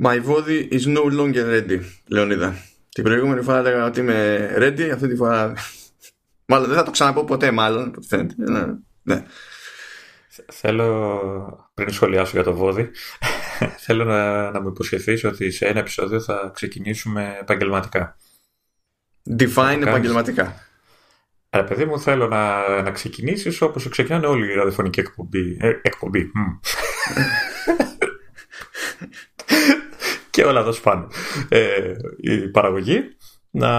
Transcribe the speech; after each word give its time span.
My 0.00 0.20
body 0.20 0.68
is 0.70 0.86
no 0.86 1.02
longer 1.18 1.44
ready, 1.44 1.80
Λεωνίδα. 2.06 2.56
Την 2.88 3.04
προηγούμενη 3.04 3.42
φορά 3.42 3.58
έλεγα 3.58 3.84
ότι 3.84 4.00
είμαι 4.00 4.50
ready, 4.58 4.90
αυτή 4.94 5.08
τη 5.08 5.16
φορά. 5.16 5.52
Μάλλον 6.50 6.68
δεν 6.68 6.76
θα 6.76 6.82
το 6.82 6.90
ξαναπώ 6.90 7.24
ποτέ, 7.24 7.50
μάλλον. 7.50 7.94
Φαίνεται. 8.08 8.34
Ναι. 8.36 8.64
ναι. 9.02 9.24
Θέλω, 10.52 11.70
πριν 11.74 11.90
σχολιάσω 11.90 12.30
για 12.34 12.42
το 12.42 12.54
βόδι, 12.54 12.90
θέλω 13.84 14.04
να, 14.04 14.50
να 14.50 14.60
μου 14.60 14.68
υποσχεθείς 14.68 15.24
ότι 15.24 15.50
σε 15.50 15.66
ένα 15.66 15.78
επεισόδιο 15.78 16.20
θα 16.20 16.50
ξεκινήσουμε 16.54 17.36
επαγγελματικά. 17.40 18.16
Define 19.38 19.80
επαγγελματικά. 19.80 20.62
Ρε 21.50 21.62
παιδί 21.62 21.84
μου, 21.84 22.00
θέλω 22.00 22.28
να, 22.28 22.68
να 22.82 22.90
ξεκινήσεις 22.90 23.60
όπως 23.60 23.88
ξεκινάνε 23.88 24.26
όλοι 24.26 24.52
οι 24.52 24.54
ραδιοφωνικοί 24.54 25.00
εκπομπή. 25.00 25.56
Ε, 25.60 25.68
εκπομπή. 25.82 26.30
και 30.38 30.44
όλα 30.44 30.60
εδώ 30.60 30.72
σπάνε. 30.72 31.06
Ε, 31.48 31.92
η 32.16 32.48
παραγωγή 32.48 33.16
να 33.50 33.70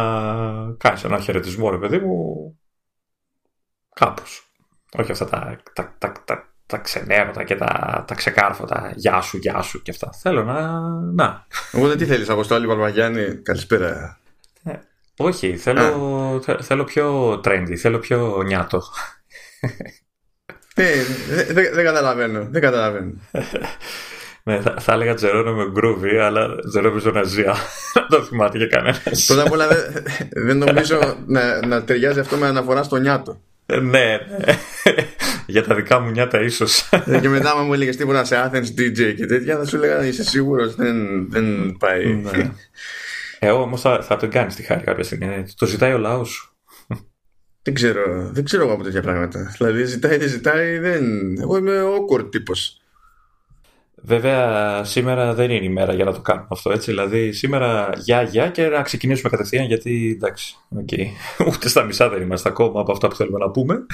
κάνεις 0.77 1.03
ένα 1.03 1.19
χαιρετισμό, 1.19 1.69
ρε 1.69 1.77
παιδί 1.77 1.97
μου, 1.97 2.59
κάπως. 3.95 4.51
Όχι 4.97 5.11
αυτά 5.11 5.25
τα, 5.25 5.57
τα, 5.73 5.95
τα, 5.97 6.11
τα, 6.25 6.53
τα 6.65 6.77
ξενέρωτα 6.77 7.43
και 7.43 7.55
τα, 7.55 8.03
τα 8.07 8.15
ξεκάρφωτα 8.15 8.91
γεια 8.95 9.21
σου, 9.21 9.37
γεια 9.37 9.61
σου 9.61 9.81
και 9.81 9.91
αυτά. 9.91 10.11
Θέλω 10.21 10.43
να... 10.43 10.79
να. 10.99 11.45
Οπότε 11.71 11.95
τι 11.95 12.05
θέλεις, 12.05 12.29
Αποστόλη 12.29 12.67
Βαλβαγιάννη, 12.67 13.35
καλησπέρα. 13.35 14.19
Ε, 14.63 14.73
όχι, 15.17 15.57
θέλω, 15.57 16.41
θέλω 16.61 16.83
πιο 16.83 17.33
trendy, 17.33 17.75
θέλω 17.75 17.99
πιο 17.99 18.43
νιάτο. 18.45 18.81
Ε, 20.75 21.03
δεν 21.29 21.73
δε, 21.73 21.83
καταλαβαίνω, 21.83 22.47
δεν 22.49 22.61
καταλαβαίνω. 22.61 23.13
Ναι, 24.49 24.61
θα, 24.61 24.75
θα 24.79 24.93
έλεγα 24.93 25.13
Τζερόνο 25.13 25.53
με 25.53 25.69
γκρούβι, 25.71 26.17
αλλά 26.17 26.47
δεν 26.63 26.83
νομίζω 26.83 27.11
να 27.11 27.23
ζει. 27.23 27.43
το 28.09 28.21
θυμάται 28.23 28.57
για 28.57 28.67
κανένας. 28.67 29.25
Πρώτα 29.27 29.41
απ' 29.41 29.51
όλα 29.51 29.67
δεν, 30.29 30.57
νομίζω 30.57 31.17
να, 31.25 31.65
να 31.65 31.83
ταιριάζει 31.83 32.19
αυτό 32.19 32.37
με 32.37 32.47
αναφορά 32.47 32.83
στο 32.83 32.97
νιάτο. 32.97 33.41
Ε, 33.65 33.79
ναι, 33.79 34.17
ναι. 34.45 34.53
για 35.47 35.63
τα 35.63 35.75
δικά 35.75 35.99
μου 35.99 36.09
νιάτα 36.11 36.41
ίσως. 36.41 36.89
Ε, 37.05 37.19
και 37.19 37.29
μετά, 37.29 37.57
μου 37.57 37.73
έλεγες 37.73 37.95
τίποτα 37.95 38.23
σε 38.23 38.35
Athens 38.45 38.79
DJ 38.79 39.13
και 39.15 39.25
τέτοια, 39.25 39.57
θα 39.57 39.65
σου 39.65 39.75
έλεγα 39.75 40.05
είσαι 40.05 40.23
σίγουρος 40.23 40.75
δεν, 40.75 41.29
δεν 41.29 41.75
πάει. 41.79 42.13
Ναι. 42.13 42.51
Ε, 43.39 43.49
όμως 43.49 43.81
θα, 43.81 44.01
θα 44.01 44.17
τον 44.17 44.29
κάνεις 44.29 44.55
τη 44.55 44.63
χάρη 44.63 44.83
κάποια 44.83 45.03
στιγμή. 45.03 45.45
Το 45.57 45.65
ζητάει 45.65 45.93
ο 45.93 45.97
λαός 45.97 46.29
σου. 46.29 46.53
Δεν 47.61 47.73
ξέρω, 47.73 48.29
δεν 48.33 48.43
ξέρω 48.43 48.63
εγώ 48.63 48.73
από 48.73 48.83
τέτοια 48.83 49.01
πράγματα. 49.01 49.55
Δηλαδή, 49.57 49.83
ζητάει, 49.83 50.17
δεν 50.17 50.29
ζητάει, 50.29 50.77
δεν. 50.77 51.03
Εγώ 51.41 51.57
είμαι 51.57 51.81
awkward 51.83 52.31
τύπος. 52.31 52.78
Βέβαια, 54.03 54.83
σήμερα 54.83 55.33
δεν 55.33 55.49
είναι 55.49 55.65
η 55.65 55.69
μέρα 55.69 55.93
για 55.93 56.05
να 56.05 56.13
το 56.13 56.21
κάνουμε 56.21 56.47
αυτό 56.49 56.71
έτσι. 56.71 56.91
Δηλαδή, 56.91 57.31
σήμερα 57.31 57.89
γεια, 57.97 58.21
γεια 58.21 58.49
και 58.49 58.67
να 58.67 58.81
ξεκινήσουμε 58.81 59.29
κατευθείαν 59.29 59.65
γιατί 59.65 60.13
εντάξει. 60.15 60.55
Okay. 60.75 61.05
Ούτε 61.53 61.69
στα 61.69 61.83
μισά 61.83 62.09
δεν 62.09 62.21
είμαστε 62.21 62.49
ακόμα 62.49 62.81
από 62.81 62.91
αυτά 62.91 63.07
που 63.07 63.15
θέλουμε 63.15 63.39
να 63.39 63.51
πούμε. 63.51 63.85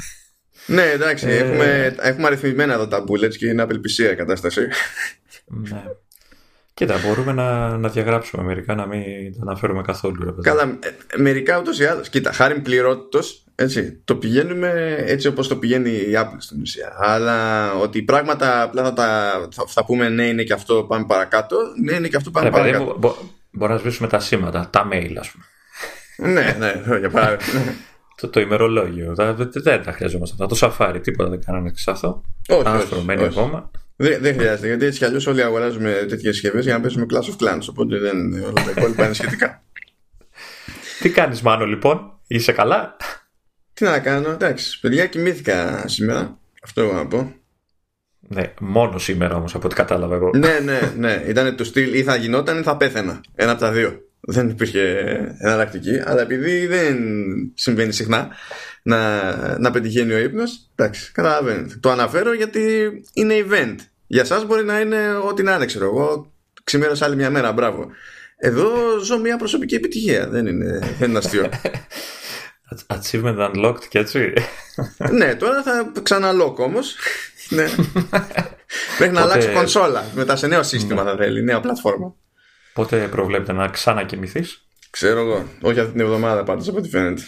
Ναι, 0.66 0.84
εντάξει. 0.84 1.28
Ε... 1.28 1.38
Έχουμε, 1.38 1.96
έχουμε 2.00 2.28
αριθμημένα 2.28 2.74
εδώ 2.74 2.88
τα 2.88 3.04
bullets 3.08 3.36
και 3.36 3.48
είναι 3.48 3.62
απελπισία 3.62 4.12
η 4.12 4.16
κατάσταση. 4.16 4.68
Ναι. 5.46 5.84
Κοίτα, 6.74 7.00
μπορούμε 7.06 7.34
να, 7.34 7.78
να 7.78 7.90
διαγράψουμε 7.90 8.44
μερικά, 8.44 8.76
να 8.76 8.86
μην 8.88 9.34
τα 9.36 9.42
αναφέρουμε 9.42 9.82
καθόλου. 9.82 10.24
Ρε, 10.24 10.32
Καλά, 10.42 10.80
ε, 11.08 11.18
μερικά 11.18 11.60
ούτως 11.60 11.80
ή 11.80 11.86
άλλως. 11.86 12.10
Κοίτα, 12.10 12.32
χάρη 12.32 12.60
πληρότητος, 12.60 13.45
έτσι, 13.56 14.02
το 14.04 14.16
πηγαίνουμε 14.16 14.96
έτσι 14.98 15.28
όπως 15.28 15.48
το 15.48 15.56
πηγαίνει 15.56 15.90
η 15.90 16.12
Apple 16.14 16.38
στην 16.38 16.62
ουσία. 16.62 16.96
Αλλά 16.98 17.72
ότι 17.74 18.02
πράγματα 18.02 18.62
απλά 18.62 18.84
θα, 18.84 18.94
τα, 18.94 19.32
θα, 19.52 19.64
θα 19.68 19.86
πούμε 19.86 20.10
ναι, 20.10 20.28
είναι 20.28 20.44
και 20.44 20.54
αυτό, 20.54 20.84
πάμε 20.84 21.06
παρακάτω. 21.08 21.58
Ναι, 21.84 21.94
είναι 21.94 22.08
και 22.08 22.16
αυτό, 22.16 22.32
πάμε 22.32 22.46
Ρε, 22.46 22.52
παρακάτω. 22.52 22.84
Μπο, 22.84 22.94
μπο, 22.98 23.16
μπορεί 23.52 23.72
να 23.72 23.78
σβήσουμε 23.78 24.08
τα 24.08 24.20
σήματα, 24.20 24.70
τα 24.72 24.88
mail, 24.92 25.14
ας 25.20 25.32
πούμε. 25.32 25.46
ναι, 26.34 26.56
ναι, 26.60 26.98
για 27.00 27.10
παράδειγμα. 27.10 27.62
το, 28.22 28.28
το 28.28 28.40
ημερολόγιο. 28.40 29.14
δεν 29.16 29.84
τα 29.84 29.92
χρειαζόμαστε 29.92 30.44
αυτά. 30.44 30.56
Το 30.56 30.76
Safari, 30.78 31.00
τίποτα 31.04 31.30
δεν 31.30 31.44
κάναμε 31.46 31.68
εξάθο. 31.68 32.24
Όχι, 32.50 32.68
όχι, 32.68 32.94
όχι. 32.94 33.24
ακόμα. 33.24 33.72
Δεν, 33.96 34.22
δεν 34.22 34.34
χρειάζεται, 34.34 34.68
γιατί 34.68 34.86
έτσι 34.86 35.00
κι 35.00 35.06
αλλιώς 35.06 35.28
όλοι 35.28 35.44
αγοράζουμε 35.44 35.92
τέτοιες 35.92 36.34
συσκευές 36.34 36.64
για 36.64 36.74
να 36.74 36.80
πέσουμε 36.80 37.06
Clash 37.10 37.16
of 37.16 37.48
Clans. 37.48 37.66
Οπότε 37.70 37.98
δεν, 37.98 38.34
όλα 38.34 38.54
τα 38.54 38.74
υπόλοιπα 38.78 39.06
είναι 39.06 39.14
σχετικά. 39.14 39.64
Τι 41.00 41.10
κάνεις, 41.10 41.42
Μάνο, 41.42 41.66
λοιπόν, 41.66 42.20
είσαι 42.28 42.52
καλά; 42.52 42.96
Τι 43.76 43.84
να 43.84 44.00
κάνω, 44.00 44.30
εντάξει. 44.30 44.80
Παιδιά, 44.80 45.06
κοιμήθηκα 45.06 45.88
σήμερα. 45.88 46.40
Αυτό 46.64 46.82
εγώ 46.82 46.94
να 46.94 47.08
πω. 47.08 47.36
Ναι, 48.20 48.54
μόνο 48.60 48.98
σήμερα 48.98 49.36
όμως 49.36 49.56
από 49.56 49.66
ό,τι 49.66 49.76
κατάλαβα 49.76 50.16
εγώ. 50.16 50.32
ναι, 50.36 50.60
ναι, 50.64 50.80
ναι. 50.98 51.24
Ήταν 51.28 51.56
το 51.56 51.64
στυλ 51.64 51.94
ή 51.94 52.04
θα 52.04 52.16
γινόταν 52.16 52.60
ή 52.60 52.62
θα 52.64 52.78
πέθαινα. 52.78 53.22
Ένα 53.36 53.52
από 53.52 53.60
τα 53.60 53.72
δύο. 53.72 54.00
Δεν 54.20 54.50
υπήρχε 54.50 54.82
εναλλακτική. 55.40 56.02
Αλλά 56.06 56.22
επειδή 56.22 56.68
δεν 56.68 56.98
συμβαίνει 57.54 57.92
συχνά, 57.92 58.30
να, 58.88 59.60
να 59.60 59.72
πετυχαίνει 59.72 60.14
ο 60.14 60.18
ύπνος 60.18 60.70
εντάξει 60.76 61.12
καταλαβαίνετε 61.12 61.78
το 61.80 61.90
αναφέρω 61.90 62.34
γιατί 62.34 62.92
είναι 63.14 63.46
event 63.50 63.76
για 64.08 64.26
σας 64.26 64.46
μπορεί 64.46 64.66
να 64.66 64.80
είναι 64.80 64.98
ό,τι 65.28 65.44
να 65.44 65.56
είναι 65.56 65.66
ξέρω 65.66 65.86
εγώ 65.86 66.34
ξημέρωσα 66.64 67.06
άλλη 67.06 67.16
μια 67.16 67.30
μέρα 67.30 67.52
μπράβο 67.52 67.88
εδώ 68.38 68.70
ζω 69.04 69.20
μια 69.20 69.38
προσωπική 69.38 69.76
επιτυχία 69.76 70.30
δεν 70.30 70.46
είναι, 70.46 70.96
δεν 71.00 71.10
είναι 71.10 71.18
αστείο 71.18 71.50
Achievement 72.88 73.52
unlocked 73.52 73.86
και 73.90 74.00
έτσι. 74.00 74.34
Ναι 75.12 75.36
τώρα 75.36 75.64
θα 75.64 75.92
ξαναλόκ 76.04 76.60
όμως. 76.60 76.96
Ναι. 77.50 77.68
Μέχρι 79.00 79.14
να 79.14 79.22
αλλάξει 79.22 79.50
κονσόλα. 79.50 80.06
Μετά 80.14 80.36
σε 80.36 80.48
νέο 80.48 80.64
σύστημα 80.64 81.04
θα 81.04 81.16
θέλει 81.16 81.44
νέα 81.44 81.60
πλατφόρμα. 81.60 82.16
Πότε 82.74 83.08
προβλέπετε 83.08 83.52
να 83.54 83.68
ξανακοιμηθείς; 83.68 84.68
Ξέρω 84.90 85.20
εγώ. 85.20 85.48
Όχι 85.62 85.80
αυτή 85.80 85.92
την 85.92 86.02
εβδομάδα 86.02 86.44
πάντως 86.44 86.68
από 86.68 86.78
ό,τι 86.78 86.90
φαίνεται. 86.90 87.22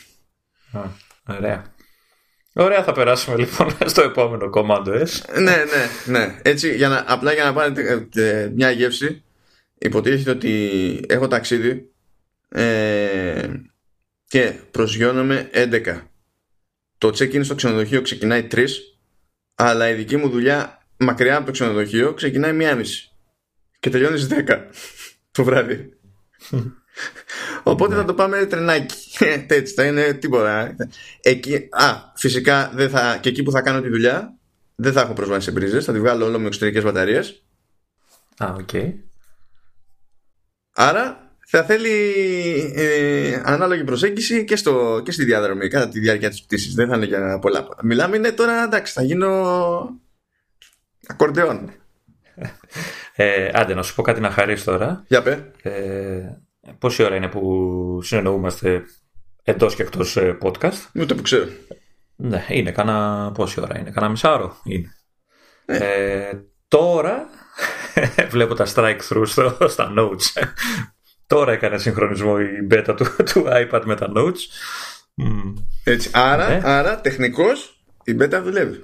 Ωραία. 1.30 1.76
Ωραία 2.54 2.84
θα 2.84 2.92
περάσουμε 2.92 3.38
λοιπόν 3.38 3.78
στο 3.86 4.02
επόμενο 4.02 4.50
κομμάτι 4.50 4.90
ναι, 4.90 5.06
ναι, 5.36 5.90
ναι. 6.06 6.40
Έτσι, 6.42 6.76
για 6.76 6.88
να, 6.88 7.04
απλά 7.08 7.34
για 7.34 7.44
να 7.44 7.54
πάρετε 7.54 8.08
ε, 8.16 8.52
μια 8.56 8.72
γεύση, 8.72 9.24
υποτίθεται 9.78 10.30
ότι 10.30 11.06
έχω 11.08 11.28
ταξίδι 11.28 11.92
ε, 12.50 13.48
και 14.28 14.60
προσγειώνομαι 14.72 15.50
11. 15.54 16.02
Το 16.98 17.08
check-in 17.08 17.46
στο 17.46 17.56
ξενοδοχείο 17.56 18.02
ξεκινάει 18.02 18.48
3, 18.52 18.66
αλλά 19.56 19.90
η 19.90 19.94
δική 19.94 20.18
μου 20.18 20.30
δουλειά 20.30 20.86
μακριά 20.98 21.36
από 21.36 21.46
το 21.46 21.52
ξενοδοχείο 21.52 22.14
ξεκινάει 22.14 22.58
1,5 22.60 22.84
και 23.80 23.90
τελειώνεις 23.90 24.28
10 24.32 24.58
το 25.32 25.44
βράδυ. 25.44 25.94
Οπότε 27.64 27.96
θα 27.96 28.06
το 28.06 28.14
πάμε 28.14 28.46
τρενάκι. 28.46 29.26
Έτσι 29.48 29.74
θα 29.74 29.86
είναι 29.86 30.14
τίποτα. 30.14 30.76
Εκεί, 31.22 31.68
α, 31.72 32.12
φυσικά 32.16 32.72
δεν 32.74 32.90
θα, 32.90 33.18
και 33.18 33.30
εκεί 33.30 33.44
που 33.44 33.52
θα 33.52 33.62
κάνω 33.62 33.82
τη 33.82 33.90
δουλειά 33.90 34.38
δεν 34.76 34.94
θα 34.94 35.02
έχω 35.02 35.14
πρόσβαση 35.14 35.46
σε 35.46 35.52
μπρίζες. 35.52 35.86
Θα 35.86 35.94
τη 35.94 36.00
βγάλω 36.00 36.26
όλο 36.26 36.40
με 36.40 36.48
εξωτερικές 36.48 36.84
μπαταρίες. 36.84 37.44
Α, 38.38 38.56
OK. 38.60 38.70
Okay. 38.72 38.94
Άρα 40.74 41.27
θα 41.50 41.64
θέλει 41.64 41.92
ε, 42.76 43.42
ανάλογη 43.44 43.84
προσέγγιση 43.84 44.44
και, 44.44 44.56
στο, 44.56 45.02
και 45.04 45.12
στη 45.12 45.24
διαδρομή 45.24 45.68
κατά 45.68 45.90
τη 45.90 46.00
διάρκεια 46.00 46.30
της 46.30 46.44
πτήσης. 46.44 46.74
Δεν 46.74 46.90
θα 46.90 46.96
είναι 46.96 47.06
για 47.06 47.40
πολλά. 47.40 47.68
Μιλάμε 47.84 48.16
είναι 48.16 48.32
τώρα 48.32 48.64
εντάξει, 48.64 48.94
θα 48.94 49.04
γίνω 49.04 50.00
ακορντεόν. 51.08 51.72
Ε, 53.16 53.50
άντε, 53.54 53.74
να 53.74 53.84
σου 53.84 53.96
πω 53.96 54.02
κάτι 54.02 54.20
να 54.20 54.32
χαρίσει 54.32 54.66
τώρα. 54.66 55.04
Για 55.08 55.22
πέ. 55.22 55.52
Ε, 55.62 56.38
Πόση 56.80 57.04
ώρα 57.04 57.16
είναι 57.16 57.28
που 57.28 58.00
συνεννοούμαστε 58.04 58.84
εντός 59.44 59.76
και 59.76 59.82
εκτός 59.82 60.18
ε, 60.18 60.38
podcast; 60.42 60.90
Ούτε 60.96 61.14
που 61.14 61.22
ξέρω. 61.22 61.46
Ναι, 62.16 62.46
είναι 62.50 62.72
κάνα 62.72 63.32
πόση 63.34 63.62
ώρα 63.62 63.80
είναι, 63.80 63.92
κάνα 63.92 64.10
μισάωρο 64.10 64.58
είναι. 64.64 64.96
Ε. 65.66 65.78
Ε, 65.78 66.46
τώρα 66.68 67.30
βλέπω 68.30 68.54
τα 68.54 68.66
strike 68.74 69.00
through 69.10 69.28
στο, 69.28 69.58
στα 69.68 69.94
notes. 69.98 70.44
Τώρα 71.28 71.52
έκανε 71.52 71.78
συγχρονισμό 71.78 72.36
η 72.40 72.68
beta 72.72 72.94
του, 72.98 73.16
του 73.34 73.46
iPad 73.48 73.82
με 73.86 73.96
τα 73.96 74.12
notes. 74.16 74.40
Έτσι, 75.84 76.10
άρα, 76.14 76.48
ναι. 76.48 76.62
άρα 76.64 77.02
τεχνικώς 77.02 77.80
η 78.04 78.16
beta 78.20 78.40
δουλεύει. 78.44 78.84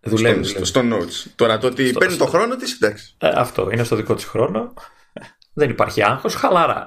Δουλεύει. 0.00 0.44
Στο, 0.44 0.64
στο, 0.64 0.80
notes. 0.80 1.30
Τώρα 1.34 1.58
το 1.58 1.66
ότι 1.66 1.88
στο, 1.88 1.98
παίρνει 1.98 2.14
στο... 2.14 2.24
το 2.24 2.30
χρόνο 2.30 2.56
της, 2.56 2.78
εντάξει. 2.80 3.14
Ε, 3.18 3.30
αυτό, 3.34 3.68
είναι 3.72 3.84
στο 3.84 3.96
δικό 3.96 4.14
της 4.14 4.24
χρόνο. 4.24 4.74
Δεν 5.52 5.70
υπάρχει 5.70 6.02
άγχος, 6.02 6.34
χαλαρά. 6.34 6.86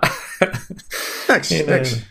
Εντάξει, 1.28 1.56
εντάξει. 1.56 2.08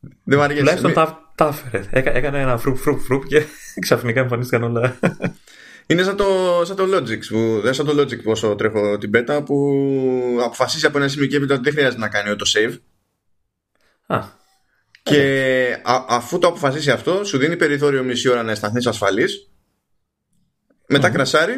Δεν 0.00 0.38
μου 0.38 0.44
αρέσει. 0.44 0.58
Τουλάχιστον 0.58 0.92
τα, 0.92 1.32
τα 1.34 1.46
έφερε. 1.46 1.84
Έκανε 1.90 2.40
ένα 2.40 2.58
φρουπ 2.58 2.76
φρουπ 2.76 3.00
φρουπ 3.00 3.26
και 3.26 3.44
ξαφνικά 3.84 4.20
εμφανίστηκαν 4.20 4.62
όλα. 4.62 4.98
Είναι 5.86 6.02
σαν 6.02 6.16
το, 6.16 6.62
σαν 6.64 6.76
το 6.76 6.84
Logic 6.96 7.26
που, 7.28 7.60
δεν 7.62 7.74
σαν 7.74 7.86
το 7.86 8.02
Logic 8.02 8.22
όσο 8.24 8.54
τρέχω 8.54 8.98
την 8.98 9.10
beta 9.14 9.42
που 9.44 10.38
αποφασίσει 10.42 10.86
από 10.86 10.98
ένα 10.98 11.08
σημείο 11.08 11.26
και 11.26 11.36
ότι 11.36 11.46
δεν 11.46 11.72
χρειάζεται 11.72 12.00
να 12.00 12.08
κάνει 12.08 12.36
το 12.36 12.50
save. 12.54 12.78
Α, 14.06 14.24
και 15.02 15.80
α, 15.84 16.04
αφού 16.08 16.38
το 16.38 16.46
αποφασίσει 16.48 16.90
αυτό, 16.90 17.24
σου 17.24 17.38
δίνει 17.38 17.56
περιθώριο 17.56 18.02
μισή 18.02 18.28
ώρα 18.28 18.42
να 18.42 18.50
αισθανθείς 18.50 18.86
ασφαλής. 18.86 19.50
Μετά 20.88 21.10
κρασάρει 21.10 21.54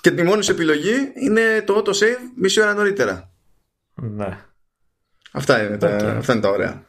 και 0.00 0.10
τη 0.10 0.22
μόνη 0.22 0.42
σου 0.44 0.50
επιλογή 0.50 0.94
είναι 1.14 1.62
το 1.66 1.82
auto-save 1.86 2.18
μισή 2.36 2.60
ώρα 2.60 2.74
νωρίτερα. 2.74 3.32
Ναι. 3.94 4.38
Αυτά 5.32 5.62
είναι, 5.64 5.76
τα, 5.78 5.96
Οκ. 5.96 6.02
αυτά 6.02 6.32
είναι 6.32 6.42
τα 6.42 6.48
ωραία. 6.48 6.84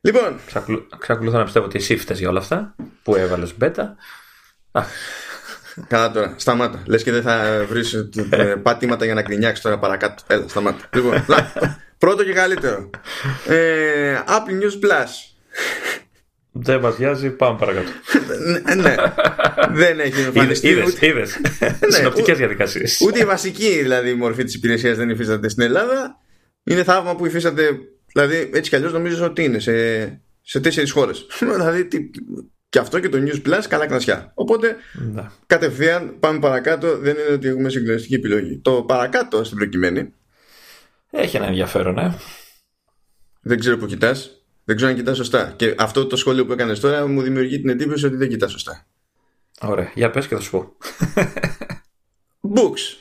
Λοιπόν, 0.00 0.40
Ξακολου- 0.46 0.96
Ξακολουθώ 0.98 1.38
να 1.38 1.44
πιστεύω 1.44 1.66
ότι 1.66 1.78
εσύ 1.78 1.96
φταίς 1.96 2.18
για 2.18 2.28
όλα 2.28 2.38
αυτά 2.38 2.76
που 3.02 3.14
έβαλες 3.16 3.56
μπέτα. 3.56 3.96
Α, 4.72 4.82
καλά 5.88 6.10
τώρα, 6.10 6.34
σταμάτα. 6.36 6.82
Λες 6.86 7.02
και 7.02 7.12
δεν 7.12 7.22
θα 7.22 7.64
βρεις 7.68 7.92
ε, 8.30 8.54
πατήματα 8.62 9.04
για 9.04 9.14
να 9.14 9.22
κρινιάξεις 9.22 9.64
τώρα 9.64 9.78
παρακάτω. 9.78 10.22
Έλα, 10.26 10.48
σταμάτα. 10.48 10.88
Λοιπόν, 10.94 11.24
να, 11.26 11.52
πρώτο 11.98 12.24
και 12.24 12.32
καλύτερο. 12.32 12.90
Ε, 13.46 14.18
Apple 14.26 14.62
News 14.62 14.84
Plus. 14.84 15.08
δεν 16.52 16.80
μας 16.80 16.96
βιάζει, 16.96 17.30
πάμε 17.30 17.58
παρακάτω. 17.58 17.88
ναι, 18.64 18.74
ναι. 18.74 18.94
δεν 19.70 20.00
έχει 20.00 20.08
Είδες, 20.08 20.24
εμφανιστεί 20.26 20.68
είδες, 20.68 20.86
ούτε, 20.86 21.06
είδες. 21.06 21.36
Ναι, 21.60 21.90
Συνοπτικές 21.90 22.32
ου- 22.32 22.38
διαδικασίες. 22.38 23.00
ούτε 23.00 23.18
η 23.20 23.24
βασική 23.24 23.78
δηλαδή 23.82 24.14
μορφή 24.14 24.44
της 24.44 24.54
υπηρεσίας 24.54 24.96
δεν 24.96 25.10
υφίσταται 25.10 25.48
στην 25.48 25.62
Ελλάδα. 25.62 26.16
Είναι 26.64 26.84
θαύμα 26.84 27.16
που 27.16 27.26
υφίσταται, 27.26 27.68
δηλαδή 28.12 28.50
έτσι 28.54 28.70
κι 28.70 28.76
αλλιώς 28.76 28.92
νομίζω 28.92 29.24
ότι 29.24 29.44
είναι 29.44 29.58
σε, 29.58 30.06
σε 30.42 30.60
τέσσερις 30.60 30.90
χώρες. 30.90 31.26
δηλαδή 31.56 31.84
τι- 31.84 32.10
και 32.68 32.78
αυτό 32.78 33.00
και 33.00 33.08
το 33.08 33.18
News 33.20 33.46
Plus 33.46 33.62
καλά 33.68 33.86
κρασιά. 33.86 34.32
Οπότε 34.34 34.76
Ναι. 35.12 35.26
κατευθείαν 35.46 36.16
πάμε 36.20 36.38
παρακάτω. 36.38 36.98
Δεν 36.98 37.16
είναι 37.16 37.32
ότι 37.34 37.48
έχουμε 37.48 37.68
συγκλονιστική 37.68 38.14
επιλογή. 38.14 38.58
Το 38.58 38.82
παρακάτω 38.82 39.44
στην 39.44 39.56
προκειμένη, 39.56 40.12
Έχει 41.10 41.36
ένα 41.36 41.46
ενδιαφέρον, 41.46 41.98
ε. 41.98 42.18
δεν 43.40 43.58
ξέρω 43.58 43.76
που 43.78 43.86
κοιτάς. 43.86 44.32
Δεν 44.64 44.76
ξέρω 44.76 44.90
αν 44.90 44.96
κοιτάς 44.96 45.16
σωστά. 45.16 45.52
Και 45.56 45.74
αυτό 45.78 46.06
το 46.06 46.16
σχόλιο 46.16 46.46
που 46.46 46.52
έκανες 46.52 46.80
τώρα 46.80 47.06
μου 47.06 47.22
δημιουργεί 47.22 47.60
την 47.60 47.68
εντύπωση 47.68 48.06
ότι 48.06 48.16
δεν 48.16 48.28
κοιτάς 48.28 48.50
σωστά. 48.50 48.86
Ωραία, 49.60 49.92
για 49.94 50.10
πες 50.10 50.26
και 50.26 50.34
θα 50.34 50.40
σου 50.40 50.50
πω. 50.50 50.76
Books. 52.54 52.96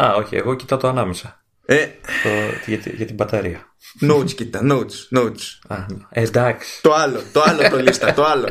Α, 0.00 0.14
όχι, 0.14 0.36
εγώ 0.36 0.54
κοιτάω 0.54 0.78
το 0.78 0.88
ανάμεσα. 0.88 1.43
Ε, 1.66 1.86
Το, 2.22 2.28
για, 2.66 2.78
τη- 2.78 2.90
για 2.90 3.06
την 3.06 3.14
μπαταρία. 3.14 3.74
notes 4.08 4.32
κοιτά. 4.34 4.60
Notes. 4.70 5.18
Notes. 5.18 5.58
Α, 5.68 5.76
ναι. 5.88 5.96
εντάξει. 6.10 6.82
Το 6.82 6.92
άλλο. 6.94 7.22
Το 7.32 7.42
άλλο 7.46 7.68
το 7.70 7.76
λίστα. 7.76 8.14
Το 8.14 8.24
άλλο. 8.24 8.48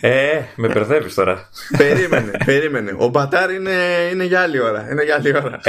Ε, 0.00 0.42
με 0.56 0.68
μπερδεύεις 0.68 1.14
τώρα. 1.14 1.48
περίμενε. 1.76 2.30
Περίμενε. 2.44 2.94
Ο 2.98 3.08
Μπατάρ 3.08 3.50
είναι, 3.50 4.08
είναι 4.12 4.24
για 4.24 4.40
άλλη 4.40 4.58
ώρα. 4.60 4.90
Είναι 4.90 5.04
για 5.04 5.14
άλλη 5.14 5.36
ώρα. 5.36 5.60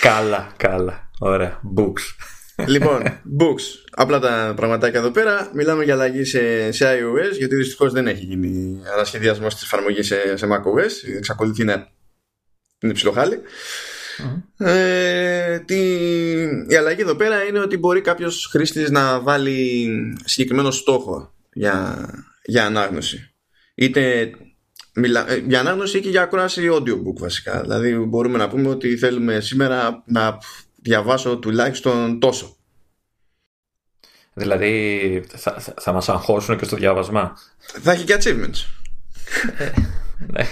καλά, 0.00 0.52
καλά. 0.56 1.10
Ωραία. 1.18 1.60
Books. 1.76 2.02
λοιπόν, 2.66 3.02
books. 3.40 3.62
Απλά 3.90 4.18
τα 4.18 4.52
πραγματάκια 4.56 4.98
εδώ 5.00 5.10
πέρα. 5.10 5.50
Μιλάμε 5.54 5.84
για 5.84 5.94
αλλαγή 5.94 6.24
σε, 6.24 6.72
σε 6.72 6.86
iOS, 6.98 7.36
γιατί 7.38 7.54
δυστυχώς 7.54 7.92
δεν 7.92 8.06
έχει 8.06 8.24
γίνει 8.24 8.80
ανασχεδιασμός 8.94 9.54
της 9.54 9.62
εφαρμογής 9.62 10.06
σε, 10.06 10.36
σε 10.36 10.46
macOS. 10.46 11.14
Εξακολουθεί 11.16 11.64
να 11.64 11.88
είναι 12.80 12.92
ψιλοχάλι. 12.92 13.40
Ε, 14.58 15.58
τι... 15.58 15.78
Η 16.68 16.76
αλλαγή 16.78 17.00
εδώ 17.00 17.14
πέρα 17.14 17.44
είναι 17.44 17.58
ότι 17.58 17.76
μπορεί 17.76 18.00
κάποιος 18.00 18.48
χρήστης 18.50 18.90
να 18.90 19.20
βάλει 19.20 19.88
συγκεκριμένο 20.24 20.70
στόχο 20.70 21.34
για, 21.52 22.08
για 22.44 22.66
ανάγνωση. 22.66 23.34
Είτε 23.74 24.30
μιλά, 24.94 25.30
ε, 25.30 25.36
για 25.36 25.60
ανάγνωση 25.60 25.98
ή 25.98 26.00
και 26.00 26.08
για 26.08 26.22
ακρόαση 26.22 26.68
audiobook 26.72 27.18
βασικά. 27.18 27.60
Δηλαδή 27.60 27.94
μπορούμε 27.94 28.38
να 28.38 28.48
πούμε 28.48 28.68
ότι 28.68 28.96
θέλουμε 28.96 29.40
σήμερα 29.40 30.02
να 30.06 30.38
διαβάσω 30.82 31.36
τουλάχιστον 31.36 32.20
τόσο. 32.20 32.56
Δηλαδή, 34.34 35.24
θα, 35.28 35.60
θα, 35.60 35.74
θα 35.80 35.92
μας 35.92 36.08
αγχώσουν 36.08 36.58
και 36.58 36.64
στο 36.64 36.76
διάβασμα. 36.76 37.36
Θα 37.58 37.92
έχει 37.92 38.04
και 38.04 38.16
achievements. 38.20 38.64
Ναι. 40.26 40.44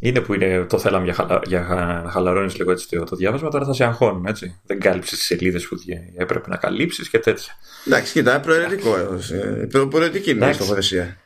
Είναι 0.00 0.20
που 0.20 0.34
είναι, 0.34 0.64
το 0.68 0.78
θέλαμε 0.78 1.04
για, 1.04 1.14
χαλα, 1.14 1.40
για 1.46 1.64
χα- 1.64 2.02
να 2.02 2.10
χαλαρώνεις 2.10 2.56
λίγο 2.56 2.70
έτσι 2.70 2.88
το, 2.88 3.04
το 3.04 3.16
διάβασμα, 3.16 3.50
τώρα 3.50 3.64
θα 3.64 3.72
σε 3.72 3.84
αγχώνουν, 3.84 4.26
έτσι. 4.26 4.60
Δεν 4.66 4.80
κάλυψες 4.80 5.18
τις 5.18 5.26
σελίδες 5.26 5.66
που 5.68 5.76
δι- 5.78 5.98
έπρεπε 6.16 6.48
να 6.48 6.56
καλύψεις 6.56 7.08
και 7.08 7.18
τέτοια. 7.18 7.52
Εντάξει, 7.86 8.12
κοίτα, 8.12 8.40
προαιρετικό. 8.40 8.96
ε, 9.32 9.66
προ- 9.70 9.88
Προαιρετική 9.88 10.30
είναι 10.30 10.38
η 10.38 10.42
Εντάξει. 10.42 10.58
στοχοθεσία. 10.60 11.16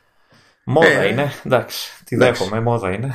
Μόδα 0.65 0.87
Ε, 1.01 1.07
είναι, 1.07 1.31
εντάξει. 1.45 1.89
Τη 2.05 2.15
εντάξει. 2.15 2.43
δέχομαι, 2.43 2.61
μόδα 2.61 2.91
είναι. 2.91 3.13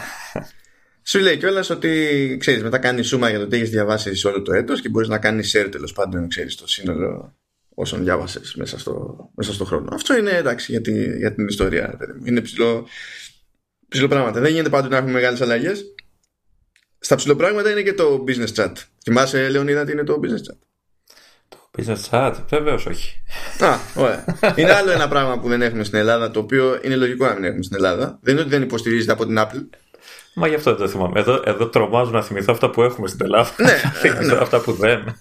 Σου 1.03 1.19
λέει 1.19 1.37
κιόλας 1.37 1.71
ότι 1.71 2.37
ξέρεις, 2.41 2.63
μετά 2.63 2.79
κάνει 2.79 3.03
σούμα 3.03 3.29
για 3.31 3.39
το 3.39 3.47
τι 3.47 3.57
έχεις 3.57 3.71
διαβάσει 3.71 4.15
σε 4.15 4.29
όλο 4.29 4.43
το 4.43 4.53
έτος 4.53 4.81
και 4.81 4.89
μπορείς 4.89 5.09
να 5.09 5.19
κάνεις 5.19 5.57
share 5.57 5.69
τέλος 5.71 5.93
πάντων, 5.93 6.29
ξέρεις 6.29 6.57
το 6.57 6.69
σύνολο 6.69 7.35
όσων 7.75 8.03
διάβασες 8.03 8.55
μέσα 8.55 8.79
στο, 8.79 9.17
μέσα 9.37 9.53
στο 9.53 9.65
χρόνο. 9.65 9.89
Αυτό 9.95 10.17
είναι 10.17 10.31
εντάξει 10.31 10.73
για, 10.73 10.81
τη, 10.81 11.17
για 11.17 11.35
την 11.35 11.47
ιστορία. 11.47 11.95
παιδί 11.99 12.13
μου. 12.13 12.23
Είναι 12.25 12.41
ψηλό, 12.41 12.87
ψηλό 13.91 14.09
πράγματα. 14.09 14.41
Δεν 14.41 14.51
γίνεται 14.51 14.69
πάντοτε 14.69 14.93
να 14.93 14.97
έχουμε 14.97 15.13
μεγάλες 15.13 15.41
αλλαγές. 15.41 15.95
Στα 16.99 17.15
ψηλοπράγματα 17.17 17.71
είναι 17.71 17.83
και 17.83 17.95
το 17.95 18.25
business 18.29 18.55
chat. 18.55 18.73
Θυμάσαι, 19.03 19.49
Λεωνίδα, 19.49 19.85
τι 19.85 19.93
είναι 19.93 20.05
το 20.05 20.21
business 20.23 20.51
chat; 20.51 20.59
Business 21.79 22.11
chat, 22.11 22.35
βεβαίως 22.49 22.87
όχι. 22.87 23.23
Α, 23.59 23.77
ωραία. 23.95 24.25
είναι 24.57 24.73
άλλο 24.73 24.91
ένα 24.91 25.09
πράγμα 25.09 25.39
που 25.39 25.49
δεν 25.49 25.63
έχουμε 25.63 25.85
στην 25.85 25.99
Ελλάδα, 25.99 26.31
το 26.31 26.41
οποίο 26.41 26.79
είναι 26.83 26.97
λογικό 26.97 27.27
να 27.27 27.35
μην 27.35 27.45
έχουμε 27.45 27.63
στην 27.63 27.77
Ελλάδα. 27.77 28.19
Δεν 28.23 28.33
είναι 28.33 28.43
ότι 28.43 28.51
δεν 28.51 28.63
υποστηρίζεται 28.63 29.13
από 29.13 29.27
την 29.27 29.39
Apple. 29.39 29.69
Μα 30.35 30.47
γι' 30.47 30.55
αυτό 30.55 30.71
δεν 30.71 30.81
το 30.81 30.89
θυμάμαι. 30.89 31.21
Εδώ, 31.21 31.43
εδώ 31.45 31.69
τρομάζω 31.69 32.11
να 32.11 32.23
θυμηθώ 32.23 32.53
αυτά 32.53 32.71
που 32.71 32.83
έχουμε 32.83 33.09
στην 33.09 33.25
Ελλάδα. 33.25 33.51
Ναι, 33.57 33.81
Να 33.85 33.91
θυμηθώ 33.91 34.35
ναι. 34.35 34.41
αυτά 34.41 34.61
που 34.61 34.73
δεν. 34.73 35.21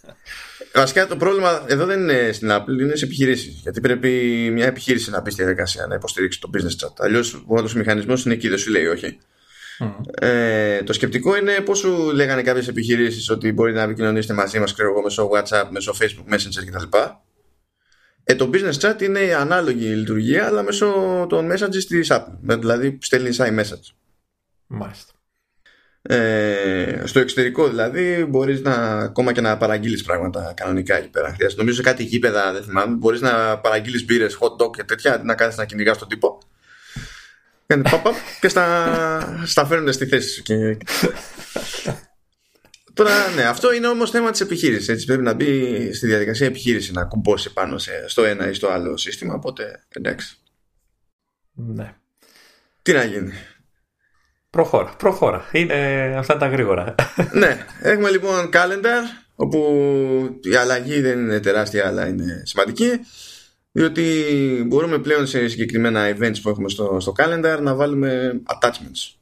Βασικά 0.74 1.08
το 1.08 1.16
πρόβλημα 1.18 1.64
εδώ 1.68 1.86
δεν 1.86 2.00
είναι 2.00 2.32
στην 2.32 2.50
Apple, 2.52 2.80
είναι 2.82 2.96
σε 2.96 3.06
επιχειρήσεις. 3.06 3.60
Γιατί 3.62 3.80
πρέπει 3.82 4.10
μια 4.54 4.66
επιχείρηση 4.66 5.10
να 5.10 5.22
μπει 5.22 5.32
στη 5.32 5.42
διαδικασία 5.42 5.88
να 5.88 5.96
υποστηρίξει 5.96 6.40
το 6.40 6.50
business 6.54 6.86
chat. 6.86 6.94
Αλλιώς 6.98 7.44
ο 7.48 7.58
άλλος 7.58 7.74
μηχανισμός 7.74 8.26
είναι 8.26 8.34
εκεί, 8.34 8.48
δεν 8.50 8.58
σου 8.58 8.72
λέει 8.72 8.86
όχι. 8.86 9.18
Ε, 10.14 10.84
το 10.84 10.94
σκεπτικό 10.94 11.38
είναι 11.38 11.52
πώς 11.60 11.78
σου 11.78 12.12
λέγανε 12.14 12.42
κάποιες 12.42 12.68
επιχειρήσεις 12.68 13.30
ότι 13.30 13.52
μπορείτε 13.52 13.78
να 13.78 13.84
επικοινωνήσετε 13.84 14.34
μαζί 14.34 14.60
μας, 14.60 14.74
ξέρω 14.74 14.90
εγώ, 14.90 15.02
μέσω 15.02 15.30
WhatsApp, 15.34 15.68
μέσω 15.70 15.96
Facebook 16.00 16.34
Messenger 16.34 16.66
κτλ. 16.66 16.98
Ε, 18.24 18.36
το 18.36 18.50
business 18.54 18.74
chat 18.80 19.02
είναι 19.02 19.20
η 19.20 19.34
ανάλογη 19.34 19.86
λειτουργία, 19.86 20.46
αλλά 20.46 20.64
μέσω 20.64 21.26
των 21.30 21.52
messages 21.52 21.84
της 21.88 22.08
Apple. 22.12 22.38
Με- 22.42 22.56
Δηλαδή 22.56 22.98
στέλνεις 23.02 23.40
iMessage. 23.42 23.94
Μάλιστα. 24.68 25.14
Ε, 26.12 27.02
στο 27.06 27.20
εξωτερικό 27.20 27.68
δηλαδή 27.70 28.26
μπορείς 28.30 28.62
να 28.62 28.74
ακόμα 28.98 29.32
και 29.32 29.42
να 29.42 29.58
παραγγείλεις 29.58 30.04
πράγματα 30.04 30.54
κανονικά 30.56 30.98
εκεί 30.98 31.10
πέρα. 31.10 31.34
Χρειάζεται, 31.34 31.62
νομίζω 31.62 31.78
σε 31.78 31.90
κάτι 31.90 32.04
γήπεδα 32.04 32.54
δεν 32.54 32.64
θυμάμαι 32.64 32.96
μπορείς 32.96 33.22
να 33.22 33.60
παραγγείλεις 33.60 34.06
μπύρες, 34.06 34.38
hot 34.40 34.64
dog 34.64 34.72
και 34.76 34.84
τέτοια 34.84 35.14
αντί 35.14 35.26
να 35.26 35.36
κάθεσαι 35.36 35.60
να 35.60 35.66
κυνηγάς 35.66 35.98
τον 35.98 36.08
τύπο. 36.08 36.40
Κάνει 37.66 37.82
παπ, 37.82 38.04
παπ, 38.04 38.16
και 38.40 38.48
στα, 38.48 39.44
στα 39.46 39.66
φέρνουν 39.66 39.94
στη 39.94 40.06
θέση 40.06 40.34
σου. 40.34 40.42
Και... 40.42 40.78
Τώρα 42.94 43.30
ναι, 43.36 43.44
αυτό 43.44 43.74
είναι 43.74 43.88
όμως 43.88 44.10
θέμα 44.10 44.32
της 44.32 44.42
επιχείρησης. 44.42 44.88
Έτσι 44.88 45.06
πρέπει 45.06 45.24
να 45.24 45.34
μπει 45.34 45.94
στη 45.94 46.08
διαδικασία 46.08 46.48
επιχείρησης 46.48 46.92
να 46.92 47.06
κουμπώσει 47.06 47.54
πάνω 47.54 47.78
σε, 47.78 47.92
στο 48.08 48.24
ένα 48.24 48.50
ή 48.50 48.54
στο 48.54 48.68
άλλο 48.68 48.98
σύστημα. 48.98 49.34
Οπότε 49.34 49.86
εντάξει. 49.90 50.38
Ναι. 51.54 51.94
Τι 52.82 52.94
να 52.94 53.04
γίνει. 53.04 53.34
Προχώρα, 54.50 54.96
προχώρα. 54.98 55.46
Είναι, 55.52 55.74
αυτά 56.18 56.34
είναι 56.34 56.42
τα 56.42 56.50
γρήγορα. 56.50 56.96
ναι, 57.34 57.66
έχουμε 57.82 58.10
λοιπόν 58.10 58.50
calendar 58.54 59.28
όπου 59.36 59.60
η 60.42 60.56
αλλαγή 60.56 61.02
δεν 61.02 61.20
είναι 61.20 61.40
τεράστια 61.40 61.88
αλλά 61.88 62.08
είναι 62.08 62.42
σημαντική 62.46 63.00
διότι 63.72 64.04
μπορούμε 64.68 65.00
πλέον 65.00 65.28
σε 65.28 65.48
συγκεκριμένα 65.48 66.16
events 66.18 66.42
που 66.42 66.50
έχουμε 66.50 66.70
στο, 66.70 66.98
στο 67.00 67.14
calendar 67.18 67.60
να 67.62 67.76
βάλουμε 67.76 68.42
attachments 68.46 69.20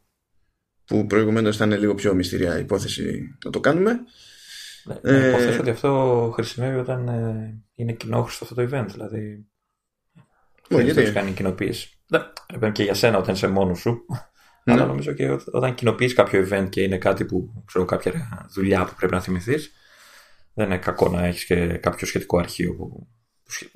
που 0.86 1.06
προηγουμένως 1.06 1.56
ήταν 1.56 1.72
λίγο 1.72 1.96
πιο 1.96 2.14
μυστηριά 2.14 2.58
η 2.58 2.62
υπόθεση 2.62 3.36
να 3.46 3.52
το 3.52 3.60
κάνουμε 3.60 4.00
Να 4.84 5.00
Ε, 5.12 5.30
υποθέσω 5.30 5.60
ότι 5.60 5.70
αυτό 5.70 6.32
χρησιμεύει 6.34 6.80
όταν 6.80 7.08
ε, 7.08 7.64
είναι 7.76 7.92
κοινόχρηστο 7.92 8.44
αυτό 8.44 8.56
το 8.56 8.62
event. 8.72 8.86
Δηλαδή. 8.92 9.46
Ω, 10.70 10.76
δεν 10.76 10.86
γιατί; 10.86 11.02
έχει 11.02 11.12
κάνεις 11.12 11.36
κοινοποίηση. 11.36 12.00
Ναι, 12.08 12.20
έπρεπε 12.48 12.72
και 12.72 12.84
για 12.84 12.94
σένα 12.94 13.18
όταν 13.18 13.34
είσαι 13.34 13.48
μόνος 13.48 13.80
σου. 13.80 14.06
Ναι. 14.68 14.74
Αλλά 14.74 14.86
νομίζω 14.86 15.12
και 15.14 15.30
ό- 15.30 15.42
όταν 15.52 15.74
κοινοποιείς 15.76 16.14
κάποιο 16.14 16.48
event 16.50 16.68
και 16.70 16.82
είναι 16.82 16.98
κάτι 16.98 17.26
που 17.26 17.64
ξέρω, 17.66 17.86
κάποια 17.86 18.48
δουλειά 18.54 18.86
που 18.86 18.94
πρέπει 18.98 19.14
να 19.14 19.22
θυμηθείς, 19.22 19.72
δεν 20.54 20.66
είναι 20.66 20.78
κακό 20.78 21.10
να 21.10 21.26
έχεις 21.26 21.46
και 21.46 21.66
κάποιο 21.68 22.08
σχετικό 22.08 22.38
αρχείο 22.38 22.74
που, 22.76 23.08
που 23.44 23.52
σχε- 23.52 23.72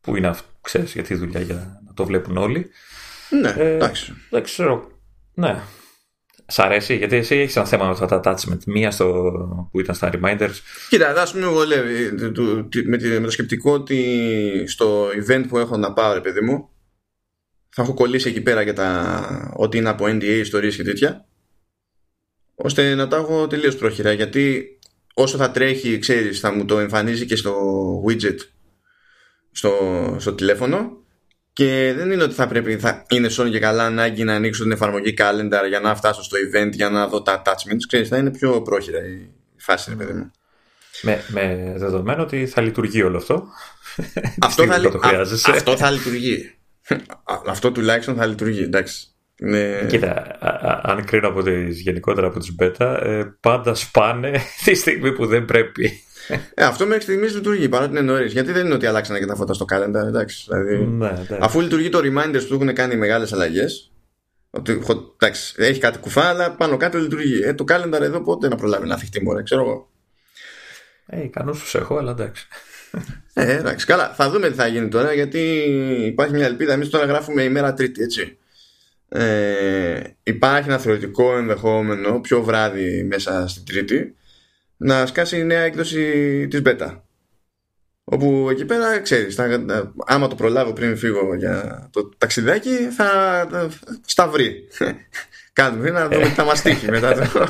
που 0.00 0.16
είναι, 0.16 0.26
αυ- 0.26 0.44
ξέρεις, 0.60 0.92
για 0.92 1.02
τη 1.02 1.14
δουλειά 1.14 1.40
για 1.40 1.80
να 1.86 1.92
το 1.94 2.04
βλέπουν 2.06 2.36
όλοι. 2.36 2.70
ναι, 3.40 3.48
Ε, 3.56 3.74
εντάξει 3.74 4.12
Δεν 4.30 4.42
ξέρω. 4.42 4.90
Ναι. 5.34 5.60
Σ' 6.48 6.58
αρέσει, 6.58 6.96
γιατί 6.96 7.16
εσύ 7.16 7.36
έχεις 7.36 7.56
ένα 7.56 7.66
θέμα 7.66 7.84
με 7.84 7.90
αυτά 7.90 8.20
τα 8.20 8.20
attachment. 8.24 8.64
Μία 8.66 8.90
στο, 8.90 9.68
που 9.70 9.80
ήταν 9.80 9.94
στα 9.94 10.10
reminders. 10.12 10.50
Κοίτα, 10.88 11.22
ας 11.22 11.32
πούμε 11.32 11.46
βολεύει 11.46 12.14
το- 12.14 12.32
το- 12.32 12.64
το- 12.64 12.82
με, 12.84 12.96
τη- 12.96 13.08
με 13.08 13.20
το 13.20 13.30
σκεπτικό 13.30 13.72
ότι 13.72 14.64
στο 14.66 15.06
event 15.08 15.44
που 15.48 15.58
έχω 15.58 15.76
να 15.76 15.92
πάω 15.92 16.12
ρε 16.14 16.20
παιδί 16.20 16.40
μου 16.40 16.68
θα 17.78 17.82
έχω 17.82 17.94
κολλήσει 17.94 18.28
εκεί 18.28 18.40
πέρα 18.40 18.62
για 18.62 18.72
τα 18.72 19.52
ό,τι 19.56 19.78
είναι 19.78 19.88
από 19.88 20.04
NDA 20.04 20.22
ιστορίες 20.22 20.76
και 20.76 20.82
τέτοια 20.82 21.26
ώστε 22.54 22.94
να 22.94 23.08
τα 23.08 23.16
έχω 23.16 23.46
τελείως 23.46 23.76
πρόχειρα 23.76 24.12
γιατί 24.12 24.78
όσο 25.14 25.36
θα 25.36 25.50
τρέχει 25.50 25.98
ξέρεις 25.98 26.40
θα 26.40 26.52
μου 26.52 26.64
το 26.64 26.78
εμφανίζει 26.78 27.26
και 27.26 27.36
στο 27.36 27.54
widget 28.08 28.36
στο, 29.50 29.72
στο 30.18 30.32
τηλέφωνο 30.32 31.04
Και 31.52 31.92
δεν 31.96 32.10
είναι 32.10 32.22
ότι 32.22 32.34
θα 32.34 32.46
πρέπει, 32.46 32.78
θα 32.78 33.04
είναι 33.08 33.28
σώνει 33.28 33.50
και 33.50 33.58
καλά 33.58 33.84
ανάγκη 33.84 34.24
να 34.24 34.34
ανοίξω 34.34 34.62
την 34.62 34.72
εφαρμογή 34.72 35.14
calendar 35.18 35.68
για 35.68 35.80
να 35.80 35.96
φτάσω 35.96 36.22
στο 36.22 36.36
event, 36.36 36.70
για 36.72 36.90
να 36.90 37.08
δω 37.08 37.22
τα 37.22 37.42
attachments. 37.42 37.84
Ξέρεις, 37.88 38.08
θα 38.08 38.16
είναι 38.16 38.30
πιο 38.30 38.62
πρόχειρα 38.62 38.98
η 38.98 39.30
φάση, 39.56 39.90
ρε 39.90 39.96
παιδί 39.96 40.12
μου. 40.12 40.30
Με, 41.02 41.24
με 41.28 41.74
δεδομένο 41.76 42.22
ότι 42.22 42.46
θα 42.46 42.60
λειτουργεί 42.60 43.02
όλο 43.02 43.16
αυτό. 43.16 43.46
αυτό, 44.38 44.64
θα, 44.72 44.80
το 44.80 45.00
αυτό 45.50 45.76
θα 45.76 45.90
λειτουργεί. 45.90 46.55
Αυτό 47.46 47.72
τουλάχιστον 47.72 48.16
θα 48.16 48.26
λειτουργεί, 48.26 48.62
εντάξει. 48.62 49.06
Ναι. 49.40 49.86
Κοίτα, 49.86 50.38
αν 50.82 51.04
κρίνω 51.04 51.28
από 51.28 51.42
τις, 51.42 51.80
γενικότερα 51.80 52.26
από 52.26 52.38
τις 52.38 52.54
beta, 52.60 52.98
ε, 53.02 53.24
πάντα 53.40 53.74
σπάνε 53.74 54.40
τη 54.64 54.74
στιγμή 54.74 55.12
που 55.12 55.26
δεν 55.26 55.44
πρέπει. 55.44 56.00
Ε, 56.54 56.64
αυτό 56.64 56.86
μέχρι 56.86 57.02
στιγμής 57.02 57.34
λειτουργεί 57.34 57.68
παρότι 57.68 57.90
είναι 57.90 58.00
νωρίς. 58.00 58.32
Γιατί 58.32 58.52
δεν 58.52 58.64
είναι 58.64 58.74
ότι 58.74 58.86
αλλάξανε 58.86 59.18
και 59.18 59.26
τα 59.26 59.34
φώτα 59.34 59.52
στο 59.52 59.64
calendar. 59.72 60.06
Εντάξει, 60.06 60.46
δηλαδή, 60.48 60.86
ναι, 60.86 61.12
αφού 61.40 61.60
λειτουργεί 61.60 61.88
το 61.88 61.98
reminders 61.98 62.44
που 62.48 62.54
έχουν 62.54 62.74
κάνει 62.74 62.96
μεγάλες 62.96 63.32
αλλαγές. 63.32 63.90
Ότι 64.50 64.80
εντάξει, 65.16 65.54
έχει 65.56 65.80
κάτι 65.80 65.98
κουφά, 65.98 66.22
αλλά 66.22 66.50
πάνω 66.50 66.76
κάτω 66.76 66.98
λειτουργεί. 66.98 67.42
Ε, 67.42 67.54
το 67.54 67.64
calendar 67.68 68.00
εδώ 68.00 68.22
πότε 68.22 68.48
να 68.48 68.56
προλάβει 68.56 68.86
να 68.86 68.96
θυχτεί 68.96 69.22
μωρέ, 69.22 69.42
ξέρω 69.42 69.60
εγώ. 69.60 69.90
Ε, 71.06 71.22
ικανούς 71.22 71.60
τους 71.60 71.74
έχω, 71.74 71.96
αλλά 71.96 72.10
εντάξει. 72.10 72.46
Ε, 73.32 73.56
εντάξει, 73.56 73.86
καλά. 73.86 74.14
Θα 74.14 74.30
δούμε 74.30 74.48
τι 74.48 74.54
θα 74.54 74.66
γίνει 74.66 74.88
τώρα, 74.88 75.12
γιατί 75.12 75.38
υπάρχει 76.06 76.34
μια 76.34 76.46
ελπίδα. 76.46 76.72
Εμείς 76.72 76.90
τώρα 76.90 77.04
γράφουμε 77.04 77.42
ημέρα 77.42 77.74
Τρίτη, 77.74 78.02
έτσι. 78.02 78.38
Ε, 79.08 80.00
υπάρχει 80.22 80.68
ένα 80.68 80.78
θεωρητικό 80.78 81.36
ενδεχόμενο 81.36 82.20
πιο 82.20 82.42
βράδυ 82.42 83.02
μέσα 83.02 83.48
στην 83.48 83.64
Τρίτη 83.64 84.14
να 84.76 85.06
σκάσει 85.06 85.38
η 85.38 85.44
νέα 85.44 85.62
έκδοση 85.62 86.48
της 86.48 86.62
Beta. 86.64 87.00
Όπου 88.04 88.48
εκεί 88.50 88.64
πέρα, 88.64 89.00
ξέρεις, 89.00 89.34
θα, 89.34 89.64
άμα 90.06 90.28
το 90.28 90.34
προλάβω 90.34 90.72
πριν 90.72 90.96
φύγω 90.96 91.34
για 91.34 91.88
το 91.92 92.08
ταξιδάκι, 92.18 92.88
θα, 92.96 93.08
θα 93.50 93.68
στα 94.04 94.28
βρει. 94.28 94.68
Κάνουμε 95.52 95.90
να 95.90 96.08
δούμε 96.08 96.24
τι 96.24 96.30
θα 96.30 96.44
μας 96.44 96.62
τύχει 96.62 96.90
μετά. 96.90 97.14
Το... 97.14 97.48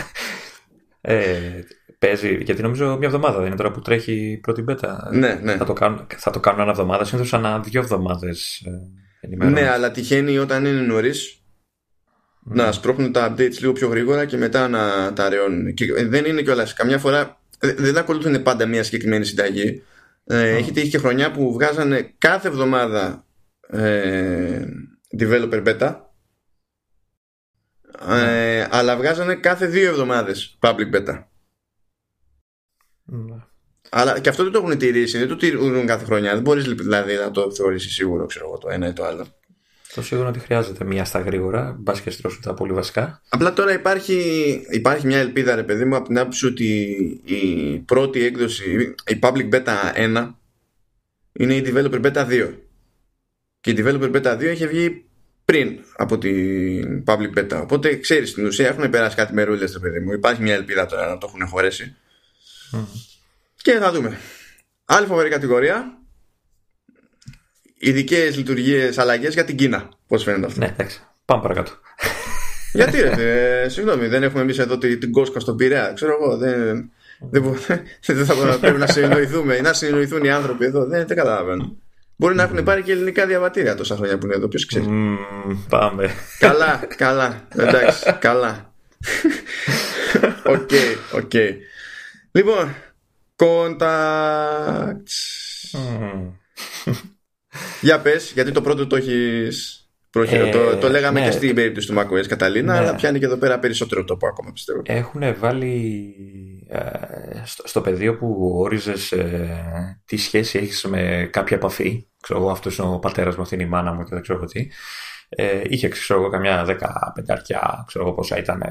Ε, 1.01 1.63
παίζει, 1.99 2.39
γιατί 2.43 2.63
νομίζω 2.63 2.97
μια 2.97 3.07
εβδομάδα 3.07 3.39
δεν 3.39 3.47
είναι 3.47 3.57
τώρα 3.57 3.71
που 3.71 3.81
τρέχει 3.81 4.13
η 4.13 4.37
πρώτη 4.37 4.65
beta. 4.69 4.97
Ναι, 5.13 5.41
ναι. 5.43 5.57
Θα 5.57 5.65
το 5.65 5.73
κάνουν, 5.73 6.07
θα 6.17 6.31
το 6.31 6.41
κάνουν 6.41 6.61
ένα 6.61 6.71
εβδομάδα, 6.71 7.05
συνήθως 7.05 7.35
ανά 7.35 7.61
δύο 7.61 7.81
εβδομάδες. 7.81 8.63
Ε, 9.21 9.47
ναι, 9.47 9.69
αλλά 9.69 9.91
τυχαίνει 9.91 10.39
όταν 10.39 10.65
είναι 10.65 10.81
νωρίς 10.81 11.41
να 12.49 12.73
σπρώχνουν 12.73 13.13
τα 13.13 13.35
updates 13.35 13.59
λίγο 13.59 13.73
πιο 13.73 13.89
γρήγορα 13.89 14.25
και 14.25 14.37
μετά 14.37 14.69
να 14.69 15.13
τα 15.13 15.25
αραιώνουν. 15.25 15.75
Και 15.75 16.05
δεν 16.05 16.25
είναι 16.25 16.43
κιόλας. 16.43 16.73
Καμιά 16.73 16.99
φορά 16.99 17.41
δεν 17.59 17.99
ακολουθούν 17.99 18.43
πάντα 18.43 18.67
μια 18.67 18.83
συγκεκριμένη 18.83 19.25
συνταγή. 19.25 19.83
Ε, 20.25 20.57
έχει 20.57 20.73
τύχει 20.73 20.89
και 20.89 20.99
χρονιά 20.99 21.31
που 21.31 21.53
βγάζανε 21.53 22.15
κάθε 22.19 22.49
εβδομάδα 22.49 23.25
ε, 23.69 24.65
developer 25.19 25.67
beta. 25.67 25.97
Ε, 28.09 28.67
αλλά 28.71 28.97
βγάζανε 28.97 29.35
κάθε 29.35 29.67
δύο 29.67 29.89
εβδομάδες 29.89 30.59
public 30.61 30.95
beta. 30.95 31.25
Αλλά 33.91 34.21
και 34.21 34.29
αυτό 34.29 34.43
δεν 34.43 34.53
το 34.53 34.59
έχουν 34.59 34.79
τηρήσει, 34.79 35.19
δεν 35.19 35.29
το 35.29 35.37
τηρούν 35.37 35.87
κάθε 35.87 36.05
χρονιά. 36.05 36.33
Δεν 36.33 36.43
μπορείς 36.43 36.65
δηλαδή 36.65 37.15
να 37.15 37.31
το 37.31 37.53
θεωρήσεις 37.55 37.93
σίγουρο, 37.95 38.27
ξέρω 38.27 38.47
εγώ, 38.47 38.59
το 38.59 38.69
ένα 38.69 38.89
ή 38.89 38.93
το 38.93 39.05
άλλο. 39.05 39.27
Το 39.95 40.03
σίγουρο 40.03 40.29
ότι 40.29 40.39
χρειάζεται 40.39 40.85
μία 40.85 41.05
στα 41.05 41.21
γρήγορα, 41.21 41.77
μπας 41.79 42.01
και 42.01 42.11
στρώσουν 42.11 42.43
τα 42.43 42.55
πολύ 42.55 42.73
βασικά. 42.73 43.23
Απλά 43.29 43.53
τώρα 43.53 43.73
υπάρχει, 43.73 44.21
υπάρχει 44.71 45.07
μια 45.07 45.19
ελπίδα, 45.19 45.55
ρε 45.55 45.63
παιδί 45.63 45.85
μου, 45.85 45.97
από 45.97 46.07
την 46.07 46.19
άποψη 46.19 46.47
ότι 46.47 46.65
η 47.25 47.79
πρώτη 47.79 48.25
έκδοση, 48.25 48.95
η 49.07 49.19
Public 49.23 49.49
Beta 49.51 49.75
1, 49.95 50.35
είναι 51.33 51.55
η 51.55 51.63
Developer 51.67 52.05
Beta 52.05 52.27
2. 52.29 52.53
Και 53.61 53.71
η 53.71 53.75
Developer 53.79 54.17
Beta 54.17 54.39
2 54.39 54.43
είχε 54.43 54.67
βγει 54.67 55.05
πριν 55.45 55.79
από 55.97 56.19
την 56.19 57.05
Public 57.07 57.39
Beta. 57.39 57.61
Οπότε 57.63 57.97
ξέρεις, 57.97 58.31
στην 58.31 58.47
ουσία 58.47 58.69
έχουν 58.69 58.91
περάσει 58.91 59.17
κάτι 59.17 59.35
μερούλες, 59.35 59.73
ρε 59.73 59.79
παιδί 59.79 60.01
μου. 60.01 60.13
Υπάρχει 60.13 60.43
μια 60.43 60.55
ελπίδα 60.55 60.87
τώρα 60.87 61.09
να 61.09 61.19
το 61.19 61.27
έχουν 61.29 61.47
χωρέσει. 61.47 61.97
Mm. 62.73 62.79
Και 63.57 63.73
θα 63.73 63.93
δούμε. 63.93 64.19
Άλλη 64.85 65.07
φοβερή 65.07 65.29
κατηγορία 65.29 65.99
ειδικές 67.79 68.37
λειτουργίες, 68.37 68.99
αλλαγές 68.99 69.35
για 69.35 69.45
την 69.45 69.57
Κίνα. 69.57 69.89
Πώς 70.07 70.23
φαίνεται 70.23 70.47
αυτό; 70.47 70.61
Ναι, 70.61 70.67
εντάξει. 70.67 71.01
Πάμε 71.25 71.43
παρακάτω. 71.43 71.73
Γιατί 72.73 73.01
ρε, 73.01 73.63
ε, 73.63 73.69
συγγνώμη, 73.69 74.07
δεν 74.07 74.23
έχουμε 74.23 74.43
εμείς 74.43 74.59
εδώ 74.59 74.79
την, 74.79 75.01
την 75.01 75.13
Κόσκα 75.13 75.41
στον 75.41 75.57
Πειραιά. 75.57 75.93
Ξέρω 75.95 76.19
εγώ, 76.21 76.37
δεν, 76.37 76.91
δεν, 77.31 77.43
δεν 78.07 78.27
θα 78.27 78.59
πρέπει 78.61 78.79
να 78.79 78.87
συνεννοηθούμε 78.87 79.55
ή 79.55 79.61
να 79.61 79.73
συνεννοηθούν 79.73 80.25
οι 80.25 80.31
άνθρωποι 80.31 80.65
εδώ. 80.65 80.85
Δεν, 80.85 81.07
δεν 81.07 81.17
καταλαβαίνω. 81.17 81.77
Μπορεί 82.17 82.35
να 82.35 82.43
έχουν 82.43 82.63
πάρει 82.63 82.83
και 82.83 82.93
ελληνικά 82.93 83.27
διαβατήρια 83.27 83.75
τόσα 83.75 83.97
χρόνια 83.97 84.19
που 84.19 84.27
είναι 84.27 84.35
εδώ. 84.35 84.49
Ποιος 84.49 84.67
ξέρει. 84.67 84.85
Mm, 84.89 85.57
πάμε. 85.69 86.11
Καλά, 86.39 86.87
καλά. 86.97 87.43
Εντάξει, 87.57 88.17
καλά. 88.19 88.73
OK, 90.55 90.71
OK. 91.13 91.33
Λοιπόν, 92.37 92.75
contacts. 93.37 95.17
Για 97.81 98.01
πες, 98.01 98.33
γιατί 98.33 98.53
το 98.53 98.63
πρώτο 98.63 98.87
το 98.87 98.97
έχεις. 98.97 99.81
Ε, 100.29 100.51
το, 100.51 100.77
το 100.77 100.89
λέγαμε 100.89 101.21
ναι. 101.21 101.27
και 101.27 101.33
στην 101.33 101.55
περίπτωση 101.55 101.87
του 101.87 101.95
macOS 101.99 102.27
Catalina, 102.27 102.73
ναι. 102.73 102.79
αλλά 102.79 102.95
πιάνει 102.95 103.19
και 103.19 103.25
εδώ 103.25 103.37
πέρα 103.37 103.59
περισσότερο 103.59 104.05
το 104.05 104.17
που 104.17 104.27
ακόμα 104.27 104.53
πιστεύω. 104.53 104.83
Έχουν 104.85 105.39
βάλει 105.39 106.15
ε, 106.69 106.81
στο, 107.45 107.69
στο 107.69 107.81
πεδίο 107.81 108.17
που 108.17 108.53
όριζες 108.59 109.13
ε, 109.13 110.01
τι 110.05 110.17
σχέση 110.17 110.59
έχεις 110.59 110.85
με 110.85 111.29
κάποια 111.33 111.57
επαφή. 111.57 112.07
Ξέρω 112.23 112.41
εγώ, 112.41 112.51
αυτός 112.51 112.79
είναι 112.79 112.89
ο 112.89 112.99
πατέρας 112.99 113.37
μου, 113.37 113.43
αυτή 113.43 113.55
είναι 113.55 113.65
η 113.65 113.69
μάνα 113.69 113.93
μου 113.93 114.03
και 114.03 114.11
δεν 114.13 114.23
ξέρω 114.23 114.45
τι. 114.45 114.69
Ε, 115.29 115.61
είχε 115.65 115.89
ξέρω 115.89 116.21
εγώ 116.21 116.31
καμιά 116.31 116.65
δέκα 116.65 117.13
πενταρκιά, 117.15 117.85
ξέρω 117.87 118.05
εγώ 118.05 118.15
πόσα 118.15 118.39
ήταν 118.39 118.63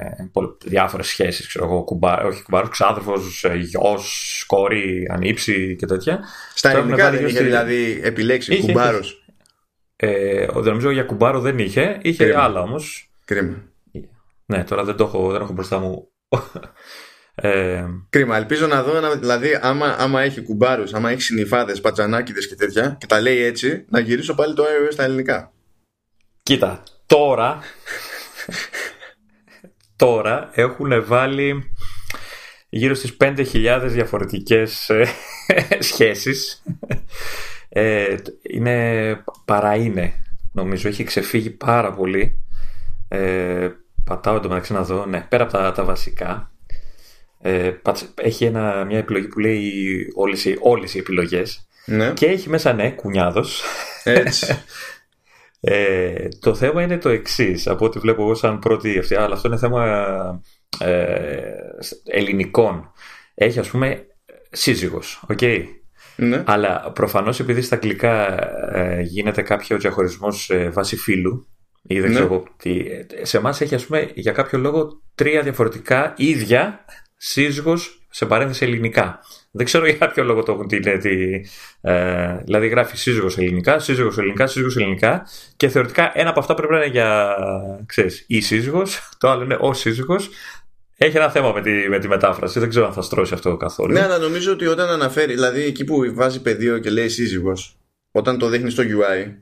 διάφορες 0.63 1.07
σχέσεις, 1.07 1.47
ξέρω 1.47 1.65
εγώ, 1.65 1.83
κουμπά, 1.83 2.23
όχι 2.23 2.43
κουμπάρο, 2.43 2.67
ξάδερφος, 2.67 3.43
ε, 3.43 3.55
γιος, 3.55 4.43
κόρη, 4.47 5.07
ανήψη 5.11 5.75
και 5.75 5.85
τέτοια. 5.85 6.19
Στα 6.55 6.71
ελληνικά 6.71 7.11
δεν 7.11 7.25
είχε 7.25 7.43
δηλαδή 7.43 7.99
επιλέξεις 8.03 8.59
κουμπάρο. 8.59 8.99
Ε, 9.95 10.47
νομίζω 10.63 10.89
για 10.89 11.03
κουμπάρο 11.03 11.39
δεν 11.39 11.59
είχε, 11.59 11.99
είχε 12.01 12.23
Κρίμα. 12.23 12.41
άλλα 12.41 12.61
όμως. 12.61 13.09
Κρίμα. 13.25 13.63
Ναι, 14.45 14.63
τώρα 14.63 14.83
δεν 14.83 14.95
το 14.95 15.03
έχω, 15.03 15.31
δεν 15.31 15.41
έχω 15.41 15.53
μπροστά 15.53 15.79
μου. 15.79 16.09
Ε... 17.35 17.85
Κρίμα, 18.09 18.37
ελπίζω 18.37 18.67
να 18.67 18.83
δω, 18.83 19.15
δηλαδή 19.15 19.59
άμα, 19.61 19.95
άμα 19.99 20.21
έχει 20.21 20.41
κουμπάρους, 20.41 20.93
άμα 20.93 21.11
έχει 21.11 21.21
συνυφάδες, 21.21 21.81
πατσανάκιδες 21.81 22.47
και 22.47 22.55
τέτοια 22.55 22.97
και 22.99 23.05
τα 23.05 23.21
λέει 23.21 23.41
έτσι, 23.41 23.85
να 23.89 23.99
γυρίσω 23.99 24.35
πάλι 24.35 24.53
το 24.53 24.63
iOS 24.63 24.91
στα 24.91 25.03
ελληνικά. 25.03 25.53
Κοίτα, 26.45 26.83
τώρα 27.05 27.59
τώρα 29.95 30.49
έχουν 30.53 31.05
βάλει 31.05 31.71
γύρω 32.69 32.93
στις 32.93 33.17
5.000 33.19 33.81
διαφορετικές 33.85 34.89
ε, 34.89 35.07
σχέσεις. 35.79 36.63
Ε, 37.69 38.15
είναι 38.41 39.23
παρά 39.45 39.75
είναι 39.75 40.13
νομίζω 40.51 40.87
έχει 40.87 41.03
ξεφύγει 41.03 41.49
πάρα 41.49 41.93
πολύ. 41.93 42.43
Ε, 43.07 43.69
πατάω 44.03 44.39
το 44.39 44.47
μεταξύ 44.47 44.73
να 44.73 44.83
δω 44.83 45.05
ναι, 45.05 45.25
πέρα 45.29 45.43
από 45.43 45.51
τα, 45.51 45.71
τα 45.71 45.83
βασικά. 45.83 46.51
Ε, 47.41 47.71
έχει 48.15 48.45
ένα, 48.45 48.85
μια 48.85 48.97
επιλογή 48.97 49.27
που 49.27 49.39
λέει 49.39 49.71
όλες, 50.15 50.45
όλες 50.59 50.93
οι 50.93 50.97
επιλογές. 50.97 51.67
Ναι. 51.85 52.11
και 52.13 52.25
έχει 52.25 52.49
μέσα 52.49 52.73
ναι 52.73 52.89
κουνιάδος. 52.89 53.63
Έτσι 54.03 54.63
Ε, 55.59 56.27
το 56.39 56.55
θέμα 56.55 56.81
είναι 56.81 56.97
το 56.97 57.09
εξής, 57.09 57.67
από 57.67 57.85
ό,τι 57.85 57.99
βλέπω 57.99 58.21
εγώ 58.21 58.35
σαν 58.35 58.59
πρώτη 58.59 58.99
αυτή, 58.99 59.15
αλλά 59.15 59.33
αυτό 59.33 59.47
είναι 59.47 59.57
θέμα 59.57 60.41
ε, 60.79 61.53
ελληνικών. 62.03 62.91
Έχει 63.33 63.59
ας 63.59 63.69
πούμε 63.69 64.05
σύζυγος, 64.51 65.23
οκ. 65.29 65.39
Ναι. 66.15 66.43
Αλλά 66.45 66.91
προφανώς 66.91 67.39
επειδή 67.39 67.61
στα 67.61 67.75
αγγλικά 67.75 68.39
ε, 68.75 69.01
γίνεται 69.01 69.41
κάποιο 69.41 69.77
διαχωρισμός 69.77 70.49
ε, 70.49 70.69
βάση 70.69 70.95
φύλου 70.95 71.47
ή 71.87 71.99
δεν 71.99 72.11
ναι. 72.11 72.15
ξέρω 72.15 72.43
τι, 72.57 72.85
σε 73.21 73.37
εμάς 73.37 73.61
έχει 73.61 73.75
ας 73.75 73.85
πούμε 73.85 74.11
για 74.13 74.31
κάποιο 74.31 74.59
λόγο 74.59 75.01
τρία 75.15 75.41
διαφορετικά 75.41 76.13
ίδια 76.17 76.85
σύζυγος 77.17 78.07
σε 78.09 78.25
παρένθεση 78.25 78.65
ελληνικά. 78.65 79.19
Δεν 79.55 79.65
ξέρω 79.65 79.87
για 79.87 80.07
ποιο 80.07 80.23
λόγο 80.23 80.43
το 80.43 80.51
έχουν 80.51 80.67
τι 80.67 80.81
λέει. 80.81 81.47
Ε, 81.81 82.37
δηλαδή 82.43 82.67
γράφει 82.67 82.97
σύζυγος 82.97 83.37
ελληνικά, 83.37 83.79
σύζυγος 83.79 84.17
ελληνικά, 84.17 84.47
σύζυγος 84.47 84.77
ελληνικά 84.77 85.27
και 85.55 85.67
θεωρητικά 85.67 86.11
ένα 86.13 86.29
από 86.29 86.39
αυτά 86.39 86.53
πρέπει 86.53 86.73
να 86.73 86.77
είναι 86.77 86.87
για 86.87 87.35
ξέρεις, 87.85 88.25
η 88.27 88.41
σύζυγος, 88.41 89.09
το 89.17 89.29
άλλο 89.29 89.43
είναι 89.43 89.57
ο 89.59 89.73
σύζυγος. 89.73 90.29
Έχει 90.97 91.17
ένα 91.17 91.29
θέμα 91.29 91.51
με 91.51 91.61
τη, 91.61 91.71
με 91.89 91.99
τη 91.99 92.07
μετάφραση. 92.07 92.59
Δεν 92.59 92.69
ξέρω 92.69 92.85
αν 92.85 92.93
θα 92.93 93.01
στρώσει 93.01 93.33
αυτό 93.33 93.57
καθόλου. 93.57 93.93
Ναι, 93.93 94.01
αλλά 94.01 94.17
νομίζω 94.17 94.51
ότι 94.51 94.65
όταν 94.65 94.89
αναφέρει, 94.89 95.33
δηλαδή 95.33 95.63
εκεί 95.63 95.83
που 95.83 96.13
βάζει 96.13 96.41
πεδίο 96.41 96.77
και 96.77 96.89
λέει 96.89 97.09
σύζυγος, 97.09 97.77
όταν 98.11 98.37
το 98.37 98.47
δείχνει 98.47 98.69
στο 98.69 98.83
UI, 98.83 99.33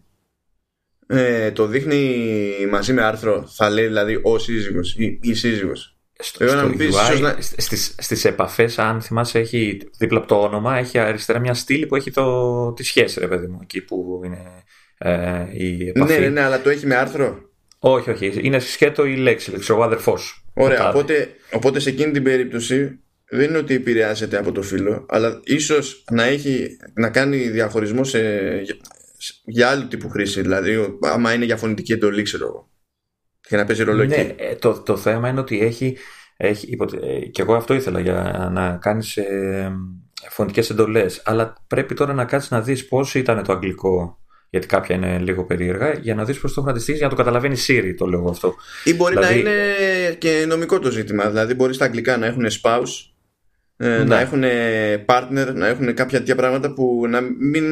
ε, 1.08 1.52
το 1.52 1.66
δείχνει 1.66 2.26
μαζί 2.72 2.94
με 2.94 3.02
άρθρο, 3.02 3.48
θα 3.48 3.70
λέει 3.70 3.86
δηλαδή 3.86 4.20
ο 4.24 4.38
σύζυγος 4.38 4.96
ή 4.98 5.20
η 5.22 5.34
σύζυγος 5.34 5.93
στο, 6.24 6.48
στο 6.48 6.72
UI, 6.78 7.20
να... 7.22 7.38
στις, 7.40 7.96
στις 7.98 8.26
επαφές 8.26 8.80
αν 8.80 9.02
θυμάσαι 9.02 9.40
έχει 9.40 9.78
δίπλα 9.98 10.18
από 10.18 10.28
το 10.28 10.42
όνομα 10.42 10.78
έχει 10.78 11.00
αριστερά 11.00 11.40
μια 11.40 11.54
στήλη 11.54 11.86
που 11.86 11.96
έχει 11.96 12.12
το, 12.12 12.74
τη 12.74 12.84
σχέση 12.84 13.20
ρε 13.20 13.28
παιδί 13.28 13.48
μου 13.48 13.60
εκεί 13.62 13.82
που 13.82 14.22
είναι 14.26 14.64
ε, 14.98 15.46
η 15.52 15.88
επαφή. 15.88 16.14
Ναι, 16.14 16.20
ναι, 16.20 16.30
ναι, 16.30 16.42
αλλά 16.42 16.62
το 16.62 16.70
έχει 16.70 16.88
με 16.88 16.96
άρθρο; 16.96 17.38
Όχι, 17.80 18.10
όχι. 18.10 18.40
Είναι 18.42 18.60
σκέτο 18.60 19.06
η 19.06 19.16
λέξη, 19.16 19.52
λέξη, 19.52 19.72
ο 19.72 19.84
αδερφός. 19.84 20.46
Ωραία, 20.54 20.90
οπότε, 20.90 21.30
οπότε 21.52 21.80
σε 21.80 21.90
εκείνη 21.90 22.12
την 22.12 22.24
περίπτωση 22.24 23.00
δεν 23.30 23.50
είναι 23.50 23.58
ότι 23.58 23.74
επηρεάζεται 23.74 24.38
από 24.38 24.52
το 24.52 24.62
φίλο, 24.62 25.06
αλλά 25.10 25.40
ίσως 25.44 26.04
να, 26.12 26.24
έχει, 26.24 26.78
να 26.94 27.10
κάνει 27.10 27.38
διαχωρισμό 27.38 28.04
σε, 28.04 28.20
για 29.46 29.70
άλλου 29.70 29.88
τύπου 29.88 30.10
χρήση. 30.10 30.42
Δηλαδή, 30.42 30.98
άμα 31.02 31.34
είναι 31.34 31.46
για 31.46 31.58
φωνητική 31.58 31.94
εντολή, 31.94 32.22
ξέρω 32.22 32.46
εγώ. 32.46 32.72
Και 33.48 33.56
να 33.56 33.66
παίζει 33.66 33.84
ρόλο 33.84 34.04
ναι, 34.04 34.16
εκεί. 34.16 34.34
ε, 34.38 34.56
το, 34.56 34.82
το 34.82 34.98
θέμα 34.98 35.30
είναι 35.30 35.40
ότι 35.40 35.60
έχει. 35.62 35.98
έχει 36.38 36.68
υποτε... 36.70 36.98
ε, 36.98 37.20
και 37.20 37.42
εγώ 37.42 37.54
αυτό 37.56 37.74
ήθελα 37.74 38.00
για 38.00 38.50
να 38.54 38.78
κάνεις 38.82 39.18
ε, 39.18 39.72
φωνητικές 40.30 40.70
εντολές. 40.70 41.22
Αλλά 41.26 41.54
πρέπει 41.68 41.94
τώρα 41.94 42.14
να 42.14 42.26
κάτσεις 42.26 42.52
να 42.52 42.62
δεις 42.62 42.88
πώς 42.88 43.16
ήταν 43.16 43.44
το 43.44 43.54
αγγλικό. 43.54 44.18
Γιατί 44.50 44.68
κάποια 44.68 44.96
είναι 44.96 45.20
λίγο 45.20 45.46
περίεργα, 45.46 45.94
για 45.94 46.16
να 46.16 46.26
δεις 46.26 46.40
πώς 46.40 46.54
το 46.54 46.60
έχουν 46.60 46.72
αντιστοιχεί, 46.72 46.98
για 46.98 47.08
να 47.08 47.12
το 47.16 47.18
καταλαβαίνει 47.20 47.56
Siri, 47.68 47.94
το 47.98 48.06
λέω 48.06 48.28
αυτό. 48.30 48.56
Ή 48.84 48.94
μπορεί 48.94 49.14
Δηλαδή- 49.16 49.44
να 49.44 49.52
είναι 49.52 50.14
και 50.18 50.46
νομικό 50.48 50.80
το 50.80 50.92
ζήτημα. 50.92 51.30
Δηλαδή, 51.30 51.54
μπορεί 51.54 51.74
στα 51.74 51.86
αγγλικά 51.86 52.18
να 52.18 52.26
έχουν 52.26 52.46
spouse, 52.62 53.12
ε, 53.78 53.88
Ναι. 53.88 54.04
να 54.04 54.20
έχουν 54.20 54.44
partner, 55.06 55.52
να 55.54 55.68
έχουν 55.68 55.94
κάποια 55.94 56.18
τέτοια 56.20 56.36
πράγματα 56.36 56.74
που 56.74 57.06
να 57.10 57.22
μην 57.22 57.64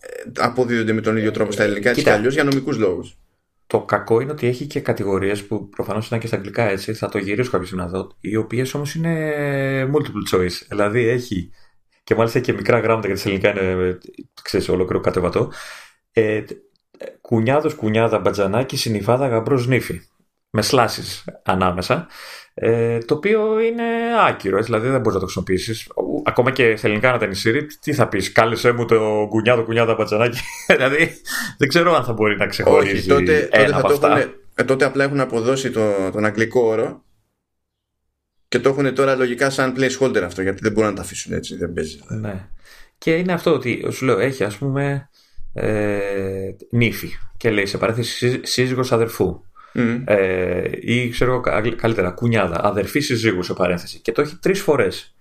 ε, 0.00 0.30
αποδίδονται 0.38 0.92
με 0.92 1.00
τον 1.00 1.16
ίδιο 1.16 1.30
τρόπο 1.30 1.52
στα 1.52 1.62
ελληνικά 1.62 1.88
έτσι 1.88 2.00
κι 2.00 2.06
Κοίτα. 2.06 2.18
αλλιώς 2.18 2.34
για 2.34 2.44
νομικούς 2.44 2.76
λόγους. 2.78 3.16
Το 3.66 3.80
κακό 3.80 4.20
είναι 4.20 4.32
ότι 4.32 4.46
έχει 4.46 4.66
και 4.66 4.80
κατηγορίες 4.80 5.46
που 5.46 5.68
προφανώς 5.68 6.10
είναι 6.10 6.20
και 6.20 6.26
στα 6.26 6.36
αγγλικά 6.36 6.62
έτσι, 6.62 6.94
θα 6.94 7.08
το 7.08 7.18
γυρίσω 7.18 7.50
κάποια 7.50 7.66
στιγμή 7.66 7.84
να 7.84 7.90
δω, 7.90 8.10
οι 8.20 8.36
οποίες 8.36 8.74
όμως 8.74 8.94
είναι 8.94 9.90
multiple 9.92 10.34
choice. 10.36 10.66
Δηλαδή 10.68 11.08
έχει 11.08 11.50
και 12.04 12.14
μάλιστα 12.14 12.40
και 12.40 12.52
μικρά 12.52 12.78
γράμματα 12.78 13.06
γιατί 13.06 13.20
στα 13.20 13.28
ελληνικά 13.28 13.50
είναι, 13.50 13.88
ε, 13.88 13.98
ξέρεις, 14.42 14.68
ολόκληρο 14.68 15.00
κατεβατό. 15.00 15.52
Ε, 16.12 16.42
κουνιάδος, 17.20 17.74
κουνιάδα, 17.74 18.18
μπατζανάκι, 18.18 18.76
συνυφάδα, 18.76 19.28
γαμπρός, 19.28 19.66
νύφη. 19.66 20.00
Με 20.50 20.62
σλάσει 20.62 21.24
ανάμεσα. 21.42 22.06
Ε, 22.54 22.98
το 22.98 23.14
οποίο 23.14 23.60
είναι 23.60 23.84
άκυρο, 24.28 24.56
έτσι, 24.56 24.70
δηλαδή 24.70 24.88
δεν 24.88 25.00
μπορείς 25.00 25.14
να 25.14 25.18
το 25.18 25.24
χρησιμοποιήσεις. 25.24 25.90
Ακόμα 26.26 26.50
και 26.50 26.76
στα 26.76 26.86
ελληνικά 26.86 27.10
να 27.10 27.18
τα 27.18 27.24
είναι 27.24 27.34
Siri, 27.44 27.62
τι 27.80 27.92
θα 27.94 28.08
πεις, 28.08 28.32
κάλεσε 28.32 28.72
μου 28.72 28.84
το 28.84 29.26
κουνιάδο, 29.28 29.64
κουνιάδα, 29.64 29.94
μπατζανάκι. 29.94 30.38
δηλαδή 30.76 31.12
δεν 31.58 31.68
ξέρω 31.68 31.94
αν 31.94 32.04
θα 32.04 32.12
μπορεί 32.12 32.36
να 32.36 32.46
ξεχωρίζει. 32.46 32.92
Όχι, 32.96 33.06
τότε, 33.08 33.22
τότε, 33.24 33.48
ένα 33.62 33.68
θα 33.68 33.78
από 33.78 33.88
το 33.88 33.94
αυτά. 33.94 34.18
έχουν, 34.18 34.32
ε, 34.54 34.64
τότε 34.64 34.84
απλά 34.84 35.04
έχουν 35.04 35.20
αποδώσει 35.20 35.70
το, 35.70 36.10
τον 36.12 36.24
αγγλικό 36.24 36.60
όρο 36.60 37.04
και 38.48 38.58
το 38.60 38.68
έχουν 38.68 38.94
τώρα 38.94 39.14
λογικά 39.16 39.50
σαν 39.50 39.74
placeholder 39.78 40.22
αυτό 40.24 40.42
γιατί 40.42 40.58
δεν 40.62 40.72
μπορούν 40.72 40.90
να 40.90 40.96
τα 40.96 41.02
αφήσουν 41.02 41.32
έτσι, 41.32 41.56
δεν 41.56 41.72
παίζει. 41.72 41.98
Ναι. 42.08 42.48
Και 42.98 43.14
είναι 43.16 43.32
αυτό 43.32 43.52
ότι 43.52 43.86
σου 43.90 44.04
λέω, 44.04 44.18
έχει 44.18 44.44
ας 44.44 44.56
πούμε 44.56 45.08
ε, 45.52 45.98
νύφη 46.70 47.08
και 47.36 47.50
λέει 47.50 47.66
σε 47.66 47.78
παρένθεση 47.78 48.16
σύ- 48.16 48.46
σύζυγος 48.46 48.92
αδερφού. 48.92 49.40
Μμ. 49.76 50.02
Ε, 50.06 50.70
ή 50.80 51.08
ξέρω 51.08 51.32
εγώ 51.32 51.40
κα- 51.40 51.74
καλύτερα, 51.76 52.10
κουνιάδα, 52.10 52.60
αδερφή 52.64 53.00
συζύγου 53.00 53.42
σε 53.42 53.54
παρένθεση. 53.54 54.00
Και 54.00 54.12
το 54.12 54.20
έχει 54.22 54.36
τρεις 54.36 54.60
φορές. 54.60 55.13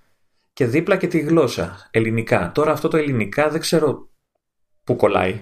Και 0.53 0.65
δίπλα 0.65 0.97
και 0.97 1.07
τη 1.07 1.19
γλώσσα, 1.19 1.87
ελληνικά. 1.91 2.51
Τώρα 2.53 2.71
αυτό 2.71 2.87
το 2.87 2.97
ελληνικά 2.97 3.49
δεν 3.49 3.59
ξέρω 3.59 4.09
πού 4.83 4.95
κολλάει. 4.95 5.39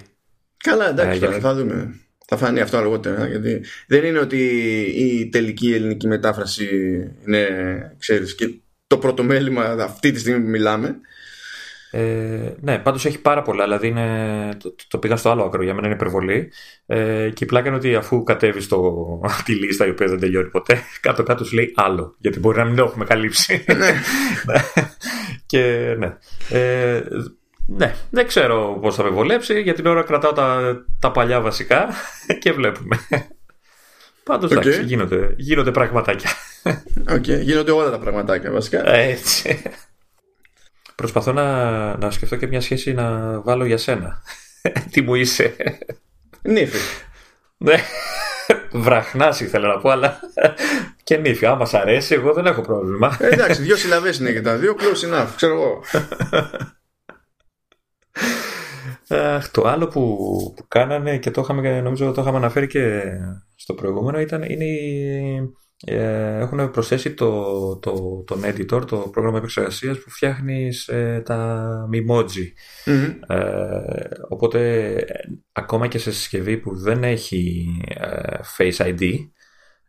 Καλά, 0.57 0.89
εντάξει, 0.89 1.11
Ε, 1.15 1.17
για- 1.17 1.27
τώρα 1.27 1.39
θα 1.39 1.53
δούμε. 1.55 1.95
Θα 2.27 2.37
φανεί 2.37 2.59
αυτό 2.59 2.77
αργότερα. 2.77 3.27
Γιατί 3.27 3.63
δεν 3.87 4.03
είναι 4.03 4.19
ότι 4.19 4.37
η 4.95 5.29
τελική 5.29 5.73
ελληνική 5.73 6.07
μετάφραση 6.07 6.67
είναι, 7.25 7.47
ξέρεις, 7.99 8.35
και 8.35 8.59
το 8.87 8.97
πρώτο 8.97 9.23
μέλημα 9.23 9.63
αυτή 9.63 10.11
τη 10.11 10.19
στιγμή 10.19 10.41
που 10.43 10.49
μιλάμε. 10.49 10.99
Ε, 11.91 12.55
ναι, 12.61 12.79
πάντως 12.79 13.05
έχει 13.05 13.21
πάρα 13.21 13.41
πολλά. 13.41 13.63
Δηλαδή 13.63 13.87
είναι, 13.87 14.49
το, 14.63 14.75
το 14.87 14.97
πήγα 14.97 15.15
στο 15.15 15.29
άλλο 15.29 15.43
άκρο. 15.43 15.63
Για 15.63 15.73
μένα 15.73 15.87
είναι 15.87 15.95
υπερβολή. 15.95 16.51
Ε, 16.85 17.29
και 17.33 17.43
η 17.43 17.47
πλάκα 17.47 17.67
είναι 17.67 17.77
ότι 17.77 17.95
αφού 17.95 18.23
κατέβεις 18.23 18.67
τη 19.45 19.53
λίστα 19.53 19.85
η 19.85 19.89
οποία 19.89 20.07
δεν 20.07 20.19
τελειώνει 20.19 20.49
ποτέ, 20.49 20.81
κάτω-κάτω 21.01 21.43
σου 21.43 21.55
λέει 21.55 21.73
άλλο. 21.75 22.15
Γιατί 22.17 22.39
μπορεί 22.39 22.57
να 22.57 22.65
μην 22.65 22.75
το 22.75 22.83
έχουμε 22.83 23.05
καλύψει. 23.05 23.63
Ναι. 24.45 24.63
και 25.45 25.95
ναι. 25.97 26.17
Ε, 26.49 27.01
ναι, 27.67 27.95
δεν 28.09 28.27
ξέρω 28.27 28.77
πώς 28.81 28.95
θα 28.95 29.03
με 29.03 29.09
βολέψει. 29.09 29.61
Για 29.61 29.73
την 29.73 29.85
ώρα 29.85 30.03
κρατάω 30.03 30.33
τα, 30.33 30.77
τα 30.99 31.11
παλιά 31.11 31.41
βασικά 31.41 31.89
και 32.39 32.51
βλέπουμε. 32.51 32.99
Πάντως 34.23 34.51
Οκ. 34.51 34.57
εντάξει, 34.57 34.83
γίνονται, 34.83 35.33
γίνονται 35.37 35.71
πραγματάκια. 35.71 36.29
Οκ, 37.09 37.27
γίνονται 37.27 37.71
όλα 37.71 37.89
τα 37.89 37.99
πραγματάκια 37.99 38.51
βασικά. 38.51 38.89
Έτσι. 38.93 39.61
Προσπαθώ 41.01 41.31
να, 41.31 41.97
να 41.97 42.11
σκεφτώ 42.11 42.35
και 42.35 42.47
μια 42.47 42.61
σχέση 42.61 42.93
να 42.93 43.39
βάλω 43.41 43.65
για 43.65 43.77
σένα. 43.77 44.21
Τι 44.91 45.01
μου 45.01 45.15
είσαι. 45.15 45.55
Νύφη. 46.41 46.77
Ναι. 47.57 47.75
Βραχνάς 48.71 49.39
ήθελα 49.39 49.67
να 49.67 49.77
πω, 49.79 49.89
αλλά 49.89 50.19
και 51.03 51.17
νύφη. 51.17 51.45
Άμα 51.45 51.65
σ' 51.65 51.73
αρέσει, 51.73 52.13
εγώ 52.13 52.33
δεν 52.33 52.45
έχω 52.45 52.61
πρόβλημα. 52.61 53.17
Ε, 53.19 53.27
εντάξει, 53.27 53.61
δύο 53.61 53.75
συλλαβές 53.75 54.17
είναι 54.19 54.31
και 54.31 54.41
τα 54.41 54.55
δύο. 54.57 54.75
Close 54.79 55.13
enough, 55.13 55.27
ξέρω 55.35 55.53
εγώ. 55.53 55.83
Αχ, 59.09 59.49
το 59.51 59.67
άλλο 59.67 59.87
που, 59.87 60.01
που 60.55 60.65
κάνανε 60.67 61.17
και 61.17 61.31
το 61.31 61.41
είχαμε, 61.41 61.81
νομίζω 61.81 62.11
το 62.11 62.21
είχαμε 62.21 62.37
αναφέρει 62.37 62.67
και 62.67 63.01
στο 63.55 63.73
προηγούμενο 63.73 64.19
ήταν 64.19 64.43
είναι 64.43 64.65
η- 64.65 65.53
ε, 65.83 66.37
έχουν 66.37 66.71
προσθέσει 66.71 67.13
το, 67.13 67.77
το, 67.77 68.23
τον 68.27 68.41
editor, 68.43 68.87
το 68.87 68.97
πρόγραμμα 68.97 69.37
επεξεργασίας 69.37 69.97
που 69.97 70.09
φτιάχνεις 70.09 70.87
ε, 70.87 71.21
τα 71.25 71.71
Mimoji. 71.93 72.51
Μμμ. 72.85 73.19
Ε, 73.27 73.43
οπότε 74.29 74.85
ε, 74.95 75.03
ακόμα 75.51 75.87
και 75.87 75.97
σε 75.97 76.11
συσκευή 76.11 76.57
που 76.57 76.77
δεν 76.77 77.03
έχει 77.03 77.67
ε, 77.87 78.37
Face 78.57 78.75
ID 78.75 79.13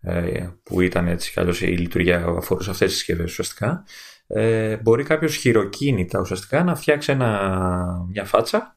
ε, 0.01 0.47
που 0.63 0.81
ήταν 0.81 1.09
έτσι 1.09 1.33
κι 1.33 1.41
αλλιώς 1.41 1.61
η 1.61 1.67
λειτουργία 1.67 2.25
που 2.25 2.37
αφορούσε 2.37 2.71
αυτές 2.71 2.89
τις 2.89 2.97
συσκευές 2.97 3.31
ουσιαστικά 3.31 3.85
ε, 4.27 4.77
μπορεί 4.77 5.05
κάποιος 5.05 5.37
χειροκίνητα 5.37 6.21
ουσιαστικά 6.21 6.65
να 6.65 6.75
φτιάξει 6.75 7.13
ένα, 7.13 8.07
μια 8.11 8.25
φάτσα 8.25 8.77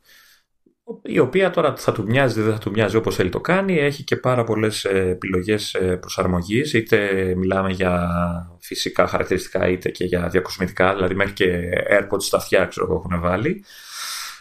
η 1.04 1.20
οποία 1.20 1.50
τώρα 1.50 1.76
θα 1.78 1.92
του 1.92 2.04
μοιάζει, 2.04 2.42
δεν 2.42 2.54
θα 2.54 2.60
του 2.60 2.72
μοιάζει 2.72 2.96
όπως 2.96 3.16
θέλει 3.16 3.30
το 3.30 3.40
κάνει. 3.40 3.78
Έχει 3.78 4.04
και 4.04 4.16
πάρα 4.16 4.44
πολλές 4.44 4.86
ε, 4.86 5.10
επιλογές 5.10 5.74
ε, 5.74 5.96
προσαρμογής, 5.96 6.74
είτε 6.74 7.34
μιλάμε 7.38 7.72
για 7.72 8.10
φυσικά 8.60 9.08
χαρακτηριστικά, 9.08 9.68
είτε 9.68 9.90
και 9.90 10.04
για 10.04 10.28
διακοσμητικά, 10.28 10.94
δηλαδή 10.94 11.16
μέχρι 11.16 11.34
και 11.34 11.70
AirPods 11.90 12.22
στα 12.22 12.38
αυτιά 12.38 12.66
ξέρω 12.66 12.86
εγώ 12.86 13.04
έχουν 13.06 13.22
βάλει. 13.22 13.64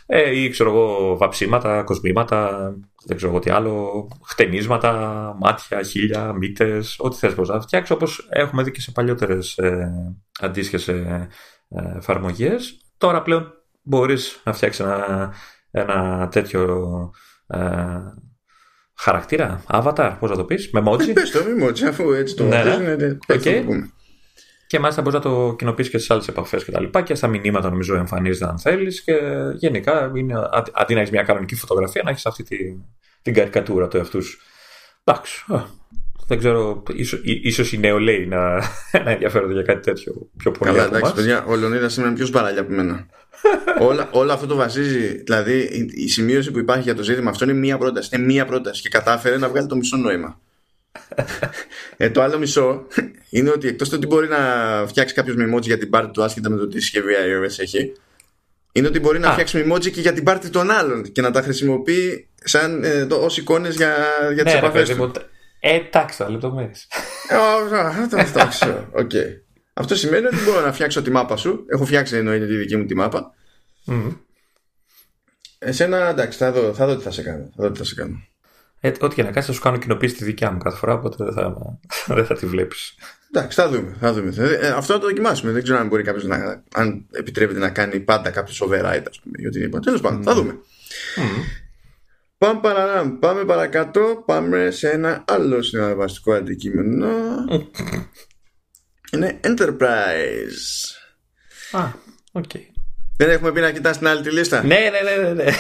Ε, 0.07 0.41
ή 0.41 0.49
ξέρω 0.49 0.71
εγώ 0.71 1.17
βαψίματα, 1.17 1.83
κοσμήματα, 1.83 2.71
δεν 3.05 3.17
ξέρω 3.17 3.33
εγώ 3.33 3.41
τι 3.41 3.51
άλλο, 3.51 4.09
χτενίσματα, 4.25 4.93
μάτια, 5.41 5.83
χίλια, 5.83 6.33
μύτες, 6.33 6.97
ό,τι 6.99 7.17
θες 7.17 7.35
πως 7.35 7.49
να 7.49 7.61
φτιάξεις, 7.61 7.95
όπως 7.95 8.27
έχουμε 8.31 8.63
δει 8.63 8.71
και 8.71 8.81
σε 8.81 8.91
παλιότερες 8.91 9.59
ε, 9.59 9.93
αντίστοιχες 10.41 10.89
ε, 10.89 11.29
ε, 11.69 11.97
εφαρμογές. 11.97 12.79
Τώρα 12.99 13.23
πλέον 13.23 13.53
μπορείς 13.83 14.41
να 14.45 14.53
φτιάξεις 14.53 14.85
ένα, 14.85 15.35
ένα 15.77 16.29
τέτοιο 16.31 16.91
ε, 17.47 17.59
χαρακτήρα, 18.99 19.63
avatar, 19.69 20.17
πώς 20.21 20.31
να 20.31 20.37
το 20.37 20.45
πεις, 20.45 20.71
με 20.73 20.81
Ε, 20.81 20.83
emoji. 20.87 21.13
Πες 21.15 21.31
το, 21.31 21.45
μη 21.45 21.53
μου 21.53 21.69
έτσι, 21.69 21.87
αφού 21.87 22.13
έτσι 22.13 22.37
το 22.37 22.45
Ναι, 22.45 22.63
ναι. 22.63 22.63
πες, 22.63 22.79
ναι, 22.79 22.97
πες 22.97 23.17
το, 23.27 23.35
Οκ. 23.35 23.57
το 23.57 23.63
πούμε. 23.65 23.91
Και 24.67 24.79
μάλιστα 24.79 25.03
μπορείς 25.03 25.19
να 25.19 25.25
το 25.31 25.55
κοινοποιήσεις 25.59 25.91
και 25.93 25.99
στις 25.99 26.11
άλλες 26.11 26.29
επαφές 26.29 26.65
και 26.65 26.71
τα 26.71 26.81
λοιπά 26.81 27.03
και 27.03 27.15
στα 27.15 27.27
μηνύματα 27.29 27.69
νομίζω 27.71 27.95
εμφανίζεται 27.95 28.47
αν 28.47 28.59
θέλεις. 28.59 29.03
Και 29.03 29.15
γενικά 29.55 30.11
είναι, 30.17 30.35
αντί- 30.53 30.73
αντί 30.75 30.95
να 30.95 31.01
έχεις 31.01 31.13
μια 31.13 31.23
κανονική 31.23 31.55
φωτογραφία, 31.55 32.03
να 32.05 32.11
έχεις 32.11 32.27
αυτή 32.27 32.43
τη, 32.43 32.57
την 33.23 33.35
καρικατούρα 33.35 33.89
του 33.89 33.97
εαυτούς 33.97 34.27
σου. 34.27 34.39
Εντάξει. 35.05 35.45
α, 35.49 35.63
Δεν 36.27 36.39
ξέρω, 36.39 36.83
ίσως 36.95 37.21
ίσως 37.25 37.73
οι 37.73 37.79
νεολαίοι 37.79 38.27
να, 38.27 38.55
να 39.05 39.11
ενδιαφέρονται 39.11 39.53
για 39.53 39.63
κάτι 39.63 39.81
τέτοιο 39.81 40.13
πιο 40.37 40.51
πολύ 40.51 40.71
Καλά, 40.71 40.85
από 40.87 40.97
εντάξει, 40.97 41.13
εμάς. 41.13 41.13
παιδιά, 41.27 41.45
ο 41.53 41.57
Λεωνίδα 41.57 41.89
σήμερα 41.89 42.09
είναι 42.11 42.19
πιο 42.19 42.27
σπαράλια 42.27 42.61
από 42.61 42.73
μένα. 42.73 43.07
Όλα, 43.81 44.09
όλο 44.13 44.33
αυτό 44.33 44.47
το 44.47 44.55
βασίζει, 44.57 45.23
δηλαδή 45.23 45.59
η, 45.59 45.91
η 45.95 46.09
σημείωση 46.09 46.51
που 46.51 46.59
υπάρχει 46.59 46.83
για 46.83 46.95
το 46.95 47.03
ζήτημα 47.03 47.31
αυτό 47.31 47.45
είναι 47.45 47.53
μία 47.53 47.79
πρόταση. 47.79 48.09
Είναι 48.13 48.25
μία 48.25 48.47
πρόταση 48.47 48.83
και 48.83 48.89
κατάφερε 48.89 49.37
να 49.39 49.49
βγάλει 49.49 49.67
το 49.67 49.77
μισό 49.77 49.97
νόημα. 49.97 50.41
ε, 51.97 52.11
το 52.11 52.23
άλλο 52.23 52.39
μισό 52.39 52.87
είναι 53.31 53.51
ότι 53.51 53.69
εκτός 53.69 53.89
του 53.89 53.95
ότι 53.99 54.07
μπορεί 54.07 54.29
να 54.29 54.39
φτιάξει 54.87 55.15
κάποιος 55.15 55.37
με 55.37 55.51
emoji 55.55 55.63
για 55.63 55.79
την 55.79 55.91
πάρτι 55.91 56.11
του 56.11 56.23
άσχετα 56.23 56.51
με 56.51 56.57
το 56.57 56.69
τι 56.69 56.81
συσκευή 56.81 57.13
iOS 57.15 57.59
έχει, 57.59 57.93
είναι 58.73 58.87
ότι 58.87 59.01
μπορεί 59.01 59.19
να 59.19 59.29
Α. 59.29 59.33
φτιάξει 59.33 59.57
με 59.65 59.75
emoji 59.75 59.91
και 59.91 60.01
για 60.01 60.13
την 60.13 60.25
πάρτι 60.25 60.49
των 60.49 60.71
άλλων 60.71 61.03
και 61.13 61.21
να 61.21 61.31
τα 61.31 61.43
χρησιμοποιεί 61.43 62.29
σαν 62.45 62.85
ε, 62.85 63.07
το, 63.07 63.17
ως 63.17 63.37
εικόνες 63.39 63.75
για, 63.77 63.95
για 64.35 64.45
τις 64.45 64.53
Ναι, 64.55 64.61
ρε 64.61 64.67
επαφές 64.67 64.89
παιδί 64.89 65.01
του. 65.01 65.05
μου. 65.07 65.13
Ε, 65.61 65.75
εντάξει, 65.75 66.19
τα 66.19 66.31
λεπτομέρειες. 66.31 66.89
Ε, 67.29 67.35
ω, 67.37 67.77
Αυτό 68.03 68.17
αυτό 68.17 68.47
ξέρω. 68.49 68.89
Οκ. 68.93 69.11
Αυτό 69.75 69.95
σημαίνει 69.95 70.27
ότι 70.27 70.37
μπορώ 70.45 70.61
να 70.61 70.73
φτιάξω 70.73 71.03
τη 71.03 71.11
μάπα 71.11 71.37
σου. 71.37 71.65
Έχω 71.69 71.85
φτιάξει 71.85 72.17
εννοείται 72.17 72.47
τη 72.47 72.57
δική 72.57 72.77
μου 72.77 72.85
τη 72.85 72.95
μάπα. 72.95 73.35
Εσένα 75.59 76.09
εντάξει, 76.09 76.39
θα 76.39 76.53
δω, 76.53 76.75
θα 76.75 76.87
δω 76.87 76.97
τι 76.97 77.03
θα 77.03 77.11
σε 77.11 77.23
κάνω. 77.23 77.51
Θα 77.57 77.63
δω 77.63 77.71
τι 77.71 77.79
θα 77.79 77.85
σε 77.85 77.95
κάνω. 77.95 78.27
Ε, 78.81 78.93
ό,τι 79.01 79.15
και 79.15 79.23
να 79.23 79.31
κάνεις, 79.31 79.47
θα 79.47 79.53
σου 79.53 79.61
κάνω 79.61 79.77
κοινοποίηση 79.77 80.15
τη 80.15 80.25
δικιά 80.25 80.51
μου 80.53 80.59
κάθε 80.59 80.77
φορά, 80.77 80.95
οπότε 80.95 81.25
δεν 81.25 81.33
θα, 81.33 81.79
δεν 82.15 82.27
θα 82.27 82.35
τη 82.35 82.47
βλέπεις. 82.47 82.95
Εντάξει, 83.33 83.61
θα 83.61 83.69
δούμε. 83.69 83.97
Θα 84.01 84.13
δούμε. 84.13 84.35
Ε, 84.61 84.69
αυτό 84.69 84.93
να 84.93 84.99
το 84.99 85.07
δοκιμάσουμε. 85.07 85.53
Δεν 85.53 85.63
ξέρω 85.63 85.79
αν 85.79 85.87
μπορεί 85.87 86.03
κάποιος 86.03 86.25
να. 86.25 86.65
αν 86.75 87.07
επιτρέπεται 87.11 87.59
να 87.59 87.71
κάνει 87.71 88.01
πάντα 88.01 88.31
κάποιο 88.31 88.67
override, 88.67 89.05
ας 89.09 89.21
πούμε, 89.21 89.37
ή 89.37 89.47
οτιδήποτε. 89.47 89.85
Τέλος 89.85 90.01
πάντων, 90.01 90.23
θα 90.23 90.35
δούμε. 90.35 90.59
πάμε, 92.39 92.61
παρα, 92.61 93.17
πάμε 93.21 93.45
παρακάτω, 93.45 94.23
πάμε 94.27 94.71
σε 94.71 94.91
ένα 94.91 95.25
άλλο 95.27 95.63
συναρπαστικό 95.63 96.33
αντικείμενο. 96.33 97.09
Είναι 99.13 99.41
Enterprise. 99.45 100.95
Α, 101.71 101.89
ok. 102.33 102.45
Okay. 102.55 102.61
Δεν 103.17 103.31
έχουμε 103.31 103.53
πει 103.53 103.61
να 103.61 103.71
κοιτάς 103.71 103.99
την 103.99 104.07
άλλη 104.07 104.23
τη 104.23 104.31
λίστα; 104.31 104.65
Ναι, 104.65 104.77
ναι, 104.77 105.11
ναι, 105.11 105.23
ναι. 105.23 105.43
ναι. 105.43 105.53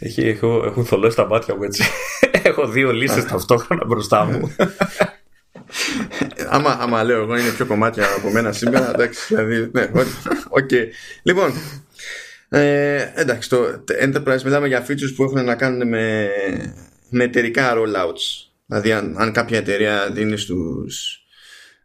Έχει, 0.00 0.28
έχω, 0.28 0.62
έχουν 0.64 0.84
θολώσει 0.84 1.16
τα 1.16 1.26
μάτια 1.26 1.56
μου 1.56 1.62
έτσι. 1.62 1.84
έχω 2.42 2.68
δύο 2.68 2.92
λίστες 2.92 3.24
ταυτόχρονα 3.24 3.84
μπροστά 3.86 4.24
μου. 4.24 4.54
άμα, 6.48 6.70
άμα 6.80 7.04
λέω 7.04 7.22
εγώ 7.22 7.36
είναι 7.36 7.50
πιο 7.50 7.66
κομμάτια 7.66 8.04
από 8.16 8.30
μένα 8.30 8.52
σήμερα, 8.52 8.90
εντάξει, 8.90 9.26
δηλαδή, 9.28 9.70
ναι, 9.72 9.90
ok. 10.48 10.68
Okay. 10.70 10.86
Λοιπόν, 11.22 11.52
ε, 12.48 13.12
εντάξει, 13.14 13.48
το 13.48 13.84
Enterprise 14.02 14.42
μιλάμε 14.42 14.66
για 14.66 14.86
features 14.88 15.12
που 15.16 15.24
έχουν 15.24 15.44
να 15.44 15.54
κάνουν 15.54 15.88
με, 15.88 16.28
με 17.08 17.24
εταιρικά 17.24 17.74
rollouts. 17.74 18.47
Δηλαδή, 18.68 18.92
αν, 18.92 19.14
αν 19.18 19.32
κάποια 19.32 19.58
εταιρεία 19.58 20.10
δίνει 20.12 20.36
στους, 20.36 21.22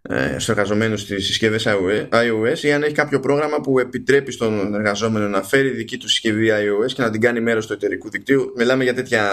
ε, 0.02 0.28
στους 0.28 0.50
εργαζομένους 0.50 1.02
στις 1.02 1.26
συσκευές 1.26 1.67
iOS 2.12 2.60
ή 2.62 2.72
αν 2.72 2.84
έχει 2.84 2.93
κάποιο 2.93 3.19
πρόγραμμα 3.19 3.62
που 3.62 3.80
επιτρέπει 3.80 4.32
στον 4.32 4.74
εργαζόμενο 4.74 5.28
να 5.28 5.43
φέρει 5.43 5.69
δική 5.69 5.98
του 5.98 6.10
συσκευή 6.10 6.50
iOS 6.52 6.91
και 6.93 7.02
να 7.02 7.10
την 7.10 7.22
κάνει 7.22 7.41
μέρος 7.41 7.67
του 7.67 7.74
εταιρικού 7.74 8.10
δικτύου. 8.10 8.54
Μιλάμε 8.58 8.84
για 8.84 8.93
τέτοια, 8.93 9.24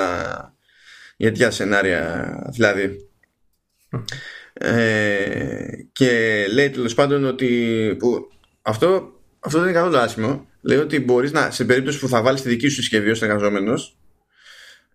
για 1.17 1.29
τέτοια 1.29 1.51
σενάρια, 1.51 2.33
δηλαδή. 2.53 3.09
Ε, 4.53 5.67
και 5.93 6.45
λέει 6.53 6.71
τέλος 6.71 6.95
πάντων 6.95 7.25
ότι 7.25 7.49
που, 7.99 8.29
αυτό, 8.63 9.13
αυτό 9.41 9.59
δεν 9.59 9.69
είναι 9.69 9.79
καθόλου 9.79 9.99
άσχημο. 9.99 10.49
Λέει 10.61 10.79
ότι 10.79 11.01
μπορείς 11.01 11.33
να, 11.33 11.51
σε 11.51 11.65
περίπτωση 11.65 11.99
που 11.99 12.09
θα 12.09 12.23
βάλεις 12.23 12.43
τη 12.43 12.49
δική 12.49 12.69
σου 12.69 12.75
συσκευή 12.75 13.11
ως 13.11 13.23
εργαζόμενος, 13.23 14.00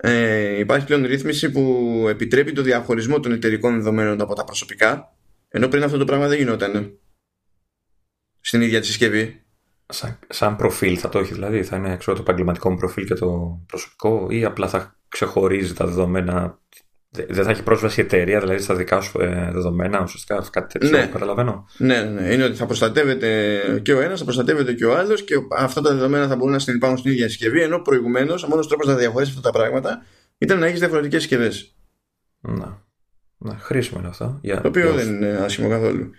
ε, 0.08 0.60
υπάρχει 0.60 0.86
πλέον 0.86 1.06
ρύθμιση 1.06 1.52
που 1.52 2.06
επιτρέπει 2.10 2.52
το 2.52 2.62
διαχωρισμό 2.62 3.20
των 3.20 3.32
εταιρικών 3.32 3.76
δεδομένων 3.76 4.22
από 4.22 4.36
τα 4.36 4.44
προσωπικά. 4.44 5.16
Ενώ 5.50 5.68
πριν 5.68 5.84
αυτό 5.84 5.98
το 5.98 6.06
πράγμα 6.06 6.28
δεν 6.28 6.38
γινόταν 6.38 7.00
στην 8.40 8.62
ίδια 8.62 8.80
τη 8.80 8.86
συσκευή. 8.86 9.40
Σαν, 9.88 10.20
σαν 10.30 10.56
προφίλ 10.56 10.98
θα 11.00 11.10
το 11.10 11.20
έχει 11.20 11.34
δηλαδή, 11.34 11.64
θα 11.64 11.76
είναι 11.76 11.98
ξέρω, 11.98 12.16
το 12.16 12.22
επαγγελματικό 12.22 12.70
μου 12.70 12.78
προφίλ 12.78 13.06
και 13.06 13.14
το 13.14 13.60
προσωπικό 13.68 14.28
ή 14.30 14.44
απλά 14.44 14.68
θα 14.68 15.00
ξεχωρίζει 15.08 15.74
τα 15.74 15.86
δεδομένα 15.86 16.60
δεν 17.30 17.44
θα 17.44 17.52
έχει 17.52 17.64
πρόσβαση 17.64 18.02
η 18.02 18.04
εταιρεία, 18.04 18.40
δηλαδή 18.40 18.62
στα 18.62 18.76
δικά 18.76 19.02
σου 19.02 19.22
ε, 19.22 19.50
δεδομένα, 19.52 20.02
ουσιαστικά 20.02 20.48
κάτι 20.52 20.80
τέτοιο, 20.80 20.98
ναι. 20.98 21.06
καταλαβαίνω. 21.06 21.68
Ναι, 21.78 22.02
ναι, 22.02 22.22
ναι. 22.22 22.34
Είναι 22.34 22.44
ότι 22.44 22.56
θα 22.56 22.66
προστατεύεται 22.66 23.80
και 23.84 23.94
ο 23.94 24.02
ένας, 24.02 24.20
θα 24.20 24.26
προστατεύεται 24.26 24.74
και 24.74 24.86
ο 24.86 24.98
άλλος 24.98 25.24
και 25.24 25.36
αυτά 25.58 25.82
τα 25.82 25.94
δεδομένα 25.94 26.28
θα 26.28 26.36
μπορούν 26.36 26.54
να 26.54 26.60
συνεπάρχουν 26.60 26.98
στην 26.98 27.12
ίδια 27.12 27.28
συσκευή. 27.30 27.62
Ενώ 27.62 27.80
προηγουμένως 27.80 28.44
ο 28.44 28.48
μόνος 28.48 28.68
τρόπος 28.68 28.88
να 28.88 28.96
διαχωρίσει 28.96 29.32
αυτά 29.38 29.52
τα 29.52 29.58
πράγματα 29.58 30.06
ήταν 30.38 30.60
να 30.60 30.66
έχεις 30.66 30.80
διαφορετικές 30.80 31.22
συσκευές. 31.22 31.76
Να. 32.40 32.84
να. 33.38 33.58
Χρήσιμο 33.58 34.00
είναι 34.00 34.10
αυτό. 34.10 34.40
Για... 34.42 34.62
Το 34.62 34.68
οποίο 34.68 34.94
δεν 34.94 35.08
είναι 35.08 35.28
άσχημο 35.28 35.70
καθόλου. 35.70 36.12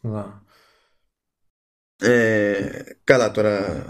Να. 0.00 0.42
Ε, 2.02 2.82
καλά 3.04 3.30
τώρα. 3.30 3.84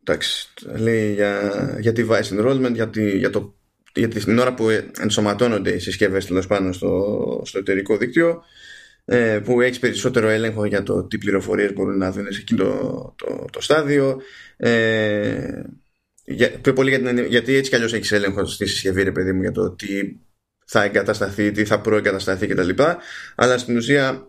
Εντάξει, 0.00 0.48
λέει 0.76 1.12
για, 1.12 1.76
για 1.80 1.92
device 1.96 2.38
enrollment, 2.38 2.72
για, 2.72 2.90
για 2.94 3.30
το 3.30 3.57
γιατί 3.98 4.24
την 4.24 4.38
ώρα 4.38 4.54
που 4.54 4.68
ενσωματώνονται 4.98 5.70
οι 5.70 5.78
συσκευές 5.78 6.26
τέλος 6.26 6.46
πάνω 6.46 6.72
στο, 6.72 7.42
στο 7.44 7.58
εταιρικό 7.58 7.96
δίκτυο 7.96 8.42
ε, 9.04 9.40
που 9.44 9.60
έχει 9.60 9.80
περισσότερο 9.80 10.28
έλεγχο 10.28 10.64
για 10.64 10.82
το 10.82 11.04
τι 11.04 11.18
πληροφορίες 11.18 11.72
μπορούν 11.72 11.98
να 11.98 12.12
δουν 12.12 12.32
σε 12.32 12.40
εκείνο 12.40 12.64
το, 13.16 13.44
το, 13.52 13.60
στάδιο 13.60 14.20
ε, 14.56 15.62
για, 16.24 16.50
πιο 16.50 16.72
πολύ 16.72 16.90
για 16.90 17.02
την, 17.02 17.24
γιατί 17.24 17.54
έτσι 17.54 17.70
κι 17.70 17.76
αλλιώς 17.76 17.92
έχεις 17.92 18.12
έλεγχο 18.12 18.44
στη 18.44 18.66
συσκευή 18.66 19.02
ρε 19.02 19.12
παιδί 19.12 19.32
μου 19.32 19.40
για 19.40 19.52
το 19.52 19.70
τι 19.70 20.16
θα 20.66 20.82
εγκατασταθεί, 20.82 21.50
τι 21.50 21.64
θα 21.64 21.80
προεγκατασταθεί 21.80 22.46
κτλ. 22.46 22.82
Αλλά 23.34 23.58
στην 23.58 23.76
ουσία 23.76 24.28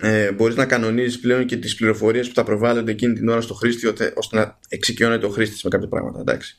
ε, 0.00 0.32
μπορείς 0.32 0.56
να 0.56 0.66
κανονίζεις 0.66 1.20
πλέον 1.20 1.46
και 1.46 1.56
τις 1.56 1.74
πληροφορίες 1.74 2.28
που 2.28 2.34
θα 2.34 2.44
προβάλλονται 2.44 2.90
εκείνη 2.90 3.14
την 3.14 3.28
ώρα 3.28 3.40
στο 3.40 3.54
χρήστη 3.54 3.86
ώστε 4.14 4.36
να 4.36 4.58
εξοικειώνεται 4.68 5.26
ο 5.26 5.28
χρήστης 5.28 5.62
με 5.62 5.70
κάποια 5.70 5.88
πράγματα. 5.88 6.20
Εντάξει. 6.20 6.56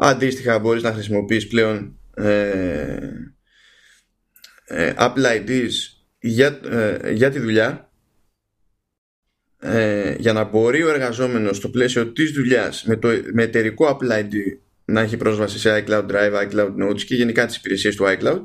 Αντίστοιχα 0.00 0.58
μπορείς 0.58 0.82
να 0.82 0.92
χρησιμοποιείς 0.92 1.46
πλέον 1.46 1.98
ε, 2.14 2.98
ε, 4.64 4.94
Apple 4.98 5.24
IDs 5.24 5.70
για, 6.20 6.60
ε, 6.70 7.12
για 7.12 7.30
τη 7.30 7.38
δουλειά 7.38 7.92
ε, 9.58 10.14
για 10.18 10.32
να 10.32 10.44
μπορεί 10.44 10.82
ο 10.82 10.88
εργαζόμενος 10.88 11.56
στο 11.56 11.68
πλαίσιο 11.68 12.12
της 12.12 12.30
δουλειάς 12.32 12.84
με, 12.84 12.96
το, 12.96 13.08
με 13.32 13.42
εταιρικό 13.42 13.98
Apple 14.00 14.12
ID 14.12 14.32
να 14.84 15.00
έχει 15.00 15.16
πρόσβαση 15.16 15.58
σε 15.58 15.84
iCloud 15.86 16.06
Drive, 16.06 16.48
iCloud 16.48 16.74
Notes 16.82 17.02
και 17.02 17.14
γενικά 17.14 17.46
τις 17.46 17.56
υπηρεσίες 17.56 17.96
του 17.96 18.04
iCloud 18.06 18.40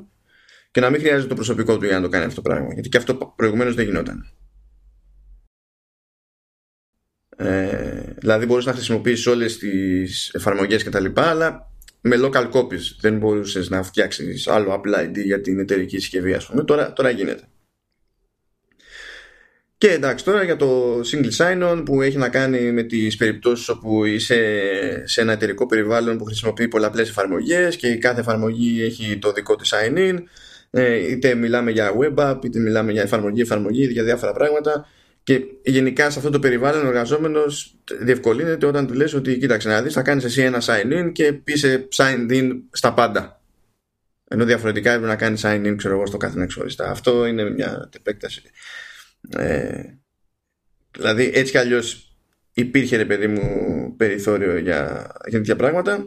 και 0.72 0.80
να 0.80 0.89
μην 0.89 1.00
χρειάζεται 1.00 1.28
το 1.28 1.36
προσωπικό 1.36 1.78
του 1.78 1.86
για 1.86 1.96
να 1.96 2.02
το 2.02 2.10
κάνει 2.10 2.26
αυτό 2.26 2.42
το 2.42 2.50
πράγμα 2.50 2.74
γιατί 2.74 2.89
και 2.89 2.98
αυτό 2.98 3.34
προηγουμένως 3.36 3.76
δεν 3.76 3.86
γινόταν. 3.86 4.34
Ε, 7.43 8.13
δηλαδή 8.17 8.45
μπορείς 8.45 8.65
να 8.65 8.73
χρησιμοποιήσεις 8.73 9.27
όλες 9.27 9.58
τις 9.58 10.32
εφαρμογές 10.34 10.84
και 10.84 10.89
τα 10.89 10.99
λοιπά 10.99 11.29
αλλά 11.29 11.71
με 12.01 12.15
local 12.19 12.51
copies. 12.51 12.95
Δεν 12.99 13.17
μπορούσες 13.17 13.69
να 13.69 13.84
φτιάξεις 13.84 14.47
άλλο 14.47 14.82
Apple 14.82 15.03
ID 15.03 15.23
για 15.23 15.41
την 15.41 15.60
εταιρική 15.60 15.99
συσκευή 15.99 16.34
ας 16.34 16.45
πούμε. 16.45 16.63
Τώρα, 16.63 16.93
τώρα 16.93 17.10
γίνεται. 17.10 17.43
Και 19.77 19.91
εντάξει 19.91 20.25
τώρα 20.25 20.43
για 20.43 20.56
το 20.56 20.99
single 20.99 21.38
sign-on 21.38 21.82
που 21.86 22.01
έχει 22.01 22.17
να 22.17 22.29
κάνει 22.29 22.71
με 22.71 22.84
τις 22.84 23.15
περιπτώσεις 23.15 23.69
όπου 23.69 24.06
είσαι 24.06 24.38
σε 25.03 25.21
ένα 25.21 25.32
εταιρικό 25.32 25.65
περιβάλλον 25.65 26.17
που 26.17 26.23
χρησιμοποιεί 26.25 26.67
πολλαπλές 26.67 27.10
εφαρμογές 27.10 27.75
και 27.75 27.95
κάθε 27.95 28.19
εφαρμογή 28.19 28.84
έχει 28.84 29.17
το 29.17 29.32
δικό 29.32 29.56
της 29.56 29.73
sign-in 29.73 30.17
ε, 30.71 31.12
είτε 31.12 31.36
μιλάμε 31.36 31.71
για 31.71 31.91
web 31.99 32.15
app 32.15 32.45
είτε 32.45 32.60
μιλάμε 32.60 32.91
για 32.91 33.01
εφαρμογή 33.01 33.41
εφαρμογή 33.41 33.86
για 33.86 34.03
διάφορα 34.03 34.32
πράγματα 34.32 34.88
και 35.24 35.42
γενικά 35.64 36.10
σε 36.10 36.20
αυτό 36.20 36.32
το 36.32 36.40
περιβάλλον 36.40 36.86
ο 36.86 36.88
εργαζόμενος 36.88 37.76
διευκολύνεται 38.00 38.66
όταν 38.66 38.88
του 38.88 38.94
λες 38.94 39.14
ότι 39.14 39.38
κοίταξε 39.38 39.70
να 39.70 39.82
δεις, 39.82 39.94
θα 39.94 40.02
κάνεις 40.02 40.24
εσύ 40.24 40.42
ένα 40.42 40.62
sign 40.66 40.94
in 40.94 41.12
και 41.12 41.40
είσαι 41.44 41.88
sign 41.96 42.32
in 42.32 42.52
στα 42.72 42.94
πάντα. 42.94 43.42
Ενώ 44.28 44.46
διαφορετικά 44.46 44.92
έπρεπε 44.92 45.08
να 45.08 45.16
κάνεις 45.16 45.42
sign 45.46 45.66
in, 45.66 45.74
ξέρω 45.78 45.94
εγώ, 45.94 46.06
στο 46.06 46.18
κάθε 46.18 46.46
ξεχωριστά. 46.46 46.90
Αυτό 46.90 47.26
είναι 47.26 47.50
μια 47.50 47.90
επέκταση. 47.96 48.42
Ε, 49.30 49.84
δηλαδή 50.92 51.32
έτσι 51.34 51.52
κι 51.52 51.58
αλλιώς 51.58 52.16
υπήρχε 52.54 52.98
ρε 52.98 53.06
παιδί 53.06 53.28
μου 53.28 53.42
περιθώριο 53.98 54.58
για, 54.58 55.12
για 55.28 55.38
τέτοια 55.38 55.56
πράγματα. 55.56 56.06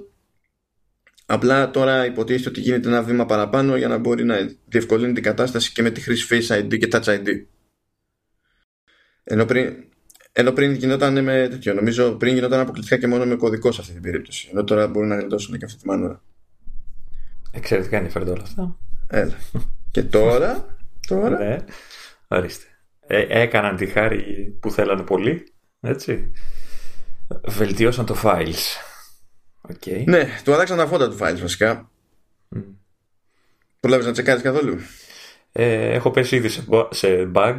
Απλά 1.27 1.71
τώρα 1.71 2.07
υποτίθεται 2.07 2.49
ότι 2.49 2.61
γίνεται 2.61 2.89
ένα 2.89 3.03
βήμα 3.03 3.27
παραπάνω 3.27 3.77
για 3.77 3.89
να 3.89 3.99
μπορεί 3.99 4.25
να 4.25 4.51
διευκολύνει 4.67 5.13
την 5.13 5.23
κατάσταση 5.23 5.73
και 5.73 5.83
με 5.83 5.91
τη 5.91 6.01
χρήση 6.01 6.27
Face 6.31 6.59
ID 6.59 6.79
και 6.79 6.89
Touch 6.93 7.05
ID. 7.05 7.45
Ενώ 9.29 9.45
πριν, 9.45 9.85
ενώ 10.33 10.53
πριν 10.53 10.73
γινόταν 10.73 11.25
με 11.25 11.49
τέτοιο, 11.51 11.75
νομίζω 11.75 12.13
πριν 12.13 12.35
γινόταν 12.35 12.61
αποκλειστικά 12.61 12.99
και 13.01 13.07
μόνο 13.07 13.25
με 13.25 13.35
κωδικό 13.35 13.73
σε 13.73 13.81
αυτή 13.81 13.93
την 13.93 14.03
περίπτωση. 14.03 14.49
Ενώ 14.51 14.65
τώρα 14.65 14.87
μπορούν 14.87 15.09
να 15.09 15.17
γλιτώσουν 15.17 15.59
και 15.59 15.65
αυτή 15.65 15.79
τη 15.79 15.87
μανούρα. 15.87 16.23
Εξαιρετικά 17.51 17.97
ενδιαφέροντα 17.97 18.33
όλα 18.33 18.43
αυτά. 18.43 18.77
Έλα. 19.07 19.35
και 19.91 20.03
τώρα. 20.03 20.77
τώρα... 21.07 21.39
Ναι, 21.39 21.57
ορίστε. 22.29 22.65
Ε, 23.07 23.27
έκαναν 23.29 23.77
τη 23.77 23.87
χάρη 23.87 24.57
που 24.61 24.71
θέλανε 24.71 25.03
πολύ. 25.03 25.53
Έτσι. 25.81 26.33
Βελτιώσαν 27.47 28.07
το 28.07 28.17
files. 28.23 28.65
Okay. 29.73 30.05
Ναι, 30.07 30.29
του 30.45 30.55
αλλάξαν 30.55 30.77
τα 30.77 30.87
φώτα 30.87 31.09
του 31.09 31.17
files 31.21 31.39
βασικά. 31.41 31.91
Mm. 32.57 32.63
Προλάβεις 33.81 34.07
να 34.07 34.13
τσεκάρεις 34.13 34.43
καθόλου; 34.43 34.79
Ε, 35.53 35.93
έχω 35.93 36.11
πέσει 36.11 36.37
ήδη 36.37 36.49
σε, 36.49 36.65
σε 36.91 37.31
bug 37.35 37.57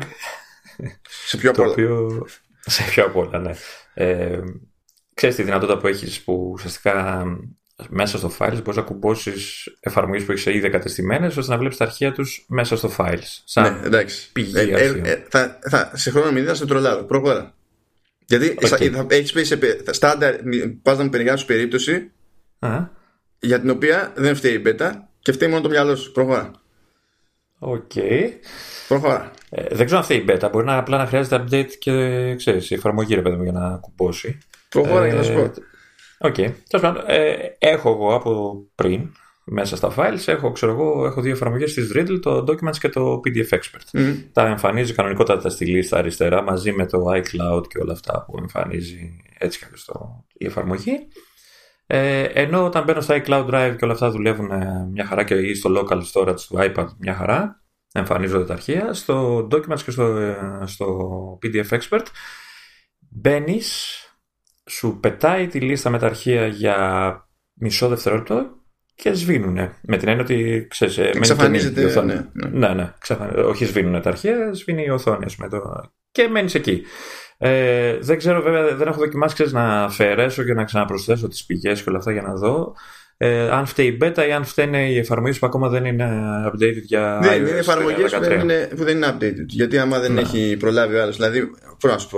σε 1.28 1.38
πιο 1.38 1.52
πολλά. 1.52 1.74
Σε 2.66 2.84
πιο 2.90 3.10
πολλά, 3.10 3.40
ναι. 3.40 3.52
Ε, 3.94 4.40
ξέρεις 5.14 5.36
τη 5.36 5.44
δυνατότητα 5.44 5.78
που 5.78 5.88
έχεις 5.88 6.22
που 6.22 6.50
ουσιαστικά 6.54 7.26
μέσα 7.90 8.18
στο 8.18 8.32
files 8.40 8.60
μπορείς 8.64 8.76
να 8.76 8.82
κουμπώσεις 8.82 9.68
εφαρμογές 9.80 10.24
που 10.24 10.32
έχεις 10.32 10.46
ήδη 10.46 10.70
κατεστημένες 10.70 11.38
ώστε 11.38 11.52
να 11.52 11.58
βλέπεις 11.58 11.78
τα 11.78 11.86
αρχεία 11.86 12.12
τους 12.12 12.46
μέσα 12.48 12.78
στο 12.78 12.92
files. 12.98 13.42
Σαν 13.44 13.80
ναι, 13.80 13.86
εντάξει. 13.86 14.32
Πηγή 14.32 14.58
ε, 14.58 14.64
ε, 14.64 15.02
ε, 15.04 15.26
θα, 15.30 15.60
θα, 15.70 15.92
σε 15.94 16.12
χρόνο 16.12 16.32
μηδέν 16.32 16.48
θα 16.48 16.56
σε 16.56 16.66
τρολάρω. 16.66 17.04
Προχώρα. 17.04 17.56
Γιατί 18.26 18.58
okay. 18.62 18.90
θα 18.92 19.06
έχεις 19.08 19.32
πει 19.32 19.44
σε 19.44 19.60
στάνταρ, 19.90 20.36
πας 20.82 20.98
να 20.98 21.04
μου 21.04 21.10
περιγράψεις 21.10 21.48
περίπτωση 21.48 22.12
για 23.40 23.60
την 23.60 23.70
οποία 23.70 24.14
δεν 24.16 24.36
φταίει 24.36 24.54
η 24.54 24.62
beta 24.66 24.92
και 25.20 25.32
φταίει 25.32 25.50
μόνο 25.50 25.62
το 25.62 25.70
μυαλό 25.70 25.96
σου. 25.96 26.12
Προχώρα. 26.12 26.52
Οκ. 27.60 27.92
Προχώρα. 28.88 29.32
Ε, 29.50 29.76
δεν 29.76 29.86
ξέρω 29.86 29.98
αν 29.98 30.04
αυτή 30.04 30.14
η 30.14 30.26
beta 30.28 30.50
μπορεί 30.52 30.66
να 30.66 30.78
απλά 30.78 30.98
να 30.98 31.06
χρειάζεται 31.06 31.44
update 31.44 31.72
και 31.80 32.36
ξέρεις, 32.36 32.70
η 32.70 32.74
εφαρμογή 32.74 33.16
ρε 33.16 33.22
παιδί 33.22 33.36
μου 33.36 33.44
για 33.44 33.52
να 33.52 33.78
κουμπώσει. 33.78 34.38
Προχώρα 34.70 35.06
ε, 35.06 35.10
και 35.10 35.16
να 35.16 35.24
σου 35.24 35.34
πω. 35.34 35.52
Ok. 36.20 36.36
Okay. 36.38 36.52
Ε, 37.08 37.36
έχω 37.60 37.90
εγώ 37.90 38.16
από 38.16 38.64
πριν 38.76 39.10
μέσα 39.50 39.76
στα 39.76 39.94
files 39.98 40.28
έχω, 40.28 40.52
ξέρω 40.52 40.72
εγώ, 40.72 41.06
έχω 41.06 41.22
δύο 41.22 41.32
εφαρμογές 41.32 41.74
της 41.74 41.92
Readdle, 41.96 42.20
το 42.22 42.46
Documents 42.48 42.78
και 42.80 42.90
το 42.90 43.22
PDF 43.24 43.54
Expert. 43.54 44.00
Mm. 44.00 44.16
Τα 44.32 44.48
εμφανίζει 44.48 44.94
κανονικότατα 44.94 45.50
στη 45.50 45.66
λίστα 45.66 45.98
αριστερά 45.98 46.42
μαζί 46.42 46.72
με 46.72 46.86
το 46.86 47.06
iCloud 47.12 47.68
και 47.68 47.80
όλα 47.80 47.94
αυτά 47.94 48.26
που 48.28 48.38
εμφανίζει 48.40 49.22
έτσι 49.38 49.60
και 49.60 49.66
στο, 49.74 50.26
η 50.34 50.46
εφαρμογή. 50.46 51.08
Ε, 51.90 52.24
ενώ 52.24 52.66
όταν 52.66 52.84
μπαίνω 52.84 53.02
στο 53.02 53.16
iCloud 53.16 53.46
Drive 53.50 53.76
και 53.78 53.84
όλα 53.84 53.94
αυτά 53.94 54.12
δουλεύουν 54.12 54.52
ε, 54.52 54.88
μια 54.92 55.06
χαρά 55.06 55.24
και 55.24 55.36
ή 55.36 55.54
στο 55.54 55.70
local 55.76 56.02
storage 56.14 56.40
του 56.40 56.58
iPad 56.58 56.88
μια 57.00 57.14
χαρά, 57.14 57.64
εμφανίζονται 57.94 58.46
τα 58.46 58.54
αρχεία. 58.54 58.94
Στο 58.94 59.48
Documents 59.52 59.82
και 59.86 59.92
στο, 59.92 60.04
ε, 60.04 60.38
στο 60.66 60.98
PDF 61.44 61.78
Expert 61.80 62.06
μπαίνεις, 63.00 63.96
σου 64.70 64.98
πετάει 65.00 65.48
τη 65.48 65.60
λίστα 65.60 65.90
με 65.90 66.00
τα 66.00 66.06
αρχεία 66.06 66.48
για 66.48 67.28
μισό 67.54 67.88
δευτερόλεπτο 67.88 68.46
και 68.96 69.14
σβήνουνε. 69.14 69.74
Με 69.82 69.98
την 69.98 70.08
έννοια 70.08 70.24
ότι 70.24 70.68
ξέρεις, 70.70 70.98
ε, 70.98 71.12
Εξαφανίζεται. 71.14 71.82
η 71.82 71.86
οθόνη. 71.86 72.14
Ναι, 72.14 72.24
ναι. 72.34 72.68
Ναι, 72.68 72.74
ναι. 72.74 72.94
Ξαφα... 73.00 73.30
Όχι 73.30 73.66
σβήνουνε 73.66 74.02
τα 74.02 74.10
αρχεία, 74.10 74.54
σβήνει 74.54 74.84
η 74.84 74.90
οθόνη. 74.90 75.26
ας 75.26 75.36
πούμε, 75.36 75.50
το... 75.50 75.92
Και 76.12 76.28
μένεις 76.28 76.56
εκεί. 76.56 76.84
Ε, 77.38 77.98
δεν 78.00 78.18
ξέρω 78.18 78.42
βέβαια, 78.42 78.76
δεν 78.76 78.88
έχω 78.88 79.00
δοκιμάσει 79.00 79.34
ξέρεις, 79.34 79.52
να 79.54 79.84
αφαιρέσω 79.84 80.44
και 80.44 80.54
να 80.54 80.64
ξαναπροσθέσω 80.64 81.28
τις 81.28 81.46
πηγές 81.46 81.82
και 81.84 81.90
όλα 81.90 81.98
αυτά 81.98 82.12
για 82.12 82.22
να 82.22 82.34
δω. 82.34 82.76
Ε, 83.20 83.50
αν 83.50 83.66
φταίει 83.66 83.86
η 83.88 83.98
beta 84.02 84.26
ή 84.28 84.32
αν 84.32 84.44
φταίνε 84.46 84.90
οι 84.90 84.98
εφαρμογές 84.98 85.40
που 85.40 85.46
ακόμα 85.46 85.70
δεν 85.70 85.86
είναι 85.86 86.10
updated 86.48 86.82
για 86.84 87.20
Δεν 87.22 87.32
iOS 87.34 87.38
είναι 87.50 87.58
εφαρμογές 87.58 88.12
που, 88.14 88.20
13. 88.20 88.22
δεν 88.30 88.40
είναι- 88.40 88.70
που 88.76 88.84
δεν 88.84 88.96
είναι 88.96 89.08
updated. 89.18 89.46
Γιατί 89.48 89.78
άμα 89.78 90.00
δεν 90.00 90.14
Ναι. 90.14 90.22
έχει 90.22 90.58
προλάβει 90.60 90.96
ο 90.96 91.02
άλλος. 91.02 91.16
Δηλαδή, 91.16 91.50
πώς 91.80 91.92
να 91.92 91.98
σου 91.98 92.10
πω. 92.10 92.18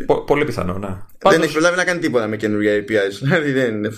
ε, 0.00 0.02
Πο- 0.04 0.20
πολύ 0.24 0.44
πιθανό, 0.44 0.78
ναι. 0.78 0.86
Δεν 0.86 0.98
Πάντως, 1.18 1.42
έχει 1.44 1.52
προλάβει 1.52 1.76
να 1.76 1.84
κάνει 1.84 2.00
τίποτα 2.00 2.26
με 2.26 2.36
καινούργια 2.36 2.72
APIs. 2.76 3.12
Δηλαδή 3.22 3.52
δεν 3.52 3.74
είναι. 3.74 3.90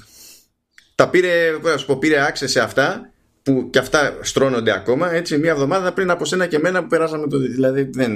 Τα 0.95 1.09
πήρε, 1.09 1.53
πώς 1.63 1.71
να 1.71 1.77
σου 1.77 1.87
πω, 1.87 1.99
πήρε 1.99 2.17
access 2.29 2.45
σε 2.49 2.61
αυτά 2.61 3.11
που 3.43 3.69
και 3.71 3.79
αυτά 3.79 4.17
στρώνονται 4.21 4.73
ακόμα 4.73 5.13
έτσι 5.13 5.39
μία 5.39 5.51
εβδομάδα 5.51 5.93
πριν 5.93 6.11
από 6.11 6.25
σένα 6.25 6.47
και 6.47 6.57
εμένα 6.57 6.81
που 6.83 6.87
περάσαμε 6.87 7.27
το. 7.29 7.39
Δηλαδή 7.39 7.91
δεν. 7.93 8.13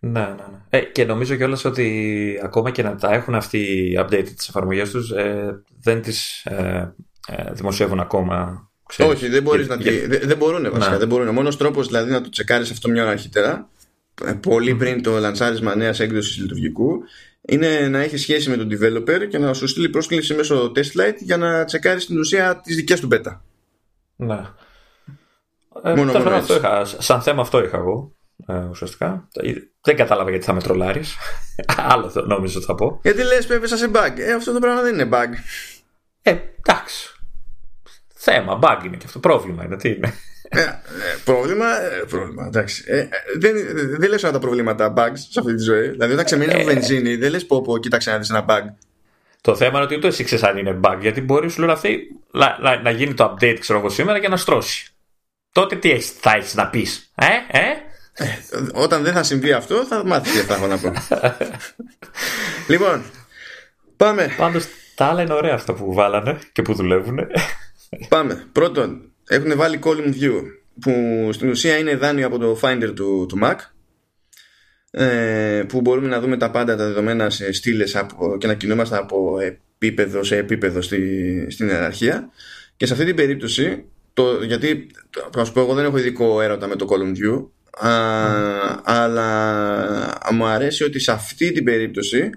Ναι, 0.00 0.20
ναι, 0.20 0.26
ναι. 0.28 0.58
Ε, 0.70 0.80
και 0.80 1.04
νομίζω 1.04 1.36
κιόλας 1.36 1.64
ότι 1.64 2.40
ακόμα 2.42 2.70
και 2.70 2.82
να 2.82 2.96
τα 2.96 3.12
έχουν 3.14 3.34
αυτοί 3.34 3.58
οι 3.58 3.98
updated 4.00 4.28
τις 4.36 4.48
εφαρμογές 4.48 4.90
τους 4.90 5.10
ε, 5.10 5.62
δεν 5.80 6.02
τις 6.02 6.44
ε, 6.44 6.94
ε, 7.28 7.52
δημοσιεύουν 7.52 8.00
ακόμα. 8.00 8.68
ξέρεις. 8.88 9.12
Όχι, 9.12 9.28
δεν 9.28 9.42
μπορείς 9.42 9.66
Για- 9.66 9.76
να. 9.76 9.82
για- 9.82 9.92
τη- 9.92 10.06
Δεν, 10.06 10.20
δεν 10.24 10.36
μπορούν 10.36 10.70
βασικά. 10.70 10.90
Ναι. 10.90 10.98
Δεν 10.98 11.08
μπορούν. 11.08 11.28
Ο 11.28 11.32
μόνος 11.32 11.56
τρόπος 11.56 11.86
δηλαδή 11.86 12.10
να 12.10 12.20
το 12.20 12.28
τσεκάρεις 12.28 12.70
αυτό 12.70 12.88
μια 12.88 13.02
ώρα 13.02 13.10
αρχίτερα, 13.10 13.68
ε, 14.24 14.32
πολύ 14.32 14.74
πριν 14.74 15.02
το 15.02 15.18
λανσάρισμα 15.18 15.74
νέας 15.76 16.00
έκδοσης 16.00 16.36
λειτουργικού, 16.38 17.02
είναι 17.40 17.88
να 17.88 17.98
έχεις 17.98 18.20
σχέση 18.22 18.50
με 18.50 18.56
τον 18.56 18.68
developer 18.72 19.28
και 19.28 19.38
να 19.38 19.52
σου 19.54 19.66
στείλει 19.66 19.88
πρόσκληση 19.88 20.34
μέσω 20.34 20.72
testlight 20.76 21.14
για 21.18 21.36
να 21.36 21.64
τσεκάρεις 21.64 22.02
στην 22.02 22.18
ουσία 22.18 22.60
τι 22.64 22.74
δικές 22.74 23.00
του 23.00 23.08
beta. 23.12 23.38
Ναι. 24.16 24.40
Ε, 25.84 25.94
Μόνο- 25.94 26.12
τέλος 26.12 26.12
μόνο 26.12 26.12
πάντων, 26.12 26.32
αυτό 26.32 26.54
έτσι. 26.54 26.66
είχα, 26.66 26.84
σαν 27.02 27.22
θέμα 27.22 27.42
αυτό 27.42 27.64
είχα 27.64 27.76
εγώ. 27.76 28.12
Ε, 28.46 28.54
ουσιαστικά. 28.70 29.28
Ε, 29.32 29.52
Δεν 29.82 29.96
κατάλαβα 29.96 30.30
γιατί 30.30 30.44
θα 30.44 30.52
με 30.52 30.60
τρολάρεις. 30.62 31.16
Άλλο 31.92 32.10
θα- 32.10 32.22
νόμιζα 32.22 32.56
ότι 32.56 32.66
θα 32.66 32.74
πω. 32.74 33.00
Γιατί 33.02 33.22
λες, 33.22 33.50
έπεσα 33.50 33.76
σε 33.76 33.90
bug. 33.92 34.12
Ε, 34.18 34.32
αυτό 34.32 34.52
το 34.52 34.58
πράγμα 34.58 34.82
δεν 34.82 34.94
είναι 34.94 35.08
bug. 35.12 35.28
Ε, 36.22 36.36
εντάξει. 36.58 37.08
Θέμα, 38.14 38.58
bug 38.62 38.84
είναι 38.84 38.96
και 38.96 39.04
αυτό. 39.06 39.18
Πρόβλημα 39.18 39.64
είναι. 39.64 39.76
Τι 39.76 39.88
είναι. 39.88 40.14
Ε, 40.48 40.60
ε, 40.60 40.70
πρόβλημα, 41.24 41.80
ε, 41.80 42.04
πρόβλημα, 42.08 42.46
εντάξει. 42.46 42.84
Ε, 42.86 42.98
ε, 42.98 43.08
δεν, 43.38 43.54
δεν 43.98 44.08
λες 44.10 44.22
όλα 44.22 44.32
τα 44.32 44.38
προβλήματα 44.38 44.92
bugs 44.96 45.16
σε 45.30 45.40
αυτή 45.40 45.54
τη 45.54 45.62
ζωή. 45.62 45.88
Δηλαδή, 45.88 46.12
όταν 46.12 46.24
ξεμείνει 46.24 46.52
από 46.54 46.64
βενζίνη, 46.64 47.16
δεν 47.16 47.30
λες 47.30 47.46
πω, 47.46 47.62
πω, 47.62 47.78
κοίταξε 47.78 48.10
να 48.10 48.18
δεις 48.18 48.30
ένα 48.30 48.44
bug. 48.48 48.62
Το 49.40 49.56
θέμα 49.56 49.70
είναι 49.74 49.84
ότι 49.84 49.94
ούτε 49.96 50.06
εσύ 50.06 50.24
ξέρεις 50.24 50.44
αν 50.44 50.56
είναι 50.56 50.80
bug. 50.82 50.96
Γιατί 51.00 51.20
μπορείς 51.20 51.52
σου 51.52 51.60
λένε 51.60 51.72
αυτή 51.72 51.98
να, 52.32 52.58
να, 52.60 52.80
να 52.80 52.90
γίνει 52.90 53.14
το 53.14 53.24
update, 53.34 53.56
ξέρω 53.60 53.78
εγώ 53.78 53.88
σήμερα 53.88 54.18
και 54.18 54.28
να 54.28 54.36
στρώσει. 54.36 54.92
Τότε 55.52 55.76
τι 55.76 55.90
έχεις, 55.90 56.10
θα 56.10 56.32
έχεις 56.36 56.54
να 56.54 56.68
πεις. 56.70 57.12
Ε, 57.14 57.26
ε; 57.58 57.62
Όταν 58.72 59.02
δεν 59.02 59.12
θα 59.12 59.22
συμβεί 59.22 59.52
αυτό, 59.52 59.84
θα 59.84 60.06
μάθεις 60.06 60.32
τι 60.32 60.38
θα 60.38 60.54
έχω 60.54 60.66
να 60.66 60.78
πω. 60.78 60.92
λοιπόν, 62.72 63.02
πάμε. 63.96 64.34
Πάντως 64.36 64.66
τα 64.94 65.04
άλλα 65.04 65.22
είναι 65.22 65.32
ωραία 65.32 65.54
αυτά 65.54 65.74
που 65.74 65.92
βάλανε 65.94 66.38
και 66.52 66.62
που 66.62 66.74
δουλεύουν. 66.74 67.18
Πάμε. 68.08 68.46
Πρώτον, 68.52 69.12
έχουν 69.28 69.56
βάλει 69.56 69.78
column 69.82 70.14
view 70.22 70.42
που 70.80 70.92
στην 71.32 71.48
ουσία 71.50 71.76
είναι 71.78 71.96
δάνειο 71.96 72.26
από 72.26 72.38
το 72.38 72.58
Finder 72.62 72.92
του, 72.94 73.26
του 73.28 73.38
Mac 73.42 73.54
ε, 74.90 75.62
που 75.68 75.80
μπορούμε 75.80 76.08
να 76.08 76.20
δούμε 76.20 76.36
τα 76.36 76.50
πάντα 76.50 76.76
τα 76.76 76.86
δεδομένα 76.86 77.30
σε 77.30 77.52
στήλες 77.52 77.96
από, 77.96 78.36
και 78.38 78.46
να 78.46 78.54
κινούμαστε 78.54 78.96
από 78.96 79.38
επίπεδο 79.40 80.22
σε 80.22 80.36
επίπεδο 80.36 80.82
στη, 80.82 81.46
στην 81.50 81.68
ιεραρχία 81.68 82.30
και 82.76 82.86
σε 82.86 82.92
αυτή 82.92 83.04
την 83.04 83.16
περίπτωση 83.16 83.84
το, 84.12 84.42
γιατί 84.42 84.86
το- 85.10 85.30
να 85.36 85.44
σου 85.44 85.52
πω 85.52 85.60
εγώ 85.60 85.74
δεν 85.74 85.84
έχω 85.84 85.98
ειδικό 85.98 86.40
έρωτα 86.40 86.66
με 86.66 86.76
το 86.76 86.86
column 86.90 87.16
view 87.18 87.46
α, 87.70 87.90
αλλά 88.82 90.18
μου 90.32 90.46
αρέσει 90.46 90.84
ότι 90.84 90.98
σε 90.98 91.12
αυτή 91.12 91.52
την 91.52 91.64
περίπτωση 91.64 92.30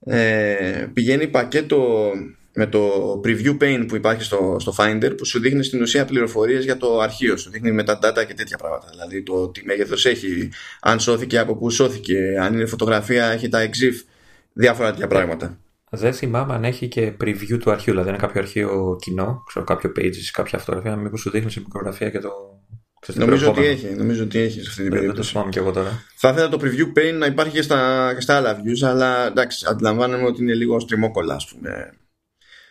ε, 0.00 0.86
πηγαίνει 0.92 1.26
πακέτο 1.26 2.10
με 2.54 2.66
το 2.66 3.20
preview 3.24 3.56
pane 3.62 3.84
που 3.88 3.96
υπάρχει 3.96 4.22
στο, 4.22 4.56
στο 4.58 4.74
Finder 4.78 5.12
που 5.16 5.24
σου 5.24 5.40
δείχνει 5.40 5.64
στην 5.64 5.82
ουσία 5.82 6.04
πληροφορίες 6.04 6.64
για 6.64 6.76
το 6.76 6.98
αρχείο 6.98 7.36
σου. 7.36 7.50
Δείχνει 7.50 7.76
metadata 7.80 8.24
και 8.26 8.34
τέτοια 8.34 8.56
πράγματα. 8.56 8.88
Δηλαδή 8.90 9.22
το 9.22 9.48
τι 9.48 9.64
μέγεθος 9.64 10.06
έχει 10.06 10.50
αν 10.80 11.00
σώθηκε 11.00 11.38
από 11.38 11.56
πού 11.56 11.70
σώθηκε 11.70 12.36
αν 12.40 12.54
είναι 12.54 12.66
φωτογραφία 12.66 13.26
έχει 13.26 13.48
τα 13.48 13.64
exif 13.64 14.04
διάφορα 14.52 14.90
τέτοια 14.90 15.06
πράγματα. 15.06 15.58
Δεν 15.90 16.12
θυμάμαι 16.12 16.54
αν 16.54 16.64
έχει 16.64 16.88
και 16.88 17.12
preview 17.24 17.58
του 17.60 17.70
αρχείου, 17.70 17.92
δηλαδή 17.92 18.08
είναι 18.08 18.18
κάποιο 18.18 18.40
αρχείο 18.40 18.98
κοινό, 19.00 19.44
ξέρω 19.46 19.64
κάποιο 19.64 19.92
pages, 19.96 20.28
κάποια 20.32 20.58
φωτογραφία, 20.58 20.96
μήπως 20.96 21.20
σου 21.20 21.30
δείχνει 21.30 21.50
σε 21.50 21.60
μικρογραφία 21.60 22.10
και 22.10 22.18
το. 22.18 22.57
Ξέρεις, 23.00 23.20
το 23.20 23.26
νομίζω 23.26 23.48
ότι 23.48 23.60
περιεχόμενο. 23.60 23.88
έχει 23.88 23.98
νομίζω 23.98 24.22
ότι 24.22 24.38
έχει 24.38 24.60
σε 24.60 24.68
αυτή 24.68 24.82
την 24.82 24.90
Δεν, 24.90 24.90
δεν 24.90 24.98
το 24.98 25.00
περίπτωση 25.00 25.30
θυμάμαι 25.30 25.50
κι 25.50 25.58
εγώ 25.58 25.70
τώρα. 25.70 26.02
θα 26.16 26.28
ήθελα 26.28 26.48
το 26.48 26.58
preview 26.62 26.98
pane 26.98 27.18
να 27.18 27.26
υπάρχει 27.26 27.52
και 27.52 27.62
στα, 27.62 28.12
και 28.14 28.20
στα 28.20 28.36
άλλα 28.36 28.60
views 28.62 28.86
αλλά 28.86 29.26
εντάξει 29.26 29.66
αντιλαμβάνομαι 29.68 30.24
ότι 30.24 30.42
είναι 30.42 30.54
λίγο 30.54 30.80
στριμόκολλα 30.80 31.34
ας 31.34 31.46
πούμε 31.46 31.92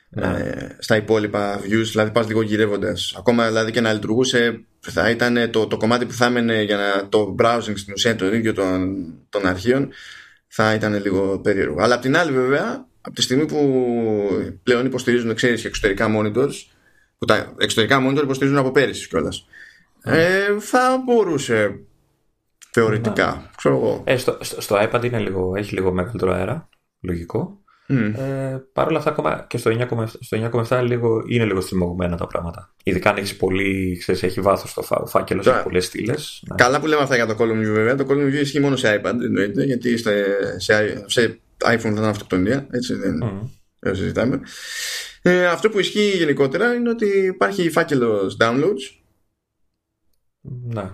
ε, 0.10 0.76
στα 0.80 0.96
υπόλοιπα 0.96 1.60
views, 1.60 1.86
δηλαδή 1.92 2.12
πας 2.12 2.28
λίγο 2.28 2.42
γυρεύοντας. 2.42 3.16
Ακόμα 3.18 3.48
δηλαδή 3.48 3.72
και 3.72 3.82
να 3.82 3.94
λειτουργούσε 3.94 4.66
θα 4.80 5.10
ήταν 5.10 5.52
το, 5.52 5.68
το 5.68 5.78
κομμάτι 5.78 6.06
που 6.06 6.14
θα 6.14 6.26
έμενε 6.26 6.62
για 6.62 6.78
να, 6.78 7.10
το 7.10 7.36
browsing 7.40 7.74
στην 7.76 7.94
ουσία 7.94 8.16
το 8.16 8.34
ίδιο 8.34 8.54
των, 8.54 9.06
των 9.30 9.48
αρχείων 9.48 9.90
θα 10.48 10.74
ήταν 10.74 11.02
λίγο 11.02 11.40
περίεργο. 11.40 11.82
Αλλά 11.82 11.96
απ' 11.96 12.02
την 12.02 12.18
άλλη 12.18 12.32
βέβαια, 12.32 12.86
από 13.02 13.16
τη 13.16 13.22
στιγμή 13.22 13.46
που 13.46 13.60
πλέον 14.64 14.86
υποστηρίζουν 14.86 15.36
ξέρεις, 15.36 15.62
και 15.62 15.68
εξωτερικά 15.68 16.08
monitors, 16.16 16.54
που 17.18 17.26
τα 17.26 17.54
εξωτερικά 17.58 18.08
monitor 18.08 18.24
υποστηρίζουν 18.24 18.58
από 18.58 18.72
πέρυσι 18.72 19.08
κιόλας. 19.08 19.46
Ε, 20.10 20.60
θα 20.60 21.04
μπορούσε 21.06 21.80
θεωρητικά, 22.72 23.52
ξέρω 23.58 23.76
εγώ. 23.76 24.04
Ε, 24.06 24.18
στο, 24.18 24.38
στο, 24.42 24.62
στο 24.62 24.76
iPad 24.80 25.04
είναι 25.04 25.20
λίγο, 25.20 25.54
έχει 25.56 25.74
λίγο 25.74 25.92
μεγαλύτερο 25.92 26.34
αέρα, 26.34 26.70
λογικό. 27.02 27.62
Μμ. 27.90 28.14
Ε, 28.16 28.64
Παρ' 28.74 28.88
όλα 28.88 28.98
αυτά, 28.98 29.10
ακόμα 29.10 29.46
και 29.50 29.58
στο 29.58 29.72
9,7 29.90 30.06
στο 30.20 30.52
9,7 30.70 30.84
λίγο, 30.84 31.24
είναι 31.28 31.46
λίγο 31.46 31.62
στριμωγμένα 31.62 32.18
τα 32.18 32.28
πράγματα. 32.28 32.74
Ειδικά 32.84 33.10
αν 33.10 33.18
έχεις 33.18 33.36
πολύ, 33.36 33.98
ξέρεις, 34.00 34.24
έχει 34.24 34.42
βάθος 34.42 34.74
το 34.74 34.82
φά, 34.82 34.98
ο 34.98 35.06
φάκελος, 35.06 35.46
Τώρα, 35.46 35.58
έχει 35.58 35.66
πολλές 35.66 35.86
στήλες. 35.86 36.44
Καλά 36.56 36.80
που 36.80 36.88
λέμε 36.88 37.02
αυτά 37.02 37.16
για 37.16 37.26
το 37.26 37.36
Column 37.40 37.60
View 37.60 37.72
βέβαια. 37.74 37.96
Το 37.96 38.06
Column 38.10 38.28
View 38.28 38.42
ισχύει 38.42 38.60
μόνο 38.60 38.76
σε 38.76 39.02
iPad 39.02 39.14
εννοείται, 39.24 39.64
γιατί 39.64 39.98
σε, 39.98 40.12
σε, 40.58 41.04
σε 41.06 41.40
iPhone 41.64 41.80
θα 41.80 41.90
ήταν 41.90 42.04
αυτοκτονία. 42.04 42.68
Έτσι 42.72 42.94
δεν 42.94 43.20
δεν 43.80 43.96
συζητάμε. 43.96 44.40
Ε, 45.22 45.46
αυτό 45.46 45.70
που 45.70 45.80
ισχύει 45.80 46.18
γενικότερα 46.18 46.74
είναι 46.74 46.90
ότι 46.90 47.08
υπάρχει 47.08 47.70
φάκελος 47.70 48.38
downloads. 48.40 48.98
Ναι. 50.68 50.90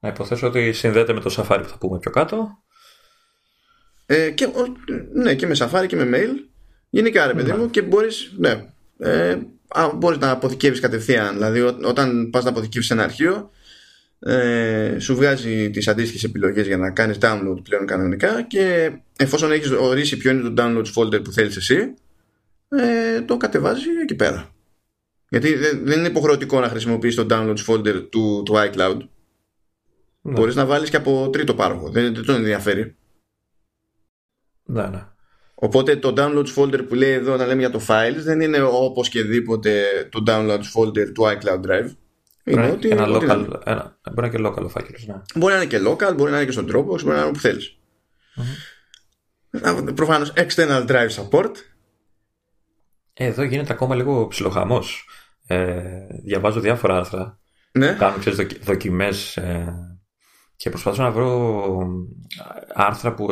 Να 0.00 0.08
υποθέσω 0.08 0.46
ότι 0.46 0.72
συνδέεται 0.72 1.12
με 1.12 1.20
το 1.20 1.34
Safari 1.36 1.60
που 1.62 1.68
θα 1.68 1.78
πούμε 1.78 1.98
πιο 1.98 2.10
κάτω. 2.10 2.48
Ε, 4.06 4.30
και, 4.30 4.44
ο- 4.44 4.76
ναι, 5.12 5.34
και 5.34 5.46
με 5.46 5.54
Safari 5.58 5.84
και 5.88 5.96
με 5.96 6.08
mail. 6.18 6.48
Γενικά 6.90 7.26
ρε 7.26 7.34
παιδί 7.34 7.50
Ναι. 7.50 7.56
μου 7.56 7.70
και 7.70 7.82
μπορείς, 7.82 8.32
ναι, 8.38 8.64
ε, 8.98 9.38
α, 9.68 9.88
μπορείς 9.94 10.18
να 10.18 10.30
αποθηκεύεις 10.30 10.80
κατευθείαν. 10.80 11.32
Δηλαδή 11.34 11.60
ό, 11.60 11.78
όταν 11.84 12.30
πας 12.30 12.44
να 12.44 12.50
αποθηκεύεις 12.50 12.90
ένα 12.90 13.02
αρχείο 13.04 13.50
ε, 14.20 14.96
σου 14.98 15.14
βγάζει 15.16 15.70
τις 15.70 15.88
αντίστοιχες 15.88 16.24
επιλογές 16.24 16.66
για 16.66 16.76
να 16.76 16.90
κάνεις 16.90 17.18
download 17.20 17.56
πλέον 17.62 17.86
κανονικά 17.86 18.42
και 18.42 18.92
εφόσον 19.18 19.52
έχεις 19.52 19.70
ορίσει 19.70 20.16
ποιο 20.16 20.30
είναι 20.30 20.48
το 20.50 20.54
downloads 20.62 20.92
folder 20.94 21.24
που 21.24 21.32
θέλεις 21.32 21.56
εσύ 21.56 21.94
ε, 22.68 23.20
το 23.20 23.36
κατεβάζεις 23.36 23.86
εκεί 24.02 24.14
πέρα. 24.14 24.50
Γιατί 25.28 25.54
δεν, 25.54 25.84
δεν 25.84 25.98
είναι 25.98 26.08
υποχρεωτικό 26.08 26.60
να 26.60 26.68
χρησιμοποιείς 26.68 27.14
το 27.14 27.26
downloads 27.30 27.64
folder 27.66 28.06
του, 28.10 28.42
του 28.44 28.54
iCloud. 28.54 28.96
Ναι. 30.20 30.32
Μπορείς 30.32 30.54
να 30.54 30.66
βάλεις 30.66 30.90
και 30.90 30.96
από 30.96 31.30
τρίτο 31.32 31.54
πάροχο. 31.54 31.90
Δεν, 31.90 32.14
δεν 32.14 32.24
τον 32.24 32.34
ενδιαφέρει. 32.34 32.96
Ναι, 34.64 34.86
ναι. 34.86 35.06
Οπότε 35.54 35.96
το 35.96 36.14
downloads 36.16 36.54
folder 36.54 36.84
που 36.88 36.94
λέει 36.94 37.12
εδώ 37.12 37.36
να 37.36 37.46
λέμε 37.46 37.60
για 37.60 37.70
το 37.70 37.80
files 37.88 38.16
δεν 38.16 38.40
είναι 38.40 38.60
όπως 38.62 39.08
και 39.08 39.22
δίποτε 39.22 39.84
το 40.10 40.22
downloads 40.26 40.62
folder 40.74 41.12
του 41.14 41.22
iCloud 41.22 41.66
Drive. 41.66 41.90
Είναι 42.44 42.60
Μπορεί 42.60 42.70
ότι, 42.70 42.88
ένα 42.88 43.06
ό,τι 43.08 43.26
να 43.26 43.34
local, 43.34 43.38
είναι. 43.38 43.58
ένα, 43.64 43.98
μπορεί 44.12 44.20
να 44.20 44.26
είναι 44.26 44.36
και 44.36 44.46
local 44.46 44.64
ο 44.64 44.68
φάκελος, 44.68 45.06
ναι. 45.06 45.22
Μπορεί 45.34 45.54
να 45.54 45.62
είναι 45.62 45.70
και 45.70 45.80
local, 45.86 46.16
μπορεί 46.16 46.30
να 46.30 46.36
είναι 46.36 46.46
και 46.46 46.52
στον 46.52 46.66
Dropbox, 46.66 46.84
μπορεί 46.86 47.04
να 47.04 47.14
είναι 47.16 47.24
όπου 47.24 47.38
θέλεις. 47.38 47.78
Mm-hmm. 49.52 49.94
Προφανώς 49.94 50.32
external 50.36 50.86
drive 50.86 51.08
support. 51.10 51.50
Ε, 53.12 53.26
Εδώ 53.26 53.42
γίνεται 53.42 53.72
ακόμα 53.72 53.94
λίγο 53.94 54.26
ψιλοχαμός. 54.26 55.08
Ε, 55.48 56.06
διαβάζω 56.24 56.60
διάφορα 56.60 56.96
άρθρα. 56.96 57.38
Ναι. 57.72 57.96
Κάνω 57.98 58.18
ξέρεις, 58.18 58.38
δοκι, 58.38 58.58
δοκιμές 58.58 59.36
ε, 59.36 59.74
και 60.56 60.70
προσπαθώ 60.70 61.02
να 61.02 61.10
βρω 61.10 61.62
άρθρα 62.74 63.14
που 63.14 63.28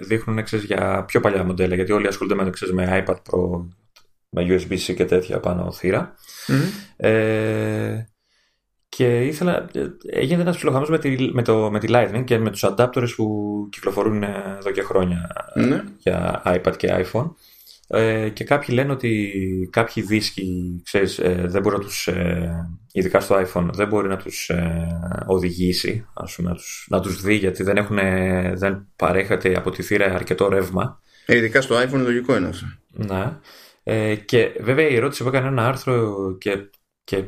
δείχνουν 0.00 0.42
ξέρεις, 0.42 0.64
για 0.64 1.04
πιο 1.04 1.20
παλιά 1.20 1.44
μοντέλα. 1.44 1.74
Γιατί 1.74 1.92
όλοι 1.92 2.06
ασχολούνται 2.06 2.42
με, 2.44 2.50
ξέρεις, 2.50 2.74
με 2.74 3.04
iPad 3.06 3.14
Pro, 3.14 3.66
με 4.28 4.46
USB-C 4.48 4.94
και 4.94 5.04
τέτοια 5.04 5.40
πάνω 5.40 5.72
θύρα. 5.72 6.14
Ε, 6.96 8.04
και 8.88 9.26
ήθελα, 9.26 9.68
έγινε 10.10 10.40
ένας 10.42 10.56
ψιλοχαμός 10.56 10.90
με 10.90 10.98
τη, 10.98 11.30
με, 11.32 11.42
το, 11.42 11.70
με 11.70 11.78
τη 11.78 11.86
Lightning 11.90 12.22
και 12.24 12.38
με 12.38 12.50
τους 12.50 12.64
adapters 12.64 13.08
που 13.16 13.68
κυκλοφορούν 13.70 14.22
εδώ 14.22 14.70
και 14.70 14.82
χρόνια 14.82 15.30
Ναι. 15.54 15.84
για 15.98 16.42
iPad 16.44 16.76
και 16.76 17.06
iPhone. 17.12 17.30
Ε, 17.90 18.28
και 18.28 18.44
κάποιοι 18.44 18.68
λένε 18.72 18.92
ότι 18.92 19.32
κάποιοι 19.72 20.02
δίσκοι, 20.02 20.80
ξέρεις, 20.84 21.18
ε, 21.18 21.44
δεν 21.46 21.62
μπορεί 21.62 21.76
να 21.76 21.82
τους, 21.82 22.06
ε, 22.06 22.68
ειδικά 22.92 23.20
στο 23.20 23.36
iPhone, 23.36 23.68
δεν 23.72 23.88
μπορεί 23.88 24.08
να 24.08 24.16
τους 24.16 24.48
ε, 24.48 24.86
οδηγήσει, 25.26 26.06
ας 26.14 26.34
πούμε, 26.34 26.48
να 26.48 26.54
τους, 26.54 26.86
να 26.90 27.00
τους 27.00 27.22
δει, 27.22 27.34
γιατί 27.34 27.62
δεν, 27.62 27.76
έχουν, 27.76 27.98
δεν 28.54 28.86
παρέχεται 28.96 29.54
από 29.56 29.70
τη 29.70 29.82
θύρα 29.82 30.14
αρκετό 30.14 30.48
ρεύμα. 30.48 31.00
Ε, 31.26 31.36
ειδικά 31.36 31.60
στο 31.60 31.76
iPhone 31.76 32.02
λογικό 32.02 32.36
είναι 32.36 32.48
αυτό. 32.48 32.66
Ναι. 32.90 33.36
Ε, 33.82 34.14
και 34.14 34.50
βέβαια 34.60 34.88
η 34.88 34.94
ερώτηση 34.94 35.22
που 35.22 35.28
έκανε 35.28 35.48
ένα 35.48 35.66
άρθρο 35.66 36.14
και, 36.38 36.70
και 37.04 37.24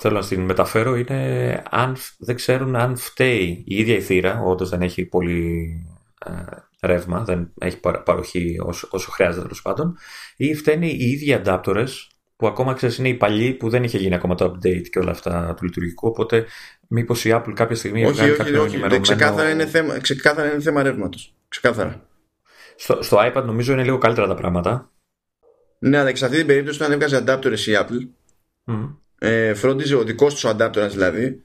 θέλω 0.00 0.20
να 0.20 0.26
την 0.26 0.40
μεταφέρω 0.40 0.96
είναι 0.96 1.62
αν 1.70 1.96
δεν 2.18 2.34
ξέρουν 2.34 2.76
αν 2.76 2.96
φταίει 2.96 3.64
η 3.66 3.76
ίδια 3.76 3.96
η 3.96 4.00
θύρα, 4.00 4.40
όντως 4.42 4.68
δεν 4.68 4.82
έχει 4.82 5.04
πολύ 5.04 5.68
ε, 6.26 6.30
ρεύμα, 6.82 7.24
δεν 7.24 7.52
έχει 7.60 7.80
παροχή 8.04 8.56
όσο, 8.62 8.88
όσο 8.90 9.10
χρειάζεται 9.10 9.42
τέλος 9.42 9.62
πάντων, 9.62 9.96
ή 10.36 10.54
φταίνει 10.54 10.88
οι 10.88 11.10
ίδιοι 11.10 11.40
adapters 11.44 11.88
που 12.36 12.46
ακόμα 12.46 12.74
ξέρεις 12.74 12.98
είναι 12.98 13.08
οι 13.08 13.14
παλιοί 13.14 13.52
που 13.52 13.68
δεν 13.68 13.84
είχε 13.84 13.98
γίνει 13.98 14.14
ακόμα 14.14 14.34
το 14.34 14.44
update 14.44 14.88
και 14.90 14.98
όλα 14.98 15.10
αυτά 15.10 15.54
του 15.56 15.64
λειτουργικού. 15.64 16.08
Οπότε, 16.08 16.46
μήπως 16.88 17.24
η 17.24 17.30
Apple 17.34 17.52
κάποια 17.54 17.76
στιγμή 17.76 18.04
όχι, 18.04 18.20
όχι, 18.20 18.36
κάποιο 18.36 18.62
όχι, 18.62 18.82
όχι. 18.82 19.00
Ξεκάθαρα 19.00 19.50
είναι 19.50 19.66
θέμα, 19.66 19.98
ξεκάθαρα 19.98 20.52
είναι 20.52 20.60
θέμα 20.60 20.82
ρεύματος. 20.82 21.34
Ξεκάθαρα. 21.48 22.06
Στο, 22.76 23.02
στο 23.02 23.18
iPad 23.20 23.42
νομίζω 23.44 23.72
είναι 23.72 23.84
λίγο 23.84 23.98
καλύτερα 23.98 24.26
τα 24.26 24.34
πράγματα. 24.34 24.90
Ναι, 25.78 25.98
αλλά 25.98 26.10
και 26.10 26.16
σε 26.16 26.24
αυτή 26.24 26.36
την 26.36 26.46
περίπτωση 26.46 26.82
όταν 26.82 26.92
έβγαζε 26.92 27.24
adapters 27.26 27.58
η 27.58 27.72
Apple, 27.72 28.08
mm. 28.66 28.96
ε, 29.18 29.54
φρόντιζε 29.54 29.94
ο 29.94 30.04
δικός 30.04 30.34
του 30.34 30.48
adapter 30.48 30.88
δηλαδή 30.90 31.42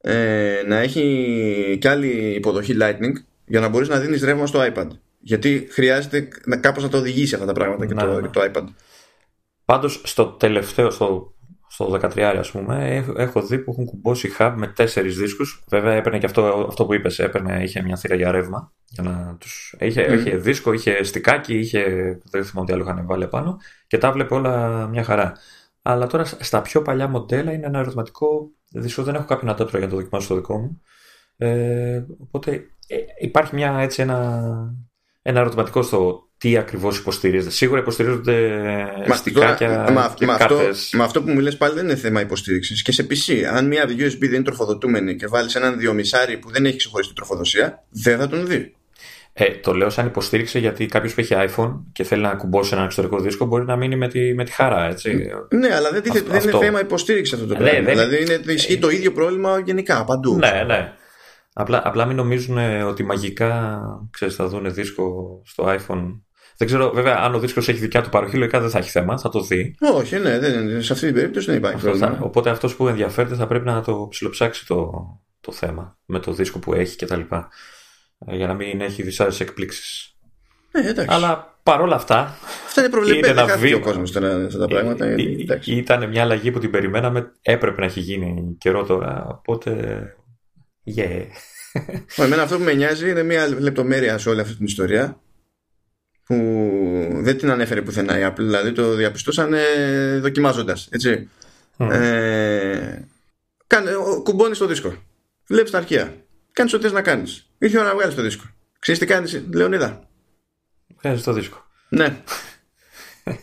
ε, 0.00 0.62
να 0.66 0.76
έχει 0.76 1.76
κι 1.80 1.88
άλλη 1.88 2.34
υποδοχή 2.34 2.76
Lightning 2.80 3.12
για 3.48 3.60
να 3.60 3.68
μπορείς 3.68 3.88
να 3.88 3.98
δίνεις 3.98 4.22
ρεύμα 4.22 4.46
στο 4.46 4.60
iPad. 4.62 4.88
Γιατί 5.20 5.68
χρειάζεται 5.70 6.28
να, 6.44 6.56
κάπως 6.56 6.82
να 6.82 6.88
το 6.88 6.96
οδηγήσει 6.96 7.34
αυτά 7.34 7.46
τα 7.46 7.52
πράγματα 7.52 7.86
και, 7.86 7.94
Ναι, 7.94 8.02
το, 8.02 8.14
ναι. 8.20 8.20
και 8.20 8.28
το 8.28 8.40
iPad. 8.52 8.64
Πάντως 9.64 10.00
στο 10.04 10.26
τελευταίο, 10.26 10.90
στο, 10.90 11.34
στο 11.68 11.90
13 11.92 12.20
ας 12.20 12.50
πούμε, 12.50 12.94
έχω, 12.96 13.12
έχω 13.16 13.42
δει 13.42 13.58
που 13.58 13.70
έχουν 13.70 13.84
κουμπώσει 13.84 14.30
hub 14.38 14.52
με 14.56 14.66
τέσσερις 14.66 15.16
δίσκους. 15.16 15.64
Βέβαια 15.68 15.92
έπαιρνε 15.94 16.18
και 16.18 16.26
αυτό, 16.26 16.66
αυτό 16.68 16.86
που 16.86 16.94
είπες, 16.94 17.18
έπαιρνε, 17.18 17.62
είχε 17.62 17.82
μια 17.82 17.96
θύρα 17.96 18.14
για 18.14 18.30
ρεύμα. 18.30 18.72
Για 18.84 19.02
να 19.02 19.36
τους, 19.40 19.74
είχε, 19.78 20.06
Mm. 20.08 20.18
είχε 20.18 20.36
δίσκο, 20.36 20.72
είχε 20.72 21.02
στικάκι, 21.02 21.58
είχε, 21.58 21.84
δεν 22.30 22.44
θυμάμαι 22.44 22.66
τι 22.66 22.72
άλλο 22.72 22.82
είχαν 22.82 23.06
βάλει 23.06 23.22
επάνω 23.24 23.56
και 23.86 23.98
τα 23.98 24.12
βλέπε 24.12 24.34
όλα 24.34 24.86
μια 24.86 25.04
χαρά. 25.04 25.32
Αλλά 25.82 26.06
τώρα 26.06 26.24
στα 26.24 26.62
πιο 26.62 26.82
παλιά 26.82 27.08
μοντέλα 27.08 27.52
είναι 27.52 27.66
ένα 27.66 27.78
ερωτηματικό, 27.78 28.50
δυστυχώς 28.72 29.04
δεν 29.04 29.14
έχω 29.14 29.24
κάποιον 29.24 29.54
adapter 29.54 29.70
για 29.70 29.78
να 29.80 29.88
το 29.88 29.96
δοκιμάσω 29.96 30.26
στο 30.26 30.34
δικό 30.34 30.58
μου. 30.58 30.82
Ε, 31.36 32.02
οπότε 32.18 32.66
ε, 32.88 32.96
υπάρχει 33.20 33.54
μια, 33.54 33.78
έτσι, 33.80 34.02
ένα, 34.02 34.40
ένα 35.22 35.40
ερωτηματικό 35.40 35.82
στο 35.82 36.22
τι 36.38 36.56
ακριβώς 36.56 36.98
υποστηρίζεται. 36.98 37.50
Σίγουρα 37.50 37.80
υποστηρίζονται 37.80 38.60
Μα, 39.08 39.14
στικάκια 39.14 39.68
τώρα, 39.68 39.90
μα, 39.90 40.14
και 40.16 40.26
μα, 40.26 40.32
αυτό, 40.34 40.54
κάρτες. 40.56 40.90
με 40.92 41.02
αυτό 41.04 41.22
που 41.22 41.30
μου 41.30 41.38
λες 41.40 41.56
πάλι 41.56 41.74
δεν 41.74 41.84
είναι 41.84 41.94
θέμα 41.96 42.20
υποστήριξης 42.20 42.82
και 42.82 42.92
σε 42.92 43.06
PC 43.10 43.42
αν 43.54 43.66
μια 43.66 43.84
USB 43.84 44.18
δεν 44.20 44.32
είναι 44.32 44.42
τροφοδοτούμενη 44.42 45.16
και 45.16 45.26
βάλεις 45.26 45.54
έναν 45.54 45.78
διομισάρι 45.78 46.36
που 46.36 46.50
δεν 46.50 46.64
έχει 46.66 46.76
ξεχωριστή 46.76 47.14
τροφοδοσία 47.14 47.84
δεν 47.90 48.18
θα 48.18 48.28
τον 48.28 48.46
δει 48.46 48.74
Ε, 49.32 49.44
το 49.62 49.72
λέω 49.74 49.90
σαν 49.90 50.06
υποστήριξη 50.06 50.58
γιατί 50.58 50.86
κάποιος 50.86 51.14
που 51.14 51.20
έχει 51.20 51.34
iPhone 51.38 51.80
και 51.92 52.04
θέλει 52.04 52.22
να 52.22 52.34
κουμπώσει 52.34 52.74
ένα 52.74 52.84
εξωτερικό 52.84 53.20
δίσκο 53.20 53.44
μπορεί 53.44 53.64
να 53.64 53.76
μείνει 53.76 53.96
με 53.96 54.08
τη, 54.08 54.34
με 54.34 54.44
τη 54.44 54.50
χαρά, 54.52 54.88
έτσι. 54.88 55.30
ναι 55.48 55.74
αλλά 55.74 55.90
δεν, 55.90 56.02
τίθεται- 56.02 56.26
δεν 56.28 56.36
Αυτό. 56.36 56.48
είναι 56.56 56.58
θέμα 56.66 56.80
υποστήριξης 56.80 57.34
αυτό 57.34 57.46
το 57.46 57.52
Ναι, 57.52 57.58
πράγμα 57.70 57.80
δεν- 57.82 57.94
δηλαδή 58.08 58.22
είναι, 58.22 58.52
ισχύει 58.52 58.78
το 58.78 58.90
ίδιο 58.90 59.12
πρόβλημα 59.12 59.58
γενικά 59.64 60.04
παντού 60.04 60.34
Ναι, 60.36 60.64
ναι. 60.66 60.92
Απλά, 61.60 61.80
απλά 61.84 62.04
μην 62.04 62.16
νομίζουν 62.16 62.58
ε, 62.58 62.82
ότι 62.82 63.04
μαγικά 63.04 63.80
ξέρεις, 64.10 64.34
θα 64.34 64.48
δουν 64.48 64.74
δίσκο 64.74 65.40
στο 65.44 65.64
iPhone. 65.66 66.20
Δεν 66.56 66.66
ξέρω, 66.66 66.90
βέβαια, 66.90 67.16
αν 67.16 67.34
ο 67.34 67.38
δίσκος 67.38 67.68
έχει 67.68 67.78
δικιά 67.78 68.02
του 68.02 68.08
παροχή, 68.08 68.36
λογικά 68.36 68.60
δεν 68.60 68.70
θα 68.70 68.78
έχει 68.78 68.90
θέμα, 68.90 69.18
θα 69.18 69.28
το 69.28 69.40
δει. 69.40 69.74
όχι 69.94 70.16
ναι 70.18 70.38
δεν, 70.38 70.82
σε 70.82 70.92
αυτή 70.92 71.04
την 71.06 71.14
περίπτωση 71.14 71.46
δεν 71.46 71.56
υπάρχει 71.56 71.76
Αυτός 71.76 71.98
θα- 71.98 72.04
πρόβλημα 72.06 72.26
οπότε 72.26 72.50
αυτός 72.50 72.76
που 72.76 72.88
ενδιαφέρεται 72.88 73.34
θα 73.34 73.46
πρέπει 73.46 73.64
να 73.64 73.82
το 73.82 74.06
ψιλοψάξει 74.10 74.66
το, 74.66 74.90
το 75.40 75.52
θέμα 75.52 75.98
με 76.04 76.18
το 76.18 76.32
δίσκο 76.32 76.58
που 76.58 76.74
έχει 76.74 76.96
κτλ. 76.96 77.20
Ε, 78.26 78.36
Για 78.36 78.46
να 78.46 78.54
μην 78.54 78.80
έχει 78.80 79.02
δυσάρεστες 79.02 79.46
εκπλήξεις. 79.48 80.14
ναι, 80.72 80.88
εντάξει. 80.88 81.14
Αλλά 81.14 81.58
παρόλα 81.62 81.94
αυτά, 81.94 82.36
αυτά 82.66 82.80
είναι 82.80 82.90
προβλεπέ 82.90 83.16
είναι 83.18 83.26
δεν 83.26 83.38
ένα 83.38 83.46
χάθηκε 83.48 83.74
ο 83.74 83.78
βήμα. 83.78 83.84
κόσμος 83.90 84.12
τώρα 84.12 84.44
αυτά 84.46 84.58
τα 84.58 84.66
πράγματα 84.66 85.04
Ε, 85.04 85.08
ε, 85.12 85.14
ε, 85.22 85.40
εντάξει. 85.40 85.72
Ήταν 85.74 86.08
μια 86.08 86.22
αλλαγή 86.22 86.50
που 86.50 86.58
την 86.58 86.70
περιμέναμε. 86.70 87.32
Έπρεπε 87.42 87.80
να 87.80 87.86
έχει 87.86 88.00
γίνει 88.00 88.54
καιρό 88.58 88.84
τώρα. 88.84 89.26
Οπότε. 89.30 89.72
Yeah. 90.96 91.26
Μα 92.16 92.24
Εμένα 92.24 92.42
αυτό 92.42 92.56
που 92.56 92.62
με 92.62 92.72
νοιάζει 92.74 93.10
είναι 93.10 93.22
μια 93.22 93.48
λεπτομέρεια 93.60 94.18
σε 94.18 94.28
όλη 94.28 94.40
αυτή 94.40 94.54
την 94.56 94.64
ιστορία 94.64 95.20
που 96.24 96.34
δεν 97.14 97.38
την 97.38 97.50
ανέφερε 97.50 97.82
πουθενά 97.82 98.18
η 98.18 98.22
Apple, 98.32 98.36
δηλαδή 98.36 98.72
το 98.72 98.94
διαπιστώσαν 98.94 99.54
ε, 99.54 100.18
δοκιμάζοντας, 100.18 100.88
έτσι. 100.90 101.28
Ε, 101.78 102.98
κάνε, 103.66 103.94
ο- 103.94 104.22
κουμπώνεις 104.22 104.58
το 104.58 104.66
δίσκο, 104.66 105.02
βλέπεις 105.46 105.70
τα 105.70 105.78
αρχεία, 105.78 106.24
κάνεις 106.52 106.72
ό,τι 106.72 106.82
θες 106.82 106.92
να 106.92 107.02
κάνεις. 107.02 107.50
Ήρθε 107.58 107.76
η 107.76 107.80
ώρα 107.80 107.88
να 107.88 107.94
βγάλεις 107.94 108.14
το 108.14 108.22
δίσκο. 108.22 108.44
Ξέρεις 108.78 109.00
τι 109.00 109.06
κάνεις, 109.06 109.42
Λεωνίδα; 109.52 110.08
Βγάζεις 111.02 111.24
το 111.24 111.32
δίσκο. 111.32 111.66
Ναι, 111.88 112.22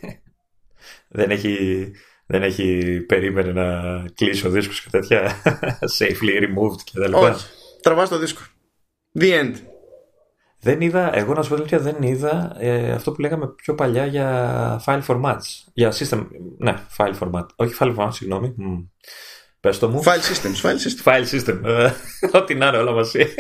Δεν 1.08 1.30
έχει, 1.32 1.92
δεν 2.26 2.44
έχει 2.44 3.00
περίμενε 3.08 3.52
να 3.52 4.06
κλείσει 4.16 4.48
ο 4.48 4.50
δίσκος 4.50 4.82
και 4.82 4.90
τέτοια. 4.90 5.42
Safely 6.00 6.42
removed 6.42 6.82
και 6.84 7.00
τα 7.00 7.08
λοιπά. 7.08 7.20
όχι. 7.20 7.46
Τραβάς 7.82 8.10
το 8.10 8.18
δίσκο. 8.18 8.42
The 9.20 9.42
end. 9.42 9.54
Δεν 10.60 10.82
είδα, 10.82 11.16
εγώ 11.16 11.34
να 11.34 11.44
σου 11.44 11.50
πω 11.50 11.56
την 11.56 11.64
αλήθεια, 11.64 11.92
δεν 11.92 12.02
είδα 12.02 12.56
ε, 12.60 12.92
αυτό 12.92 13.12
που 13.12 13.22
λέγαμε 13.22 13.48
πιο 13.48 13.76
παλιά 13.76 14.06
για 14.06 14.82
file 14.86 15.02
formats. 15.08 15.42
Για 15.74 15.94
system, 15.94 16.28
ναι, 16.58 16.74
file 16.98 17.14
format. 17.20 17.46
Όχι 17.56 17.76
file 17.80 17.96
format, 17.96 18.10
συγγνώμη. 18.12 18.54
Μμ. 18.58 18.78
Πες 19.60 19.80
το 19.80 19.90
μου. 19.90 20.04
File 20.04 20.08
systems, 20.08 20.70
file 20.70 20.78
systems. 20.78 21.04
File 21.08 21.26
system. 21.26 21.62
Ε, 21.64 21.92
Ό,τι 22.40 22.56
να 22.56 22.68
είναι 22.68 22.78
όλα 22.78 22.92
μαζί. 22.92 23.34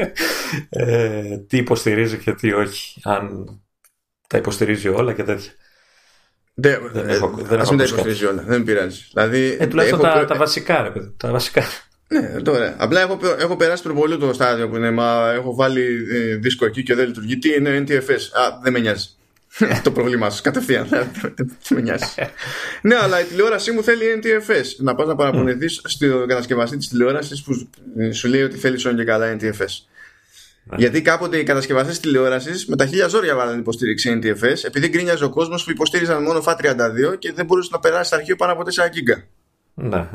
Ε, 0.69 1.37
τι 1.37 1.57
υποστηρίζει 1.57 2.17
και 2.17 2.33
τι 2.33 2.53
όχι. 2.53 3.01
Αν 3.03 3.45
τα 4.27 4.37
υποστηρίζει 4.37 4.87
όλα 4.87 5.13
και 5.13 5.23
τέτοια. 5.23 5.51
Δεν, 6.57 6.89
Δεν 6.93 7.09
ε, 7.09 7.13
έχω- 7.13 7.41
δεν 7.41 7.59
ας 7.59 7.65
έχω 7.67 7.75
μην 7.75 7.77
τα 7.77 7.83
ακούσει 7.83 7.91
υποστηρίζει 7.93 8.25
όλα, 8.25 8.43
δεν 8.47 8.63
πειράζει. 8.63 9.01
Δηλαδή, 9.13 9.57
Ε, 9.59 9.67
τουλάχιστον 9.67 9.99
έχω 9.99 10.07
τα, 10.09 10.17
προ- 10.17 10.27
τα 10.27 10.35
βασικά, 10.35 10.81
ρε 10.81 10.89
παιδί. 10.89 11.13
Τα 11.17 11.31
βασικά. 11.31 11.63
Ναι, 12.07 12.41
τώρα. 12.41 12.75
Απλά 12.77 13.01
έχω, 13.01 13.19
έχω 13.39 13.55
περάσει 13.55 13.83
προβολή 13.83 14.17
το 14.17 14.33
στάδιο 14.33 14.69
που 14.69 14.75
είναι 14.75 14.91
Μα 14.91 15.31
έχω 15.33 15.55
βάλει 15.55 16.05
ε, 16.11 16.35
δίσκο 16.35 16.65
εκεί 16.65 16.83
και 16.83 16.95
δεν 16.95 17.07
λειτουργεί. 17.07 17.37
Τι 17.37 17.53
είναι 17.53 17.83
NTFS. 17.87 18.21
Α, 18.33 18.59
δεν 18.63 18.73
με 18.73 18.79
νοιάζει. 18.79 19.09
το 19.83 19.91
πρόβλημά 19.91 20.29
σου 20.29 20.41
κατευθείαν. 20.41 20.87
δεν 21.35 21.47
με 21.69 21.81
νοιάζει. 21.81 22.05
ναι, 22.81 22.95
αλλά 22.95 23.19
η 23.19 23.23
τηλεόρασή 23.23 23.71
μου 23.71 23.83
θέλει 23.83 24.03
NTFS. 24.23 24.65
Να 24.77 24.95
πας 24.95 25.07
να 25.07 25.15
παραπονεθείς 25.15 25.81
στον 25.83 26.27
κατασκευαστή 26.27 26.77
της 26.77 26.87
τηλεόρασης 26.87 27.41
που 27.43 27.67
σου 28.13 28.27
λέει 28.27 28.41
ότι 28.41 28.57
θέλει 28.57 28.87
όν 28.87 28.95
και 28.95 29.03
καλά 29.03 29.37
NTFS. 29.39 29.85
Γιατί 30.75 31.01
κάποτε 31.01 31.37
οι 31.37 31.43
κατασκευαστές 31.43 31.99
τηλεόρασης 31.99 32.65
με 32.65 32.75
τα 32.75 32.85
χίλια 32.85 33.07
ζόρια 33.07 33.35
βάλανε 33.35 33.59
υποστήριξη 33.59 34.19
NTFS 34.21 34.63
επειδή 34.63 34.87
γκρίνιαζε 34.87 35.23
ο 35.23 35.29
κόσμος 35.29 35.63
που 35.63 35.71
υποστήριζαν 35.71 36.23
μόνο 36.23 36.43
FAT32 36.45 37.19
και 37.19 37.31
δεν 37.33 37.45
μπορούσε 37.45 37.69
να 37.71 37.79
περάσει 37.79 38.05
στο 38.05 38.15
αρχείο 38.15 38.35
πάνω 38.35 38.51
από 38.51 38.61
4 38.61 38.65
GB. 38.65 39.21
Ναι, 39.73 39.97
ναι. 39.97 40.07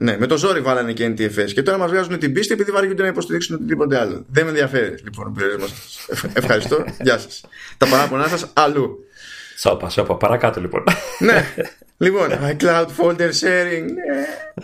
Ναι, 0.00 0.16
με 0.18 0.26
το 0.26 0.36
ζόρι 0.36 0.60
βάλανε 0.60 0.92
και 0.92 1.06
NTFS 1.06 1.52
και 1.52 1.62
τώρα 1.62 1.78
μας 1.78 1.90
βγάζουν 1.90 2.18
την 2.18 2.32
πίστη 2.32 2.52
επειδή 2.52 2.70
βαριούνται 2.70 3.02
να 3.02 3.08
υποστηρίξουν 3.08 3.54
οτιδήποτε 3.54 3.98
άλλο. 3.98 4.24
Δεν 4.28 4.44
με 4.44 4.50
ενδιαφέρει 4.50 4.94
λοιπόν 5.04 5.26
ο 5.26 5.32
περιορισμός 5.34 5.70
σας. 5.70 6.24
Ευχαριστώ. 6.32 6.84
Γεια 7.04 7.18
σας. 7.18 7.44
Τα 7.78 7.86
παράπονά 7.86 8.28
σας 8.28 8.50
αλλού. 8.52 8.98
Σόπα, 9.58 9.88
σόπα. 9.88 10.16
Παρακάτω 10.16 10.60
λοιπόν. 10.60 10.84
ναι. 11.18 11.54
Λοιπόν, 11.96 12.28
my 12.30 12.56
cloud 12.62 12.86
folder 12.98 13.30
sharing. 13.40 13.84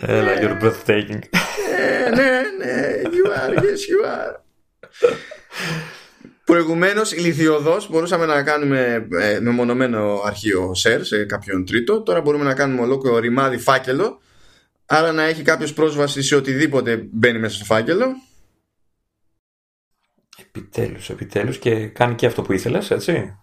Ναι, 0.01 0.13
Έλα, 0.13 0.31
you're 0.41 0.63
breathtaking. 0.63 1.19
ναι, 1.69 2.09
ναι, 2.15 2.41
ναι. 2.57 3.01
You 3.03 3.27
are, 3.39 3.55
yes, 3.59 3.61
you 3.61 4.05
are. 4.05 4.40
Προηγουμένως, 6.43 7.11
ηλικιωδώς 7.11 7.89
μπορούσαμε 7.89 8.25
να 8.25 8.43
κάνουμε 8.43 9.07
ε, 9.11 9.39
μεμονωμένο 9.39 10.21
αρχείο 10.25 10.71
share 10.83 10.99
σε 11.01 11.25
κάποιον 11.25 11.65
τρίτο. 11.65 12.01
Τώρα 12.01 12.21
μπορούμε 12.21 12.43
να 12.43 12.53
κάνουμε 12.53 12.81
ολόκληρο 12.81 13.17
ρημάδι 13.17 13.57
φάκελο. 13.57 14.21
Άρα 14.85 15.11
να 15.11 15.23
έχει 15.23 15.41
κάποιος 15.41 15.73
πρόσβαση 15.73 16.21
σε 16.21 16.35
οτιδήποτε 16.35 17.07
μπαίνει 17.11 17.39
μέσα 17.39 17.55
στο 17.55 17.65
φάκελο. 17.65 18.05
Επιτέλους, 20.37 21.09
επιτέλους 21.09 21.57
και 21.57 21.87
κάνει 21.87 22.15
και 22.15 22.25
αυτό 22.25 22.41
που 22.41 22.53
ήθελες, 22.53 22.91
έτσι. 22.91 23.39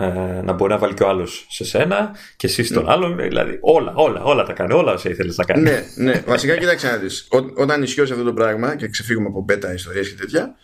Ε, 0.00 0.40
να 0.42 0.52
μπορεί 0.52 0.72
να 0.72 0.78
βάλει 0.78 0.94
και 0.94 1.02
ο 1.02 1.08
άλλος 1.08 1.46
σε 1.50 1.64
σένα 1.64 2.16
και 2.36 2.46
εσύ 2.46 2.64
στον 2.64 2.84
mm. 2.84 2.88
άλλον. 2.88 3.16
Δηλαδή 3.16 3.58
όλα, 3.60 3.92
όλα, 3.94 4.22
όλα 4.22 4.44
τα 4.44 4.52
κάνει. 4.52 4.72
Όλα 4.72 4.92
όσα 4.92 5.10
ήθελες 5.10 5.36
να 5.36 5.44
κάνει. 5.44 5.62
Ναι, 5.62 5.82
ναι. 5.96 6.22
Βασικά, 6.26 6.56
κοίταξε 6.56 6.90
να 6.90 6.96
δεις. 6.96 7.28
Όταν 7.56 7.82
ισχύωσε 7.82 8.12
αυτό 8.12 8.24
το 8.24 8.32
πράγμα 8.32 8.76
και 8.76 8.88
ξεφύγουμε 8.88 9.26
από 9.26 9.44
beta 9.48 9.74
ιστορίες 9.74 10.08
και 10.08 10.14
τέτοια, 10.14 10.54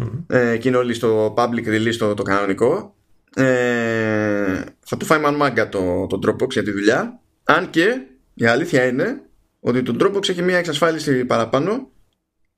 mm. 0.00 0.24
ε, 0.26 0.56
και 0.56 0.68
είναι 0.68 0.76
όλοι 0.76 0.94
στο 0.94 1.34
public 1.36 1.66
release 1.68 1.94
το, 1.98 2.14
το 2.14 2.22
κανονικό, 2.22 2.94
ε, 3.34 4.64
θα 4.84 4.96
του 4.96 5.04
φάει 5.04 5.20
μάγκα 5.20 5.68
το, 5.68 6.06
το 6.06 6.18
Dropbox 6.26 6.50
για 6.50 6.62
τη 6.62 6.70
δουλειά. 6.70 7.20
Αν 7.44 7.70
και 7.70 8.00
η 8.34 8.46
αλήθεια 8.46 8.86
είναι 8.86 9.20
ότι 9.60 9.82
το 9.82 9.96
Dropbox 10.00 10.28
έχει 10.28 10.42
μια 10.42 10.58
εξασφάλιση 10.58 11.24
παραπάνω 11.24 11.90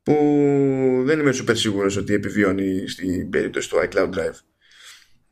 που 0.02 0.14
δεν 1.04 1.18
είμαι 1.18 1.32
super 1.34 1.56
σίγουρος 1.56 1.96
ότι 1.96 2.14
επιβιώνει 2.14 2.88
στην 2.88 3.30
περίπτωση 3.30 3.68
του 3.68 3.76
iCloud 3.76 4.08
Drive. 4.08 4.38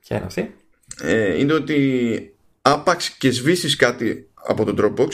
Ποια 0.00 0.16
είναι 0.16 0.26
αυτή; 0.26 0.54
Ε, 1.00 1.38
είναι 1.38 1.52
ότι 1.52 2.36
άπαξ 2.62 3.10
και 3.10 3.30
σβήσεις 3.30 3.76
κάτι 3.76 4.30
από 4.34 4.64
το 4.64 4.74
Dropbox 4.78 5.10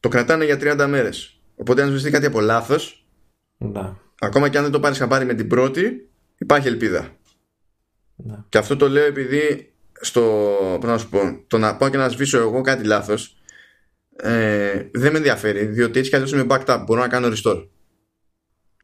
το 0.00 0.08
κρατάνε 0.08 0.44
για 0.44 0.58
30 0.60 0.86
μέρες. 0.88 1.40
Οπότε 1.56 1.82
αν 1.82 1.88
σβηστεί 1.88 2.10
κάτι 2.10 2.26
από 2.26 2.40
λάθος 2.40 3.06
να. 3.58 3.98
ακόμα 4.18 4.48
και 4.48 4.56
αν 4.56 4.62
δεν 4.62 4.72
το 4.72 4.80
πάρεις 4.80 4.98
χαμπάρι 4.98 5.24
με 5.24 5.34
την 5.34 5.48
πρώτη 5.48 6.08
υπάρχει 6.38 6.68
ελπίδα. 6.68 7.16
Να. 8.16 8.46
Και 8.48 8.58
αυτό 8.58 8.76
το 8.76 8.88
λέω 8.88 9.04
επειδή 9.04 9.72
στο, 10.00 10.52
να 10.82 10.98
σου 10.98 11.08
πω, 11.08 11.44
το 11.46 11.58
να 11.58 11.76
πάω 11.76 11.88
και 11.88 11.96
να 11.96 12.08
σβήσω 12.08 12.38
εγώ 12.38 12.60
κάτι 12.60 12.84
λάθος 12.84 13.36
ε, 14.16 14.88
δεν 14.92 15.12
με 15.12 15.16
ενδιαφέρει 15.16 15.64
διότι 15.64 15.98
έτσι 15.98 16.10
κι 16.10 16.16
αλλιώς 16.16 16.32
είμαι 16.32 16.46
backed 16.48 16.66
up 16.66 16.82
μπορώ 16.86 17.00
να 17.00 17.08
κάνω 17.08 17.28
restore 17.28 17.66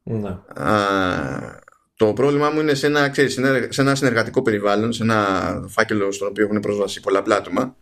ναι. 0.02 0.38
Α, 0.54 1.60
το 2.06 2.12
πρόβλημά 2.12 2.50
μου 2.50 2.60
είναι 2.60 2.74
σε 2.74 2.86
ένα, 2.86 3.08
ξέρεις, 3.08 3.32
σε 3.68 3.80
ένα 3.80 3.94
συνεργατικό 3.94 4.42
περιβάλλον, 4.42 4.92
σε 4.92 5.02
ένα 5.02 5.64
φάκελο 5.68 6.12
στον 6.12 6.28
οποίο 6.28 6.44
έχουν 6.44 6.60
πρόσβαση 6.60 7.00
πολλαπλά 7.00 7.36
άτομα. 7.36 7.76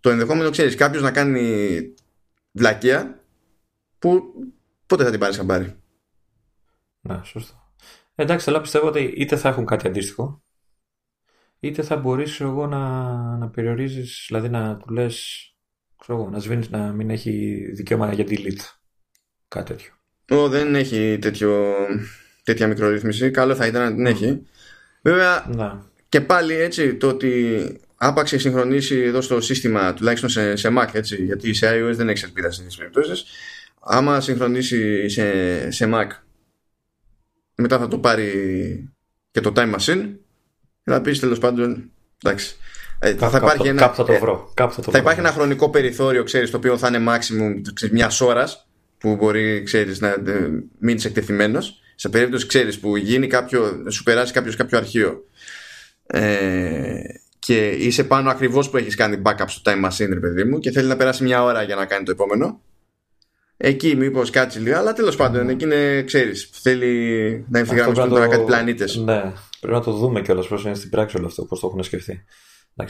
Το 0.00 0.10
ενδεχόμενο, 0.10 0.50
ξέρεις, 0.50 0.74
κάποιος 0.74 1.02
να 1.02 1.10
κάνει 1.10 1.78
βλακεία 2.52 3.24
που 3.98 4.22
πότε 4.86 5.04
θα 5.04 5.10
την 5.10 5.20
πάρεις 5.20 5.36
χαμπάρι. 5.36 5.74
Ναι, 7.00 7.20
σωστό. 7.24 7.72
Εντάξει, 8.14 8.50
αλλά 8.50 8.60
πιστεύω 8.60 8.86
ότι 8.86 9.00
είτε 9.16 9.36
θα 9.36 9.48
έχουν 9.48 9.64
κάτι 9.64 9.86
αντίστοιχο, 9.86 10.42
είτε 11.60 11.82
θα 11.82 11.96
μπορείς 11.96 12.40
εγώ 12.40 12.66
να, 12.66 13.12
να 13.36 13.48
περιορίζεις, 13.48 14.24
δηλαδή 14.28 14.48
να 14.48 14.76
του 14.76 14.92
λες, 14.92 15.48
ξέρω 15.98 16.18
εγώ, 16.18 16.30
να 16.30 16.38
σβήνεις, 16.38 16.70
να 16.70 16.92
μην 16.92 17.10
έχει 17.10 17.64
δικαίωμα 17.72 18.12
για 18.12 18.24
delete. 18.28 18.78
Κάτι 19.48 19.72
τέτοιο. 19.72 19.92
Ο, 20.28 20.48
δεν 20.48 20.74
έχει 20.74 21.18
τέτοιο, 21.20 21.74
τέτοια 22.44 22.66
μικρορύθμιση. 22.66 23.30
Καλό 23.30 23.54
θα 23.54 23.66
ήταν 23.66 23.82
να 23.82 23.94
την 23.94 24.06
έχει. 24.06 24.46
Βέβαια, 25.02 25.46
να. 25.54 25.86
και 26.08 26.20
πάλι 26.20 26.54
έτσι 26.54 26.94
το 26.94 27.08
ότι 27.08 27.62
άπαξε 27.96 28.38
συγχρονίσει 28.38 28.98
εδώ 28.98 29.20
στο 29.20 29.40
σύστημα, 29.40 29.94
τουλάχιστον 29.94 30.30
σε, 30.30 30.56
σε 30.56 30.68
Mac, 30.78 30.88
έτσι, 30.92 31.24
γιατί 31.24 31.54
σε 31.54 31.68
iOS 31.70 31.94
δεν 31.94 32.08
έχει 32.08 32.24
ελπίδα 32.24 32.50
σε 32.50 32.58
τέτοιες 32.58 32.76
περιπτώσεις. 32.76 33.24
Άμα 33.80 34.20
συγχρονίσει 34.20 35.08
σε, 35.08 35.70
σε 35.70 35.90
Mac, 35.94 36.06
μετά 37.54 37.78
θα 37.78 37.88
το 37.88 37.98
πάρει 37.98 38.30
και 39.30 39.40
το 39.40 39.52
Time 39.56 39.74
Machine. 39.74 40.08
Θα 40.82 41.00
πεις 41.00 41.20
τέλος 41.20 41.38
πάντων, 41.38 41.90
εντάξει. 42.22 42.56
Ε, 42.98 43.14
θα, 43.14 43.32
υπάρχει 43.36 43.68
ένα, 43.68 43.80
κάπου 43.80 43.94
θα 43.94 44.04
το 44.04 44.12
ε, 44.12 44.18
βρω. 44.18 44.52
Κάπου 44.54 44.72
θα, 44.72 44.82
το 44.82 44.90
θα 44.90 44.98
υπάρχει 44.98 45.20
ένα 45.20 45.32
χρονικό 45.32 45.70
περιθώριο, 45.70 46.22
ξέρεις, 46.22 46.50
το 46.50 46.56
οποίο 46.56 46.78
θα 46.78 46.88
είναι 46.88 47.04
maximum 47.08 47.62
μιας 47.90 48.20
ώρας 48.20 48.68
που 48.98 49.16
μπορεί 49.16 49.62
ξέρεις, 49.62 50.00
να 50.00 50.08
ε, 50.08 50.50
μείνεις 50.78 51.04
εκτεθειμένος. 51.04 51.78
Σε 51.94 52.08
περίπτωση 52.08 52.46
ξέρεις 52.46 52.78
που 52.78 52.96
γίνει 52.96 53.26
κάποιο, 53.26 53.84
σου 53.90 54.02
περάσει 54.02 54.32
κάποιος 54.32 54.56
κάποιο 54.56 54.78
αρχείο 54.78 55.24
ε, 56.06 57.00
και 57.38 57.68
είσαι 57.68 58.04
πάνω 58.04 58.30
ακριβώς 58.30 58.70
που 58.70 58.76
έχεις 58.76 58.94
κάνει 58.94 59.22
backup 59.24 59.44
στο 59.46 59.62
time 59.64 59.84
machine, 59.84 60.08
ρε 60.08 60.20
παιδί 60.20 60.44
μου, 60.44 60.58
και 60.58 60.70
θέλει 60.70 60.88
να 60.88 60.96
περάσει 60.96 61.22
μια 61.22 61.42
ώρα 61.42 61.62
για 61.62 61.74
να 61.74 61.84
κάνει 61.84 62.04
το 62.04 62.10
επόμενο. 62.10 62.60
Εκεί 63.56 63.96
μήπως 63.96 64.30
κάτσει 64.30 64.58
λίγο, 64.58 64.76
αλλά 64.76 64.92
τέλος 64.92 65.16
πάντων 65.16 65.48
εκεί 65.48 65.64
είναι, 65.64 66.02
ξέρεις, 66.02 66.50
θέλει 66.52 67.44
να 67.48 67.58
ευθυγραμμιστούν 67.58 68.08
τώρα 68.08 68.26
κάτι 68.26 68.44
πλανήτες. 68.44 68.96
Ναι, 68.96 69.32
πρέπει 69.60 69.76
να 69.76 69.80
το 69.80 69.92
δούμε 69.92 70.22
κιόλας 70.22 70.46
πώς 70.46 70.64
είναι 70.64 70.74
στην 70.74 70.90
πράξη 70.90 71.16
όλο 71.16 71.26
αυτό, 71.26 71.44
πώς 71.44 71.60
το 71.60 71.66
έχουν 71.66 71.82
σκεφτεί. 71.82 72.24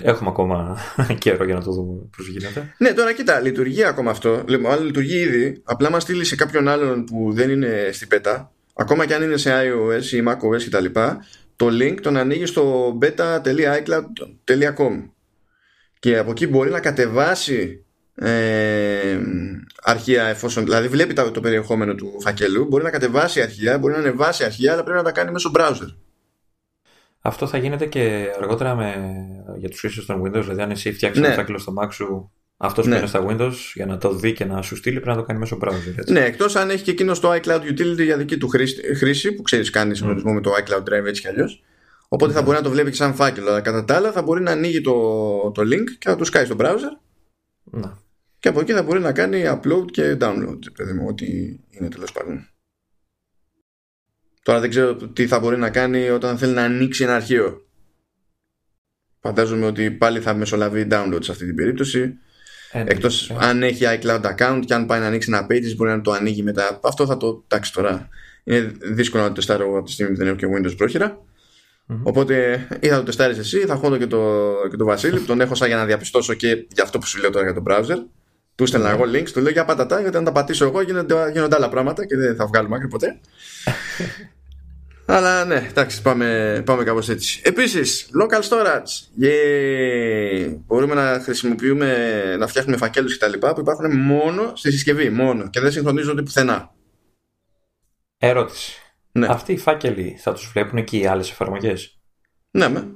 Έχουμε 0.02 0.30
ακόμα 0.30 0.78
καιρό 1.18 1.44
για 1.44 1.54
να 1.54 1.62
το 1.62 1.72
δούμε 1.72 2.02
πώς 2.16 2.28
γίνεται. 2.28 2.74
Ναι, 2.78 2.92
τώρα 2.92 3.12
κοίτα, 3.12 3.40
λειτουργεί 3.40 3.84
ακόμα 3.84 4.10
αυτό. 4.10 4.44
Μάλλον 4.60 4.84
λειτουργεί 4.84 5.18
ήδη. 5.18 5.62
Απλά 5.64 5.90
μας 5.90 6.02
στείλει 6.02 6.24
σε 6.24 6.36
κάποιον 6.36 6.68
άλλον 6.68 7.04
που 7.04 7.32
δεν 7.32 7.50
είναι 7.50 7.90
στην 7.92 8.08
πέτα, 8.08 8.52
ακόμα 8.74 9.06
και 9.06 9.14
αν 9.14 9.22
είναι 9.22 9.36
σε 9.36 9.50
iOS 9.52 10.04
ή 10.04 10.22
macOS 10.28 10.62
κτλ. 10.62 10.84
Το 11.56 11.66
link 11.66 12.00
τον 12.00 12.16
ανοίγει 12.16 12.46
στο 12.46 12.98
beta.icloud.com 13.02 15.08
και 15.98 16.18
από 16.18 16.30
εκεί 16.30 16.46
μπορεί 16.46 16.70
να 16.70 16.80
κατεβάσει 16.80 17.84
ε, 18.14 19.18
αρχεία 19.82 20.24
εφόσον 20.24 20.64
δηλαδή 20.64 20.88
βλέπει 20.88 21.14
το 21.14 21.40
περιεχόμενο 21.40 21.94
του 21.94 22.20
φακελού 22.20 22.64
μπορεί 22.64 22.84
να 22.84 22.90
κατεβάσει 22.90 23.42
αρχεία, 23.42 23.78
μπορεί 23.78 23.92
να 23.92 23.98
ανεβάσει 23.98 24.44
αρχεία 24.44 24.72
αλλά 24.72 24.82
πρέπει 24.82 24.98
να 24.98 25.04
τα 25.04 25.12
κάνει 25.12 25.30
μέσω 25.30 25.50
browser 25.54 25.94
αυτό 27.26 27.46
θα 27.46 27.58
γίνεται 27.58 27.86
και 27.86 28.30
αργότερα 28.40 28.74
με, 28.74 29.16
για 29.56 29.68
τους 29.68 29.80
χρήστες 29.80 30.04
των 30.04 30.22
Windows, 30.22 30.42
δηλαδή 30.42 30.62
αν 30.62 30.70
εσύ 30.70 30.92
φτιάξεις 30.92 31.20
ναι. 31.20 31.26
ένα 31.26 31.36
φάκελο 31.36 31.58
στο 31.58 31.72
Mac 31.80 31.92
σου, 31.92 32.32
αυτός 32.56 32.84
που 32.84 32.90
ναι. 32.90 32.96
είναι 32.96 33.06
στα 33.06 33.26
Windows, 33.28 33.54
για 33.74 33.86
να 33.86 33.98
το 33.98 34.14
δει 34.14 34.32
και 34.32 34.44
να 34.44 34.62
σου 34.62 34.76
στείλει, 34.76 35.00
πρέπει 35.00 35.16
να 35.16 35.22
το 35.22 35.26
κάνει 35.26 35.38
μέσω 35.38 35.58
browser. 35.60 35.98
Έτσι. 35.98 36.12
Ναι, 36.12 36.24
εκτός 36.24 36.56
αν 36.56 36.70
έχει 36.70 36.82
και 36.82 36.90
εκείνο 36.90 37.12
το 37.12 37.32
iCloud 37.32 37.60
Utility 37.60 38.02
για 38.02 38.16
δική 38.16 38.38
του 38.38 38.48
χρήση, 38.96 39.32
που 39.32 39.42
ξέρεις 39.42 39.70
κάνει 39.70 39.94
συγχρονισμό 39.94 40.30
mm. 40.30 40.34
με 40.34 40.40
το 40.40 40.50
iCloud 40.50 40.82
Drive 40.82 41.04
έτσι 41.04 41.20
κι 41.20 41.28
αλλιώς. 41.28 41.62
Οπότε 42.08 42.32
mm. 42.32 42.34
θα 42.34 42.42
μπορεί 42.42 42.56
να 42.56 42.62
το 42.62 42.70
βλέπει 42.70 42.90
και 42.90 42.96
σαν 42.96 43.14
φάκελο. 43.14 43.48
Αλλά 43.48 43.60
κατά 43.60 43.84
τα 43.84 43.94
άλλα 43.94 44.12
θα 44.12 44.22
μπορεί 44.22 44.42
να 44.42 44.50
ανοίγει 44.50 44.80
το, 44.80 44.92
το 45.50 45.62
link 45.62 45.84
και 45.98 46.08
να 46.08 46.16
το 46.16 46.24
σκάει 46.24 46.44
στο 46.44 46.56
browser. 46.58 46.98
Να. 47.64 48.02
Και 48.38 48.48
από 48.48 48.60
εκεί 48.60 48.72
θα 48.72 48.82
μπορεί 48.82 49.00
να 49.00 49.12
κάνει 49.12 49.42
upload 49.46 49.84
και 49.90 50.16
download, 50.20 50.58
παιδί 50.76 50.92
μου, 50.92 51.06
ό,τι 51.08 51.26
είναι 51.70 51.88
τέλος 51.88 52.12
πάντων. 52.12 52.48
Τώρα 54.42 54.60
δεν 54.60 54.70
ξέρω 54.70 54.94
τι 54.96 55.26
θα 55.26 55.38
μπορεί 55.38 55.56
να 55.56 55.70
κάνει 55.70 56.08
όταν 56.08 56.38
θέλει 56.38 56.54
να 56.54 56.62
ανοίξει 56.62 57.04
ένα 57.04 57.14
αρχείο. 57.14 57.66
Φαντάζομαι 59.20 59.66
ότι 59.66 59.90
πάλι 59.90 60.20
θα 60.20 60.34
μεσολαβεί 60.34 60.86
download 60.90 61.18
σε 61.20 61.30
αυτή 61.30 61.46
την 61.46 61.54
περίπτωση. 61.54 62.18
Ε, 62.76 62.82
ναι, 62.82 62.90
Εκτός 62.90 63.30
ε. 63.30 63.36
αν 63.38 63.62
έχει 63.62 63.84
iCloud 63.84 64.22
account 64.22 64.62
και 64.66 64.74
αν 64.74 64.86
πάει 64.86 65.00
να 65.00 65.06
ανοίξει 65.06 65.30
ένα 65.32 65.46
page 65.50 65.76
μπορεί 65.76 65.90
να 65.90 66.00
το 66.00 66.10
ανοίγει 66.10 66.42
μετά. 66.42 66.80
Αυτό 66.82 67.06
θα 67.06 67.16
το 67.16 67.44
τάξει 67.46 67.72
τώρα. 67.72 68.08
Είναι 68.44 68.72
δύσκολο 68.82 69.22
να 69.22 69.28
το 69.28 69.34
τεστάρω 69.34 69.78
από 69.78 69.86
τη 69.86 69.92
στιγμή 69.92 70.12
που 70.12 70.18
δεν 70.18 70.26
έχω 70.26 70.36
και 70.36 70.46
Windows 70.56 70.76
προχειρα 70.76 71.18
Οπότε 72.02 72.66
ή 72.80 72.88
θα 72.88 72.96
το 72.96 73.02
τεστάρεις 73.02 73.38
εσύ, 73.38 73.58
ή 73.58 73.64
θα 73.64 73.74
χώνω 73.74 73.96
και 73.96 74.06
το, 74.06 74.52
και 74.70 74.76
το 74.76 74.84
Βασίλη 74.84 75.18
που 75.18 75.26
τον 75.26 75.40
έχω 75.40 75.54
σαν 75.54 75.68
για 75.68 75.76
να 75.76 75.84
διαπιστώσω 75.84 76.34
και 76.34 76.66
για 76.72 76.82
αυτό 76.82 76.98
που 76.98 77.06
σου 77.06 77.20
λέω 77.20 77.30
τώρα 77.30 77.50
για 77.50 77.54
το 77.54 77.62
browser. 77.66 77.96
Του 78.54 78.66
στέλνα 78.66 78.90
εγώ 78.90 79.04
links, 79.04 79.30
του 79.30 79.40
λέω 79.40 79.52
για 79.52 79.64
πατατά, 79.64 80.00
γιατί 80.00 80.16
αν 80.16 80.24
τα 80.24 80.32
πατήσω 80.32 80.64
εγώ 80.64 80.80
γίνονται, 80.80 81.30
γίνονται 81.32 81.56
άλλα 81.56 81.68
πράγματα 81.68 82.06
και 82.06 82.16
δεν 82.16 82.36
θα 82.36 82.46
βγάλουμε 82.46 82.76
άκρη 82.76 82.88
ποτέ. 82.88 83.20
Αλλά 85.06 85.44
ναι, 85.44 85.66
εντάξει, 85.68 86.02
πάμε, 86.02 86.62
πάμε 86.66 86.84
κάπως 86.84 87.08
έτσι. 87.08 87.40
Επίσης, 87.44 88.10
local 88.22 88.48
storage. 88.48 89.22
Yeah. 89.24 90.56
Μπορούμε 90.66 90.94
να 90.94 91.20
χρησιμοποιούμε, 91.22 92.36
να 92.38 92.46
φτιάχνουμε 92.46 92.76
φακέλους 92.76 93.12
και 93.12 93.18
τα 93.18 93.28
λοιπά 93.28 93.54
που 93.54 93.60
υπάρχουν 93.60 93.96
μόνο 93.96 94.52
στη 94.54 94.70
συσκευή, 94.70 95.10
μόνο 95.10 95.50
και 95.50 95.60
δεν 95.60 95.72
συγχρονίζονται 95.72 96.22
πουθενά. 96.22 96.70
Ερώτηση. 98.18 98.78
Ναι. 99.12 99.26
Αυτοί 99.26 99.52
οι 99.52 99.58
φάκελοι 99.58 100.16
θα 100.20 100.32
τους 100.32 100.50
βλέπουν 100.52 100.84
και 100.84 100.98
οι 100.98 101.06
άλλες 101.06 101.30
εφαρμογές; 101.30 101.98
Ναι, 102.50 102.68
με. 102.68 102.88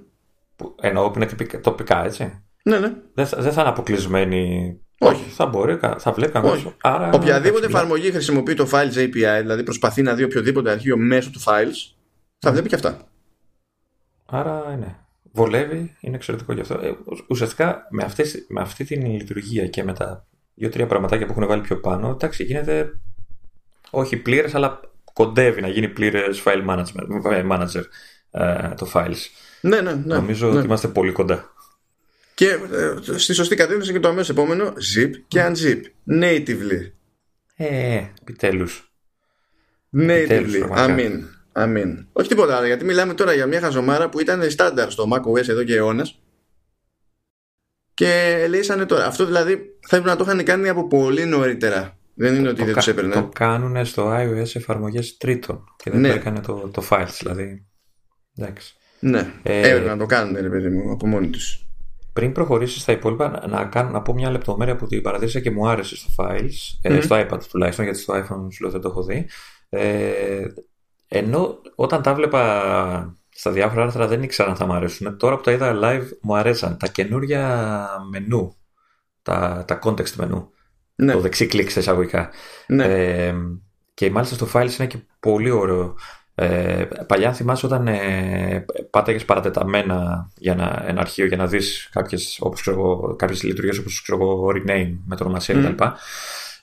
Που, 0.56 0.74
εννοώ 0.80 1.10
που 1.10 1.18
είναι 1.18 1.60
τοπικά, 1.60 2.04
έτσι. 2.04 2.42
Ναι, 2.62 2.78
ναι. 2.78 2.92
Δεν, 3.14 3.28
δεν 3.36 3.52
θα 3.52 3.60
είναι 3.60 3.70
αποκλεισμένοι 3.70 4.72
όχι. 4.98 5.24
Θα 5.30 5.46
μπορεί, 5.46 5.78
θα 5.98 6.12
βλέπει 6.12 6.32
κανένα. 6.32 6.74
Άρα... 6.80 7.10
Οποιαδήποτε 7.12 7.66
εφαρμογή 7.66 8.10
χρησιμοποιεί 8.10 8.54
το 8.54 8.68
Files 8.72 8.96
API, 8.96 9.38
δηλαδή 9.40 9.62
προσπαθεί 9.62 10.02
να 10.02 10.14
δει 10.14 10.22
οποιοδήποτε 10.22 10.70
αρχείο 10.70 10.96
μέσω 10.96 11.30
του 11.30 11.40
Files, 11.40 11.97
θα 12.38 12.52
βλέπει 12.52 12.68
και 12.68 12.74
αυτά. 12.74 13.08
Άρα 14.26 14.76
ναι. 14.76 14.96
Βολεύει, 15.32 15.96
είναι 16.00 16.16
εξαιρετικό 16.16 16.52
γι' 16.52 16.60
αυτό. 16.60 16.74
Ε, 16.74 16.96
ουσιαστικά 17.28 17.86
με, 17.90 18.02
αυτές, 18.04 18.44
με 18.48 18.60
αυτή 18.60 18.84
την 18.84 19.06
λειτουργία 19.06 19.66
και 19.66 19.84
με 19.84 19.92
τα 19.92 20.26
δύο-τρία 20.54 20.86
πραγματάκια 20.86 21.26
που 21.26 21.32
έχουν 21.32 21.46
βάλει 21.46 21.62
πιο 21.62 21.80
πάνω, 21.80 22.08
εντάξει, 22.08 22.44
γίνεται 22.44 23.00
όχι 23.90 24.16
πλήρες, 24.16 24.54
αλλά 24.54 24.80
κοντεύει 25.12 25.60
να 25.60 25.68
γίνει 25.68 25.88
πλήρες 25.88 26.42
file 26.44 26.66
management, 26.68 27.50
manager 27.50 27.82
ε, 28.30 28.74
το 28.76 28.90
files. 28.94 29.16
Ναι, 29.60 29.80
ναι, 29.80 29.92
ναι. 29.92 30.14
Νομίζω 30.14 30.50
ναι. 30.50 30.56
ότι 30.56 30.66
είμαστε 30.66 30.88
πολύ 30.88 31.12
κοντά. 31.12 31.52
Και 32.34 32.48
ε, 32.48 33.18
στη 33.18 33.32
σωστή 33.32 33.56
κατεύθυνση 33.56 33.92
και 33.92 34.00
το 34.00 34.08
αμέσως 34.08 34.28
επόμενο, 34.28 34.64
zip 34.66 35.10
και 35.28 35.46
unzip. 35.46 35.82
Natively. 36.20 36.90
Ε, 37.56 38.04
επιτέλους. 38.20 38.92
Natively. 39.96 40.68
Αμήν. 40.70 41.24
Αμήν. 41.58 42.06
Όχι 42.12 42.28
τίποτα 42.28 42.56
άλλο, 42.56 42.66
γιατί 42.66 42.84
μιλάμε 42.84 43.14
τώρα 43.14 43.32
για 43.32 43.46
μια 43.46 43.60
χαζομάρα 43.60 44.08
που 44.08 44.20
ήταν 44.20 44.50
στάνταρ 44.50 44.90
στο 44.90 45.08
macOS 45.12 45.48
εδώ 45.48 45.64
και 45.64 45.76
αιώνες. 45.76 46.18
Και 47.94 48.46
λύσανε 48.48 48.86
τώρα. 48.86 49.06
Αυτό 49.06 49.24
δηλαδή 49.24 49.56
θα 49.88 49.96
έπρεπε 49.96 50.08
να 50.08 50.16
το 50.16 50.30
είχαν 50.30 50.44
κάνει 50.44 50.68
από 50.68 50.86
πολύ 50.86 51.24
νωρίτερα. 51.24 51.98
Δεν 52.14 52.34
είναι 52.34 52.48
ότι 52.48 52.64
δεν 52.64 52.74
τους 52.74 52.86
έπαιρνε. 52.86 53.14
Το 53.14 53.28
κάνουν 53.34 53.84
στο 53.84 54.16
iOS 54.16 54.54
εφαρμογές 54.54 55.16
τρίτων. 55.16 55.64
Και 55.76 55.90
δεν 55.90 56.00
ναι. 56.00 56.08
το 56.08 56.14
έκανε 56.14 56.40
το, 56.40 56.70
το 56.72 56.86
files, 56.90 57.16
δηλαδή. 57.18 57.66
Εντάξει. 58.36 58.74
Ναι, 59.00 59.32
ε, 59.42 59.68
έπρεπε 59.68 59.88
να 59.88 59.96
το 59.96 60.06
κάνουν, 60.06 60.36
ρε 60.40 60.48
παιδί 60.48 60.68
μου, 60.68 60.90
από 60.90 61.06
μόνοι 61.06 61.28
τους. 61.28 61.66
Πριν 62.12 62.32
προχωρήσεις 62.32 62.82
στα 62.82 62.92
υπόλοιπα, 62.92 63.44
να, 63.48 63.64
κάνω, 63.64 63.90
να 63.90 64.02
πω 64.02 64.12
μια 64.12 64.30
λεπτομέρεια 64.30 64.76
που 64.76 64.86
την 64.86 65.02
παρατήρησα 65.02 65.40
και 65.40 65.50
μου 65.50 65.68
άρεσε 65.68 65.96
στο 65.96 66.08
Files, 66.16 66.90
mm. 66.90 66.98
στο 67.02 67.26
iPad 67.28 67.42
τουλάχιστον, 67.50 67.84
γιατί 67.84 68.00
στο 68.00 68.14
iPhone 68.14 68.52
σου 68.52 68.62
λέω 68.62 68.70
δεν 68.70 68.80
το 68.80 68.88
έχω 68.88 69.02
δει. 69.02 69.26
Ε, 69.68 70.46
ενώ 71.08 71.58
όταν 71.74 72.02
τα 72.02 72.14
βλέπα 72.14 73.16
στα 73.28 73.50
διάφορα 73.50 73.82
άρθρα 73.82 74.06
δεν 74.06 74.22
ήξερα 74.22 74.48
αν 74.48 74.56
θα 74.56 74.66
μου 74.66 74.72
αρέσουν. 74.72 75.16
Τώρα 75.18 75.36
που 75.36 75.42
τα 75.42 75.52
είδα 75.52 75.78
live 75.82 76.06
μου 76.20 76.36
αρέσαν. 76.36 76.76
Τα 76.76 76.86
καινούρια 76.86 77.86
μενού, 78.10 78.56
τα, 79.22 79.64
τα 79.66 79.78
context 79.82 80.12
μενού, 80.16 80.50
ναι. 80.94 81.12
το 81.12 81.20
δεξί 81.20 81.46
κλικ 81.46 81.70
στα 81.70 81.80
εισαγωγικά. 81.80 82.30
Ναι. 82.66 82.84
Ε, 82.84 83.34
και 83.94 84.10
μάλιστα 84.10 84.34
στο 84.34 84.48
Files 84.52 84.78
είναι 84.78 84.86
και 84.86 84.98
πολύ 85.20 85.50
ωραίο. 85.50 85.94
Ε, 86.34 86.88
παλιά 87.06 87.32
θυμάσαι 87.32 87.66
όταν 87.66 87.86
ε, 87.86 88.64
πάταγες 88.90 89.24
παρατεταμένα 89.24 90.30
για 90.36 90.52
ένα, 90.52 90.84
ένα 90.86 91.00
αρχείο 91.00 91.26
για 91.26 91.36
να 91.36 91.46
δεις 91.46 91.88
κάποιες, 91.92 92.38
όπως 92.40 92.60
ξέρω, 92.60 93.14
κάποιες 93.18 93.42
λειτουργίες 93.42 93.78
όπως 93.78 94.02
ξέρω, 94.02 94.46
rename 94.46 94.96
με 95.06 95.16
το 95.16 95.24
ονομασία 95.24 95.54
mm. 95.54 95.74
κτλ. 95.74 95.84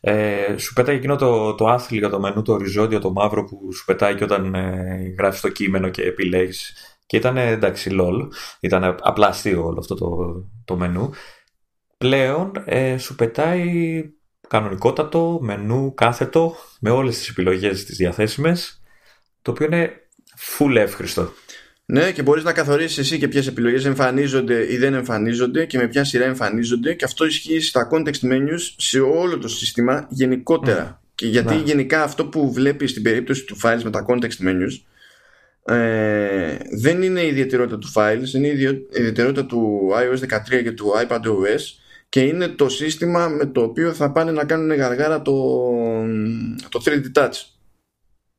Ε, 0.08 0.58
σου 0.58 0.74
πετάει 0.74 0.95
εκείνο 0.95 1.16
το, 1.16 1.56
το 1.56 1.68
άθλιο 1.68 2.10
το 2.10 2.20
μενού, 2.20 2.41
το 2.41 2.53
οριζόντιο, 2.53 2.99
το 2.99 3.12
μαύρο 3.12 3.43
που 3.43 3.74
σου 3.74 3.86
πετάει 3.86 4.16
και 4.16 4.24
όταν 4.24 4.56
ε, 4.56 5.14
γράφεις 5.18 5.41
το 5.41 5.49
κείμενο 5.49 5.89
και 5.89 6.01
επιλέγεις. 6.01 6.74
Και 7.06 7.18
ήταν 7.18 7.38
εντάξει 7.38 7.95
lol, 7.99 8.28
ήταν 8.60 8.97
απλά 9.01 9.28
αστείο 9.28 9.66
όλο 9.66 9.80
αυτό 9.80 9.95
το, 9.95 10.18
το 10.66 10.76
μενού. 10.76 11.12
Πλέον 11.97 12.51
ε, 12.66 12.97
σου 12.97 13.16
πετάει 13.16 14.01
κανονικότατο 14.47 15.39
μενού 15.41 15.93
κάθετο 15.93 16.56
με 16.80 16.89
όλες 16.89 17.18
τις 17.18 17.30
επιλογές 17.30 17.86
τις 17.86 17.97
διαθέσιμες 17.97 18.82
το 19.41 19.51
οποίο 19.51 19.66
είναι 19.66 20.10
full 20.58 20.76
εύχριστο. 20.76 21.32
Ναι, 21.88 22.12
και 22.12 22.22
μπορείς 22.22 22.44
να 22.44 22.54
καθορίσεις 22.54 22.98
εσύ 22.98 23.18
και 23.18 23.28
ποιες 23.28 23.48
επιλογές 23.48 23.86
εμφανίζονται 23.86 24.74
ή 24.74 24.78
δεν 24.78 24.94
εμφανίζονται 24.94 25.66
και 25.66 25.78
με 25.78 25.88
ποια 25.88 26.04
σειρά 26.04 26.26
εμφανίζονται, 26.26 26.94
και 26.94 27.06
αυτό 27.06 27.26
ισχύει 27.26 27.60
στα 27.60 27.90
context 27.92 28.22
menus 28.32 28.74
σε 28.78 29.00
όλο 29.00 29.38
το 29.38 29.48
σύστημα 29.48 30.08
γενικότερα. 30.10 31.02
Και 31.16 31.28
γιατί 31.28 31.54
ναι. 31.54 31.62
γενικά 31.62 32.04
αυτό 32.04 32.26
που 32.26 32.54
βλέπεις 32.54 32.92
στην 32.92 33.04
περίπτωση 33.04 33.44
του 33.44 33.58
files 33.64 33.82
με 33.84 33.90
τα 33.90 34.06
context 34.08 34.48
menus 34.48 34.80
ε, 35.66 36.58
δεν 36.80 37.02
είναι 37.02 37.22
η 37.22 37.28
ιδιαιτερότητα 37.28 37.78
του 37.78 37.92
files, 37.94 38.34
είναι 38.34 38.48
η 38.48 38.86
ιδιαιτερότητα 38.92 39.46
του 39.46 39.90
iOS 39.94 40.36
13 40.60 40.64
και 40.64 40.72
του 40.72 40.94
iPadOS 41.08 41.62
και 42.10 42.22
είναι 42.22 42.48
το 42.48 42.70
σύστημα 42.70 43.28
με 43.28 43.46
το 43.46 43.62
οποίο 43.62 43.94
θα 43.94 44.12
πάνε 44.12 44.32
να 44.32 44.46
κάνουν 44.46 44.76
γαργάρα 44.76 45.22
το, 45.22 45.34
το 46.70 46.84
3D 46.86 47.04
Touch. 47.14 47.32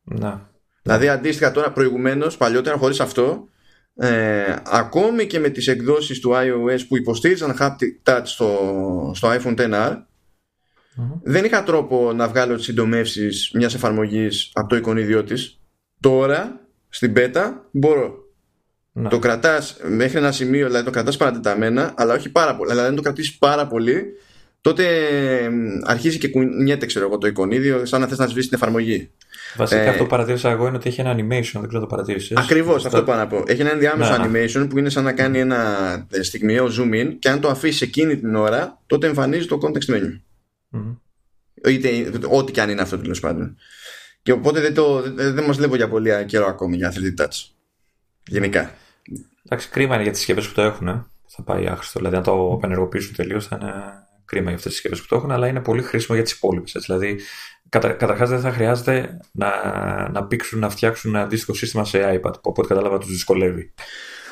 Να. 0.03 0.51
Δηλαδή 0.87 1.09
αντίστοιχα 1.09 1.51
τώρα 1.51 1.73
προηγουμένως, 1.73 2.37
παλιότερα 2.37 2.77
χωρίς 2.77 3.01
αυτό, 3.01 3.49
ε, 3.97 4.57
ακόμη 4.65 5.27
και 5.27 5.39
με 5.39 5.49
τις 5.49 5.67
εκδόσεις 5.67 6.21
του 6.21 6.33
iOS 6.35 6.81
που 6.89 6.97
υποστήριζαν 6.97 7.57
haptic 7.61 8.11
touch 8.11 8.23
στο, 8.25 9.13
στο 9.15 9.29
iPhone 9.33 9.57
XR, 9.59 9.97
δεν 11.23 11.45
είχα 11.45 11.63
τρόπο 11.63 12.13
να 12.13 12.29
βγάλω 12.29 12.57
τις 12.57 12.65
συντομεύσεις 12.65 13.51
μιας 13.55 13.75
εφαρμογής 13.75 14.51
από 14.53 14.69
το 14.69 14.77
εικονίδιό 14.77 15.25
της. 15.25 15.61
Τώρα, 16.01 16.61
στην 16.89 17.13
beta, 17.17 17.53
μπορώ. 17.71 18.25
Να. 18.93 19.09
Το 19.09 19.19
κρατάς 19.19 19.77
μέχρι 19.89 20.19
ένα 20.19 20.33
σημείο, 20.33 20.67
δηλαδή 20.67 20.85
το 20.85 20.91
κρατάς 20.91 21.17
παρατεταμένα, 21.17 21.95
αλλά 21.97 22.15
όχι 22.15 22.29
πάρα 22.29 22.57
πολύ. 22.57 22.71
Δηλαδή 22.71 22.89
αν 22.89 22.95
το 22.97 23.03
κρατήσεις 23.03 23.39
πάρα 23.39 23.67
πολύ, 23.67 24.05
τότε 24.61 24.85
αρχίζει 25.85 26.19
και 26.19 26.29
κουνιέται, 26.29 26.87
ξέρω 26.87 27.07
εγώ, 27.07 27.19
το 27.19 27.27
εικονίδιο, 27.27 27.87
σαν 27.87 28.01
να 28.01 28.07
θες 28.07 28.19
να 28.19 28.27
σβήσεις 28.27 28.49
την 28.49 28.59
εφαρμογή. 28.61 29.11
Βασικά 29.57 29.81
ε, 29.81 29.89
αυτό 29.89 30.03
που 30.03 30.09
παρατήρησα 30.09 30.51
εγώ 30.51 30.67
είναι 30.67 30.77
ότι 30.77 30.89
έχει 30.89 31.01
ένα 31.01 31.15
animation, 31.15 31.51
δεν 31.53 31.69
ξέρω 31.69 31.81
το 31.81 31.87
παρατήρησες. 31.87 32.37
Ακριβώς 32.37 32.85
αυτό, 32.85 32.89
αυτό 32.89 33.11
πάω 33.11 33.17
να 33.17 33.27
πω. 33.27 33.43
Έχει 33.47 33.61
ένα 33.61 33.71
ενδιάμεσο 33.71 34.13
animation 34.13 34.67
που 34.71 34.79
είναι 34.79 34.89
σαν 34.89 35.05
να 35.05 35.13
κάνει 35.13 35.39
ένα 35.39 35.67
στιγμιαίο 36.23 36.67
zoom 36.67 36.95
in 36.95 37.17
και 37.19 37.29
αν 37.29 37.41
το 37.41 37.49
αφήσεις 37.49 37.81
εκείνη 37.81 38.17
την 38.17 38.35
ώρα, 38.35 38.83
τότε 38.87 39.07
εμφανίζει 39.07 39.47
το 39.47 39.59
context 39.63 39.95
menu. 39.95 40.21
Mm-hmm. 40.73 40.97
Είτε 41.69 41.89
ό,τι 42.29 42.53
και 42.53 42.61
αν 42.61 42.71
είναι 42.71 42.83
αυτό 42.83 42.99
τέλος 42.99 43.21
πάντων. 43.21 43.57
Και 44.23 44.33
οπότε 44.33 44.61
δεν, 44.61 44.75
το, 44.75 45.03
δεν 45.15 45.45
μας 45.45 45.57
βλέπω 45.57 45.77
για 45.77 45.89
πολύ 45.89 46.25
καιρό 46.27 46.47
ακόμη 46.47 46.77
για 46.77 46.93
3D 46.97 47.23
touch. 47.23 47.49
Γενικά. 48.27 48.71
Εντάξει, 49.45 49.69
κρίμα 49.69 49.95
είναι 49.95 50.03
για 50.03 50.13
τις 50.13 50.21
συσκευές 50.21 50.49
που 50.49 50.55
το 50.55 50.63
έχουν. 50.63 50.89
Ε. 50.89 51.05
Θα 51.27 51.43
πάει 51.43 51.67
άχρηστο. 51.67 51.99
Δηλαδή, 51.99 52.17
αν 52.17 52.23
το 52.23 52.53
απενεργοποιήσουν 52.53 53.15
τελείως, 53.15 53.47
θα 53.47 53.59
είναι 53.61 53.73
κρίμα 54.27 54.47
για 54.47 54.57
αυτές 54.57 54.73
τις 54.73 54.75
συσκευές 54.75 55.01
που 55.01 55.07
το 55.09 55.17
έχουν, 55.17 55.31
αλλά 55.31 55.47
είναι 55.47 55.61
πολύ 55.61 55.83
χρήσιμο 55.83 56.17
για 56.17 56.25
τις 56.25 56.33
υπόλοιπες. 56.33 56.77
Δηλαδή, 56.87 57.21
κατα, 57.69 57.89
καταρχάς 57.89 58.29
δεν 58.29 58.41
θα 58.41 58.53
χρειάζεται 58.53 59.19
να, 59.33 59.51
να 60.13 60.25
πήξουν, 60.25 60.59
να 60.59 60.69
φτιάξουν 60.69 61.15
ένα 61.15 61.25
αντίστοιχο 61.25 61.55
σύστημα 61.55 61.85
σε 61.85 61.99
iPad, 61.99 62.33
που 62.33 62.51
από 62.51 62.55
ό,τι 62.57 62.69
κατάλαβα 62.69 62.99
τους 62.99 63.11
δυσκολεύει. 63.11 63.73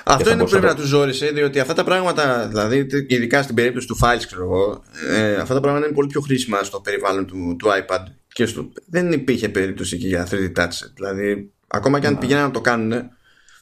Αυτό 0.05 0.30
είναι 0.30 0.42
που 0.45 0.51
πρέπει 0.51 0.66
να 0.66 0.74
τους 0.74 0.86
ζόρισε, 0.86 1.26
διότι 1.26 1.61
αυτά 1.61 1.74
τα 1.74 1.84
πράγματα, 1.84 2.49
δηλαδή 2.49 2.86
ειδικά 3.07 3.42
στην 3.42 3.55
περίπτωση 3.55 3.86
του 3.86 3.99
Files, 4.03 4.22
ξέρω 4.26 4.42
εγώ, 4.42 4.82
ε, 5.11 5.34
αυτά 5.34 5.55
τα 5.55 5.61
πράγματα 5.61 5.86
είναι 5.86 5.95
πολύ 5.95 6.09
πιο 6.09 6.20
χρήσιμα 6.20 6.62
στο 6.62 6.80
περιβάλλον 6.80 7.26
του, 7.26 7.57
του 7.59 7.68
iPad. 7.68 8.05
Και 8.28 8.47
στο, 8.47 8.72
δεν 8.86 9.12
υπήρχε 9.12 9.49
περίπτωση 9.49 9.99
και 9.99 10.07
για 10.07 10.28
3D 10.30 10.53
Touch. 10.57 10.90
Δηλαδή, 10.95 11.53
ακόμα 11.66 12.01
και 12.01 12.07
αν 12.07 12.18
πηγαίνουν 12.18 12.42
να 12.42 12.51
το 12.51 12.61
κάνουν, 12.61 12.92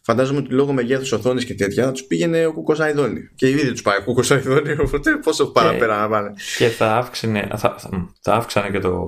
φαντάζομαι 0.04 0.38
ότι 0.38 0.52
λόγω 0.52 0.72
μεγέθους 0.72 1.12
οθόνης 1.12 1.44
και 1.44 1.54
τέτοια 1.54 1.84
θα 1.84 1.92
τους 1.92 2.04
πήγαινε 2.04 2.46
ο 2.46 2.52
κούκος 2.52 2.74
αηδόνι. 2.78 3.20
Και 3.34 3.48
ήδη 3.48 3.70
τους 3.70 3.82
πάει 3.82 3.98
ο 3.98 4.02
κούκος 4.02 4.22
αηδόνι, 4.30 4.72
οπότε 4.86 5.16
πόσο 5.16 5.46
παραπέρα 5.46 6.00
να 6.00 6.08
πάνε. 6.08 6.32
Και 6.58 6.68
θα 6.68 6.96
αύξανε, 6.96 7.48
θα, 7.56 7.76
θα 8.20 8.32
αύξανε 8.32 8.70
και 8.70 8.78
το, 8.78 9.04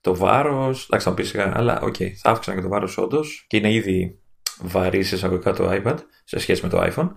το 0.00 0.16
βάρος. 0.16 0.84
Εντάξει, 0.84 1.08
θα 1.08 1.14
πει 1.14 1.22
σιγά, 1.22 1.52
αλλά 1.56 1.80
ok, 1.80 1.94
okay, 1.98 2.08
θα 2.22 2.30
αύξανε 2.30 2.56
και 2.56 2.62
το 2.62 2.68
βάρος 2.68 2.98
όντως 2.98 3.44
και 3.48 3.56
είναι 3.56 3.72
ήδη 3.72 4.18
βαρύ 4.60 4.98
εισαγωγικά 4.98 5.52
το 5.52 5.70
iPad 5.72 5.96
σε 6.24 6.38
σχέση 6.38 6.62
με 6.62 6.68
το 6.68 6.82
iPhone. 6.82 7.08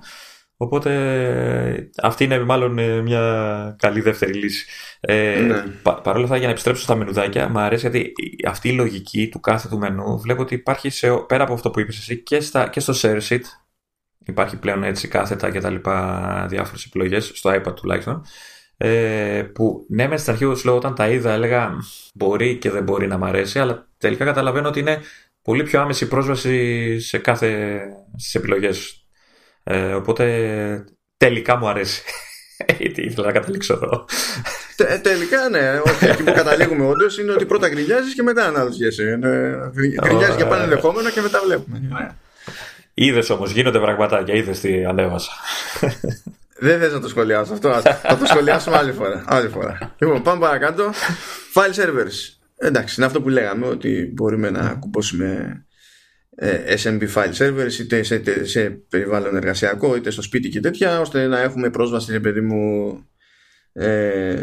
Οπότε 0.64 1.90
αυτή 2.02 2.24
είναι 2.24 2.40
μάλλον 2.40 2.78
ε, 2.78 3.02
μια 3.02 3.76
καλή 3.80 4.02
δεύτερη 4.02 4.34
λύση. 4.34 4.66
Ε, 5.00 5.40
ναι. 5.40 5.64
Παρ' 5.82 6.16
όλα 6.16 6.24
αυτά, 6.24 6.36
για 6.36 6.46
να 6.46 6.52
επιστρέψω 6.52 6.84
στα 6.84 6.96
μενουδάκια, 6.96 7.50
μου 7.50 7.60
αρέσει 7.60 7.90
γιατί 7.90 8.12
αυτή 8.48 8.70
η 8.70 8.72
λογική 8.72 9.30
του 9.30 9.40
κάθε 9.40 9.68
του 9.68 9.78
μενού 9.78 10.20
βλέπω 10.20 10.42
ότι 10.42 10.54
υπάρχει 10.54 10.90
σε, 10.90 11.08
πέρα 11.28 11.44
από 11.44 11.54
αυτό 11.54 11.72
που 11.72 11.80
είπες 11.80 11.98
εσύ 11.98 12.24
και, 12.24 12.40
στα, 12.40 12.68
και 12.68 12.80
στο 12.80 12.94
share 12.96 13.22
sheet. 13.30 13.42
Υπάρχει 14.26 14.58
πλέον 14.58 14.84
έτσι 14.84 15.08
κάθετα 15.08 15.52
και 15.52 15.60
τα 15.60 15.70
λοιπά 15.70 16.46
διάφορες 16.50 16.86
επιλογές, 16.86 17.32
στο 17.34 17.50
iPad 17.50 17.76
τουλάχιστον. 17.76 18.26
Ε, 18.78 19.44
που 19.54 19.86
ναι, 19.90 20.08
μες 20.08 20.22
στην 20.22 20.34
αρχή 20.34 20.56
σου 20.56 20.66
λέω 20.66 20.76
όταν 20.76 20.96
τα 20.96 21.10
είδα 21.10 21.32
έλεγα 21.32 21.72
μπορεί 22.14 22.58
και 22.58 22.70
δεν 22.70 22.84
μπορεί 22.84 23.08
να 23.08 23.18
μ' 23.18 23.24
αρέσει, 23.24 23.60
αλλά 23.60 23.88
τελικά 23.98 24.26
καταλαβαίνω 24.26 24.68
ότι 24.68 24.80
είναι 24.80 25.00
πολύ 25.42 25.64
πιο 25.64 25.82
άμεση 25.82 26.08
πρόσβαση 26.08 27.00
σε 27.00 27.18
κάθε 27.18 27.80
στις 28.18 28.36
επιλογές 28.36 29.01
ε, 29.64 29.94
οπότε 29.94 30.86
τελικά 31.18 31.58
μου 31.58 31.68
αρέσει. 31.68 32.02
Γιατί 32.80 33.02
ήθελα 33.02 33.26
να 33.26 33.34
καταλήξω 33.34 33.74
εδώ. 33.74 34.06
Τε, 34.76 35.00
τελικά 35.04 35.50
ναι. 35.50 35.82
Όχι, 35.86 36.06
εκεί 36.06 36.24
που 36.24 36.34
καταλήγουμε 36.34 36.86
όντως 36.86 37.18
είναι 37.18 37.32
ότι 37.32 37.46
πρώτα 37.46 37.70
γκρινιάζεις 37.70 38.14
και 38.14 38.24
μετά 38.24 38.46
αναλογιέσαι. 38.46 39.20
Γκρινιάζει 40.02 40.36
για 40.36 40.48
πάνε 40.48 40.64
ενδεχόμενο 40.64 41.10
και 41.10 41.22
μετά 41.22 41.42
βλέπουμε. 41.46 42.16
Είδες 42.94 43.30
όμως, 43.30 43.52
γίνονται 43.52 43.80
πραγματάκια. 43.80 44.36
Είδες 44.36 44.60
τι 44.60 44.86
ανέβασα. 44.86 45.32
Δεν 46.64 46.80
θες 46.80 46.94
να 46.94 47.00
το 47.00 47.08
σχολιάσω 47.08 47.54
αυτό. 47.54 47.82
Θα 47.82 48.18
το 48.18 48.26
σχολιάσουμε 48.26 48.78
άλλη 48.78 48.92
φορά. 48.92 49.24
Άλλη 49.28 49.50
φορά. 49.50 49.96
Λοιπόν, 49.98 50.22
πάμε 50.22 50.40
παρακάτω. 50.40 50.92
File 51.54 51.84
servers. 51.84 52.40
Εντάξει, 52.58 52.96
είναι 52.98 53.06
αυτό 53.06 53.22
που 53.22 53.30
λέγαμε 53.30 53.68
ότι 53.68 54.12
μπορούμε 54.14 54.50
να 54.50 54.74
κουμπώσουμε 54.80 55.26
ε, 55.26 55.66
SMB 56.84 57.08
file 57.14 57.34
servers 57.34 57.74
είτε 57.80 58.04
σε, 58.04 58.46
σε 58.46 58.70
περιβάλλον 58.70 59.36
εργασιακό 59.36 59.96
είτε 59.96 60.10
στο 60.10 60.22
σπίτι 60.22 60.50
και 60.50 60.60
τέτοια 60.60 61.00
ώστε 61.00 61.28
να 61.28 61.40
έχουμε 61.40 61.70
πρόσβαση 61.70 62.20
παιδί 62.20 62.42
μου 62.42 63.04
ε, 63.74 64.36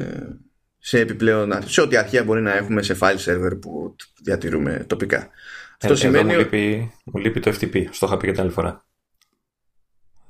σε 0.78 0.98
επιπλέον 0.98 1.52
σε 1.64 1.80
ό,τι 1.80 1.96
αρχεία 1.96 2.24
μπορεί 2.24 2.40
να 2.40 2.56
έχουμε 2.56 2.82
σε 2.82 2.96
file 3.00 3.18
server 3.24 3.60
που 3.60 3.96
διατηρούμε 4.22 4.84
τοπικά. 4.86 5.30
Αυτό 5.80 5.92
ε, 5.92 5.96
σημαίνει... 5.96 6.32
μου, 6.32 6.38
λείπει, 6.38 6.92
μου 7.04 7.20
λείπει 7.20 7.40
το 7.40 7.54
FTP, 7.60 7.84
στο 7.90 8.06
είχα 8.06 8.16
πει 8.16 8.26
και 8.26 8.32
την 8.32 8.40
άλλη 8.40 8.50
φορά. 8.50 8.86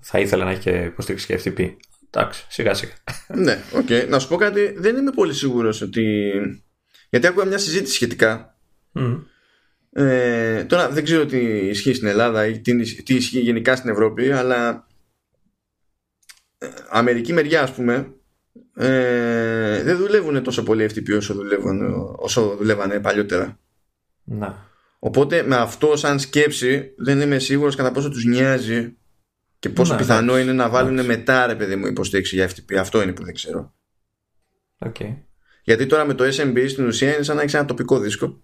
Θα 0.01 0.19
ήθελα 0.19 0.45
να 0.45 0.51
έχει 0.51 0.61
και 0.61 0.71
υποστήριξη 0.71 1.27
και 1.27 1.41
FTP 1.45 1.77
εντάξει, 2.11 2.45
σιγά 2.49 2.75
σιγά. 2.75 2.93
Ναι, 3.45 3.59
ok, 3.73 3.87
okay. 3.89 4.07
να 4.09 4.19
σου 4.19 4.29
πω 4.29 4.37
κάτι 4.37 4.75
δεν 4.77 4.97
είμαι 4.97 5.11
πολύ 5.11 5.35
σίγουρος 5.35 5.81
ότι 5.81 6.31
γιατί 7.11 7.27
άκουγα 7.27 7.47
μια 7.47 7.59
συζήτηση 7.59 7.95
σχετικά. 7.95 8.59
Mm. 8.95 9.23
Ε, 9.93 10.65
τώρα 10.65 10.91
δεν 10.91 11.05
ξέρω 11.05 11.27
τι 11.27 11.39
ισχύει 11.69 11.95
στην 11.95 12.09
Ελλάδα 12.09 12.47
ή 12.47 12.61
τι, 12.61 13.03
τι 13.03 13.15
ισχύει 13.15 13.41
γενικά 13.41 13.77
στην 13.77 13.91
Ευρώπη, 13.91 14.33
αλλά 14.33 14.87
ε, 16.59 16.67
Αμερική 16.89 17.33
μεριά 17.33 17.63
ας 17.63 17.73
πούμε 17.73 18.13
ε, 18.75 19.83
δεν 19.83 19.97
δουλεύουν 19.97 20.43
τόσο 20.43 20.63
πολύ 20.63 20.91
FTP 20.95 21.17
όσο, 21.17 21.35
δουλεύουν, 21.35 21.81
όσο 22.17 22.57
δουλεύανε 22.57 23.01
παλιότερα. 23.01 23.59
Να. 24.25 24.67
Οπότε 24.99 25.43
με 25.43 25.57
αυτό 25.57 25.97
σαν 25.97 26.19
σκέψη 26.19 26.95
δεν 26.97 27.21
είμαι 27.21 27.39
σίγουρος 27.39 27.77
κατά 27.77 27.93
πόσο 27.93 28.09
τους 28.11 28.25
νοιάζει 28.25 28.97
και 29.59 29.69
πόσο 29.69 29.93
να, 29.93 29.99
πιθανό 29.99 30.39
είναι 30.39 30.53
να 30.53 30.69
βάλουν 30.69 31.05
μετά 31.05 31.47
ρε 31.47 31.55
παιδί 31.55 31.77
μου 31.77 31.87
υποστήριξη 31.87 32.35
για 32.35 32.49
FTP. 32.49 32.75
Αυτό 32.75 33.03
είναι 33.03 33.13
που 33.13 33.25
δεν 33.25 33.35
ξέρω. 33.35 33.75
Okay. 34.79 35.17
Γιατί 35.63 35.87
τώρα 35.87 36.05
με 36.05 36.15
το 36.15 36.25
SMB 36.25 36.65
στην 36.69 36.87
ουσία 36.87 37.15
είναι 37.15 37.23
σαν 37.23 37.37
να 37.37 37.43
έχεις 37.43 37.55
ένα 37.55 37.65
τοπικό 37.65 37.99
δίσκο 37.99 38.41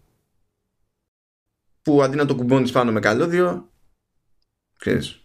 που 1.84 2.02
αντί 2.02 2.16
να 2.16 2.26
το 2.26 2.34
κουμπώνεις 2.34 2.72
πάνω 2.72 2.92
με 2.92 3.00
καλώδιο 3.00 3.72
ξέρεις 4.78 5.24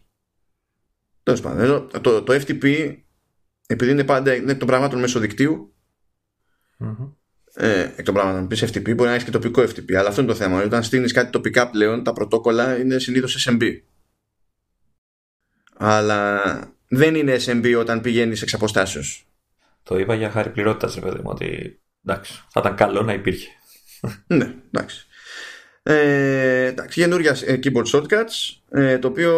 τέλος 1.30 1.42
πάντων. 1.42 2.02
Το, 2.02 2.24
το 2.24 2.34
FTP, 2.34 2.96
επειδή 3.68 3.92
είναι 3.92 4.04
πάντα 4.04 4.36
είναι 4.36 4.56
των 4.56 4.68
πραγμάτων 4.68 5.00
μέσω 5.00 5.20
δικτύου, 5.20 5.74
mm-hmm. 6.80 7.14
ε, 7.54 7.92
εκ 7.96 8.06
των 8.06 8.14
πραγμάτων, 8.14 8.48
πεις 8.48 8.64
FTP, 8.64 8.84
μπορεί 8.84 9.10
να 9.10 9.14
έχεις 9.14 9.24
και 9.24 9.32
τοπικό 9.32 9.62
FTP. 9.62 9.94
Αλλά 9.94 10.08
αυτό 10.10 10.22
είναι 10.22 10.32
το 10.32 10.36
θέμα. 10.36 10.64
Όταν 10.64 10.84
στείλει 10.84 11.12
κάτι 11.12 11.32
τοπικά 11.32 11.70
πλέον, 11.70 12.04
τα 12.04 12.14
πρωτόκολλα 12.14 12.80
είναι 12.80 13.00
συνήθως 13.00 13.48
SMB. 13.50 13.82
Αλλά 15.78 16.42
δεν 16.88 17.16
είναι 17.16 17.38
SMB 17.46 17.76
όταν 17.80 18.02
πηγαίνεις 18.02 18.42
εξ 18.42 18.54
αποστάσεως. 18.54 19.28
Το 19.84 20.00
είπα 20.00 20.16
για 20.16 20.32
χάρη 20.32 20.50
πληρότητας, 20.50 20.96
ρε 20.96 21.02
παιδί 21.02 21.18
μου, 21.18 21.30
ότι 21.30 21.80
εντάξει, 22.06 22.34
θα 22.50 22.60
ήταν 22.60 22.76
καλό 22.76 23.02
να 23.02 23.14
υπήρχε. 23.14 23.50
ναι, 24.28 24.56
εντάξει. 24.72 25.08
Ε, 25.92 26.66
εντάξει, 26.66 27.00
καινούργια 27.00 27.38
ε, 27.46 27.60
keyboard 27.64 27.86
shortcuts 27.92 28.58
ε, 28.70 28.98
το 28.98 29.08
οποίο, 29.08 29.34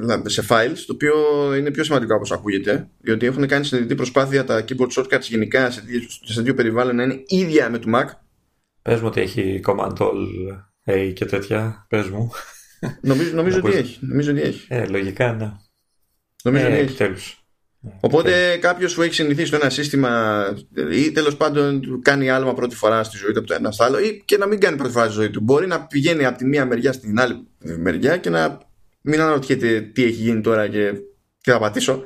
δηλαδή 0.00 0.30
σε 0.30 0.44
files 0.48 0.78
το 0.86 0.92
οποίο 0.92 1.14
είναι 1.54 1.70
πιο 1.70 1.84
σημαντικό 1.84 2.14
όπως 2.14 2.32
ακούγεται 2.32 2.88
διότι 3.00 3.26
έχουν 3.26 3.46
κάνει 3.46 3.64
συνειδητή 3.64 3.94
προσπάθεια 3.94 4.44
τα 4.44 4.64
keyboard 4.68 5.02
shortcuts 5.02 5.20
γενικά 5.20 5.70
σε, 5.70 5.82
σε 6.24 6.42
δύο 6.42 6.54
περιβάλλον 6.54 6.96
να 6.96 7.02
είναι 7.02 7.22
ίδια 7.26 7.70
με 7.70 7.78
το 7.78 7.90
Mac. 7.94 8.04
Πες 8.82 9.00
μου 9.00 9.06
ότι 9.06 9.20
έχει 9.20 9.60
Command 9.66 9.96
All 9.96 10.14
A 10.84 11.12
και 11.14 11.24
τέτοια 11.24 11.86
πες 11.88 12.08
μου. 12.08 12.30
Νομίζω, 13.00 13.34
νομίζω, 13.34 13.60
ότι, 13.64 13.76
έχει, 13.76 13.98
νομίζω 14.00 14.30
ότι 14.30 14.40
έχει. 14.40 14.66
Ε, 14.68 14.86
Λογικά 14.86 15.32
ναι. 15.32 15.52
Νομίζω 16.44 16.66
ε, 16.66 16.72
ότι 16.72 16.80
έχει. 16.80 16.96
τέλος. 16.96 17.45
Οπότε 18.00 18.54
okay. 18.54 18.58
κάποιος 18.58 18.94
που 18.94 19.02
έχει 19.02 19.14
συνηθίσει 19.14 19.50
το 19.50 19.56
ένα 19.56 19.70
σύστημα 19.70 20.44
ή 20.92 21.12
τέλος 21.12 21.36
πάντων 21.36 22.00
κάνει 22.02 22.30
άλμα 22.30 22.54
πρώτη 22.54 22.74
φορά 22.74 23.04
στη 23.04 23.16
ζωή 23.16 23.32
του 23.32 23.38
από 23.38 23.48
το 23.48 23.54
ένα 23.54 23.70
στο 23.70 23.84
άλλο 23.84 23.98
ή 23.98 24.22
και 24.24 24.36
να 24.36 24.46
μην 24.46 24.60
κάνει 24.60 24.76
πρώτη 24.76 24.92
φορά 24.92 25.04
στη 25.04 25.14
ζωή 25.14 25.30
του. 25.30 25.40
Μπορεί 25.40 25.66
να 25.66 25.86
πηγαίνει 25.86 26.24
από 26.24 26.38
τη 26.38 26.44
μία 26.44 26.66
μεριά 26.66 26.92
στην 26.92 27.20
άλλη 27.20 27.46
μεριά 27.58 28.16
και 28.16 28.30
να 28.30 28.58
μην 29.00 29.20
αναρωτιέται 29.20 29.80
τι 29.80 30.02
έχει 30.04 30.22
γίνει 30.22 30.40
τώρα 30.40 30.68
και 30.68 30.92
τι 31.40 31.50
θα 31.50 31.58
πατήσω. 31.58 32.02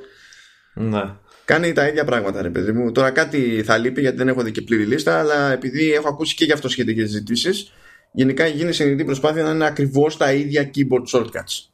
Ναι. 0.75 1.03
Κάνει 1.45 1.73
τα 1.73 1.87
ίδια 1.87 2.05
πράγματα, 2.05 2.43
ρε 2.43 2.51
παιδί 2.51 2.73
μου. 2.73 2.93
Τώρα 2.93 3.11
κάτι 3.11 3.63
θα 3.65 3.77
λείπει 3.77 4.01
γιατί 4.01 4.17
δεν 4.17 4.29
έχω 4.29 4.43
δει 4.43 4.51
και 4.51 4.63
πλήρη 4.63 4.85
λίστα, 4.85 5.19
αλλά 5.19 5.53
επειδή 5.53 5.93
έχω 5.93 6.09
ακούσει 6.09 6.35
και 6.35 6.45
γι' 6.45 6.53
αυτό 6.53 6.69
σχετικέ 6.69 7.01
συζητήσεις, 7.01 7.73
γενικά 8.13 8.47
γίνει 8.47 8.73
συνειδητή 8.73 9.05
προσπάθεια 9.05 9.43
να 9.43 9.51
είναι 9.51 9.67
ακριβώς 9.67 10.17
τα 10.17 10.33
ίδια 10.33 10.71
keyboard 10.75 11.19
shortcuts. 11.19 11.71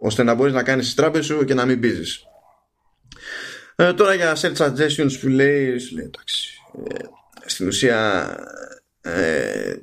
ώστε 0.00 0.22
να 0.22 0.34
μπορείς 0.34 0.52
να 0.52 0.62
κάνεις 0.62 0.84
τις 0.84 0.94
τράπεζε 0.94 1.22
σου 1.22 1.44
και 1.44 1.54
να 1.54 1.64
μην 1.64 1.78
μπίζει. 1.78 2.20
Ε, 3.76 3.92
τώρα 3.92 4.14
για 4.14 4.36
search 4.36 4.56
suggestions 4.56 5.12
που 5.20 5.28
λέει, 5.28 5.78
σου 5.78 5.94
λέει 5.94 6.04
εντάξει, 6.04 6.60
ε, 6.88 7.04
στην 7.46 7.66
ουσία 7.66 8.34
ε, 9.00 9.74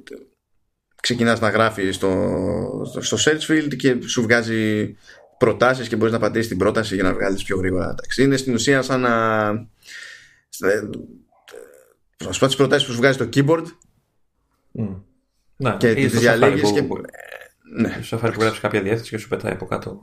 ξεκινάς 1.02 1.40
να 1.40 1.50
γράφεις 1.50 1.96
στο, 1.96 3.00
στο 3.00 3.18
search 3.20 3.52
field 3.52 3.76
και 3.76 3.98
σου 4.08 4.22
βγάζει 4.22 4.96
προτάσεις 5.38 5.88
και 5.88 5.96
μπορείς 5.96 6.14
να 6.14 6.20
πατήσεις 6.20 6.48
την 6.48 6.58
πρόταση 6.58 6.96
για 6.96 7.04
να 7.04 7.14
βγάλεις 7.14 7.44
πιο 7.44 7.58
γρήγορα. 7.58 7.90
Εντάξει, 7.90 8.24
είναι 8.24 8.38
στην 8.38 8.54
ουσία 8.54 8.82
σαν 8.82 9.02
να... 9.02 9.50
Θα 12.18 12.32
σου 12.32 12.40
πω 12.40 12.46
τις 12.46 12.56
προτάσεις 12.56 12.88
που 12.88 12.94
σου 12.94 12.98
βγάζει 12.98 13.18
το 13.18 13.30
keyboard 13.34 13.66
mm. 14.80 15.02
Ναι, 15.56 15.76
και 15.78 15.94
τις 15.94 16.20
διαλέγεις 16.20 16.72
και... 16.72 16.84
Ναι. 17.76 18.00
Στο 18.02 18.18
Safari 18.18 18.32
που 18.34 18.42
γράψεις 18.42 18.62
κάποια 18.62 18.82
διεύθυνση 18.82 19.10
και 19.10 19.18
σου 19.18 19.28
πετάει 19.28 19.52
από 19.52 19.66
κάτω 19.66 20.02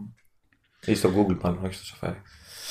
ή 0.84 0.95
στο 0.95 1.12
Google 1.16 1.37
πάνω, 1.41 1.61
όχι 1.64 1.74
στο 1.74 1.97
Safari. 2.01 2.16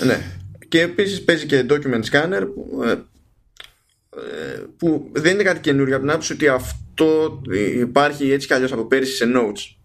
Ναι, 0.05 0.39
και 0.75 0.81
επίσης 0.81 1.23
παίζει 1.23 1.45
και 1.45 1.65
document 1.69 2.03
scanner 2.11 2.47
που, 2.53 2.83
ε, 2.83 2.91
ε, 2.91 4.63
που 4.77 5.09
δεν 5.11 5.33
είναι 5.33 5.43
κάτι 5.43 5.59
καινούργιο 5.59 5.95
από 5.95 6.03
την 6.03 6.11
άποψη 6.11 6.33
ότι 6.33 6.47
αυτό 6.47 7.41
υπάρχει 7.79 8.31
έτσι 8.31 8.47
κι 8.47 8.53
αλλιώς 8.53 8.71
από 8.71 8.85
πέρυσι 8.85 9.15
σε 9.15 9.25
notes 9.35 9.75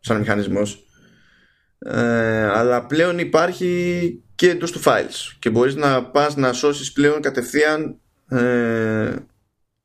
σαν 0.00 0.18
μηχανισμός. 0.18 0.84
Ε, 1.78 2.44
αλλά 2.44 2.86
πλέον 2.86 3.18
υπάρχει 3.18 4.22
και 4.34 4.50
εντός 4.50 4.72
του 4.72 4.80
files. 4.84 5.36
Και 5.38 5.50
μπορείς 5.50 5.74
να 5.74 6.04
πας 6.04 6.36
να 6.36 6.52
σώσεις 6.52 6.92
πλέον 6.92 7.20
κατευθείαν 7.20 8.00
ε, 8.28 9.14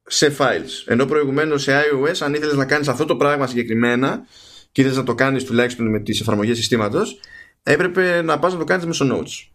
σε 0.06 0.36
files. 0.38 0.84
Ενώ 0.86 1.06
προηγουμένως 1.06 1.62
σε 1.62 1.72
iOS 1.72 2.18
αν 2.20 2.34
ήθελες 2.34 2.56
να 2.56 2.66
κάνεις 2.66 2.88
αυτό 2.88 3.06
το 3.06 3.16
πράγμα 3.16 3.48
συγκεκριμένα 3.48 4.26
και 4.72 4.82
ήθελες 4.82 4.98
να 4.98 5.06
το 5.06 5.16
κάνεις 5.16 5.44
τουλάχιστον 5.44 5.90
με 5.90 6.00
τις 6.00 6.22
εφαρμογές 6.22 6.58
συστήματος 6.58 7.20
έπρεπε 7.64 8.22
να 8.22 8.40
πας 8.40 8.54
να 8.54 8.60
το 8.60 8.66
κάνεις 8.66 8.86
μέσω 8.86 9.06
notes 9.12 9.55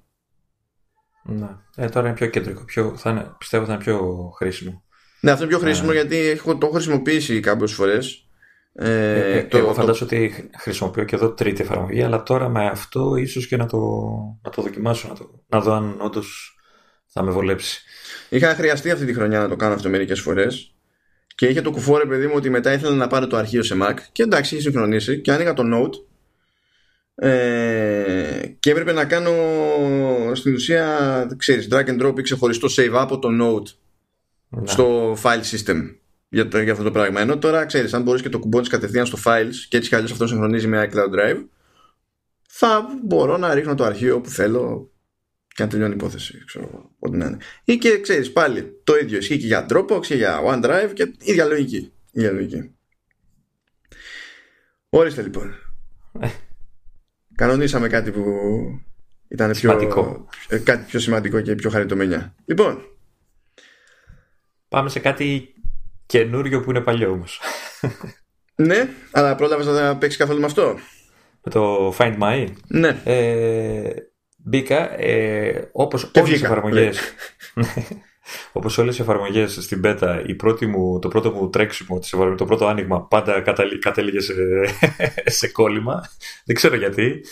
ναι. 1.22 1.48
Ε, 1.76 1.88
τώρα 1.88 2.06
είναι 2.06 2.16
πιο 2.16 2.26
κεντρικό. 2.26 2.64
Πιο, 2.64 2.96
θα 2.96 3.10
είναι, 3.10 3.34
πιστεύω 3.38 3.64
θα 3.64 3.72
είναι 3.72 3.82
πιο 3.82 4.30
χρήσιμο. 4.36 4.82
Ναι, 5.20 5.30
αυτό 5.30 5.44
είναι 5.44 5.52
πιο 5.52 5.62
χρήσιμο 5.62 5.88
ε. 5.90 5.94
γιατί 5.94 6.16
έχω, 6.16 6.58
το 6.58 6.66
έχω 6.66 6.74
χρησιμοποιήσει 6.74 7.40
κάποιες 7.40 7.72
φορές. 7.72 8.24
Ε, 8.72 8.90
ε, 8.90 9.38
ε, 9.38 9.42
το, 9.42 9.58
εγώ 9.58 9.74
φαντάζομαι 9.74 10.10
το... 10.10 10.16
ότι 10.16 10.50
χρησιμοποιώ 10.58 11.04
και 11.04 11.14
εδώ 11.14 11.32
τρίτη 11.32 11.62
εφαρμογή, 11.62 12.02
αλλά 12.02 12.22
τώρα 12.22 12.48
με 12.48 12.66
αυτό 12.66 13.16
ίσως 13.16 13.46
και 13.46 13.56
να 13.56 13.66
το, 13.66 13.78
να 14.42 14.50
το 14.50 14.62
δοκιμάσω, 14.62 15.08
να, 15.08 15.14
το, 15.14 15.44
να 15.48 15.60
δω 15.60 15.72
αν 15.72 15.96
όντως 16.00 16.58
θα 17.06 17.22
με 17.22 17.30
βολέψει. 17.30 17.82
Είχα 18.28 18.54
χρειαστεί 18.54 18.90
αυτή 18.90 19.04
τη 19.04 19.14
χρονιά 19.14 19.40
να 19.40 19.48
το 19.48 19.56
κάνω 19.56 19.74
αυτό 19.74 19.88
μερικές 19.88 20.20
φορές. 20.20 20.74
Και 21.34 21.46
είχε 21.46 21.62
το 21.62 21.70
κουφό 21.70 21.98
ρε 21.98 22.06
παιδί 22.06 22.26
μου 22.26 22.32
ότι 22.36 22.50
μετά 22.50 22.72
ήθελα 22.72 22.94
να 22.94 23.06
πάρω 23.06 23.26
το 23.26 23.36
αρχείο 23.36 23.62
σε 23.62 23.76
Mac. 23.82 23.94
Και 24.12 24.22
εντάξει, 24.22 24.54
είχε 24.54 24.62
συγχρονίσει. 24.62 25.20
Και 25.20 25.32
άνοιγα 25.32 25.52
το 25.52 25.62
Note 25.74 26.09
ε, 27.22 28.56
και 28.60 28.70
έπρεπε 28.70 28.92
να 28.92 29.04
κάνω 29.04 29.32
στην 30.34 30.54
ουσία 30.54 31.34
ξέρεις, 31.36 31.68
drag 31.70 31.84
and 31.84 32.02
drop 32.02 32.18
ή 32.18 32.22
ξεχωριστό 32.22 32.68
save 32.76 32.92
από 32.92 33.18
το 33.18 33.28
node 33.28 33.74
ναι. 34.48 34.66
στο 34.66 35.16
file 35.22 35.42
system 35.42 35.94
για, 36.28 36.48
το, 36.48 36.60
για 36.60 36.72
αυτό 36.72 36.84
το 36.84 36.90
πράγμα. 36.90 37.20
Ενώ 37.20 37.38
τώρα 37.38 37.64
ξέρεις, 37.64 37.94
αν 37.94 38.02
μπορείς 38.02 38.22
και 38.22 38.28
το 38.28 38.38
κουμπώνεις 38.38 38.68
κατευθείαν 38.68 39.06
στο 39.06 39.18
files 39.24 39.54
και 39.68 39.76
έτσι 39.76 39.88
κι 39.88 39.94
αλλιώς 39.94 40.10
αυτό 40.10 40.26
συγχρονίζει 40.26 40.66
με 40.66 40.88
iCloud 40.90 41.18
Drive, 41.18 41.44
θα 42.48 42.98
μπορώ 43.04 43.36
να 43.36 43.54
ρίχνω 43.54 43.74
το 43.74 43.84
αρχείο 43.84 44.20
που 44.20 44.28
θέλω 44.28 44.90
και 45.54 45.62
να 45.62 45.68
τελειώνει 45.68 45.92
η 45.92 45.96
υπόθεση. 45.96 46.44
Ξέρω, 46.46 46.90
ό,τι 46.98 47.16
να 47.16 47.26
είναι. 47.26 47.38
Ή 47.64 47.78
και 47.78 48.00
ξέρεις 48.00 48.32
πάλι 48.32 48.80
το 48.84 48.96
ίδιο 48.96 49.18
ισχύει 49.18 49.38
και 49.38 49.46
για 49.46 49.66
Dropbox 49.70 50.00
και 50.00 50.14
για 50.14 50.40
OneDrive 50.44 50.90
και 50.94 51.12
ίδια 51.20 51.44
λογική. 51.44 51.92
Ίδια 52.12 52.30
λογική. 52.30 52.74
Ορίστε 54.88 55.22
λοιπόν. 55.22 55.54
Ε 57.40 57.42
κανονίσαμε 57.42 57.88
κάτι 57.88 58.10
που 58.10 58.24
ήταν 59.28 59.50
πιο, 59.50 60.26
ε, 60.48 60.58
κάτι 60.58 60.84
πιο 60.86 60.98
σημαντικό 60.98 61.40
και 61.40 61.54
πιο 61.54 61.70
χαριτωμένια. 61.70 62.34
Λοιπόν. 62.44 62.84
Πάμε 64.68 64.88
σε 64.88 64.98
κάτι 64.98 65.54
καινούριο 66.06 66.60
που 66.60 66.70
είναι 66.70 66.80
παλιό 66.80 67.10
όμως. 67.10 67.40
ναι, 68.68 68.88
αλλά 69.10 69.34
πρόλαβες 69.34 69.66
να 69.66 69.96
παίξεις 69.96 70.18
καθόλου 70.18 70.40
με 70.40 70.46
αυτό. 70.46 70.78
Με 71.42 71.50
το 71.50 71.94
Find 71.98 72.18
My. 72.18 72.46
Ναι. 72.66 73.00
Ε, 73.04 73.90
μπήκα, 74.36 75.00
ε, 75.00 75.68
όπως 75.72 76.10
όλες 76.14 76.30
τις 76.30 76.42
εφαρμογές. 76.42 76.98
Όπως 78.52 78.78
όλες 78.78 78.98
οι 78.98 79.02
εφαρμογές 79.02 79.58
στην 79.60 79.80
beta, 79.84 80.22
η 80.26 80.34
πρώτη 80.34 80.66
μου, 80.66 80.98
το 80.98 81.08
πρώτο 81.08 81.30
μου 81.30 81.50
τρέξιμο, 81.50 82.00
το 82.36 82.44
πρώτο 82.44 82.66
άνοιγμα 82.66 83.02
πάντα 83.06 83.40
κατέληγε 83.80 84.20
σε, 84.20 84.34
σε 85.38 85.48
κόλλημα. 85.48 86.04
Δεν 86.44 86.56
ξέρω 86.56 86.76
γιατί. 86.76 87.24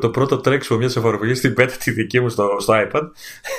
Το 0.00 0.10
πρώτο 0.10 0.36
τρέξιμο 0.36 0.78
μιας 0.78 0.96
εφαρμογής 0.96 1.38
στην 1.38 1.54
beta 1.58 1.72
τη 1.84 1.90
δική 1.90 2.20
μου 2.20 2.28
στο, 2.28 2.56
στο 2.58 2.74
iPad 2.76 3.02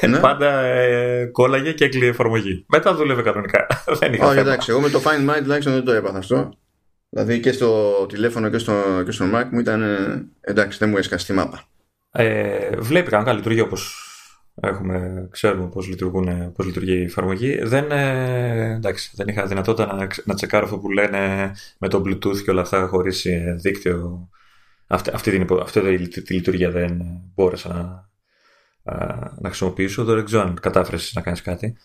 ναι. 0.09 0.19
πάντα 0.27 0.59
ε, 0.59 1.25
κόλλαγε 1.25 1.71
και 1.71 1.85
έκλειγε 1.85 2.07
εφαρμογή. 2.07 2.65
Μετά 2.67 2.95
δούλευε 2.95 3.21
κανονικά. 3.21 3.67
δεν 3.99 4.13
είχα 4.13 4.27
Όχι, 4.27 4.39
εντάξει, 4.39 4.71
εγώ 4.71 4.79
με 4.79 4.89
το 4.89 5.01
Find 5.05 5.29
My 5.29 5.37
τουλάχιστον 5.41 5.73
δεν 5.73 5.83
το 5.83 5.91
έπαθα 5.91 6.17
αυτό. 6.17 6.53
Δηλαδή 7.09 7.39
και 7.39 7.51
στο 7.51 8.05
τηλέφωνο 8.09 8.49
και 8.49 8.57
στο, 8.57 8.73
και 9.05 9.11
στο 9.11 9.25
Mac 9.33 9.45
μου 9.51 9.59
ήταν 9.59 9.83
εντάξει, 10.41 10.77
δεν 10.77 10.89
μου 10.89 10.97
έσκασε 10.97 11.25
τη 11.25 11.33
μάπα. 11.33 11.63
Ε, 12.11 12.69
βλέπει 12.77 13.09
κανονικά 13.09 13.33
λειτουργεί 13.33 13.59
όπως 13.59 14.04
έχουμε, 14.61 15.27
ξέρουμε 15.31 15.67
πώς, 15.67 15.87
λειτουργούν, 15.87 16.51
πώς 16.51 16.65
λειτουργεί 16.65 16.93
η 16.93 17.03
εφαρμογή. 17.03 17.63
Δεν, 17.63 17.91
ε, 17.91 18.73
εντάξει, 18.73 19.11
δεν 19.15 19.27
είχα 19.27 19.45
δυνατότητα 19.45 19.95
να, 19.95 20.07
να 20.23 20.33
τσεκάρω 20.33 20.65
αυτό 20.65 20.77
που 20.77 20.91
λένε 20.91 21.51
με 21.77 21.87
το 21.87 22.03
Bluetooth 22.05 22.41
και 22.43 22.51
όλα 22.51 22.61
αυτά 22.61 22.87
χωρίς 22.87 23.25
ε, 23.25 23.55
δίκτυο. 23.59 24.29
Αυτή, 24.87 25.09
αυτή, 25.13 25.31
την, 25.31 25.47
αυτή 25.61 26.07
τη, 26.07 26.21
τη, 26.21 26.33
λειτουργία 26.33 26.71
δεν 26.71 27.01
μπόρεσα 27.35 27.73
να, 27.73 28.09
να 29.39 29.47
χρησιμοποιήσω. 29.47 30.03
Δεν 30.03 30.25
ξέρω 30.25 30.41
αν 30.41 30.59
κατάφερες 30.61 31.11
να 31.15 31.21
κάνεις 31.21 31.41
κάτι. 31.41 31.77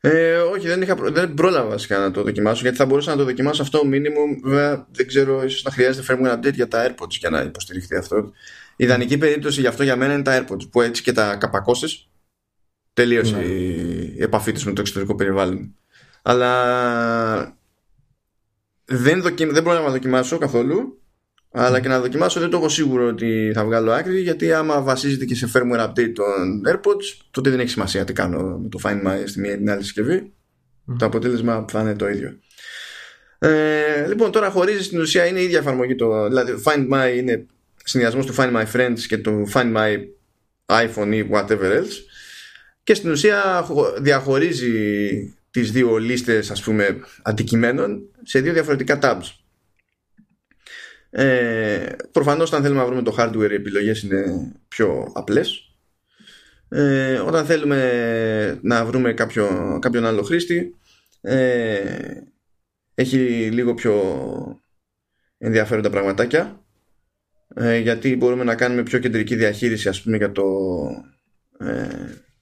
Ε, 0.00 0.36
όχι, 0.36 0.66
δεν, 0.66 0.82
είχα, 0.82 0.94
δεν 0.94 1.34
πρόλαβα 1.34 1.68
βασικά 1.68 1.98
να 1.98 2.10
το 2.10 2.22
δοκιμάσω 2.22 2.62
γιατί 2.62 2.76
θα 2.76 2.86
μπορούσα 2.86 3.10
να 3.10 3.16
το 3.16 3.24
δοκιμάσω 3.24 3.62
αυτό 3.62 3.80
minimum. 3.84 4.40
Βέβαια, 4.42 4.86
δεν 4.92 5.06
ξέρω, 5.06 5.44
ίσως 5.44 5.62
να 5.62 5.70
χρειάζεται 5.70 6.14
firmware 6.14 6.38
update 6.38 6.54
για 6.54 6.68
τα 6.68 6.86
AirPods 6.86 7.10
για 7.10 7.30
να 7.30 7.40
υποστηριχθεί 7.40 7.96
αυτό. 7.96 8.32
Η 8.80 8.84
ιδανική 8.84 9.18
περίπτωση 9.18 9.60
γι' 9.60 9.66
αυτό 9.66 9.82
για 9.82 9.96
μένα 9.96 10.12
είναι 10.12 10.22
τα 10.22 10.44
AirPods 10.44 10.70
που 10.70 10.80
έτσι 10.80 11.02
και 11.02 11.12
τα 11.12 11.36
καπακώσεις 11.36 12.08
τελείωσε 12.92 13.36
ναι. 13.36 13.42
η 13.42 14.16
επαφή 14.18 14.52
τους 14.52 14.64
με 14.64 14.72
το 14.72 14.80
εξωτερικό 14.80 15.14
περιβάλλον. 15.14 15.74
Αλλά 16.22 17.58
δεν, 18.84 19.22
δοκι... 19.22 19.44
δεν 19.44 19.62
πρόλαβα 19.62 19.86
να 19.86 19.92
δοκιμάσω 19.92 20.38
καθόλου. 20.38 21.02
Αλλά 21.50 21.80
και 21.80 21.88
να 21.88 22.00
δοκιμάσω 22.00 22.40
δεν 22.40 22.50
το 22.50 22.56
έχω 22.56 22.68
σίγουρο 22.68 23.06
ότι 23.06 23.52
θα 23.54 23.64
βγάλω 23.64 23.92
άκρη 23.92 24.20
γιατί 24.20 24.52
άμα 24.52 24.82
βασίζεται 24.82 25.24
και 25.24 25.34
σε 25.34 25.50
firmware 25.54 25.88
update 25.88 26.12
των 26.14 26.62
AirPods 26.68 27.24
τότε 27.30 27.50
δεν 27.50 27.60
έχει 27.60 27.70
σημασία 27.70 28.04
τι 28.04 28.12
κάνω 28.12 28.58
με 28.58 28.68
το 28.68 28.78
Find 28.82 29.06
My 29.06 29.22
στη 29.26 29.40
μία 29.40 29.52
ή 29.52 29.56
την 29.56 29.70
άλλη 29.70 29.82
συσκευή. 29.82 30.32
Το 30.98 31.06
αποτέλεσμα 31.06 31.64
θα 31.68 31.80
είναι 31.80 31.94
το 31.94 32.08
ίδιο. 32.08 32.38
Ε, 33.38 34.06
λοιπόν, 34.08 34.30
τώρα 34.30 34.50
χωρίζει 34.50 34.82
στην 34.82 35.00
ουσία 35.00 35.26
είναι 35.26 35.40
η 35.40 35.44
ίδια 35.44 35.58
εφαρμογή. 35.58 35.94
Το, 35.94 36.28
δηλαδή, 36.28 36.62
Find 36.64 36.88
My 36.92 37.16
είναι 37.16 37.46
συνδυασμός 37.84 38.26
του 38.26 38.34
Find 38.36 38.52
My 38.52 38.64
Friends 38.72 38.98
και 39.08 39.18
του 39.18 39.50
Find 39.54 39.76
My 39.76 39.96
iPhone 40.66 41.12
ή 41.12 41.28
whatever 41.32 41.80
else 41.80 41.94
και 42.82 42.94
στην 42.94 43.10
ουσία 43.10 43.66
διαχωρίζει 44.00 45.34
τις 45.50 45.72
δύο 45.72 45.96
λίστες 45.96 46.50
ας 46.50 46.62
πούμε 46.62 47.00
αντικειμένων 47.22 48.02
σε 48.22 48.40
δύο 48.40 48.52
διαφορετικά 48.52 48.98
tabs. 49.02 49.40
Ε, 51.10 51.86
προφανώς 52.12 52.48
όταν 52.48 52.62
θέλουμε 52.62 52.80
να 52.80 52.86
βρούμε 52.86 53.02
το 53.02 53.14
hardware 53.18 53.50
οι 53.50 53.54
επιλογές 53.54 54.02
είναι 54.02 54.52
πιο 54.68 55.12
απλές. 55.14 55.74
Ε, 56.68 57.18
όταν 57.18 57.46
θέλουμε 57.46 58.58
να 58.62 58.84
βρούμε 58.84 59.12
κάποιο, 59.12 59.78
κάποιον 59.80 60.06
άλλο 60.06 60.22
χρήστη 60.22 60.76
ε, 61.20 62.20
έχει 62.94 63.48
λίγο 63.52 63.74
πιο 63.74 63.94
ενδιαφέροντα 65.38 65.90
πραγματάκια 65.90 66.64
ε, 67.54 67.78
γιατί 67.78 68.16
μπορούμε 68.16 68.44
να 68.44 68.54
κάνουμε 68.54 68.82
πιο 68.82 68.98
κεντρική 68.98 69.36
διαχείριση 69.36 69.88
ας 69.88 70.02
πούμε 70.02 70.16
για 70.16 70.32
το 70.32 70.44
ε, 71.58 71.88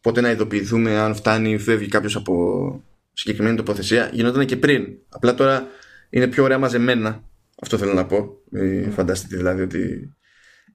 πότε 0.00 0.20
να 0.20 0.30
ειδοποιηθούμε 0.30 0.98
αν 0.98 1.14
φτάνει 1.14 1.50
ή 1.50 1.58
φεύγει 1.58 1.88
κάποιος 1.88 2.16
από 2.16 2.82
συγκεκριμένη 3.12 3.56
τοποθεσία. 3.56 4.10
Γινόταν 4.12 4.46
και 4.46 4.56
πριν. 4.56 4.98
Απλά 5.08 5.34
τώρα 5.34 5.66
είναι 6.10 6.26
πιο 6.26 6.42
ωραία 6.44 6.58
μαζεμένα. 6.58 7.22
Αυτό 7.62 7.78
θέλω 7.78 7.92
να 7.92 8.06
πω. 8.06 8.42
Mm. 8.54 8.88
φανταστείτε 8.90 9.36
δηλαδή 9.36 9.62
ότι 9.62 10.12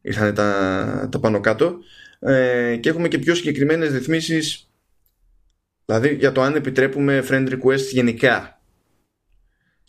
ήρθαν 0.02 0.34
τα, 0.34 1.10
τα 1.12 1.20
πάνω 1.20 1.40
κάτω. 1.40 1.78
Ε, 2.20 2.76
και 2.80 2.90
έχουμε 2.90 3.08
και 3.08 3.18
πιο 3.18 3.36
συγκεκριμένες 3.36 3.92
ρυθμίσεις. 3.92 4.70
Δηλαδή 5.86 6.16
για 6.16 6.32
το 6.32 6.42
αν 6.42 6.56
επιτρέπουμε 6.56 7.24
friend 7.30 7.50
request 7.50 7.88
γενικά. 7.92 8.62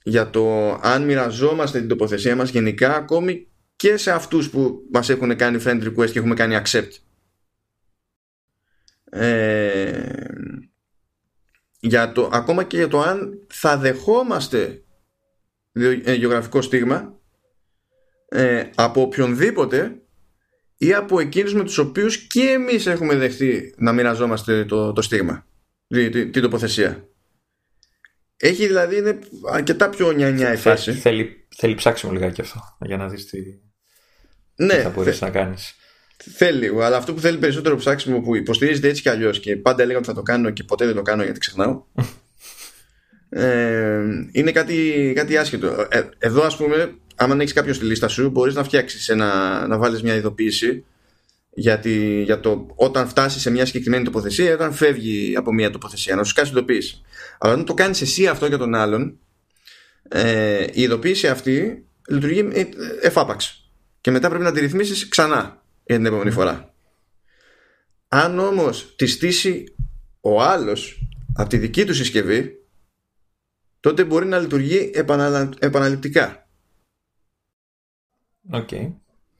Για 0.02 0.30
το 0.30 0.74
αν 0.82 1.02
μοιραζόμαστε 1.04 1.78
την 1.78 1.88
τοποθεσία 1.88 2.36
μας 2.36 2.50
γενικά 2.50 2.96
ακόμη 2.96 3.46
και 3.76 3.96
σε 3.96 4.10
αυτούς 4.10 4.50
που 4.50 4.88
μας 4.92 5.08
έχουν 5.08 5.36
κάνει 5.36 5.62
friend 5.66 5.82
request 5.82 6.10
και 6.10 6.18
έχουμε 6.18 6.34
κάνει 6.34 6.60
accept. 6.64 6.90
Ε, 9.10 10.12
για 11.80 12.12
το, 12.12 12.30
ακόμα 12.32 12.64
και 12.64 12.76
για 12.76 12.88
το 12.88 13.00
αν 13.00 13.46
θα 13.48 13.78
δεχόμαστε 13.78 14.84
ε, 15.72 16.14
γεωγραφικό 16.14 16.62
στίγμα 16.62 17.20
ε, 18.28 18.70
από 18.74 19.00
οποιονδήποτε 19.00 20.02
ή 20.76 20.94
από 20.94 21.20
εκείνους 21.20 21.54
με 21.54 21.64
τους 21.64 21.78
οποίους 21.78 22.26
και 22.26 22.40
εμείς 22.40 22.86
έχουμε 22.86 23.16
δεχτεί 23.16 23.74
να 23.76 23.92
μοιραζόμαστε 23.92 24.64
το, 24.64 24.92
το 24.92 25.02
στίγμα, 25.02 25.46
την 26.08 26.42
τοποθεσία. 26.42 27.08
Έχει 28.36 28.66
δηλαδή 28.66 28.96
είναι 28.96 29.18
αρκετά 29.52 29.90
πιο 29.90 30.12
νιανιά 30.12 30.52
η 30.52 30.56
φάση. 30.56 30.92
Θέλει, 30.92 31.46
θέλει 31.56 31.74
ψάξιμο 31.74 32.12
λιγάκι 32.12 32.40
αυτό 32.40 32.76
για 32.80 32.96
να 32.96 33.08
δεις 33.08 33.26
τι, 33.26 33.38
ναι, 34.56 34.74
θα 34.74 34.88
μπορείς 34.88 35.20
να 35.20 35.30
κάνεις. 35.30 35.74
Θέλει, 36.16 36.70
αλλά 36.82 36.96
αυτό 36.96 37.14
που 37.14 37.20
θέλει 37.20 37.38
περισσότερο 37.38 37.76
ψάξιμο 37.76 38.20
που 38.20 38.36
υποστηρίζεται 38.36 38.88
έτσι 38.88 39.02
κι 39.02 39.08
αλλιώς 39.08 39.40
και 39.40 39.56
πάντα 39.56 39.82
έλεγα 39.82 39.98
ότι 39.98 40.06
θα 40.06 40.14
το 40.14 40.22
κάνω 40.22 40.50
και 40.50 40.62
ποτέ 40.62 40.86
δεν 40.86 40.94
το 40.94 41.02
κάνω 41.02 41.22
γιατί 41.22 41.38
ξεχνάω. 41.38 41.82
ε, 43.28 44.02
είναι 44.32 44.52
κάτι, 44.52 45.12
κάτι 45.14 45.36
άσχετο. 45.36 45.86
Ε, 45.90 46.02
εδώ, 46.18 46.42
ας 46.42 46.56
πούμε, 46.56 46.94
άμα 47.14 47.36
έχεις 47.38 47.52
κάποιο 47.52 47.72
στη 47.74 47.84
λίστα 47.84 48.08
σου, 48.08 48.30
μπορείς 48.30 48.54
να 48.54 48.64
φτιάξεις 48.64 49.08
να 49.66 49.78
βάλεις 49.78 50.02
μια 50.02 50.14
ειδοποίηση 50.14 50.84
γιατί, 51.54 52.22
για 52.24 52.40
το 52.40 52.66
όταν 52.74 53.08
φτάσεις 53.08 53.42
σε 53.42 53.50
μια 53.50 53.66
συγκεκριμένη 53.66 54.04
τοποθεσία, 54.04 54.54
όταν 54.54 54.72
φεύγει 54.72 55.34
από 55.36 55.52
μια 55.52 55.70
τοποθεσία, 55.70 56.14
να 56.16 56.24
σου 56.24 56.34
κάνει 56.34 56.48
ειδοποίηση. 56.48 57.02
Αλλά 57.38 57.52
όταν 57.52 57.64
το 57.64 57.74
κάνεις 57.74 58.00
εσύ 58.00 58.26
αυτό 58.26 58.46
για 58.46 58.58
τον 58.58 58.74
άλλον, 58.74 59.18
ε, 60.08 60.66
η 60.72 60.82
ειδοποίηση 60.82 61.28
αυτή 61.28 61.84
λειτουργεί 62.08 62.48
ε, 62.52 62.64
εφάπαξ. 63.02 63.63
Και 64.04 64.10
μετά 64.10 64.28
πρέπει 64.28 64.44
να 64.44 64.52
τη 64.52 64.60
ρυθμίσεις 64.60 65.08
ξανά 65.08 65.62
για 65.84 65.96
την 65.96 66.06
επόμενη 66.06 66.30
φορά. 66.30 66.74
Αν 68.08 68.38
όμως 68.38 68.94
τη 68.96 69.06
στήσει 69.06 69.74
ο 70.20 70.42
άλλος 70.42 71.08
από 71.34 71.48
τη 71.48 71.56
δική 71.56 71.84
του 71.84 71.94
συσκευή, 71.94 72.66
τότε 73.80 74.04
μπορεί 74.04 74.26
να 74.26 74.38
λειτουργεί 74.38 74.90
επαναληπτικά. 75.58 76.48
Okay. 78.52 78.92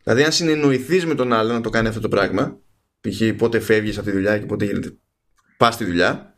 Δηλαδή, 0.02 0.22
αν 0.24 0.32
συνεννοηθείς 0.32 1.06
με 1.06 1.14
τον 1.14 1.32
άλλο 1.32 1.52
να 1.52 1.60
το 1.60 1.70
κάνει 1.70 1.88
αυτό 1.88 2.00
το 2.00 2.08
πράγμα, 2.08 2.60
π.χ. 3.00 3.36
πότε 3.36 3.60
φεύγεις 3.60 3.96
από 3.96 4.06
τη 4.06 4.12
δουλειά 4.12 4.38
και 4.38 4.46
πότε 4.46 4.64
γίνεται 4.64 4.96
πας 5.56 5.74
στη 5.74 5.84
δουλειά, 5.84 6.34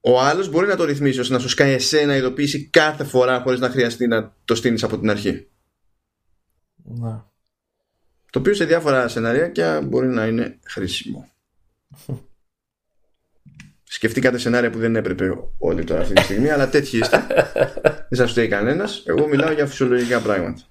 ο 0.00 0.20
άλλος 0.20 0.48
μπορεί 0.48 0.66
να 0.66 0.76
το 0.76 0.84
ρυθμίσει 0.84 1.20
ώστε 1.20 1.34
να 1.34 1.40
σου 1.40 1.48
σκάει 1.48 1.72
εσένα 1.72 2.16
ειδοποίηση 2.16 2.68
κάθε 2.68 3.04
φορά 3.04 3.40
χωρίς 3.40 3.60
να 3.60 3.70
χρειαστεί 3.70 4.06
να 4.06 4.34
το 4.44 4.54
στείλεις 4.54 4.82
από 4.82 4.98
την 4.98 5.10
αρχή. 5.10 5.46
Να. 6.88 7.30
Το 8.30 8.38
οποίο 8.38 8.54
σε 8.54 8.64
διάφορα 8.64 9.08
σενάρια 9.08 9.80
μπορεί 9.80 10.06
να 10.06 10.26
είναι 10.26 10.58
χρήσιμο. 10.64 11.28
Σκεφτήκατε 13.88 14.38
σενάρια 14.38 14.70
που 14.70 14.78
δεν 14.78 14.96
έπρεπε 14.96 15.36
όλοι 15.58 15.84
τώρα 15.84 16.00
αυτή 16.00 16.14
τη 16.14 16.22
στιγμή, 16.22 16.50
αλλά 16.50 16.68
τέτοιοι 16.68 16.98
είστε. 16.98 17.26
δεν 18.08 18.18
σας 18.18 18.32
το 18.32 18.48
κανένας. 18.48 19.02
Εγώ 19.06 19.26
μιλάω 19.28 19.52
για 19.52 19.66
φυσιολογικά 19.66 20.20
πράγματα. 20.20 20.62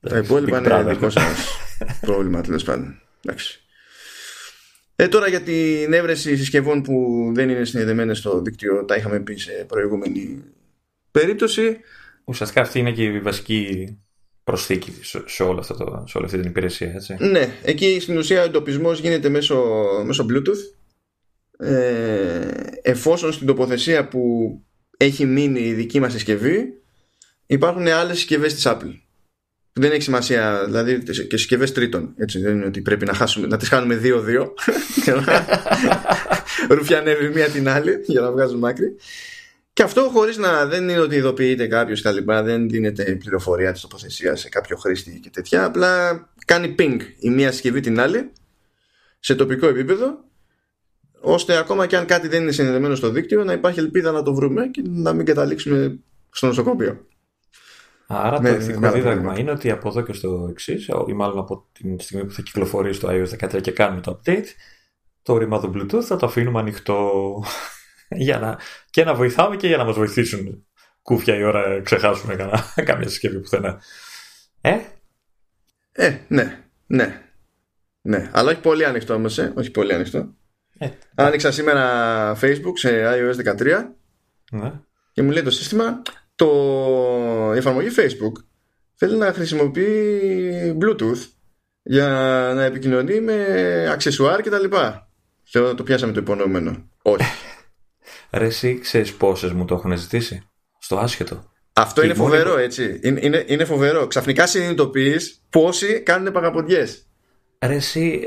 Τα 0.00 0.18
υπόλοιπα 0.18 0.58
είναι 0.58 0.92
δικό 0.92 1.10
σας 1.10 1.58
πρόβλημα 2.06 2.40
τέλος 2.40 2.64
πάντων. 2.64 3.00
Εντάξει. 3.24 3.62
Ε, 4.96 5.08
τώρα 5.08 5.28
για 5.28 5.42
την 5.42 5.92
έβρεση 5.92 6.36
συσκευών 6.36 6.82
που 6.82 7.30
δεν 7.34 7.48
είναι 7.48 7.64
συνδεδεμένες 7.64 8.18
στο 8.18 8.40
δίκτυο 8.40 8.84
τα 8.84 8.96
είχαμε 8.96 9.20
πει 9.20 9.36
σε 9.36 9.64
προηγούμενη 9.68 10.42
περίπτωση. 11.10 11.78
Ουσιαστικά 12.24 12.60
αυτή 12.60 12.78
είναι 12.78 12.92
και 12.92 13.02
η 13.04 13.20
βασική 13.20 13.98
προσθήκη 14.44 14.92
σε, 15.26 15.42
όλο 15.42 15.58
αυτό 15.58 15.74
το, 15.74 16.04
σε 16.06 16.16
όλη 16.16 16.26
αυτή 16.26 16.38
την 16.38 16.48
υπηρεσία. 16.48 16.92
Έτσι. 16.94 17.16
Ναι, 17.18 17.54
εκεί 17.62 17.98
στην 18.00 18.16
ουσία 18.16 18.40
ο 18.40 18.44
εντοπισμός 18.44 19.00
γίνεται 19.00 19.28
μέσω, 19.28 19.64
μέσω 20.04 20.26
Bluetooth. 20.30 20.76
Ε, 21.66 22.50
εφόσον 22.82 23.32
στην 23.32 23.46
τοποθεσία 23.46 24.08
που 24.08 24.20
έχει 24.96 25.24
μείνει 25.24 25.60
η 25.60 25.72
δική 25.72 26.00
μας 26.00 26.12
συσκευή 26.12 26.82
υπάρχουν 27.46 27.86
άλλες 27.88 28.16
συσκευές 28.16 28.54
της 28.54 28.64
Apple 28.66 28.94
δεν 29.72 29.90
έχει 29.90 30.02
σημασία, 30.02 30.64
δηλαδή 30.64 31.02
και 31.02 31.36
συσκευές 31.36 31.72
τρίτων. 31.72 32.14
Έτσι, 32.16 32.38
δεν 32.38 32.54
είναι 32.54 32.64
ότι 32.64 32.80
πρέπει 32.80 33.04
να, 33.04 33.14
χάσουμε, 33.14 33.46
να 33.46 33.56
τις 33.56 33.68
κάνουμε 33.68 33.96
δύο-δύο 33.96 34.54
και 35.04 35.12
να 35.20 35.46
ρουφιανεύει 36.68 37.28
μία 37.28 37.48
την 37.48 37.68
άλλη 37.68 38.00
για 38.06 38.20
να 38.20 38.30
βγάζουμε 38.30 38.68
άκρη. 38.68 38.96
Και 39.72 39.82
αυτό 39.82 40.08
χωρίς 40.12 40.36
να 40.36 40.66
δεν 40.66 40.88
είναι 40.88 41.00
ότι 41.00 41.14
ειδοποιείται 41.16 41.66
κάποιος 41.66 42.02
τα 42.02 42.12
λοιπά, 42.12 42.42
δεν 42.42 42.68
δίνεται 42.68 43.16
πληροφορία 43.16 43.72
της 43.72 43.80
τοποθεσίας 43.80 44.40
σε 44.40 44.48
κάποιο 44.48 44.76
χρήστη 44.76 45.20
και 45.20 45.30
τέτοια. 45.30 45.64
Απλά 45.64 46.20
κάνει 46.46 46.74
ping 46.78 46.98
η 47.18 47.30
μία 47.30 47.52
συσκευή 47.52 47.80
την 47.80 48.00
άλλη 48.00 48.32
σε 49.18 49.34
τοπικό 49.34 49.66
επίπεδο 49.66 50.24
ώστε 51.20 51.56
ακόμα 51.56 51.86
και 51.86 51.96
αν 51.96 52.06
κάτι 52.06 52.28
δεν 52.28 52.42
είναι 52.42 52.52
συνδεδεμένο 52.52 52.94
στο 52.94 53.10
δίκτυο 53.10 53.44
να 53.44 53.52
υπάρχει 53.52 53.78
ελπίδα 53.78 54.10
να 54.10 54.22
το 54.22 54.34
βρούμε 54.34 54.66
και 54.66 54.82
να 54.86 55.12
μην 55.12 55.26
καταλήξουμε 55.26 55.98
στο 56.30 56.46
νοσοκομείο. 56.46 57.06
Άρα 58.06 58.40
το 58.40 58.48
ηθικό 58.48 58.90
δίδαγμα 58.90 59.38
είναι 59.38 59.50
ότι 59.50 59.70
από 59.70 59.88
εδώ 59.88 60.00
και 60.00 60.12
στο 60.12 60.46
εξής, 60.50 60.88
ή 61.06 61.12
μάλλον 61.12 61.38
από 61.38 61.66
την 61.72 62.00
στιγμή 62.00 62.24
που 62.24 62.32
θα 62.32 62.42
κυκλοφορήσει 62.42 63.00
το 63.00 63.08
iOS 63.10 63.48
13 63.56 63.60
και 63.60 63.70
κάνουμε 63.70 64.00
το 64.00 64.20
update, 64.24 64.46
το 65.22 65.36
ρημάδο 65.36 65.72
Bluetooth 65.74 66.02
θα 66.02 66.16
το 66.16 66.26
αφήνουμε 66.26 66.58
ανοιχτό 66.60 67.10
για 68.16 68.38
να, 68.38 68.58
και 68.90 69.04
να 69.04 69.14
βοηθάμε 69.14 69.56
και 69.56 69.66
για 69.66 69.76
να 69.76 69.84
μας 69.84 69.94
βοηθήσουν 69.96 70.66
κούφια 71.02 71.36
η 71.36 71.42
ώρα 71.42 71.80
ξεχάσουμε 71.82 72.34
κανένα, 72.34 72.64
καμία 72.86 73.08
συσκευή 73.08 73.40
πουθενά. 73.40 73.80
Ε; 74.60 74.78
Ε, 75.92 76.18
ναι, 76.28 76.64
ναι. 76.86 77.22
Ναι, 78.02 78.30
αλλά 78.32 78.50
όχι 78.50 78.60
πολύ 78.60 78.84
ανοιχτό 78.84 79.14
όμως, 79.14 79.38
ε. 79.38 79.52
όχι 79.56 79.70
πολύ 79.70 79.94
ανοιχτό. 79.94 80.34
Ε, 80.78 80.88
Άνοιξα 81.14 81.52
σήμερα 81.52 82.36
Facebook 82.40 82.72
σε 82.74 82.90
iOS 83.04 83.54
13 83.58 83.84
ναι. 84.50 84.72
και 85.12 85.22
μου 85.22 85.30
λέει 85.30 85.42
το 85.42 85.50
σύστημα 85.50 86.02
το 86.34 86.48
η 87.54 87.56
εφαρμογή 87.56 87.88
Facebook 87.96 88.44
θέλει 88.94 89.16
να 89.16 89.32
χρησιμοποιεί 89.32 90.78
Bluetooth 90.80 91.28
για 91.82 92.06
να 92.54 92.62
επικοινωνεί 92.62 93.20
με 93.20 93.88
αξεσουάρ 93.90 94.40
και 94.40 94.50
τα 94.50 94.58
λοιπά. 94.58 95.08
Θεωρώ 95.42 95.74
το 95.74 95.82
πιάσαμε 95.82 96.12
το 96.12 96.20
υπονοούμενο. 96.20 96.88
Όχι. 97.02 97.24
Ρε 98.32 98.44
εσύ 98.44 98.78
ξέρεις 98.78 99.14
πόσες 99.14 99.52
μου 99.52 99.64
το 99.64 99.74
έχουν 99.74 99.96
ζητήσει; 99.96 100.48
Στο 100.78 100.98
άσχετο. 100.98 101.50
Αυτό 101.72 102.04
είναι 102.04 102.14
φοβερό 102.14 102.58
έτσι. 102.58 103.00
Είναι, 103.02 103.20
είναι, 103.22 103.44
είναι 103.48 103.64
φοβερό. 103.64 104.06
Ξαφνικά 104.06 104.46
συνειδητοποιείς 104.46 105.42
πόσοι 105.50 106.00
κάνουν 106.00 106.32
παγαποντιές. 106.32 107.06
Ρε 107.64 107.74
εσύ, 107.74 108.22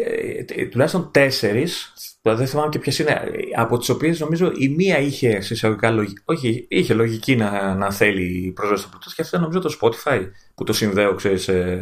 ε, 0.55 0.65
τουλάχιστον 0.65 1.11
τέσσερις 1.11 1.93
δεν 2.21 2.47
θυμάμαι 2.47 2.69
και 2.69 2.79
ποιες 2.79 2.99
είναι. 2.99 3.21
Από 3.55 3.77
τις 3.77 3.89
οποίες 3.89 4.19
νομίζω 4.19 4.51
η 4.57 4.69
μία 4.69 4.99
είχε 4.99 5.37
εισαγωγικά 5.49 5.91
λογική. 5.91 6.21
Όχι, 6.25 6.65
είχε 6.69 6.93
λογική 6.93 7.35
να, 7.35 7.75
να 7.75 7.91
θέλει 7.91 8.51
πρόσβαση 8.55 8.83
στο 8.83 8.91
Bluetooth 8.93 9.13
και 9.15 9.21
αυτό 9.21 9.39
νομίζω 9.39 9.59
το 9.59 9.77
Spotify 9.81 10.27
που 10.55 10.63
το 10.63 10.73
συνδέω, 10.73 11.15
ξέρεις, 11.15 11.43
σε 11.43 11.77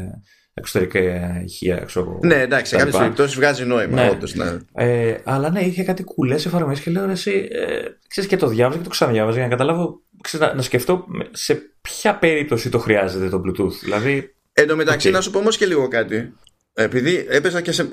εξωτερικά 0.53 0.99
ηχεία. 1.43 1.77
Ξέρω, 1.77 2.19
ναι, 2.23 2.35
εντάξει, 2.41 2.71
σε 2.71 2.77
κάποιες 2.77 2.97
περιπτώσεις 2.97 3.35
βγάζει 3.35 3.65
νόημα. 3.65 4.03
Ναι. 4.03 4.09
Όντως, 4.09 4.35
ναι. 4.35 4.57
Ε, 4.73 5.17
αλλά 5.23 5.49
ναι, 5.49 5.61
είχε 5.61 5.83
κάτι 5.83 6.03
κουλές 6.03 6.45
εφαρμογές 6.45 6.79
και 6.79 6.91
λέω 6.91 7.09
εσύ. 7.09 7.47
Ε, 7.51 7.81
ξέρεις, 8.07 8.29
και 8.29 8.37
το 8.37 8.47
διάβαζα 8.47 8.77
και 8.77 8.83
το 8.83 8.89
ξαναδιάβαζα 8.89 9.37
για 9.37 9.45
να 9.45 9.51
καταλάβω, 9.51 10.01
ξέρεις, 10.21 10.47
να, 10.47 10.53
να 10.53 10.61
σκεφτώ 10.61 11.05
σε 11.31 11.61
ποια 11.81 12.15
περίπτωση 12.15 12.69
το 12.69 12.79
χρειάζεται 12.79 13.29
το 13.29 13.41
Bluetooth. 13.45 13.73
Δηλαδή, 13.83 14.33
Εν 14.53 14.67
τω 14.67 14.75
μεταξύ, 14.75 15.09
να 15.09 15.21
σου 15.21 15.31
πω 15.31 15.39
όμως 15.39 15.57
και 15.57 15.65
λίγο 15.65 15.87
κάτι. 15.87 16.33
Επειδή 16.73 17.25
έπεσα 17.29 17.61
και 17.61 17.71
σε, 17.71 17.89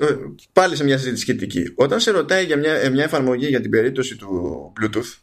πάλι 0.53 0.75
σε 0.75 0.83
μια 0.83 0.97
συζήτηση 0.97 1.21
σχετική. 1.21 1.63
Όταν 1.75 1.99
σε 1.99 2.11
ρωτάει 2.11 2.45
για 2.45 2.57
μια, 2.57 2.89
μια 2.91 3.03
εφαρμογή 3.03 3.47
για 3.47 3.61
την 3.61 3.69
περίπτωση 3.69 4.15
του 4.15 4.73
Bluetooth, 4.79 5.17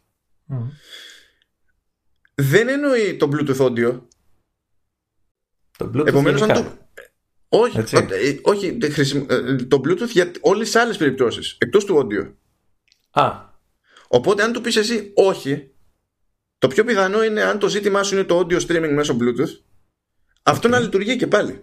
δεν 2.34 2.68
εννοεί 2.68 3.16
το 3.16 3.28
Bluetooth 3.32 3.66
audio. 3.66 4.00
Το 5.78 5.90
Bluetooth 5.94 6.06
Επομένως, 6.06 6.42
αν 6.42 6.52
το, 6.52 6.88
όχι, 7.48 7.78
ε, 7.78 8.36
όχι 8.42 8.78
ε, 9.28 9.56
το 9.56 9.80
Bluetooth 9.84 10.08
για 10.08 10.30
όλες 10.40 10.66
τις 10.70 10.76
άλλες 10.76 10.96
περιπτώσεις, 10.96 11.56
εκτός 11.58 11.84
του 11.84 12.06
audio. 12.06 12.32
Α. 13.10 13.46
Οπότε 14.08 14.42
αν 14.42 14.52
του 14.52 14.60
πεις 14.60 14.76
εσύ 14.76 15.12
όχι, 15.14 15.70
το 16.58 16.68
πιο 16.68 16.84
πιθανό 16.84 17.24
είναι 17.24 17.42
αν 17.42 17.58
το 17.58 17.68
ζήτημά 17.68 18.02
σου 18.02 18.14
είναι 18.14 18.24
το 18.24 18.38
audio 18.38 18.60
streaming 18.60 18.92
μέσω 18.94 19.16
Bluetooth, 19.20 19.60
αυτό 20.42 20.68
να 20.68 20.78
λειτουργεί 20.78 21.16
και 21.16 21.26
πάλι. 21.26 21.62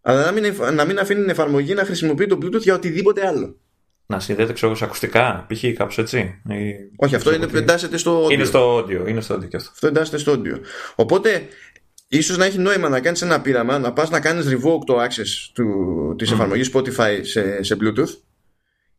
Αλλά 0.00 0.24
να 0.24 0.32
μην, 0.32 0.54
να 0.72 0.84
μην 0.84 0.98
αφήνει 0.98 1.20
την 1.20 1.30
εφαρμογή 1.30 1.74
να 1.74 1.84
χρησιμοποιεί 1.84 2.26
το 2.26 2.38
Bluetooth 2.42 2.62
για 2.62 2.74
οτιδήποτε 2.74 3.26
άλλο. 3.26 3.60
Να 4.06 4.20
συνδέεται 4.20 4.52
ξέρω 4.52 4.74
σε 4.74 4.84
ακουστικά, 4.84 5.46
π.χ. 5.48 5.64
κάπως 5.76 5.98
έτσι. 5.98 6.40
Όχι, 6.96 7.14
αυτό 7.14 7.34
είναι, 7.34 7.48
εντάσσεται 7.54 7.96
στο 7.96 8.26
audio. 8.26 8.30
Είναι 8.30 8.44
στο 8.44 8.78
audio, 8.78 9.08
είναι 9.08 9.20
στο 9.20 9.34
audio 9.34 9.48
και 9.48 9.56
αυτό. 9.56 9.70
Αυτό 9.72 9.86
εντάσσεται 9.86 10.18
στο 10.18 10.32
audio. 10.32 10.60
Οπότε, 10.94 11.48
ίσως 12.08 12.36
να 12.36 12.44
έχει 12.44 12.58
νόημα 12.58 12.88
να 12.88 13.00
κάνεις 13.00 13.22
ένα 13.22 13.40
πείραμα, 13.40 13.78
να 13.78 13.92
πας 13.92 14.10
να 14.10 14.20
κάνεις 14.20 14.46
revoke 14.48 14.84
το 14.86 15.02
access 15.02 15.50
του, 15.52 16.14
της 16.18 16.30
mm. 16.30 16.32
εφαρμογής 16.32 16.70
Spotify 16.74 17.20
σε, 17.22 17.62
σε 17.62 17.76
Bluetooth 17.80 18.20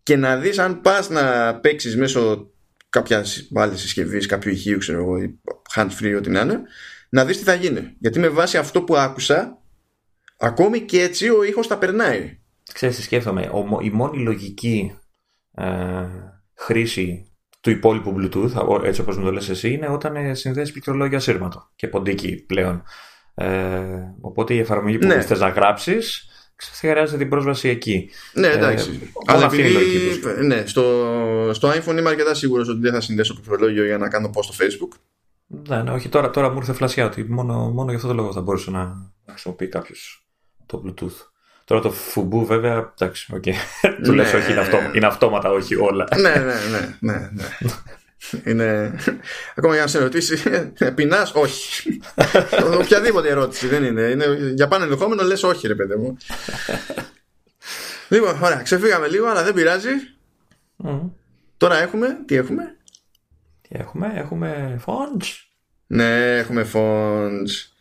και 0.04 0.16
να 0.16 0.38
δεις 0.38 0.60
αν 0.60 0.82
πας 0.82 1.10
να 1.10 1.56
παίξεις 1.60 1.98
μέσω 1.98 2.52
κάποια 2.90 3.26
άλλη 3.54 3.78
συσκευής, 3.78 4.26
κάποιου 4.26 4.52
ηχείου, 4.52 4.78
ξέρω 4.78 4.98
εγώ, 5.00 5.16
hand 5.76 5.90
free, 6.00 6.16
ό,τι 6.18 6.30
να 6.30 6.42
είναι, 6.42 6.62
να 7.10 7.26
δεις 7.26 7.38
τι 7.38 7.44
θα 7.44 7.54
γίνει. 7.54 7.96
Γιατί 8.00 8.20
με 8.20 8.28
βάση 8.28 8.58
αυτό 8.58 8.82
που 8.82 8.96
άκουσα, 8.96 9.62
ακόμη 10.38 10.82
και 10.82 11.02
έτσι 11.02 11.30
ο 11.30 11.44
ήχος 11.44 11.68
τα 11.68 11.78
περνάει. 11.78 12.40
Ξέρεις, 12.74 13.04
σκέφτομαι, 13.04 13.50
η 13.82 13.90
μόνη 13.90 14.24
λογική 14.24 14.98
ε, 15.56 16.06
χρήση 16.54 17.32
του 17.68 17.74
υπόλοιπου 17.74 18.16
Bluetooth, 18.18 18.84
έτσι 18.84 19.02
όπως 19.02 19.18
μου 19.18 19.24
το 19.24 19.32
λες 19.32 19.50
εσύ, 19.50 19.72
είναι 19.72 19.90
όταν 19.90 20.16
ε, 20.16 20.34
συνδέεις 20.34 20.72
πληκτρολόγιο 20.72 21.18
ασύρματο 21.18 21.70
και 21.76 21.88
ποντίκι 21.88 22.36
πλέον. 22.36 22.84
Ε, 23.36 23.84
οπότε 24.22 24.54
η 24.54 24.60
εφαρμογή 24.60 24.98
που 24.98 25.08
ναι. 25.08 25.22
θες 25.22 25.40
να 25.40 25.50
γράψεις 25.50 26.30
χρειάζεται 26.56 27.18
την 27.18 27.30
πρόσβαση 27.30 27.70
εκεί. 27.70 28.10
Ναι, 28.34 28.48
εντάξει. 28.48 29.00
Ε, 29.04 29.34
Αλλά 29.34 29.46
επειδή, 29.46 29.76
ναι, 30.46 30.66
στο, 30.66 30.84
στο 31.54 31.70
iPhone 31.70 31.98
είμαι 31.98 32.10
αρκετά 32.10 32.34
σίγουρος 32.34 32.70
ότι 32.70 32.80
δεν 32.80 32.94
θα 32.94 33.02
συνδέσω 33.02 33.34
πληκτρολόγιο 33.34 33.86
για 33.86 33.98
να 33.98 34.08
κάνω 34.08 34.30
post 34.34 34.44
στο 34.44 34.66
Facebook. 34.66 34.98
Ναι, 35.48 35.82
ναι, 35.82 35.92
όχι, 35.92 36.10
τώρα, 36.10 36.30
τώρα 36.30 36.50
μου 36.50 36.58
ήρθε 36.58 36.74
φλασιά 36.74 37.06
ότι 37.06 37.24
μόνο, 37.24 37.54
μόνο 37.54 37.88
για 37.88 37.96
αυτό 37.96 38.08
το 38.08 38.14
λόγο 38.14 38.34
θα 38.34 38.42
μπορούσε 38.42 38.72
να, 38.72 38.84
να 39.26 39.32
χρησιμοποιεί 39.32 39.68
κάποιος 39.68 40.28
το 40.66 40.84
Bluetooth. 40.86 41.37
Τώρα 41.68 41.82
το 41.82 41.92
Facebook 41.92 42.46
βέβαια, 42.46 42.94
εντάξει, 43.00 43.34
ok. 43.36 43.44
Okay. 43.46 43.54
Του 44.04 44.14
λες 44.14 44.34
όχι, 44.34 44.52
είναι, 44.52 44.60
αυτό, 44.60 44.78
είναι 44.94 45.06
αυτόματα, 45.06 45.52
όχι 45.52 45.76
όλα. 45.76 46.08
ναι, 46.16 46.30
ναι, 46.30 46.54
ναι, 46.70 46.98
ναι, 47.00 47.30
ναι. 47.32 47.72
είναι... 48.44 48.96
Ακόμα 49.56 49.74
για 49.74 49.82
να 49.82 49.88
σε 49.88 50.00
ρωτήσει, 50.00 50.38
πεινάς, 50.96 51.32
όχι. 51.36 52.00
Οποιαδήποτε 52.82 53.30
ερώτηση 53.30 53.68
δεν 53.68 53.84
είναι. 53.84 54.02
είναι. 54.02 54.26
Για 54.56 54.68
πάνω 54.68 54.84
ενδεχόμενο 54.84 55.24
λες 55.24 55.44
όχι, 55.44 55.68
ρε 55.68 55.76
παιδί 55.76 55.96
μου. 55.96 56.18
λοιπόν, 58.10 58.44
ωραία, 58.44 58.62
ξεφύγαμε 58.62 59.08
λίγο, 59.08 59.28
αλλά 59.28 59.44
δεν 59.44 59.54
πειράζει. 59.54 59.92
Τώρα 61.58 61.78
έχουμε, 61.82 62.18
τι 62.26 62.36
έχουμε; 62.36 62.76
Τι 63.62 63.70
έχουμε, 63.70 64.12
έχουμε 64.16 64.80
phones. 64.86 65.28
Ναι, 65.88 66.38
έχουμε 66.38 66.68
phones. 66.74 67.77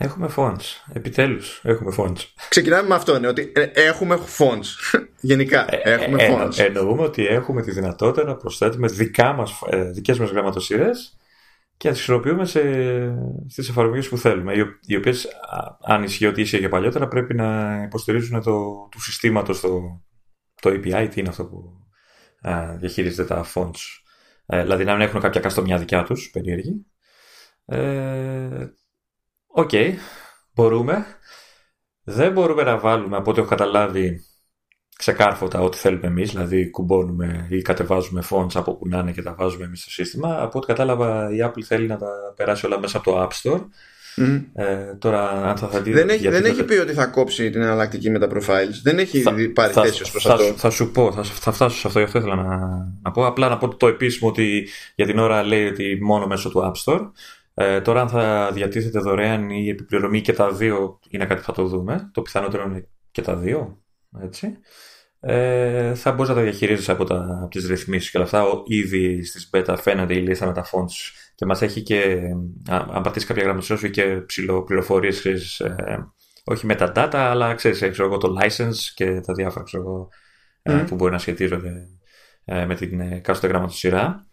Έχουμε 0.00 0.30
phones. 0.36 0.62
Επιτέλους, 0.92 1.60
έχουμε 1.64 1.94
phones. 1.98 2.16
Ξεκινάμε 2.48 2.88
με 2.88 2.94
αυτό, 2.94 3.18
ναι, 3.18 3.28
ότι 3.28 3.52
ε, 3.54 3.62
έχουμε 3.62 4.18
phones. 4.38 4.98
Γενικά, 5.20 5.66
ε, 5.68 5.92
έχουμε 5.92 6.22
ε, 6.22 6.34
phones. 6.34 6.58
εννοούμε 6.58 7.02
ότι 7.02 7.26
έχουμε 7.26 7.62
τη 7.62 7.70
δυνατότητα 7.70 8.26
να 8.26 8.36
προσθέτουμε 8.36 8.88
δικά 8.88 9.32
μας, 9.32 9.60
ε, 9.70 9.90
δικές 9.90 10.18
μας 10.18 10.30
γραμματοσύρες 10.30 11.16
και 11.76 11.88
να 11.88 11.94
τις 11.94 12.02
χρησιμοποιούμε 12.02 12.44
σε, 12.44 12.60
στις 13.48 13.68
εφαρμογές 13.68 14.08
που 14.08 14.18
θέλουμε, 14.18 14.54
οι 14.86 14.96
οποίες, 14.96 15.28
αν 15.82 16.02
ισχύει 16.02 16.26
ότι 16.26 16.40
ίσχυε 16.40 16.58
και 16.58 16.68
παλιότερα, 16.68 17.08
πρέπει 17.08 17.34
να 17.34 17.80
υποστηρίζουν 17.84 18.42
το, 18.42 18.88
του 18.90 19.02
συστήματος 19.02 19.60
το, 19.60 20.02
το 20.60 20.70
API, 20.70 21.08
τι 21.10 21.20
είναι 21.20 21.28
αυτό 21.28 21.44
που 21.44 21.86
α, 22.48 22.76
διαχειρίζεται 22.76 23.34
τα 23.34 23.46
fonts. 23.54 24.02
Ε, 24.46 24.62
δηλαδή 24.62 24.84
να 24.84 24.92
μην 24.92 25.00
έχουν 25.00 25.20
κάποια 25.20 25.40
καστομιά 25.40 25.78
δικιά 25.78 26.02
τους, 26.02 26.30
περίεργη. 26.30 26.86
Ε, 27.64 28.66
Ok, 29.58 29.70
okay, 29.72 29.92
μπορούμε. 30.54 31.06
Δεν 32.04 32.32
μπορούμε 32.32 32.62
να 32.62 32.78
βάλουμε 32.78 33.16
από 33.16 33.30
ό,τι 33.30 33.40
έχω 33.40 33.48
καταλάβει 33.48 34.24
ξεκάρφωτα 34.98 35.60
ό,τι 35.60 35.76
θέλουμε 35.76 36.06
εμείς, 36.06 36.30
δηλαδή 36.30 36.70
κουμπώνουμε 36.70 37.46
ή 37.50 37.62
κατεβάζουμε 37.62 38.22
fonts 38.30 38.54
από 38.54 38.76
που 38.76 38.88
να 38.88 38.98
είναι 38.98 39.12
και 39.12 39.22
τα 39.22 39.34
βάζουμε 39.38 39.64
εμείς 39.64 39.80
στο 39.80 39.90
σύστημα. 39.90 40.42
Από 40.42 40.58
ό,τι 40.58 40.66
κατάλαβα, 40.66 41.30
η 41.32 41.36
Apple 41.44 41.62
θέλει 41.62 41.86
να 41.86 41.96
τα 41.96 42.08
περάσει 42.36 42.66
όλα 42.66 42.78
μέσα 42.78 42.96
από 42.96 43.10
το 43.10 43.22
App 43.22 43.28
Store. 43.42 43.60
Mm. 44.16 44.44
Ε, 44.54 44.94
τώρα, 44.98 45.30
αν 45.30 45.56
θα, 45.56 45.68
θα 45.68 45.80
δει, 45.80 45.92
δεν 45.92 46.08
έχει, 46.08 46.28
δεν 46.28 46.44
έχει 46.44 46.64
πει 46.64 46.74
ότι 46.74 46.92
θα 46.92 47.06
κόψει 47.06 47.50
την 47.50 47.60
εναλλακτική 47.60 48.10
με 48.10 48.18
τα 48.18 48.28
profiles. 48.30 48.80
Δεν 48.82 48.98
έχει 48.98 49.20
θα, 49.20 49.34
πάρει 49.54 49.72
θα, 49.72 49.82
θέση 49.82 50.02
ως 50.02 50.10
προς 50.10 50.26
αυτό. 50.26 50.44
Θα 50.44 50.70
σου 50.70 50.90
πω, 50.90 51.12
θα, 51.12 51.22
θα 51.22 51.52
φτάσω 51.52 51.78
σε 51.78 51.86
αυτό, 51.86 51.98
γι' 51.98 52.04
αυτό 52.04 52.18
ήθελα 52.18 52.34
να, 52.34 52.58
να 53.02 53.10
πω. 53.10 53.26
Απλά 53.26 53.48
να 53.48 53.58
πω 53.58 53.76
το 53.76 53.86
επίσημο 53.86 54.30
ότι 54.30 54.68
για 54.94 55.06
την 55.06 55.18
ώρα 55.18 55.42
λέει 55.42 55.66
ότι 55.66 55.98
μόνο 56.02 56.26
μέσω 56.26 56.50
του 56.50 56.72
App 56.72 56.92
Store. 56.92 57.10
Ε, 57.60 57.80
τώρα, 57.80 58.00
αν 58.00 58.08
θα 58.08 58.50
διατίθεται 58.52 58.98
δωρεάν 58.98 59.50
η 59.50 59.68
επιπληρωμή 59.68 60.20
και 60.20 60.32
τα 60.32 60.52
δύο, 60.52 60.98
είναι 61.08 61.26
κάτι 61.26 61.40
που 61.40 61.46
θα 61.46 61.52
το 61.52 61.66
δούμε. 61.66 62.10
Το 62.12 62.22
πιθανότερο 62.22 62.62
είναι 62.62 62.88
και 63.10 63.22
τα 63.22 63.36
δύο. 63.36 63.82
Έτσι. 64.22 64.58
Ε, 65.20 65.94
θα 65.94 66.12
μπορείς 66.12 66.28
να 66.28 66.34
τα 66.34 66.42
διαχειρίζεσαι 66.42 66.92
από, 66.92 67.04
τα, 67.04 67.38
από 67.42 67.50
τις 67.50 67.66
ρυθμίσεις 67.66 68.10
και 68.10 68.16
όλα 68.16 68.26
αυτά. 68.26 68.44
Ήδη 68.66 69.24
στις 69.24 69.50
beta 69.52 69.76
φαίνεται 69.80 70.14
η 70.14 70.20
λίστα 70.20 70.46
με 70.46 70.52
τα 70.52 70.64
fonts 70.64 71.12
και 71.34 71.44
μας 71.46 71.62
έχει 71.62 71.82
και, 71.82 72.20
αν 72.68 73.02
πατήσεις 73.02 73.28
κάποια 73.28 73.42
γραμματοσύνη, 73.42 73.90
και 73.90 74.04
ψηλοπληροφορίες, 74.04 75.60
ε, 75.60 76.12
όχι 76.44 76.66
με 76.66 76.74
τα 76.74 76.92
data, 76.94 77.14
αλλά 77.14 77.54
ξέρεις, 77.54 77.78
ξέρω 77.78 78.08
εγώ, 78.08 78.16
το 78.16 78.36
license 78.42 78.92
και 78.94 79.20
τα 79.20 79.34
διάφορα 79.34 79.64
ξέρω 79.64 80.08
ε, 80.62 80.84
που 80.86 80.94
μπορεί 80.94 81.12
να 81.12 81.18
σχετίζονται 81.18 81.88
ε, 82.44 82.64
με 82.64 82.74
την 82.74 83.00
εκάστοτε 83.00 83.52
γραμματοσυρά. 83.52 84.26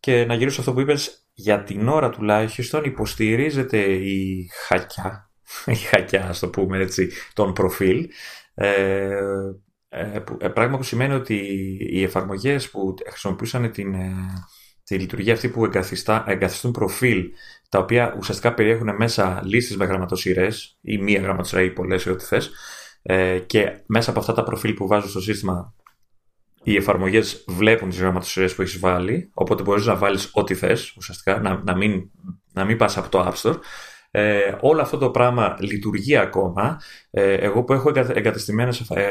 Και 0.00 0.24
να 0.24 0.34
γυρίσω 0.34 0.60
αυτό 0.60 0.72
που 0.72 0.80
είπες, 0.80 1.28
για 1.32 1.62
την 1.62 1.88
ώρα 1.88 2.10
τουλάχιστον 2.10 2.84
υποστηρίζεται 2.84 3.78
η 3.92 4.50
χακιά, 4.66 5.30
η 5.66 5.74
χακιά 5.74 6.28
ας 6.28 6.38
το 6.38 6.48
πούμε 6.48 6.78
έτσι, 6.78 7.10
τον 7.32 7.52
προφίλ, 7.52 8.08
ε, 8.54 9.16
ε, 9.88 10.24
ε, 10.38 10.48
πράγμα 10.48 10.76
που 10.76 10.82
σημαίνει 10.82 11.14
ότι 11.14 11.36
οι 11.90 12.02
εφαρμογές 12.02 12.70
που 12.70 12.94
χρησιμοποιούσαν 13.08 13.70
την, 13.70 13.94
τη 14.84 14.98
λειτουργία 14.98 15.32
αυτή 15.32 15.48
που 15.48 15.64
εγκαθιστούν 16.26 16.72
προφίλ 16.72 17.30
τα 17.68 17.78
οποία 17.78 18.14
ουσιαστικά 18.18 18.54
περιέχουν 18.54 18.96
μέσα 18.96 19.42
λίστες 19.44 19.76
με 19.76 19.84
γραμματοσυρές 19.84 20.78
ή 20.80 20.98
μία 20.98 21.20
γραμματοσυρά 21.20 21.62
ή 21.62 21.70
πολλές 21.70 22.04
ή 22.04 22.10
ό,τι 22.10 22.24
θες 22.24 22.50
και 23.46 23.82
μέσα 23.86 24.10
από 24.10 24.20
αυτά 24.20 24.32
τα 24.32 24.42
προφίλ 24.42 24.74
που 24.74 24.86
βάζουν 24.86 25.10
στο 25.10 25.20
σύστημα 25.20 25.74
οι 26.62 26.76
εφαρμογές 26.76 27.44
βλέπουν 27.46 27.88
τις 27.88 28.00
γραμματοσυρές 28.00 28.54
που 28.54 28.62
έχεις 28.62 28.78
βάλει, 28.78 29.30
οπότε 29.34 29.62
μπορείς 29.62 29.86
να 29.86 29.96
βάλεις 29.96 30.30
ό,τι 30.32 30.54
θες, 30.54 30.94
ουσιαστικά, 30.96 31.40
να, 31.40 31.60
να 31.64 31.76
μην, 31.76 32.10
να 32.52 32.64
μην 32.64 32.76
πας 32.76 32.96
από 32.96 33.08
το 33.08 33.32
App 33.32 33.42
Store. 33.42 33.58
Ε, 34.10 34.54
όλο 34.60 34.80
αυτό 34.80 34.98
το 34.98 35.10
πράγμα 35.10 35.56
λειτουργεί 35.60 36.16
ακόμα. 36.16 36.80
Ε, 37.10 37.34
εγώ 37.34 37.64
που 37.64 37.72
έχω 37.72 37.92
εγκατεστημένες 37.94 38.80
ε, 38.80 39.02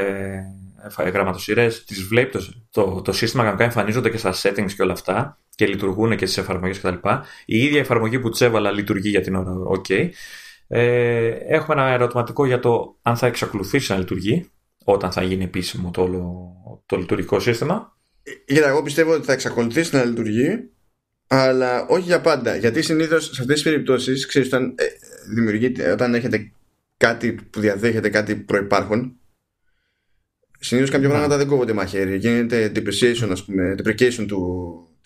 ε, 0.97 1.09
γραμματοσυρές, 1.09 1.83
τις 1.83 2.03
βλέπεις 2.03 2.45
το, 2.71 2.83
το, 2.83 3.01
το 3.01 3.11
σύστημα 3.11 3.43
κανονικά 3.43 3.65
εμφανίζονται 3.65 4.09
και 4.09 4.17
στα 4.17 4.33
settings 4.33 4.71
και 4.75 4.81
όλα 4.81 4.93
αυτά 4.93 5.37
και 5.55 5.67
λειτουργούν 5.67 6.09
και 6.15 6.25
στις 6.25 6.37
εφαρμογές 6.37 6.79
κτλ. 6.79 7.09
Η 7.45 7.57
ίδια 7.57 7.79
εφαρμογή 7.79 8.19
που 8.19 8.29
τσέβαλα 8.29 8.71
λειτουργεί 8.71 9.09
για 9.09 9.21
την 9.21 9.35
ώρα. 9.35 9.53
OK. 9.77 10.09
Ε, 10.67 11.27
έχουμε 11.27 11.81
ένα 11.81 11.91
ερωτηματικό 11.91 12.45
για 12.45 12.59
το 12.59 12.97
αν 13.01 13.17
θα 13.17 13.27
εξακολουθήσει 13.27 13.91
να 13.91 13.97
λειτουργεί 13.97 14.49
όταν 14.83 15.11
θα 15.11 15.23
γίνει 15.23 15.43
επίσημο 15.43 15.91
το, 15.91 16.07
το 16.89 16.97
λειτουργικό 16.97 17.39
σύστημα. 17.39 17.97
Για 18.47 18.67
εγώ 18.67 18.83
πιστεύω 18.83 19.13
ότι 19.13 19.25
θα 19.25 19.33
εξακολουθήσει 19.33 19.95
να 19.95 20.03
λειτουργεί, 20.03 20.69
αλλά 21.27 21.85
όχι 21.87 22.01
για 22.01 22.21
πάντα. 22.21 22.55
Γιατί 22.55 22.81
συνήθως 22.81 23.25
σε 23.25 23.41
αυτές 23.41 23.55
τις 23.55 23.63
περιπτώσεις, 23.63 24.25
ξέρεις, 24.25 24.47
όταν, 24.47 24.75
ε, 25.77 25.91
όταν 25.91 26.13
έχετε 26.13 26.51
κάτι 26.97 27.33
που 27.49 27.59
διαδέχεται 27.59 28.09
κάτι 28.09 28.35
προπάρχον, 28.35 29.15
συνήθως 30.59 30.89
κάποια 30.89 31.09
πράγματα 31.09 31.37
δεν 31.37 31.47
κόβονται 31.47 31.73
μαχαίρι. 31.73 32.17
Γίνεται 32.17 32.71
depreciation, 32.75 33.27
ας 33.31 33.45
πούμε, 33.45 33.75
deprecation 33.83 34.25
του, 34.27 34.41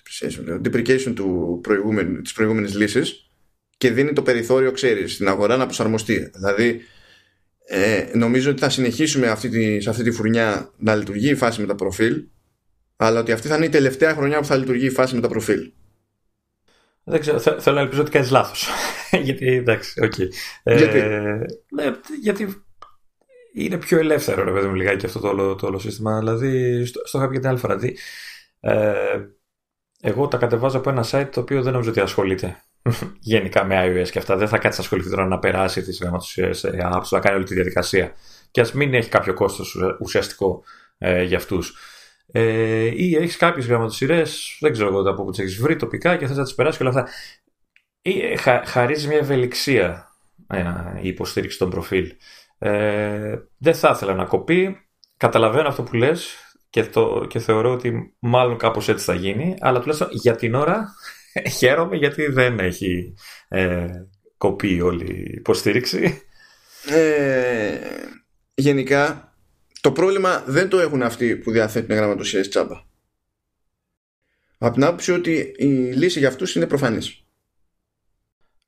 depreciation, 0.03 0.61
deprecation 0.61 1.13
του 1.15 1.59
προηγούμενη, 1.63 2.21
της 2.21 2.34
προηγούμενης 2.34 2.75
λύσης 2.75 3.29
και 3.77 3.91
δίνει 3.91 4.13
το 4.13 4.21
περιθώριο, 4.21 4.71
ξέρεις, 4.71 5.13
στην 5.13 5.27
αγορά 5.27 5.57
να 5.57 5.65
προσαρμοστεί. 5.65 6.31
Δηλαδή, 6.36 6.81
ε, 7.66 8.05
νομίζω 8.14 8.51
ότι 8.51 8.59
θα 8.59 8.70
συνεχίσουμε 8.70 9.28
αυτή 9.28 9.49
τη, 9.49 9.82
σε 9.82 9.89
αυτή 9.89 10.03
τη 10.03 10.11
φουρνιά 10.11 10.72
να 10.78 10.95
λειτουργεί 10.95 11.30
η 11.30 11.36
φάση 11.36 11.61
με 11.61 11.68
τα 11.68 11.76
προφίλ 11.76 12.24
αλλά 12.95 13.20
ότι 13.20 13.32
αυτή 13.32 13.47
θα 13.47 13.55
είναι 13.55 13.66
η 13.66 13.70
τελευταία 13.70 14.14
χρονιά 14.14 14.39
που 14.39 14.45
θα 14.45 14.55
λειτουργεί 14.55 14.86
η 14.86 14.89
φάση 14.89 15.16
με 15.16 15.22
τα 15.22 15.28
προφίλ. 15.28 15.72
Δεν 17.03 17.20
ξέρω, 17.20 17.39
θέλω 17.39 17.76
να 17.76 17.82
ελπίζω 17.82 18.01
ότι 18.01 18.11
κάνεις 18.11 18.30
λάθος. 18.30 18.70
γιατί 19.24 19.47
εντάξει, 19.47 20.01
ok. 20.03 20.13
Okay. 20.18 20.28
Γιατί; 20.64 20.97
Ε, 20.99 21.39
ναι, 21.72 21.91
γιατί 22.22 22.64
είναι 23.53 23.78
πιο 23.78 23.97
ελεύθερο, 23.97 24.43
ρε 24.43 24.51
παιδί 24.51 24.68
μου, 24.68 24.74
λιγάκι 24.74 25.05
αυτό 25.05 25.20
το 25.20 25.28
όλο, 25.28 25.55
το 25.55 25.68
όλο 25.68 25.80
σύστημα. 25.80 26.20
Δηλαδή, 26.20 26.86
στο, 26.86 27.01
στο 27.05 27.18
είχα 27.18 27.28
πει 27.28 27.34
και 27.34 27.39
την 27.39 27.49
άλλη 27.49 27.57
φορά. 27.57 27.78
Δηλαδή, 27.78 27.97
ε, 28.59 28.93
εγώ 30.01 30.28
τα 30.28 30.38
κατεβάζω 30.38 30.78
από 30.78 30.89
ένα 30.89 31.05
site 31.11 31.30
το 31.32 31.39
οποίο 31.39 31.61
δεν 31.61 31.72
νομίζω 31.74 31.89
ότι 31.89 31.99
ασχολείται 31.99 32.64
γενικά 33.19 33.63
με 33.63 33.86
iOS 33.86 34.09
και 34.09 34.19
αυτά. 34.19 34.36
Δεν 34.36 34.47
θα 34.47 34.57
κάτσει 34.57 34.79
να 34.79 34.84
ασχοληθεί 34.84 35.09
τώρα 35.09 35.25
να 35.25 35.39
περάσει 35.39 35.81
τις 35.81 35.99
γραμματοσειρές 35.99 36.53
σε 36.53 36.77
apps, 36.84 37.07
να 37.09 37.19
κάνει 37.19 37.36
όλη 37.36 37.45
τη 37.45 37.53
διαδικασία. 37.53 38.13
Και 38.51 38.61
ας 38.61 38.73
μην 38.73 38.93
έχει 38.93 39.09
κάποιο 39.09 39.34
κόστος 39.34 39.77
ουσιαστικό 39.99 40.63
ε, 40.97 41.23
για 41.23 41.38
αυτούς. 41.38 41.77
Ε, 42.31 42.41
ή 42.95 43.15
έχεις 43.15 43.38
κάποιες 43.38 43.65
γραμματοσυρέ, 43.65 44.23
δεν 44.59 44.71
ξέρω 44.71 44.88
εγώ 44.88 45.09
από 45.09 45.23
πού 45.23 45.29
τις 45.29 45.39
έχεις 45.39 45.57
βρει 45.57 45.75
τοπικά 45.75 46.17
και 46.17 46.27
θες 46.27 46.38
να 46.38 46.43
τις 46.43 46.55
περάσεις 46.55 46.77
και 46.77 46.88
όλα 46.88 46.99
αυτά. 46.99 47.11
Ή, 48.01 48.19
ε, 48.19 48.36
χα, 48.36 48.65
χαρίζει 48.65 49.07
μια 49.07 49.17
ευελιξία 49.17 50.11
ε, 50.47 50.63
η 51.01 51.07
υποστήριξη 51.07 51.57
των 51.57 51.69
προφίλ. 51.69 52.15
Ε, 52.57 53.36
δεν 53.57 53.73
θα 53.73 53.91
ήθελα 53.95 54.13
να 54.13 54.25
κοπεί. 54.25 54.77
Καταλαβαίνω 55.17 55.67
αυτό 55.67 55.84
που 55.84 55.95
λες 55.95 56.36
και, 56.69 56.84
το, 56.84 57.25
και 57.29 57.39
θεωρώ 57.39 57.71
ότι 57.71 58.15
μάλλον 58.19 58.57
κάπως 58.57 58.89
έτσι 58.89 59.05
θα 59.05 59.13
γίνει, 59.13 59.55
αλλά 59.59 59.79
τουλάχιστον 59.79 60.09
για 60.11 60.36
την 60.36 60.55
ώρα 60.55 60.93
χαίρομαι 61.57 61.95
γιατί 61.95 62.25
δεν 62.25 62.59
έχει 62.59 63.13
ε, 63.47 63.88
κοπεί 64.38 64.81
όλη 64.81 65.05
η 65.05 65.34
υποστήριξη. 65.34 66.21
Ε, 66.86 67.77
γενικά, 68.53 69.34
το 69.81 69.91
πρόβλημα 69.91 70.43
δεν 70.47 70.69
το 70.69 70.79
έχουν 70.79 71.03
αυτοί 71.03 71.36
που 71.36 71.51
διαθέτουν 71.51 71.95
γραμματοσύρες 71.95 72.49
τσάμπα. 72.49 72.81
Από 74.57 74.73
την 74.73 74.84
άποψη 74.84 75.11
ότι 75.11 75.53
η 75.57 75.65
λύση 75.65 76.19
για 76.19 76.27
αυτούς 76.27 76.55
είναι 76.55 76.67
προφανής. 76.67 77.23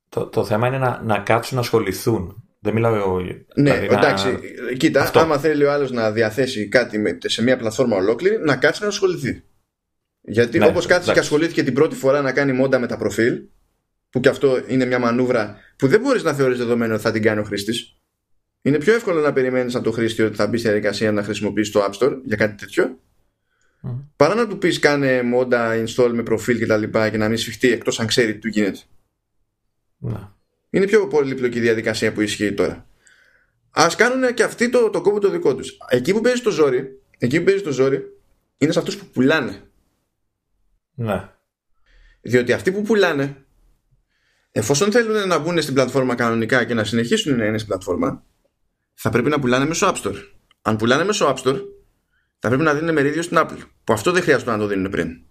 Το, 0.10 0.26
το 0.26 0.46
θέμα 0.46 0.68
είναι 0.68 0.78
να, 0.78 1.02
να 1.04 1.20
κάτσουν 1.20 1.56
να 1.56 1.62
ασχοληθούν. 1.62 2.44
Δεν 2.60 2.74
μιλάω. 2.74 3.20
Ναι, 3.22 3.34
δηλαδή 3.56 3.86
εντάξει. 3.86 4.28
Να... 4.28 4.74
Κοίτα, 4.78 5.02
Αυτό. 5.02 5.20
άμα 5.20 5.38
θέλει 5.38 5.64
ο 5.64 5.72
άλλος 5.72 5.92
να 5.92 6.12
διαθέσει 6.12 6.68
κάτι 6.68 7.18
σε 7.26 7.44
μια 7.44 7.58
πλατφόρμα 7.58 7.96
ολόκληρη, 7.96 8.40
να 8.40 8.56
κάτσει 8.56 8.82
να 8.82 8.88
ασχοληθεί. 8.88 9.44
Γιατί 10.28 10.60
ναι, 10.60 10.66
όπως 10.66 10.86
κάτσε 10.86 11.14
και 11.14 11.20
ασχολήθηκε 11.20 11.64
την 11.64 11.74
πρώτη 11.74 11.96
φορά 11.96 12.22
να 12.22 12.32
κάνει 12.32 12.54
μόντα 12.54 12.80
με 12.80 12.88
τα 12.88 12.98
προφίλ, 12.98 13.42
που 14.10 14.20
και 14.20 14.30
αυτό 14.30 14.62
είναι 14.68 14.86
μια 14.86 15.00
μανούβρα 15.00 15.58
που 15.76 15.88
δεν 15.88 16.02
μπορείς 16.02 16.24
να 16.24 16.34
θεωρείς 16.34 16.58
δεδομένο 16.58 16.94
ότι 16.94 17.04
θα 17.04 17.12
την 17.12 17.22
κάνει 17.22 17.40
ο 17.40 17.44
χρήστης. 17.44 17.96
Είναι 18.62 18.78
πιο 18.78 18.94
εύκολο 18.94 19.22
να 19.22 19.34
περιμένεις 19.34 19.76
από 19.76 19.84
το 19.84 19.92
χρήστη 19.92 20.22
ότι 20.22 20.36
θα 20.36 20.48
μπει 20.48 20.58
στη 20.58 20.68
διαδικασία 20.68 21.12
να 21.12 21.24
χρησιμοποιήσει 21.24 21.72
το 21.72 21.90
App 21.90 21.92
Store 22.00 22.18
για 22.24 22.38
κάτι 22.38 22.56
τέτοιο. 22.56 23.00
Mm. 23.84 23.90
Παρά 24.16 24.36
να 24.36 24.48
του 24.48 24.58
πεις 24.58 24.80
κάνε 24.80 25.22
μόντα, 25.22 25.84
install 25.86 26.12
με 26.14 26.24
προφίλ 26.24 26.60
κτλ. 26.60 26.84
Και, 26.84 27.10
και 27.10 27.18
να 27.18 27.28
μην 27.28 27.38
σφιχτεί 27.38 27.72
εκτός 27.72 28.00
αν 28.00 28.08
ξέρει 28.08 28.34
τι 28.34 28.40
του 28.40 28.48
γίνεται. 28.48 28.80
Mm. 30.08 30.28
Είναι 30.70 30.86
πιο 30.86 31.08
πολύπλοκη 31.08 31.60
διαδικασία 31.60 32.14
που 32.14 32.22
ισχύει 32.22 32.54
τώρα. 32.54 32.88
Α 33.72 33.88
κάνουν 33.98 34.34
και 34.34 34.44
αυτοί 34.44 34.70
το, 34.70 34.90
το 34.90 35.02
κόπο 35.02 35.20
το 35.20 35.30
δικό 35.30 35.56
τους. 35.56 35.78
Εκεί 35.90 36.14
που 36.14 36.22
παίζει 36.22 36.42
το 36.42 36.52
ζόρι, 36.52 37.02
εκεί 37.18 37.38
που 37.40 37.46
παίζει 37.46 37.62
το 37.62 37.72
ζόρι, 37.72 38.04
είναι 38.58 38.72
σε 38.72 38.80
αυτούς 38.80 38.98
που 38.98 39.06
πουλάνε. 39.06 39.65
Ναι. 40.96 41.30
Διότι 42.22 42.54
αυτοί 42.54 42.72
που 42.72 42.82
πουλάνε, 42.82 43.46
εφόσον 44.52 44.92
θέλουν 44.92 45.28
να 45.28 45.40
μπουν 45.40 45.62
στην 45.62 45.74
πλατφόρμα 45.74 46.16
κανονικά 46.16 46.66
και 46.66 46.74
να 46.74 46.84
συνεχίσουν 46.84 47.38
να 47.38 47.46
είναι 47.46 47.58
στην 47.58 47.70
πλατφόρμα, 47.70 48.24
θα 48.94 49.10
πρέπει 49.10 49.30
να 49.30 49.40
πουλάνε 49.40 49.66
μέσω 49.66 49.92
App 49.94 50.02
Store. 50.02 50.18
Αν 50.62 50.76
πουλάνε 50.76 51.04
μέσω 51.04 51.34
App 51.34 51.38
Store, 51.44 51.62
θα 52.40 52.48
πρέπει 52.48 52.64
να 52.64 52.74
δίνουν 52.74 52.94
μερίδιο 52.94 53.22
στην 53.22 53.38
Apple. 53.40 53.60
Που 53.84 53.94
αυτό 53.94 54.12
δεν 54.12 54.22
χρειάζεται 54.22 54.52
να 54.52 54.58
το 54.58 54.68
δίνουν 54.68 54.92
πριν. 54.92 55.26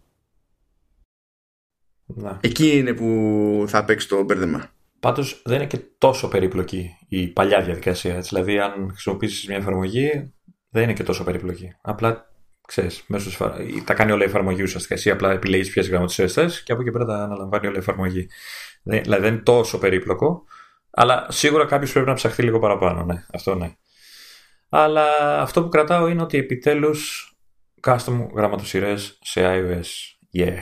Να. 2.06 2.38
Εκεί 2.42 2.76
είναι 2.76 2.94
που 2.94 3.64
θα 3.68 3.84
παίξει 3.84 4.08
το 4.08 4.22
μπέρδεμα. 4.22 4.70
Πάντως 5.00 5.42
δεν 5.44 5.56
είναι 5.56 5.66
και 5.66 5.78
τόσο 5.98 6.28
περίπλοκη 6.28 6.90
η 7.08 7.28
παλιά 7.28 7.62
διαδικασία. 7.62 8.14
Έτσι. 8.14 8.28
Δηλαδή, 8.34 8.58
αν 8.58 8.88
χρησιμοποιήσεις 8.90 9.46
μια 9.46 9.56
εφαρμογή, 9.56 10.32
δεν 10.68 10.82
είναι 10.82 10.92
και 10.92 11.02
τόσο 11.02 11.24
περίπλοκη. 11.24 11.76
Απλά 11.80 12.33
ξέρεις, 12.66 13.04
μέσως 13.06 13.36
τα 13.84 13.94
κάνει 13.94 14.12
όλα 14.12 14.24
η 14.24 14.26
εφαρμογή 14.26 14.62
ουσιαστικά. 14.62 14.94
Εσύ 14.94 15.10
απλά 15.10 15.30
επιλέγεις 15.30 15.70
ποιες 15.70 15.88
γραμματοσύρε 15.88 16.28
θε 16.28 16.48
και 16.64 16.72
από 16.72 16.80
εκεί 16.80 16.90
πέρα 16.90 17.04
τα 17.04 17.14
αναλαμβάνει 17.14 17.66
όλα 17.66 17.76
η 17.76 17.78
εφαρμογή. 17.78 18.28
Δηλαδή 18.82 19.22
δεν 19.22 19.32
είναι 19.32 19.42
τόσο 19.42 19.78
περίπλοκο, 19.78 20.44
αλλά 20.90 21.26
σίγουρα 21.28 21.64
κάποιος 21.64 21.92
πρέπει 21.92 22.08
να 22.08 22.14
ψαχθεί 22.14 22.42
λίγο 22.42 22.58
παραπάνω. 22.58 23.04
Ναι, 23.04 23.24
αυτό 23.32 23.54
ναι. 23.54 23.72
Αλλά 24.68 25.06
αυτό 25.40 25.62
που 25.62 25.68
κρατάω 25.68 26.08
είναι 26.08 26.22
ότι 26.22 26.38
επιτέλους 26.38 27.32
custom 27.82 28.26
γραμματοσυρές 28.34 29.18
σε 29.22 29.40
iOS. 29.44 29.86
Yeah. 30.36 30.58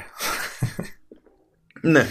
ναι. 1.81 2.07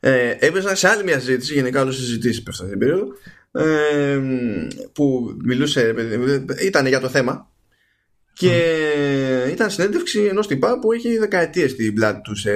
Ε, 0.00 0.36
έπαιζα 0.38 0.74
σε 0.74 0.88
άλλη 0.88 1.04
μια 1.04 1.18
συζήτηση, 1.18 1.54
γενικά 1.54 1.82
όλες 1.82 1.94
συζητήσεις 1.94 2.42
πέφτουν 2.42 2.68
την 2.68 2.78
περίοδο, 2.78 3.06
ε, 3.52 4.20
που 4.92 5.36
μιλούσε, 5.44 5.94
ήταν 6.62 6.86
για 6.86 7.00
το 7.00 7.08
θέμα 7.08 7.49
και 8.32 8.82
mm. 9.46 9.50
ήταν 9.50 9.70
συνέντευξη 9.70 10.20
ενός 10.24 10.46
τυπά 10.46 10.78
που 10.78 10.92
έχει 10.92 11.18
δεκαετίες 11.18 11.70
στην 11.70 11.94
πλάτη 11.94 12.20
του 12.20 12.34
σε 12.34 12.50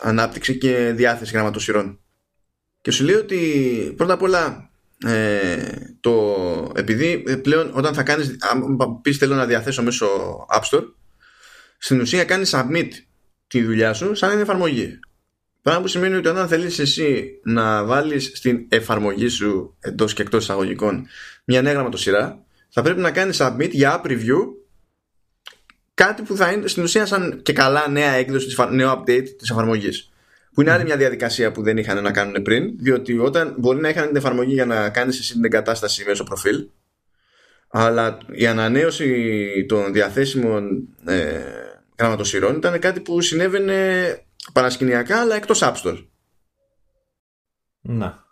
ανάπτυξη 0.00 0.58
και 0.58 0.92
διάθεση 0.96 1.32
γραμματοσυρών. 1.32 2.00
Και 2.80 2.90
σου 2.90 3.04
λέει 3.04 3.14
ότι 3.14 3.94
πρώτα 3.96 4.12
απ' 4.12 4.22
όλα 4.22 4.70
ε, 5.06 5.56
το, 6.00 6.72
επειδή 6.76 7.22
πλέον 7.42 7.70
όταν 7.74 7.94
θα 7.94 8.02
κάνεις 8.02 8.36
αν 8.50 9.00
πεις 9.02 9.16
θέλω 9.16 9.34
να 9.34 9.46
διαθέσω 9.46 9.82
μέσω 9.82 10.06
App 10.54 10.62
Store 10.70 10.84
στην 11.78 12.00
ουσία 12.00 12.24
κάνεις 12.24 12.54
submit 12.54 12.88
τη 13.46 13.62
δουλειά 13.62 13.92
σου 13.92 14.14
σαν 14.14 14.32
είναι 14.32 14.40
εφαρμογή 14.40 14.98
Πράγμα 15.62 15.82
που 15.82 15.88
σημαίνει 15.88 16.14
ότι 16.14 16.28
όταν 16.28 16.48
θέλεις 16.48 16.78
εσύ 16.78 17.40
να 17.44 17.84
βάλεις 17.84 18.30
στην 18.34 18.66
εφαρμογή 18.68 19.28
σου 19.28 19.76
εντός 19.80 20.14
και 20.14 20.22
εκτός 20.22 20.42
εισαγωγικών 20.42 21.06
μια 21.44 21.62
νέα 21.62 21.72
γραμματοσυρά 21.72 22.43
θα 22.74 22.82
πρέπει 22.82 23.00
να 23.00 23.10
κάνεις 23.10 23.38
submit 23.42 23.70
για 23.70 24.00
app 24.00 24.06
review 24.06 24.38
κάτι 25.94 26.22
που 26.22 26.36
θα 26.36 26.52
είναι 26.52 26.66
στην 26.66 26.82
ουσία 26.82 27.06
σαν 27.06 27.42
και 27.42 27.52
καλά 27.52 27.88
νέα 27.88 28.12
έκδοση, 28.12 28.56
νέο 28.70 28.92
update 28.92 29.28
της 29.38 29.50
εφαρμογής. 29.50 30.12
Που 30.54 30.60
είναι 30.60 30.70
άλλη 30.70 30.84
μια 30.84 30.96
διαδικασία 30.96 31.52
που 31.52 31.62
δεν 31.62 31.76
είχαν 31.76 32.02
να 32.02 32.10
κάνουν 32.10 32.42
πριν, 32.42 32.78
διότι 32.78 33.18
όταν 33.18 33.54
μπορεί 33.58 33.80
να 33.80 33.88
είχαν 33.88 34.06
την 34.06 34.16
εφαρμογή 34.16 34.52
για 34.52 34.66
να 34.66 34.90
κάνεις 34.90 35.18
εσύ 35.18 35.32
την 35.32 35.44
εγκατάσταση 35.44 36.04
μέσω 36.04 36.24
προφίλ, 36.24 36.68
αλλά 37.68 38.18
η 38.32 38.46
ανανέωση 38.46 39.66
των 39.68 39.92
διαθέσιμων 39.92 40.88
ε, 41.06 41.40
γραμματοσυρών 41.98 42.56
ήταν 42.56 42.78
κάτι 42.78 43.00
που 43.00 43.20
συνέβαινε 43.20 44.18
παρασκηνιακά 44.52 45.20
αλλά 45.20 45.34
εκτός 45.34 45.60
App 45.62 45.74
Store. 45.74 46.04
Να. 47.80 48.23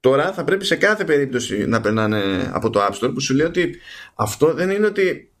Τώρα 0.00 0.32
θα 0.32 0.44
πρέπει 0.44 0.64
σε 0.64 0.76
κάθε 0.76 1.04
περίπτωση 1.04 1.66
να 1.66 1.80
περνάνε 1.80 2.50
από 2.52 2.70
το 2.70 2.86
App 2.86 2.92
Store 2.92 3.10
που 3.14 3.20
σου 3.20 3.34
λέει 3.34 3.46
ότι 3.46 3.76
αυτό 4.14 4.54
δεν 4.54 4.70
είναι 4.70 4.86
ότι 4.86 5.32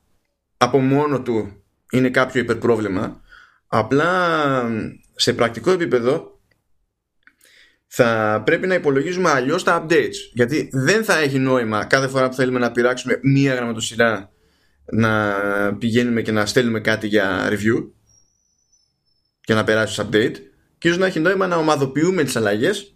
από 0.56 0.78
μόνο 0.78 1.22
του 1.22 1.62
είναι 1.90 2.10
κάποιο 2.10 2.40
υπερπρόβλημα. 2.40 3.20
Απλά 3.66 4.10
σε 5.14 5.32
πρακτικό 5.32 5.70
επίπεδο 5.70 6.40
θα 7.86 8.42
πρέπει 8.44 8.66
να 8.66 8.74
υπολογίζουμε 8.74 9.30
αλλιώς 9.30 9.64
τα 9.64 9.84
updates. 9.86 10.14
Γιατί 10.32 10.68
δεν 10.72 11.04
θα 11.04 11.18
έχει 11.18 11.38
νόημα 11.38 11.84
κάθε 11.84 12.08
φορά 12.08 12.28
που 12.28 12.34
θέλουμε 12.34 12.58
να 12.58 12.72
πειράξουμε 12.72 13.18
μία 13.22 13.54
γραμματοσυρά 13.54 14.30
να 14.84 15.34
πηγαίνουμε 15.78 16.22
και 16.22 16.32
να 16.32 16.46
στέλνουμε 16.46 16.80
κάτι 16.80 17.06
για 17.06 17.48
review 17.50 17.90
και 19.40 19.54
να 19.54 19.64
περάσει 19.64 20.02
update 20.04 20.34
και 20.78 20.88
ίσως 20.88 20.98
να 20.98 21.06
έχει 21.06 21.20
νόημα 21.20 21.46
να 21.46 21.56
ομαδοποιούμε 21.56 22.24
τις 22.24 22.36
αλλαγές 22.36 22.94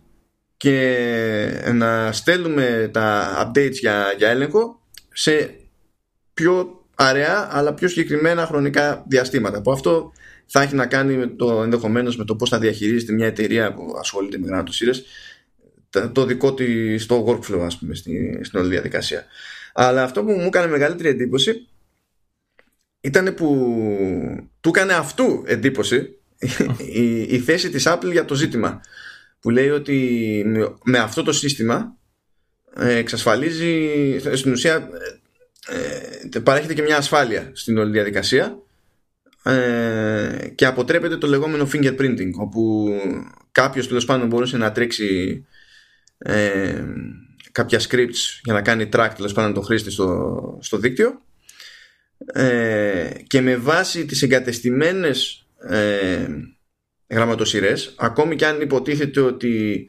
και 0.65 1.71
να 1.73 2.13
στέλνουμε 2.13 2.91
τα 2.93 3.37
updates 3.43 3.73
για, 3.73 4.15
για 4.17 4.29
έλεγχο 4.29 4.81
σε 5.13 5.55
πιο 6.35 6.85
αραιά 6.95 7.49
αλλά 7.51 7.75
πιο 7.75 7.89
συγκεκριμένα 7.89 8.47
χρονικά 8.47 9.05
διαστήματα 9.09 9.63
που 9.63 9.73
αυτό 9.73 10.13
θα 10.47 10.63
έχει 10.63 10.75
να 10.75 10.87
κάνει 10.87 11.17
με 11.17 11.27
το 11.27 11.63
ενδεχομένως 11.63 12.17
με 12.17 12.25
το 12.25 12.37
πώς 12.37 12.49
θα 12.49 12.59
διαχειρίζεται 12.59 13.13
μια 13.13 13.27
εταιρεία 13.27 13.75
που 13.75 13.95
ασχολείται 13.99 14.39
με 14.39 14.47
γραμματοσύρες 14.47 15.05
το 16.13 16.25
δικό 16.25 16.55
της 16.55 17.07
το 17.07 17.27
workflow 17.29 17.61
ας 17.61 17.79
πούμε 17.79 17.95
στην, 17.95 18.45
στην 18.45 18.59
όλη 18.59 18.69
διαδικασία. 18.69 19.25
Αλλά 19.73 20.03
αυτό 20.03 20.25
που 20.25 20.31
μου 20.31 20.47
έκανε 20.47 20.67
μεγαλύτερη 20.67 21.09
εντύπωση 21.09 21.67
ήταν 23.01 23.35
που 23.35 23.49
του 24.61 24.69
έκανε 24.69 24.93
αυτού 24.93 25.43
εντύπωση 25.47 26.19
η, 26.93 27.23
η 27.23 27.39
θέση 27.39 27.71
της 27.71 27.85
Apple 27.87 28.11
για 28.11 28.25
το 28.25 28.35
ζήτημα 28.35 28.81
που 29.45 29.51
λέει 29.51 29.71
ότι 29.71 30.45
με 30.85 30.99
αυτό 30.99 31.23
το 31.23 31.33
σύστημα 31.33 31.97
ε, 32.77 32.97
εξασφαλίζει 32.97 33.89
στην 34.35 34.53
ουσία 34.53 34.89
ε, 36.33 36.39
παρέχεται 36.39 36.75
και 36.75 36.83
μια 36.83 36.97
ασφάλεια 36.97 37.51
στην 37.53 37.79
όλη 37.79 37.91
διαδικασία 37.91 38.59
ε, 39.43 40.49
και 40.55 40.67
αποτρέπεται 40.67 41.17
το 41.17 41.27
λεγόμενο 41.27 41.69
fingerprinting 41.73 42.31
όπου 42.39 42.91
κάποιος 43.53 43.89
τέλος 43.89 44.05
πάντων 44.05 44.29
μπορούσε 44.29 44.57
να 44.57 44.73
τρέξει 44.73 45.45
ε, 46.19 46.85
κάποια 47.53 47.81
scripts 47.81 48.41
για 48.43 48.53
να 48.53 48.63
κάνει 48.63 48.89
track 48.93 49.11
τέλος 49.17 49.33
πάντων 49.33 49.55
τον 49.55 49.65
χρήστη 49.65 49.91
στο, 49.91 50.59
στο 50.61 50.77
δίκτυο 50.77 51.23
ε, 52.33 53.11
και 53.27 53.41
με 53.41 53.57
βάση 53.57 54.05
τις 54.05 54.23
εγκατεστημένες 54.23 55.47
ε, 55.69 56.27
γραμματοσυρές 57.11 57.95
ακόμη 57.97 58.37
και 58.37 58.47
αν 58.47 58.61
υποτίθεται 58.61 59.21
ότι 59.21 59.89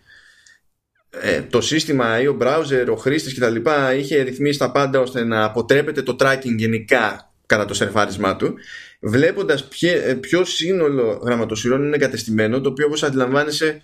ε, 1.10 1.42
το 1.42 1.62
σύστημα 1.62 2.22
ή 2.22 2.28
ο 2.28 2.38
browser, 2.42 2.88
ο 2.92 2.96
χρήστης 2.96 3.40
κτλ. 3.40 3.56
είχε 3.98 4.22
ρυθμίσει 4.22 4.60
τα 4.60 4.72
πάντα 4.72 5.00
ώστε 5.00 5.24
να 5.24 5.44
αποτρέπεται 5.44 6.02
το 6.02 6.16
tracking 6.20 6.56
γενικά 6.58 7.34
κατά 7.46 7.66
το 7.66 7.74
σερφάρισμά 7.74 8.36
του 8.36 8.56
βλέποντας 9.00 9.68
ε, 9.82 10.14
ποιο 10.14 10.46
σύνολο 10.46 11.22
γραμματοσυρών 11.24 11.84
είναι 11.84 11.96
εγκατεστημένο 11.96 12.62
το 12.62 12.70
οποίο 12.70 12.86
όπως 12.86 13.04
αντιλαμβάνεσαι 13.04 13.82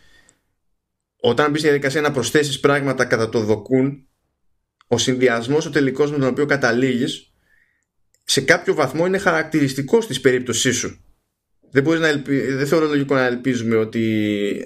όταν 1.19 1.49
μπεις 1.49 1.59
στη 1.59 1.69
διαδικασία 1.69 2.01
να 2.01 2.11
προσθέσεις 2.11 2.59
πράγματα 2.59 3.05
κατά 3.05 3.29
το 3.29 3.39
δοκούν 3.39 4.07
ο 4.87 4.97
συνδυασμός 4.97 5.65
ο 5.65 5.69
τελικός 5.69 6.11
με 6.11 6.17
τον 6.17 6.27
οποίο 6.27 6.45
καταλήγεις 6.45 7.33
σε 8.23 8.41
κάποιο 8.41 8.73
βαθμό 8.73 9.05
είναι 9.05 9.17
χαρακτηριστικός 9.17 10.07
της 10.07 10.21
περίπτωσής 10.21 10.77
σου 10.77 11.00
δεν, 11.71 11.83
μπορείς 11.83 11.99
να 11.99 12.21
δεν 12.55 12.67
θεωρώ 12.67 12.87
λογικό 12.87 13.15
να 13.15 13.25
ελπίζουμε 13.25 13.75
ότι 13.75 14.03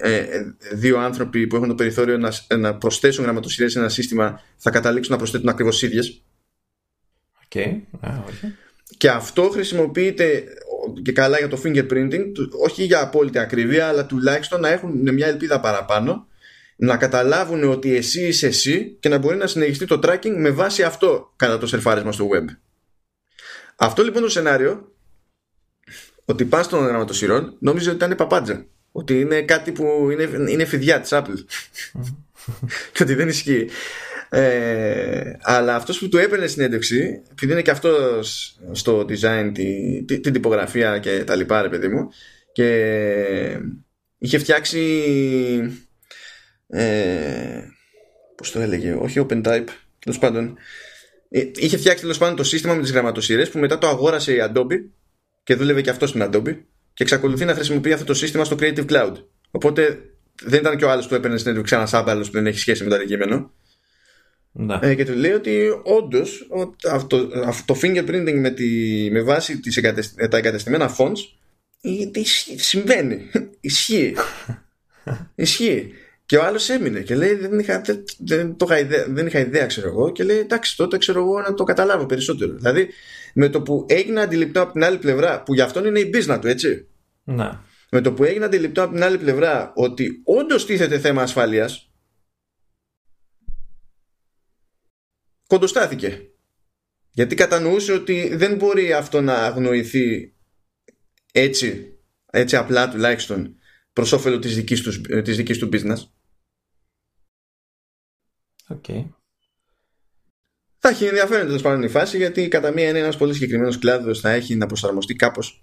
ε, 0.02 0.14
ε, 0.14 0.54
δύο 0.72 0.98
άνθρωποι 0.98 1.46
που 1.46 1.56
έχουν 1.56 1.68
το 1.68 1.74
περιθώριο 1.74 2.18
να, 2.18 2.32
να 2.56 2.76
προσθέσουν 2.76 3.24
γραμματοσυρές 3.24 3.72
σε 3.72 3.78
ένα 3.78 3.88
σύστημα 3.88 4.40
θα 4.56 4.70
καταλήξουν 4.70 5.12
να 5.12 5.18
προσθέτουν 5.18 5.48
ακριβώς 5.48 5.82
ίδιες. 5.82 6.22
Okay. 7.48 7.80
Και 8.96 9.10
αυτό 9.10 9.42
χρησιμοποιείται 9.42 10.44
και 11.02 11.12
καλά 11.12 11.38
για 11.38 11.48
το 11.48 11.60
fingerprinting, 11.64 12.24
όχι 12.64 12.84
για 12.84 13.00
απόλυτη 13.00 13.38
ακρίβεια, 13.38 13.86
αλλά 13.86 14.06
τουλάχιστον 14.06 14.60
να 14.60 14.68
έχουν 14.68 15.12
μια 15.12 15.26
ελπίδα 15.26 15.60
παραπάνω, 15.60 16.26
να 16.76 16.96
καταλάβουν 16.96 17.64
ότι 17.64 17.96
εσύ 17.96 18.26
είσαι 18.26 18.46
εσύ 18.46 18.96
και 19.00 19.08
να 19.08 19.18
μπορεί 19.18 19.36
να 19.36 19.46
συνεχιστεί 19.46 19.86
το 19.86 20.00
tracking 20.02 20.34
με 20.36 20.50
βάση 20.50 20.82
αυτό 20.82 21.32
κατά 21.36 21.58
το 21.58 21.66
σερφάρισμα 21.66 22.12
στο 22.12 22.28
web. 22.28 22.44
Αυτό 23.76 24.02
λοιπόν 24.02 24.22
το 24.22 24.28
σενάριο 24.28 24.95
ότι 26.26 26.44
πας 26.44 26.64
στον 26.64 26.86
γραμματοσυρών 26.86 27.56
νόμιζε 27.58 27.90
ότι 27.90 28.04
ήταν 28.04 28.16
παπάντζα. 28.16 28.66
Ότι 28.92 29.20
είναι 29.20 29.42
κάτι 29.42 29.72
που 29.72 30.08
είναι, 30.10 30.50
είναι 30.50 30.64
φιδιά 30.64 31.00
της 31.00 31.10
Apple. 31.12 31.44
και 32.92 33.02
ότι 33.02 33.14
δεν 33.14 33.28
ισχύει. 33.28 33.68
Ε, 34.28 35.32
αλλά 35.40 35.74
αυτός 35.74 35.98
που 35.98 36.08
του 36.08 36.18
έπαιρνε 36.18 36.46
συνέντευξη, 36.46 37.22
επειδή 37.30 37.52
είναι 37.52 37.62
και 37.62 37.70
αυτός 37.70 38.56
στο 38.72 39.00
design, 39.08 39.50
τη, 39.54 40.02
τη, 40.04 40.20
την 40.20 40.32
τυπογραφία 40.32 40.98
και 40.98 41.24
τα 41.24 41.34
λοιπά, 41.34 41.62
ρε 41.62 41.68
παιδί 41.68 41.88
μου, 41.88 42.08
και 42.52 43.60
είχε 44.18 44.38
φτιάξει. 44.38 44.80
Ε, 46.68 47.60
Πώς 48.36 48.50
το 48.50 48.60
έλεγε, 48.60 48.92
όχι 48.92 49.26
OpenType, 49.28 49.66
τέλος 49.98 50.18
πάντων. 50.18 50.58
Ε, 51.28 51.50
είχε 51.54 51.76
φτιάξει 51.76 52.02
τέλος 52.02 52.18
πάντων 52.18 52.36
το 52.36 52.44
σύστημα 52.44 52.74
με 52.74 52.82
τις 52.82 52.90
γραμματοσύρε 52.90 53.46
που 53.46 53.58
μετά 53.58 53.78
το 53.78 53.88
αγόρασε 53.88 54.32
η 54.32 54.38
Adobe 54.42 54.78
και 55.46 55.54
δούλευε 55.54 55.80
και 55.80 55.90
αυτός 55.90 56.08
στην 56.08 56.22
Adobe 56.24 56.56
και 56.94 57.02
εξακολουθεί 57.02 57.44
να 57.44 57.54
χρησιμοποιεί 57.54 57.92
αυτό 57.92 58.04
το 58.04 58.14
σύστημα 58.14 58.44
στο 58.44 58.56
Creative 58.60 58.86
Cloud. 58.86 59.12
Οπότε 59.50 59.98
δεν 60.42 60.60
ήταν 60.60 60.76
και 60.76 60.84
ο 60.84 60.90
άλλος 60.90 61.08
που 61.08 61.14
έπαιρνε 61.14 61.38
συνέντευξη 61.38 61.74
ένα 61.74 61.88
άλλο 61.92 62.22
που 62.22 62.30
δεν 62.30 62.46
έχει 62.46 62.58
σχέση 62.58 62.82
με 62.82 62.88
το 62.88 62.94
αντικείμενο. 62.94 63.52
Ναι. 64.52 64.78
Ε, 64.82 64.94
και 64.94 65.04
του 65.04 65.12
λέει 65.12 65.32
ότι 65.32 65.68
όντως 65.82 66.48
αυτό, 66.90 67.28
αυτό, 67.44 67.74
το 67.74 67.80
fingerprinting 67.82 68.38
με, 68.40 68.50
τη, 68.50 68.68
με 69.10 69.22
βάση 69.22 69.60
τις 69.60 69.80
τα 70.30 70.36
εγκατεστημένα 70.36 70.96
fonts 70.96 71.18
συμβαίνει. 72.56 73.30
Ισχύει. 73.60 74.14
Ισχύει. 75.34 75.92
Και 76.26 76.36
ο 76.36 76.44
άλλος 76.44 76.68
έμεινε 76.68 77.00
και 77.00 77.14
λέει: 77.14 77.34
Δεν 77.34 77.58
είχα, 77.58 77.80
δεν, 77.80 78.04
δεν, 78.18 78.56
το 78.56 78.64
είχα 78.68 78.78
ιδέα, 78.78 79.06
δεν 79.08 79.26
είχα 79.26 79.38
ιδέα, 79.38 79.66
ξέρω 79.66 79.88
εγώ. 79.88 80.12
Και 80.12 80.24
λέει: 80.24 80.38
Εντάξει, 80.38 80.76
τότε 80.76 80.98
ξέρω 80.98 81.20
εγώ 81.20 81.40
να 81.40 81.54
το 81.54 81.64
καταλάβω 81.64 82.06
περισσότερο. 82.06 82.52
Δηλαδή, 82.52 82.88
με 83.34 83.48
το 83.48 83.62
που 83.62 83.86
έγινε 83.88 84.20
αντιληπτό 84.20 84.60
από 84.60 84.72
την 84.72 84.84
άλλη 84.84 84.98
πλευρά, 84.98 85.42
που 85.42 85.54
γι' 85.54 85.60
αυτόν 85.60 85.84
είναι 85.84 86.00
η 86.00 86.10
business 86.14 86.38
του, 86.40 86.46
έτσι. 86.46 86.88
Να. 87.24 87.64
Με 87.90 88.00
το 88.00 88.12
που 88.12 88.24
έγινε 88.24 88.44
αντιληπτό 88.44 88.82
από 88.82 88.92
την 88.92 89.02
άλλη 89.02 89.18
πλευρά 89.18 89.72
ότι 89.74 90.20
όντως 90.24 90.66
τίθεται 90.66 90.98
θέμα 90.98 91.22
ασφαλεία, 91.22 91.70
κοντοστάθηκε. 95.46 96.30
Γιατί 97.10 97.34
κατανοούσε 97.34 97.92
ότι 97.92 98.36
δεν 98.36 98.54
μπορεί 98.54 98.92
αυτό 98.92 99.20
να 99.20 99.34
αγνοηθεί 99.34 100.34
έτσι, 101.32 101.98
έτσι 102.26 102.56
απλά 102.56 102.88
τουλάχιστον 102.88 103.56
προς 103.92 104.12
όφελο 104.12 104.38
της 104.38 104.54
δικής 104.54 104.80
του, 104.80 105.00
της 105.22 105.36
δικής 105.36 105.58
του 105.58 105.68
business. 105.72 106.15
Okay. 108.68 109.04
Θα 110.78 110.88
έχει 110.88 111.04
ενδιαφέρον 111.04 111.46
τέλο 111.46 111.60
πάντων 111.60 111.82
η 111.82 111.88
φάση 111.88 112.16
γιατί 112.16 112.48
κατά 112.48 112.72
μία 112.72 112.88
είναι 112.88 112.98
ένας 112.98 113.16
πολύ 113.16 113.34
συγκεκριμένος 113.34 113.78
κλάδος 113.78 114.20
θα 114.20 114.30
έχει 114.30 114.54
να 114.54 114.66
προσαρμοστεί 114.66 115.14
κάπως. 115.14 115.62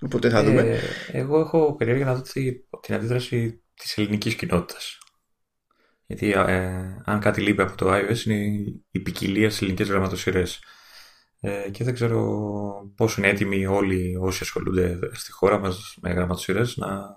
Οπότε 0.00 0.30
θα 0.30 0.44
δούμε. 0.44 0.62
Ε, 0.62 0.80
εγώ 1.18 1.40
έχω 1.40 1.74
περιέργεια 1.76 2.04
να 2.04 2.14
δω 2.14 2.22
την 2.80 2.94
αντίδραση 2.94 3.62
της 3.74 3.98
ελληνικής 3.98 4.34
κοινότητας. 4.34 4.98
Γιατί 6.06 6.30
ε, 6.30 7.02
αν 7.04 7.20
κάτι 7.20 7.40
λείπει 7.40 7.62
από 7.62 7.76
το 7.76 7.94
iOS 7.94 8.24
είναι 8.24 8.34
η 8.90 9.00
ποικιλία 9.00 9.48
στις 9.48 9.62
ελληνικές 9.62 9.88
γραμματοσυρές. 9.88 10.60
Ε, 11.40 11.70
και 11.70 11.84
δεν 11.84 11.94
ξέρω 11.94 12.20
πόσο 12.96 13.20
είναι 13.20 13.30
έτοιμοι 13.30 13.66
όλοι 13.66 14.16
όσοι 14.20 14.42
ασχολούνται 14.42 14.98
στη 15.12 15.32
χώρα 15.32 15.58
μας 15.58 15.96
με 16.00 16.10
γραμματοσυρές 16.10 16.76
να 16.76 17.16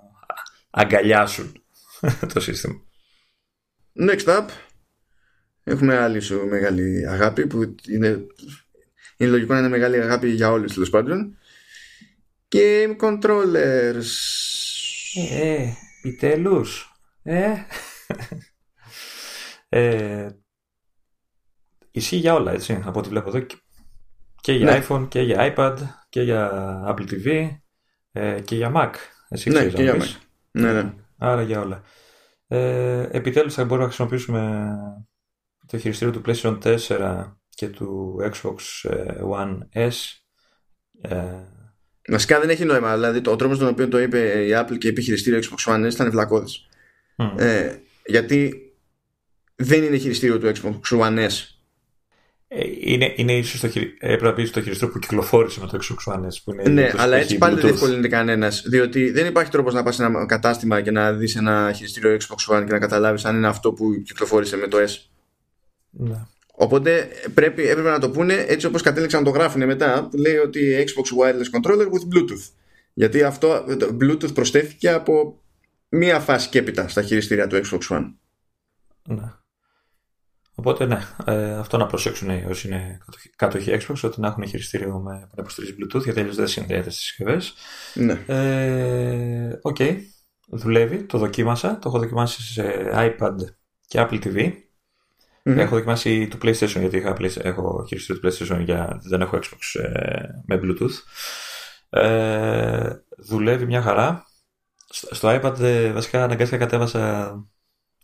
αγκαλιάσουν 0.69 1.63
το 2.33 2.39
σύστημα. 2.39 2.81
Next 3.99 4.25
up, 4.25 4.45
Έχουμε 5.63 5.97
άλλη 5.97 6.19
σου 6.19 6.47
μεγάλη 6.49 7.07
αγάπη 7.07 7.47
που 7.47 7.75
είναι, 7.87 8.25
είναι 9.17 9.29
λογικό 9.29 9.53
να 9.53 9.59
είναι 9.59 9.69
μεγάλη 9.69 10.01
αγάπη 10.01 10.29
για 10.29 10.51
όλους 10.51 10.73
τέλος 10.73 10.89
πάντων. 10.89 11.37
Game 12.51 12.95
controllers. 13.01 14.05
Ε, 15.15 15.41
ε 15.41 15.73
επιτέλους. 16.03 16.91
Ε. 17.23 17.51
ε. 19.69 20.29
Ισχύει 21.91 22.15
για 22.15 22.33
όλα, 22.33 22.51
έτσι, 22.51 22.81
από 22.85 22.99
ό,τι 22.99 23.09
βλέπω 23.09 23.29
εδώ. 23.29 23.45
Και 24.41 24.53
για 24.53 24.71
ναι. 24.71 24.85
iPhone, 24.87 25.07
και 25.09 25.21
για 25.21 25.53
iPad, 25.55 25.77
και 26.09 26.21
για 26.21 26.51
Apple 26.87 27.11
TV, 27.11 27.49
ε, 28.11 28.39
και 28.41 28.55
για 28.55 28.71
Mac. 28.75 28.91
Εσύ 29.29 29.49
ναι, 29.49 29.65
και 29.65 29.81
για 29.81 29.95
Mac. 29.95 30.15
Ναι, 30.51 30.73
ναι. 30.73 30.93
Άρα 31.17 31.41
για 31.41 31.59
όλα. 31.59 31.83
Ε, 32.47 33.07
επιτέλους 33.11 33.53
θα 33.53 33.63
μπορούμε 33.63 33.81
να 33.81 33.93
χρησιμοποιήσουμε 33.93 34.73
το 35.71 35.77
χειριστήριο 35.77 36.13
του 36.13 36.21
PlayStation 36.25 36.57
4 36.87 37.31
και 37.49 37.67
του 37.67 38.17
Xbox 38.33 38.89
ε, 38.89 39.13
One 39.31 39.57
S. 39.73 39.91
Ε... 41.01 41.17
Βασικά 42.07 42.39
δεν 42.39 42.49
έχει 42.49 42.65
νόημα. 42.65 42.93
Δηλαδή, 42.93 43.21
ο 43.25 43.35
τρόπος 43.35 43.57
τον 43.57 43.67
οποίο 43.67 43.87
το 43.87 43.99
είπε 43.99 44.45
η 44.45 44.49
Apple 44.53 44.77
και 44.77 44.87
είπε 44.87 45.01
χειριστήριο 45.01 45.39
Xbox 45.39 45.73
One 45.73 45.85
S 45.85 45.91
ήταν 45.91 46.11
βλακώδης. 46.11 46.67
Mm. 47.17 47.39
Ε, 47.39 47.75
γιατί 48.05 48.53
δεν 49.55 49.83
είναι 49.83 49.97
χειριστήριο 49.97 50.39
του 50.39 50.51
Xbox 50.55 50.97
One 50.99 51.27
S. 51.27 51.31
Ε, 52.47 52.63
είναι, 52.79 53.13
είναι 53.15 53.37
ίσως 53.37 53.59
το, 53.59 53.67
έπρεπε 53.99 54.25
να 54.25 54.33
πεις 54.33 54.51
το 54.51 54.61
χειριστήριο 54.61 54.93
που 54.93 54.99
κυκλοφόρησε 54.99 55.59
με 55.59 55.67
το 55.67 55.79
Xbox 55.81 56.13
One 56.13 56.25
S. 56.25 56.41
Που 56.43 56.51
είναι 56.51 56.69
ναι, 56.69 56.91
αλλά 56.97 57.17
έτσι 57.17 57.37
πάλι 57.37 57.55
δεν 57.55 57.63
διευκολύνεται 57.63 58.07
κανένας. 58.07 58.63
Διότι 58.67 59.11
δεν 59.11 59.25
υπάρχει 59.25 59.51
τρόπος 59.51 59.73
να 59.73 59.83
πας 59.83 59.95
σε 59.95 60.03
ένα 60.03 60.25
κατάστημα 60.25 60.81
και 60.81 60.91
να 60.91 61.13
δεις 61.13 61.35
ένα 61.35 61.71
χειριστήριο 61.75 62.17
Xbox 62.17 62.55
One 62.55 62.63
και 62.65 62.71
να 62.71 62.79
καταλάβεις 62.79 63.25
αν 63.25 63.35
είναι 63.35 63.47
αυτό 63.47 63.73
που 63.73 64.01
κυκλοφόρησε 64.05 64.57
με 64.57 64.67
το 64.67 64.77
S. 64.77 65.10
Ναι. 65.91 66.25
Οπότε 66.53 67.07
πρέπει, 67.33 67.67
έπρεπε 67.67 67.89
να 67.89 67.99
το 67.99 68.09
πούνε 68.09 68.33
έτσι 68.33 68.65
όπως 68.65 68.81
κατέληξαν 68.81 69.23
να 69.23 69.31
το 69.31 69.37
γράφουν 69.37 69.65
μετά 69.65 70.07
που 70.11 70.17
λέει 70.17 70.37
ότι 70.37 70.85
Xbox 70.87 71.23
Wireless 71.23 71.59
Controller 71.59 71.85
with 71.85 72.15
Bluetooth 72.15 72.49
γιατί 72.93 73.23
αυτό 73.23 73.65
το 73.79 73.97
Bluetooth 74.01 74.33
προσθέθηκε 74.33 74.89
από 74.89 75.41
μία 75.89 76.19
φάση 76.19 76.49
και 76.49 76.59
έπειτα 76.59 76.87
στα 76.87 77.01
χειριστήρια 77.01 77.47
του 77.47 77.61
Xbox 77.65 77.97
One 77.97 78.13
ναι. 79.07 79.33
Οπότε 80.55 80.85
ναι, 80.85 80.99
ε, 81.25 81.53
αυτό 81.53 81.77
να 81.77 81.85
προσέξουν 81.85 82.29
όσοι 82.29 82.67
είναι 82.67 82.97
κάτοχοι 83.35 83.77
Xbox 83.79 83.95
ότι 84.01 84.19
να 84.19 84.27
έχουν 84.27 84.47
χειριστήριο 84.47 84.99
με 84.99 85.27
που 85.35 85.43
Bluetooth 85.49 86.03
γιατί 86.03 86.19
αλλιώς 86.19 86.35
δεν 86.35 86.47
συνδέεται 86.47 86.89
στις 86.89 87.03
συσκευές 87.03 87.53
ναι. 87.93 88.23
ε, 88.27 89.59
Ok, 89.61 89.75
okay. 89.79 89.97
δουλεύει, 90.47 91.03
το 91.03 91.17
δοκίμασα 91.17 91.79
το 91.79 91.89
έχω 91.89 91.99
δοκιμάσει 91.99 92.41
σε 92.41 92.91
iPad 92.93 93.35
και 93.87 94.07
Apple 94.07 94.23
TV 94.23 94.51
Mm-hmm. 95.43 95.57
Έχω 95.57 95.75
δοκιμάσει 95.75 96.27
το 96.27 96.37
PlayStation 96.41 96.79
γιατί 96.79 96.97
είχα, 96.97 97.15
έχω 97.41 97.85
χειριστεί 97.87 98.19
το 98.19 98.27
PlayStation 98.27 98.61
για 98.63 98.99
δεν 99.03 99.21
έχω 99.21 99.39
Xbox 99.41 99.81
ε, 99.81 100.23
με 100.45 100.59
Bluetooth. 100.63 100.95
Ε, 101.89 102.89
δουλεύει 103.17 103.65
μια 103.65 103.81
χαρά. 103.81 104.25
Στο, 104.89 105.39
iPad 105.41 105.59
ε, 105.59 105.91
βασικά 105.91 106.23
αναγκάστηκα 106.23 106.57
κατέβασα 106.65 106.99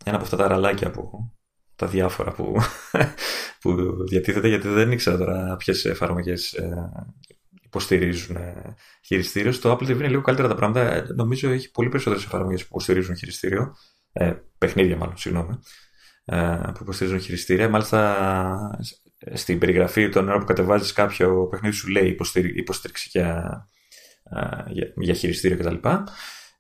ένα 0.04 0.16
από 0.16 0.24
αυτά 0.24 0.38
τα 0.38 0.48
ραλάκια 0.48 0.92
που 0.92 1.32
τα 1.76 1.88
διάφορα 1.88 2.32
που, 2.32 2.56
που 3.62 3.98
διατίθεται 4.08 4.48
γιατί 4.48 4.68
δεν 4.68 4.92
ήξερα 4.92 5.18
τώρα 5.18 5.56
ποιες 5.56 5.86
εφαρμογές 5.86 6.54
ε, 6.54 6.92
υποστηρίζουν 7.68 8.36
ε, 8.36 8.76
χειριστήριο. 9.06 9.52
Στο 9.52 9.72
Apple 9.72 9.84
TV 9.84 9.96
είναι 9.96 10.08
λίγο 10.08 10.22
καλύτερα 10.22 10.48
τα 10.48 10.56
πράγματα. 10.56 10.94
Ε, 10.94 11.06
νομίζω 11.16 11.50
έχει 11.50 11.72
πολύ 11.72 11.90
περισσότερες 11.90 12.26
εφαρμογές 12.26 12.62
που 12.62 12.68
υποστηρίζουν 12.70 13.16
χειριστήριο. 13.18 13.76
Ε, 14.12 14.34
παιχνίδια 14.58 14.98
μάλλον, 14.98 15.18
συγγνώμη. 15.18 15.60
Ε, 16.30 16.72
που 16.74 16.80
υποστηρίζουν 16.82 17.20
χειριστήρια. 17.20 17.70
Μάλιστα 17.70 18.78
στην 19.34 19.60
περιγραφή 19.60 20.10
των 20.10 20.30
ώρα 20.30 20.40
που 20.40 20.46
κατεβάζεις 20.46 20.94
κάποιο 20.94 21.48
παιχνίδι 21.48 21.76
σου 21.76 21.88
λέει 21.88 22.18
υποστήριξη 22.56 23.10
για, 23.12 23.68
ε, 24.24 24.72
για, 24.72 24.94
για 24.96 25.14
χειριστήριο 25.14 25.58
κτλ. 25.58 25.88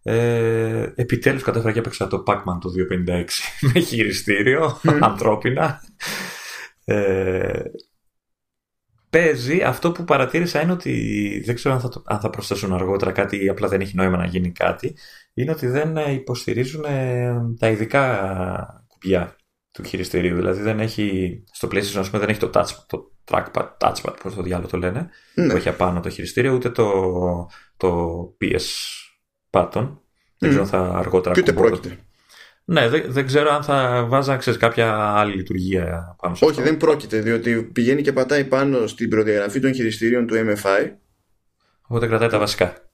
Ε, 0.03 0.93
επιτέλους 0.95 1.43
κατέφερα 1.43 1.71
και 1.71 1.79
έπαιξα 1.79 2.07
το 2.07 2.23
Pac-Man 2.27 2.57
το 2.61 2.69
256 3.07 3.25
με 3.73 3.79
χειριστήριο, 3.79 4.79
ανθρώπινα. 4.99 5.81
Ε, 6.85 7.61
παίζει, 9.09 9.61
αυτό 9.61 9.91
που 9.91 10.03
παρατήρησα 10.03 10.61
είναι 10.61 10.71
ότι 10.71 11.41
δεν 11.45 11.55
ξέρω 11.55 11.75
αν 11.75 11.81
θα, 11.81 12.01
αν 12.05 12.19
θα 12.19 12.29
προσθέσουν 12.29 12.73
αργότερα 12.73 13.11
κάτι 13.11 13.43
ή 13.43 13.49
απλά 13.49 13.67
δεν 13.67 13.81
έχει 13.81 13.95
νόημα 13.95 14.17
να 14.17 14.25
γίνει 14.25 14.51
κάτι, 14.51 14.97
είναι 15.33 15.51
ότι 15.51 15.67
δεν 15.67 15.95
υποστηρίζουν 15.95 16.85
τα 17.59 17.69
ειδικά 17.69 18.85
κουμπιά 18.87 19.35
του 19.77 19.83
χειριστηρίου. 19.83 20.35
Δηλαδή 20.35 20.61
δεν 20.61 20.79
έχει, 20.79 21.43
στο 21.51 21.67
PlayStation 21.71 22.03
πούμε, 22.05 22.19
δεν 22.19 22.29
έχει 22.29 22.39
το, 22.39 22.49
touch, 22.53 22.69
το 22.87 23.11
trackpad, 23.25 23.67
touchpad, 23.77 24.13
πώς 24.23 24.35
το 24.35 24.41
διάλογο 24.41 24.69
το 24.69 24.77
λένε, 24.77 25.09
ναι. 25.33 25.49
που 25.49 25.55
έχει 25.55 25.69
απάνω 25.69 25.99
το 25.99 26.09
χειριστήριο, 26.09 26.53
ούτε 26.53 26.69
το, 26.69 26.91
το 27.77 28.19
PS 28.41 28.65
button. 29.49 29.97
Δεν 30.37 30.49
ξέρω 30.49 30.63
αν 30.63 30.69
θα 30.69 30.79
αργότερα 30.79 31.35
Και 31.35 31.41
ούτε 31.41 31.53
πρόκειται. 31.53 31.97
Ναι, 32.65 32.89
δεν, 32.89 33.03
δεν 33.07 33.25
ξέρω 33.25 33.51
αν 33.51 33.63
θα 33.63 34.05
βάζα 34.09 34.37
ξέρεις, 34.37 34.59
κάποια 34.59 34.93
άλλη 34.93 35.35
λειτουργία 35.35 36.15
πάνω 36.21 36.35
σε 36.35 36.45
Όχι, 36.45 36.61
δεν 36.61 36.77
πρόκειται, 36.77 37.19
διότι 37.19 37.63
πηγαίνει 37.63 38.01
και 38.01 38.13
πατάει 38.13 38.45
πάνω 38.45 38.87
στην 38.87 39.09
προδιαγραφή 39.09 39.59
των 39.59 39.73
χειριστήριων 39.73 40.27
του 40.27 40.35
MFI. 40.35 40.91
Οπότε 41.81 42.07
κρατάει 42.07 42.29
τα 42.29 42.39
βασικά. 42.39 42.86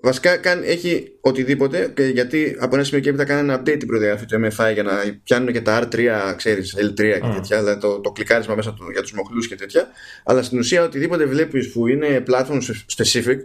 Βασικά 0.00 0.36
καν, 0.36 0.62
έχει 0.62 1.18
οτιδήποτε, 1.20 1.92
γιατί 2.12 2.56
από 2.60 2.74
ένα 2.74 2.84
σημείο 2.84 3.00
και 3.00 3.08
έπειτα 3.08 3.24
κάνει 3.24 3.40
ένα 3.40 3.60
update 3.60 3.78
την 3.78 3.86
προδιαγραφή 3.86 4.26
του 4.26 4.40
MFI 4.44 4.72
για 4.72 4.82
να 4.82 4.92
πιάνουν 5.22 5.52
και 5.52 5.60
τα 5.60 5.88
R3, 5.88 6.34
ξέρεις, 6.36 6.76
L3 6.78 6.94
και 6.94 7.20
mm. 7.22 7.32
τέτοια, 7.34 7.58
δηλαδή 7.58 7.80
το, 7.80 8.00
το 8.00 8.10
κλικάρισμα 8.10 8.54
μέσα 8.54 8.74
του, 8.74 8.90
για 8.90 9.02
τους 9.02 9.12
μοχλούς 9.12 9.48
και 9.48 9.54
τέτοια. 9.54 9.88
Αλλά 10.24 10.42
στην 10.42 10.58
ουσία 10.58 10.82
οτιδήποτε 10.82 11.26
βλέπεις 11.26 11.72
που 11.72 11.86
είναι 11.86 12.22
platform 12.26 12.60
specific, 12.96 13.36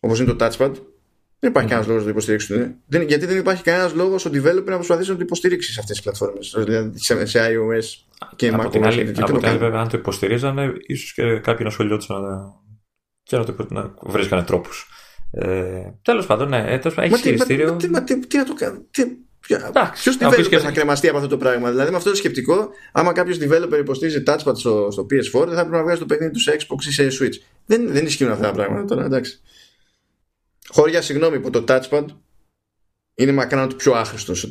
όπως 0.00 0.20
είναι 0.20 0.32
το 0.32 0.46
touchpad, 0.46 0.72
δεν 1.38 1.50
υπάρχει 1.50 1.68
mm. 1.68 1.70
κανένας 1.70 1.86
λόγος 1.86 2.00
να 2.00 2.04
το 2.04 2.08
υποστηρίξουν. 2.08 2.74
Δεν, 2.86 3.02
γιατί 3.02 3.26
δεν 3.26 3.36
υπάρχει 3.36 3.62
κανένας 3.62 3.94
λόγος 3.94 4.24
ο 4.24 4.30
developer 4.32 4.64
να 4.64 4.74
προσπαθήσει 4.74 5.10
να 5.10 5.16
το 5.16 5.22
υποστηρίξει 5.22 5.72
σε 5.72 5.80
αυτές 5.80 5.96
τις 5.96 6.04
πλατφόρμες. 6.04 6.54
Δηλαδή 6.64 6.98
σε, 6.98 7.26
σε 7.26 7.40
iOS 7.40 7.84
και 8.36 8.48
από 8.48 8.68
Την 8.68 8.84
άλλη, 8.84 9.12
από 9.16 9.38
την 9.38 9.46
άλλη, 9.46 9.58
βέβαια, 9.58 9.80
αν 9.80 9.88
το 9.88 9.98
υποστηρίζανε, 9.98 10.72
ίσως 10.86 11.12
και 11.12 11.38
κάποιοι 11.38 11.60
να 11.64 11.70
σχολιόντουσαν 11.70 12.22
να, 12.22 12.54
και 13.22 13.36
να, 13.36 13.44
το, 13.44 13.66
να 13.70 13.94
βρίσκανε 14.02 14.42
τρόπους. 14.42 14.88
Ε, 15.30 15.82
Τέλος 16.02 16.26
πάντων, 16.26 16.48
ναι, 16.48 16.64
ε, 16.68 16.80
έχεις 16.96 17.20
χειριστήριο. 17.20 17.76
Τι, 17.76 17.90
τι, 17.90 18.04
τι, 18.04 18.26
τι, 18.26 18.36
να 18.36 18.44
το 18.44 18.54
κάνει. 18.54 18.78
Ποιο 18.90 20.12
developer 20.20 20.58
θα 20.60 20.70
κρεμαστεί 20.70 21.08
από 21.08 21.16
αυτό 21.16 21.28
το 21.28 21.36
πράγμα; 21.36 21.70
Δηλαδή, 21.70 21.90
με 21.90 21.96
αυτό 21.96 22.10
το 22.10 22.16
σκεπτικό, 22.16 22.68
άμα 22.92 23.12
κάποιος 23.12 23.38
developer 23.40 23.78
υποστηρίζει 23.78 24.22
touchpad 24.26 24.52
στο, 24.56 24.88
στο 24.90 25.02
PS4, 25.02 25.46
δεν 25.46 25.54
θα 25.54 25.60
πρέπει 25.60 25.70
να 25.70 25.82
βγάζει 25.82 25.98
το 25.98 26.06
παιχνίδι 26.06 26.32
τους 26.32 26.42
σε 26.42 26.56
Xbox 26.58 26.84
ή 26.84 26.90
σε 26.90 27.08
Switch. 27.20 27.34
Δεν, 27.66 27.92
δεν 27.92 28.06
ισχύουν 28.06 28.30
αυτά 28.30 28.46
τα 28.46 28.52
πράγματα 28.52 28.84
τώρα, 28.84 29.04
εντάξει. 29.04 29.40
Χώρια 30.68 31.02
συγγνώμη 31.02 31.40
που 31.40 31.50
το 31.50 31.64
touchpad 31.68 32.04
είναι 33.14 33.32
μακράν 33.32 33.68
το 33.68 33.74
πιο 33.74 33.92
άχρηστο 33.92 34.34
στο 34.34 34.48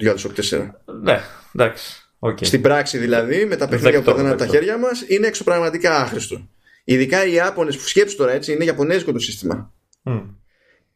DualShock 0.00 0.34
4. 0.50 0.70
Ναι, 1.02 1.20
εντάξει. 1.54 2.08
Okay. 2.18 2.46
Στην 2.46 2.62
πράξη 2.62 2.98
δηλαδή, 2.98 3.44
με 3.44 3.56
τα 3.56 3.68
παιχνίδια 3.68 3.98
που 3.98 4.04
περνάνε 4.04 4.28
από 4.28 4.38
τα 4.38 4.46
χέρια 4.46 4.78
μας, 4.78 5.04
είναι 5.06 5.26
εξωπραγματικά 5.26 5.96
άχρηστο. 5.96 6.48
Ειδικά 6.84 7.26
οι 7.26 7.32
Ιάπωνες 7.32 7.76
που 7.76 7.86
σκέψουν 7.86 8.18
τώρα 8.18 8.32
έτσι, 8.32 8.52
είναι 8.52 8.64
Ιαπωνέζικο 8.64 9.12
το 9.12 9.18
σύστημα. 9.18 9.73
Mm. 10.04 10.34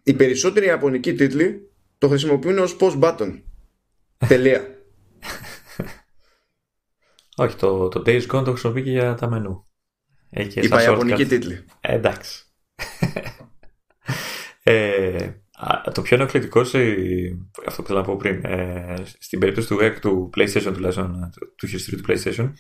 Οι 0.03 0.15
περισσότεροι 0.15 0.67
Ιαπωνικοί 0.67 1.15
τίτλοι 1.15 1.71
το 1.99 2.09
χρησιμοποιούν 2.09 2.59
ως 2.59 2.77
post 2.81 3.01
button. 3.01 3.43
Τελεία. 4.29 4.67
Όχι, 7.37 7.57
το, 7.57 7.89
το 7.89 8.03
Days 8.07 8.27
Gone 8.27 8.45
το 8.45 8.51
χρησιμοποιεί 8.51 8.83
και 8.83 8.91
για 8.91 9.15
τα 9.15 9.29
μενού. 9.29 9.67
Είπα 10.31 10.83
Ιαπωνικοί 10.83 11.27
τίτλοι. 11.27 11.65
Ε, 11.81 11.95
εντάξει. 11.95 12.43
Ε, 14.63 15.31
το 15.93 16.03
πιο 16.03 16.17
ενοχλητικό 16.17 16.65
σε 16.65 16.79
αυτό 17.67 17.83
που 17.83 17.89
θέλω 17.89 17.99
να 17.99 18.05
πω 18.05 18.17
πριν, 18.17 18.45
ε, 18.45 18.95
στην 19.19 19.39
περίπτωση 19.39 19.69
του, 19.69 19.77
του 20.01 20.31
PlayStation 20.37 20.73
τουλάχιστον, 20.75 21.33
του 21.57 21.67
χειριστήριου 21.67 22.01
του 22.01 22.13
PlayStation, 22.13 22.53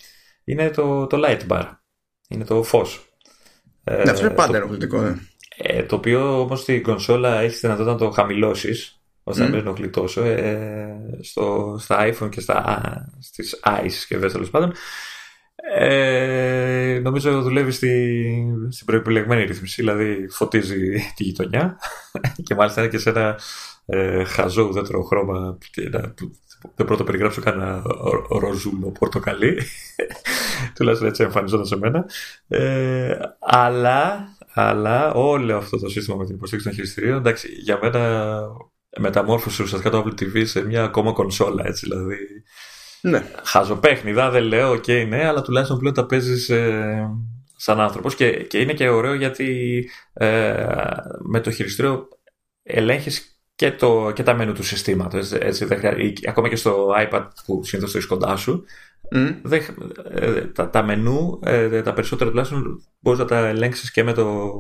είναι 0.45 0.71
το, 0.71 1.07
το 1.07 1.23
light 1.25 1.47
bar. 1.49 1.71
Είναι 2.29 2.45
το 2.45 2.63
φως. 2.63 3.13
Ε, 3.85 4.03
ναι, 4.03 4.11
αυτό 4.11 4.27
είναι 4.27 4.35
πάντα 4.35 4.51
το, 4.51 4.57
ενοχλητικό, 4.57 5.01
ναι. 5.01 5.15
Ε, 5.61 5.83
το 5.83 5.97
οποίο 5.97 6.41
όμως 6.41 6.61
στην 6.61 6.83
κονσόλα 6.83 7.41
έχεις 7.41 7.61
δυνατότητα 7.61 7.93
να 7.93 7.99
το 7.99 8.11
χαμηλώσεις 8.11 9.01
ώστε 9.23 9.43
mm. 9.43 9.45
να 9.45 9.51
μην 9.51 9.61
ενοχλεί 9.61 9.91
τόσο. 9.91 10.23
Ε, 10.23 11.19
στο, 11.21 11.77
στα 11.81 12.09
iPhone 12.09 12.29
και 12.31 12.41
στα, 12.41 12.85
στις 13.21 13.61
ice 13.65 13.91
συσκευές 13.91 14.33
τέλος 14.33 14.51
πάντων 14.51 14.73
ε, 15.75 17.01
νομίζω 17.03 17.43
δουλεύει 17.43 17.71
στη, 17.71 18.13
στην 18.69 18.87
προεπιλεγμένη 18.87 19.45
ρύθμιση, 19.45 19.81
δηλαδή 19.81 20.29
φωτίζει 20.31 20.93
τη 21.17 21.25
γειτονιά 21.25 21.79
και 22.45 22.55
μάλιστα 22.55 22.81
είναι 22.81 22.91
και 22.91 22.99
σε 22.99 23.11
ένα 23.11 23.39
ε, 23.87 24.25
χαζό 24.25 24.63
ουδέτερο 24.63 25.03
χρώμα 25.03 25.59
που 26.17 26.71
δεν 26.75 26.87
πρώτο 26.87 27.05
περιγράψω 27.05 27.41
κανένα 27.41 27.83
ροζούλο 28.29 28.93
πορτοκαλί 28.99 29.63
τουλάχιστον 30.75 31.09
έτσι 31.09 31.23
εμφανιζόταν 31.23 31.67
σε 31.67 31.77
μένα 31.77 32.05
ε, 32.49 33.19
αλλά, 33.41 34.29
αλλά 34.61 35.13
όλο 35.13 35.57
αυτό 35.57 35.79
το 35.79 35.89
σύστημα 35.89 36.17
με 36.17 36.25
την 36.25 36.35
υποστήριξη 36.35 36.69
των 36.69 36.79
χειριστηρίων 36.79 37.17
εντάξει 37.17 37.49
για 37.53 37.79
μένα 37.83 38.43
μεταμόρφωσε 38.99 39.63
ουσιαστικά 39.63 39.91
το 39.91 40.05
Apple 40.07 40.23
TV 40.23 40.47
σε 40.47 40.65
μια 40.65 40.85
ακόμα 40.85 41.13
κονσόλα 41.13 41.67
έτσι 41.67 41.87
δηλαδή 41.89 42.17
ναι. 43.01 43.31
Χαζοπαίχνιδα, 43.45 44.31
δεν 44.31 44.43
λέω, 44.43 44.71
ok, 44.71 44.85
okay, 44.87 45.07
ναι, 45.09 45.27
αλλά 45.27 45.43
τουλάχιστον 45.43 45.79
πλέον 45.79 45.95
τα 45.95 46.07
παίζεις 46.07 46.49
ε, 46.49 47.11
σαν 47.57 47.81
άνθρωπος. 47.81 48.15
Και, 48.15 48.31
και 48.31 48.59
είναι 48.59 48.73
και 48.73 48.89
ωραίο 48.89 49.15
γιατί 49.15 49.91
ε, 50.13 50.67
με 51.19 51.41
το 51.41 51.51
χειριστήριο 51.51 52.09
ελέγχεις 52.63 53.38
και, 53.59 53.73
το, 53.73 54.11
και 54.15 54.23
τα 54.23 54.35
μενού 54.35 54.53
του 54.53 54.63
συστήματος. 54.63 55.33
ακόμα 56.29 56.49
και 56.49 56.57
στο 56.57 56.95
iPad 56.99 57.27
που 57.47 57.65
συνήθως 57.65 57.93
το 57.93 57.99
έχεις 57.99 58.09
κοντά 58.09 58.37
σου. 58.37 58.65
Mm. 59.15 59.61
ε, 60.11 60.41
τα, 60.41 60.71
τα 60.71 60.83
μενού, 60.83 61.39
ε, 61.43 61.83
τα 61.83 61.93
περισσότερα 61.93 62.31
τουλάχιστον, 62.31 62.83
μπορείς 63.01 63.19
να 63.19 63.25
τα 63.25 63.47
ελέγξεις 63.47 63.91
και 63.91 64.03
με 64.03 64.13
το, 64.13 64.51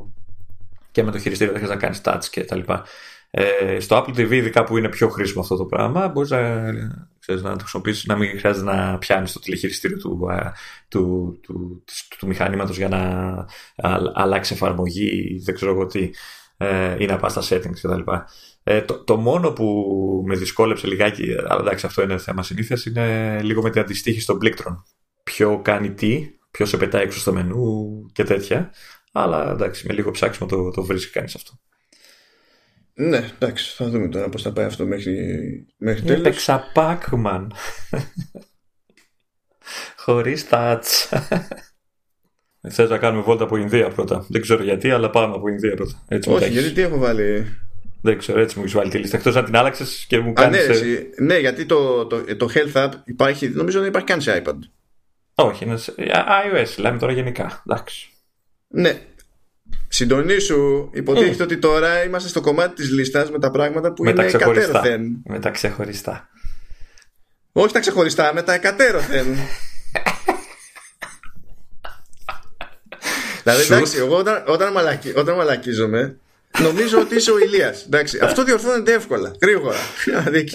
και 0.90 1.02
με 1.02 1.10
το 1.10 1.18
χειριστήριο. 1.18 1.52
Δεν 1.52 1.62
χρειάζεται 1.62 1.86
να 1.86 1.92
κάνεις 1.92 2.00
touch 2.04 2.28
και 2.30 2.44
τα 2.44 2.56
λοιπά. 2.56 2.84
Ε, 3.30 3.80
στο 3.80 3.96
Apple 3.96 4.18
TV, 4.18 4.30
ειδικά 4.30 4.64
που 4.64 4.78
είναι 4.78 4.88
πιο 4.88 5.08
χρήσιμο 5.08 5.40
αυτό 5.40 5.56
το 5.56 5.64
πράγμα, 5.64 6.08
μπορείς 6.08 6.30
να, 6.30 6.72
ξέρεις, 7.18 7.42
να 7.42 7.50
το 7.50 7.58
χρησιμοποιήσεις, 7.58 8.04
να 8.04 8.16
μην 8.16 8.38
χρειάζεται 8.38 8.64
να 8.64 8.98
πιάνεις 8.98 9.32
το 9.32 9.40
τηλεχειριστήριο 9.40 9.96
του, 9.96 10.28
του, 10.88 11.38
του, 11.42 11.82
του, 11.84 11.84
του 12.18 12.26
μηχανήματος 12.26 12.76
για 12.76 12.88
να 12.88 13.00
αλλάξει 14.14 14.54
εφαρμογή, 14.54 15.40
δεν 15.44 15.54
ξέρω 15.54 15.70
εγώ 15.72 15.86
τι, 15.86 16.10
ε, 16.56 16.96
ή 16.98 17.06
να 17.06 17.16
πας 17.16 17.32
στα 17.32 17.42
settings 17.56 17.80
κτλ. 17.82 18.10
Ε, 18.70 18.82
το, 18.82 19.04
το 19.04 19.16
μόνο 19.16 19.52
που 19.52 19.84
με 20.26 20.36
δυσκόλεψε 20.36 20.86
λιγάκι, 20.86 21.36
αλλά 21.48 21.60
εντάξει, 21.60 21.86
αυτό 21.86 22.02
είναι 22.02 22.18
θέμα 22.18 22.42
συνήθειας, 22.42 22.84
είναι 22.84 23.40
λίγο 23.42 23.62
με 23.62 23.70
την 23.70 23.80
αντιστοίχηση 23.80 24.26
των 24.26 24.38
πλήκτρων. 24.38 24.84
Ποιο 25.22 25.60
κάνει 25.64 25.92
τι, 25.92 26.26
ποιο 26.50 26.66
σε 26.66 26.76
πετάει 26.76 27.02
έξω 27.02 27.18
στο 27.18 27.32
μενού 27.32 27.86
και 28.12 28.24
τέτοια. 28.24 28.72
Αλλά 29.12 29.50
εντάξει, 29.50 29.86
με 29.86 29.92
λίγο 29.94 30.10
ψάξιμο 30.10 30.48
το, 30.48 30.70
το 30.70 30.82
βρίσκει 30.82 31.12
κανείς 31.12 31.34
αυτό. 31.34 31.52
Ναι, 32.94 33.30
εντάξει, 33.34 33.74
θα 33.74 33.88
δούμε 33.88 34.08
τώρα 34.08 34.28
πώς 34.28 34.42
θα 34.42 34.52
πάει 34.52 34.64
αυτό 34.64 34.86
μέχρι, 34.86 35.16
μέχρι 35.76 36.02
τέλος. 36.02 36.20
Έπαιξα 36.20 36.72
Pac-Man. 36.74 37.46
Χωρίς 39.96 40.46
touch. 40.50 41.18
Θες 42.70 42.88
να 42.88 42.98
κάνουμε 42.98 43.22
βόλτα 43.22 43.44
από 43.44 43.56
Ινδία 43.56 43.88
πρώτα. 43.88 44.26
Δεν 44.28 44.40
ξέρω 44.40 44.62
γιατί, 44.62 44.90
αλλά 44.90 45.10
πάμε 45.10 45.34
από 45.34 45.48
Ινδία 45.48 45.74
πρώτα. 45.74 46.04
Έτσι 46.08 46.30
Όχι, 46.30 46.50
γιατί 46.50 46.72
τι 46.72 46.80
έχω 46.80 46.98
βάλει; 46.98 47.46
Δεν 48.00 48.18
ξέρω, 48.18 48.40
έτσι 48.40 48.56
μου 48.56 48.62
έχεις 48.62 48.74
βάλει 48.76 48.90
τη 48.90 48.98
λίστα. 48.98 49.16
Εκτός 49.16 49.36
αν 49.36 49.44
την 49.44 49.56
άλλαξες 49.56 50.04
και 50.08 50.18
μου 50.18 50.32
κάνει. 50.32 50.50
Ναι, 50.50 50.62
ε, 50.62 51.08
ναι, 51.18 51.38
γιατί 51.38 51.66
το, 51.66 52.06
το, 52.06 52.36
το 52.36 52.48
Health 52.54 52.84
App 52.84 52.90
υπάρχει, 53.04 53.48
νομίζω 53.48 53.78
δεν 53.78 53.88
υπάρχει 53.88 54.06
καν 54.06 54.20
σε 54.20 54.42
iPad. 54.44 54.58
Όχι, 55.34 55.64
είναι 55.64 55.76
σε 55.76 55.94
iOS, 55.96 56.74
λέμε 56.76 56.98
τώρα 56.98 57.12
γενικά. 57.12 57.62
Εντάξει. 57.66 58.08
Ναι, 58.68 59.00
Συντονίσου, 59.88 60.90
υποτίθεται 60.92 61.42
mm. 61.42 61.46
ότι 61.46 61.58
τώρα 61.58 62.04
είμαστε 62.04 62.28
στο 62.28 62.40
κομμάτι 62.40 62.74
της 62.74 62.90
λίστας 62.90 63.30
με 63.30 63.38
τα 63.38 63.50
πράγματα 63.50 63.92
που 63.92 64.04
με 64.04 64.10
είναι 64.10 64.24
εκατέρωθεν. 64.24 65.22
Με 65.24 65.38
τα 65.38 65.50
ξεχωριστά. 65.50 66.28
Όχι 67.52 67.72
τα 67.72 67.80
ξεχωριστά, 67.80 68.34
με 68.34 68.42
τα 68.42 68.52
εκατέρωθεν. 68.54 69.26
δηλαδή 73.42 73.62
εντάξει, 73.62 73.98
εγώ 73.98 74.16
όταν, 74.16 74.44
όταν, 74.46 74.72
μαλακι, 74.72 75.12
όταν 75.16 75.36
μαλακίζομαι 75.36 76.18
νομίζω 76.58 77.00
ότι 77.00 77.14
είσαι 77.14 77.30
ο 77.30 77.38
Ηλίας. 77.38 77.84
Εντάξει, 77.84 78.18
αυτό 78.22 78.44
διορθώνεται 78.44 78.92
εύκολα, 78.92 79.34
γρήγορα. 79.42 79.76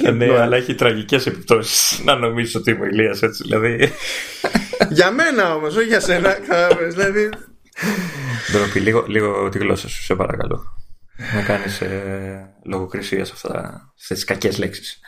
Ε, 0.03 0.11
ναι, 0.11 0.39
αλλά 0.39 0.57
έχει 0.57 0.75
τραγικές 0.75 1.25
επιπτώσεις 1.25 2.01
να 2.03 2.15
νομίζεις 2.15 2.55
ότι 2.55 2.71
είμαι 2.71 2.85
ο 2.85 2.87
Ηλίας 2.87 3.21
έτσι, 3.21 3.43
δηλαδή. 3.43 3.91
για 4.89 5.11
μένα 5.11 5.55
όμως, 5.55 5.75
όχι 5.75 5.87
για 5.87 5.99
σένα. 5.99 6.37
δηλαδή, 6.89 7.29
Ντροπή, 8.51 8.79
λίγο, 8.79 9.05
λίγο 9.07 9.49
τη 9.49 9.57
γλώσσα 9.57 9.89
σου, 9.89 10.03
σε 10.03 10.15
παρακαλώ. 10.15 10.63
Να 11.33 11.41
κάνεις 11.41 11.81
ε, 11.81 12.55
λογοκρισία 12.65 13.25
σε 13.25 13.31
αυτά, 13.35 13.81
σε 13.95 14.25
κακές 14.25 14.57
λέξεις. 14.57 14.99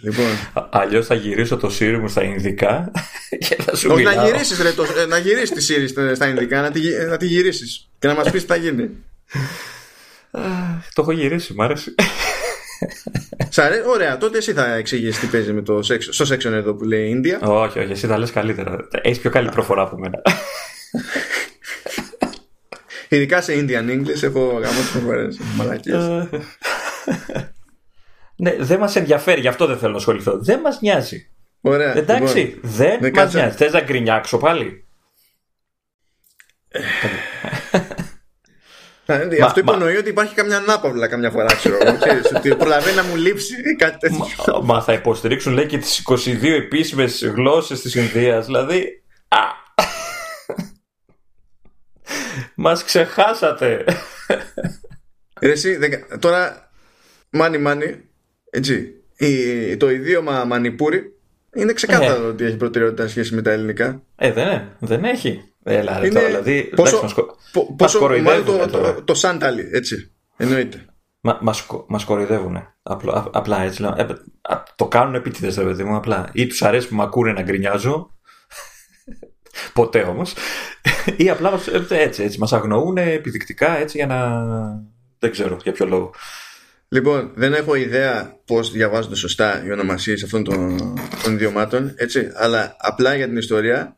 Λοιπόν. 0.00 0.26
Αλλιώς 0.70 1.06
θα 1.06 1.14
γυρίσω 1.14 1.56
το 1.56 1.70
Siri 1.78 1.98
μου 2.00 2.08
στα 2.08 2.22
Ινδικά 2.22 2.90
και 3.48 3.56
θα 3.62 3.76
σου 3.76 3.90
Όχι, 3.92 4.02
να 4.02 4.24
γυρίσεις, 4.24 4.58
ρε, 4.62 4.72
το, 4.72 4.84
ε, 4.98 5.06
να 5.06 5.18
γυρίσεις 5.18 5.66
τη 5.66 5.74
Siri 5.74 6.14
στα 6.14 6.26
Ινδικά, 6.26 6.60
να 6.60 6.70
τη, 6.70 6.80
να 7.08 7.16
τη 7.16 7.26
γυρίσεις 7.26 7.88
και 7.98 8.06
να 8.06 8.14
μας 8.14 8.30
πεις 8.30 8.40
τι 8.40 8.46
θα 8.46 8.56
γίνει. 8.56 8.90
το 10.94 11.02
έχω 11.02 11.12
γυρίσει, 11.12 11.54
μ' 11.54 11.62
άρεσε. 11.62 11.94
Σ' 13.48 13.58
αρέσει, 13.58 13.82
ωραία, 13.86 14.18
τότε 14.18 14.38
εσύ 14.38 14.52
θα 14.52 14.74
εξηγήσει 14.74 15.20
τι 15.20 15.26
παίζει 15.26 15.52
με 15.52 15.62
το 15.62 15.78
section, 15.78 16.08
στο 16.10 16.24
section 16.34 16.52
εδώ 16.52 16.74
που 16.74 16.84
λέει 16.84 17.08
Ινδία. 17.08 17.40
Όχι, 17.40 17.78
όχι, 17.78 17.92
εσύ 17.92 18.06
θα 18.06 18.18
λες 18.18 18.30
καλύτερα. 18.30 18.88
Έχεις 19.02 19.18
πιο 19.18 19.30
καλή 19.30 19.48
προφορά 19.48 19.82
από 19.82 19.98
μένα. 19.98 20.22
Ειδικά 23.08 23.40
σε 23.40 23.52
Indian 23.56 23.90
English 23.90 24.22
έχω 24.22 24.40
γάμο 24.40 24.80
τις 24.80 24.90
προφορές. 24.90 25.38
Μαλακίες. 28.38 28.58
ναι, 28.58 28.64
δεν 28.64 28.78
μας 28.78 28.96
ενδιαφέρει, 28.96 29.40
γι' 29.40 29.48
αυτό 29.48 29.66
δεν 29.66 29.78
θέλω 29.78 29.90
να 29.92 29.98
ασχοληθώ. 29.98 30.38
Δεν 30.38 30.60
μας 30.60 30.80
νοιάζει. 30.80 31.30
Ωραία. 31.60 31.96
Εντάξει, 31.96 32.38
λοιπόν. 32.38 32.60
δεν 32.62 32.98
δεν 33.00 33.12
μας 33.14 33.22
κάτσε- 33.22 33.40
νοιάζει. 33.40 33.56
Θες 33.56 33.72
να 33.72 33.80
γκρινιάξω 33.80 34.38
πάλι; 34.38 34.86
Ε, 39.10 39.28
Μα- 39.38 39.46
Αυτό 39.46 39.64
μα- 39.64 39.72
υπονοεί 39.74 39.96
ότι 39.96 40.08
υπάρχει 40.08 40.34
καμιά 40.34 40.56
ανάπαυλα 40.56 41.08
καμιά 41.08 41.30
φορά, 41.30 41.54
ξέρω 41.54 41.76
εγώ. 41.80 41.98
Ξέρεις, 41.98 42.32
ότι 42.36 42.54
προλαβαίνει 42.56 42.96
να 42.96 43.02
μου 43.02 43.16
λείψει 43.16 43.54
ή 43.70 43.74
κάτι 43.76 43.98
τέτοιο. 43.98 44.26
Μα, 44.46 44.60
μα 44.74 44.82
θα 44.82 44.92
υποστηρίξουν 44.92 45.52
λέει 45.52 45.66
και 45.66 45.78
τις 45.78 45.98
22 45.98 46.54
επίσημες 46.54 47.24
γλώσσες 47.24 47.80
της 47.80 47.94
Ινδίας 47.94 48.46
δηλαδή 48.46 49.02
α, 49.28 49.38
μας 52.54 52.84
ξεχάσατε 52.84 53.84
Ρε 55.40 55.50
Εσύ, 55.50 55.76
δεν- 55.76 56.20
τώρα, 56.20 56.70
μάνι 57.30 57.58
μάνι, 57.58 58.07
έτσι, 58.50 58.94
η- 59.16 59.76
το 59.76 59.90
ιδίωμα 59.90 60.44
Μανιπούρι 60.44 61.12
είναι 61.54 61.72
ξεκάθαρο 61.72 62.26
ότι 62.28 62.44
έχει 62.44 62.56
προτεραιότητα 62.56 63.02
σε 63.02 63.08
σχέση 63.08 63.34
με 63.34 63.42
τα 63.42 63.50
ελληνικά. 63.50 64.02
ε 64.16 64.32
δεν, 64.32 64.46
είναι, 64.46 64.76
δεν 64.78 65.04
έχει 65.04 65.42
Έλα, 65.62 65.98
ρε, 65.98 66.06
Είναι 66.06 66.14
τώρα, 66.14 66.26
δηλαδή, 66.26 66.62
πόσο- 66.76 66.96
εντάξει, 66.96 67.02
μας, 67.02 67.12
κο- 67.12 67.36
Πο- 67.52 67.66
μας 67.68 67.92
Πόσο 67.92 67.98
μάλλον 68.00 68.22
κοροϊδεύουνε 68.24 68.64
το, 68.64 68.70
τώρα. 68.78 68.94
το, 68.94 69.02
το 69.02 69.14
Σάνταλι, 69.14 69.68
έτσι, 69.72 70.10
εννοείται. 70.36 70.84
Μα, 71.20 71.38
μας, 71.42 71.62
κο- 71.62 71.84
μας 71.88 72.04
κοροϊδεύουνε. 72.04 72.74
Απλά, 72.82 73.12
α- 73.12 73.30
απλά 73.32 73.62
έτσι 73.62 73.80
λέω. 73.80 73.94
Ε, 73.96 74.02
α, 74.42 74.62
το 74.76 74.86
κάνουν 74.86 75.14
επίτηδες, 75.14 75.56
ρε 75.56 75.64
παιδί 75.64 75.84
μου. 75.84 75.96
Απλά. 75.96 76.28
Ή 76.32 76.46
τους 76.46 76.62
αρέσει 76.62 76.88
που 76.88 76.94
με 76.94 77.02
ακούνε 77.02 77.32
να 77.32 77.42
γκρινιάζω. 77.42 78.10
Ποτέ 79.72 80.00
όμως. 80.02 80.34
Ή 81.16 81.30
απλά 81.30 81.50
μας- 81.50 81.66
ε, 81.68 81.84
έτσι, 81.88 82.22
έτσι. 82.22 82.38
Μας 82.38 82.52
αγνοούν 82.52 82.96
επιδεικτικά 82.96 83.78
έτσι 83.78 83.96
για 83.96 84.06
να... 84.06 84.28
Δεν 85.18 85.30
ξέρω 85.30 85.56
για 85.62 85.72
ποιο 85.72 85.86
λόγο. 85.86 86.10
Λοιπόν, 86.90 87.32
δεν 87.34 87.54
έχω 87.54 87.74
ιδέα 87.74 88.40
πώς 88.44 88.70
διαβάζονται 88.70 89.14
σωστά 89.14 89.64
οι 89.64 89.70
ονομασίες 89.70 90.22
αυτών 90.22 90.44
των, 90.44 90.78
των 91.22 91.32
ιδιωμάτων, 91.32 91.92
έτσι, 91.96 92.30
αλλά 92.34 92.76
απλά 92.78 93.14
για 93.14 93.26
την 93.26 93.36
ιστορία 93.36 93.96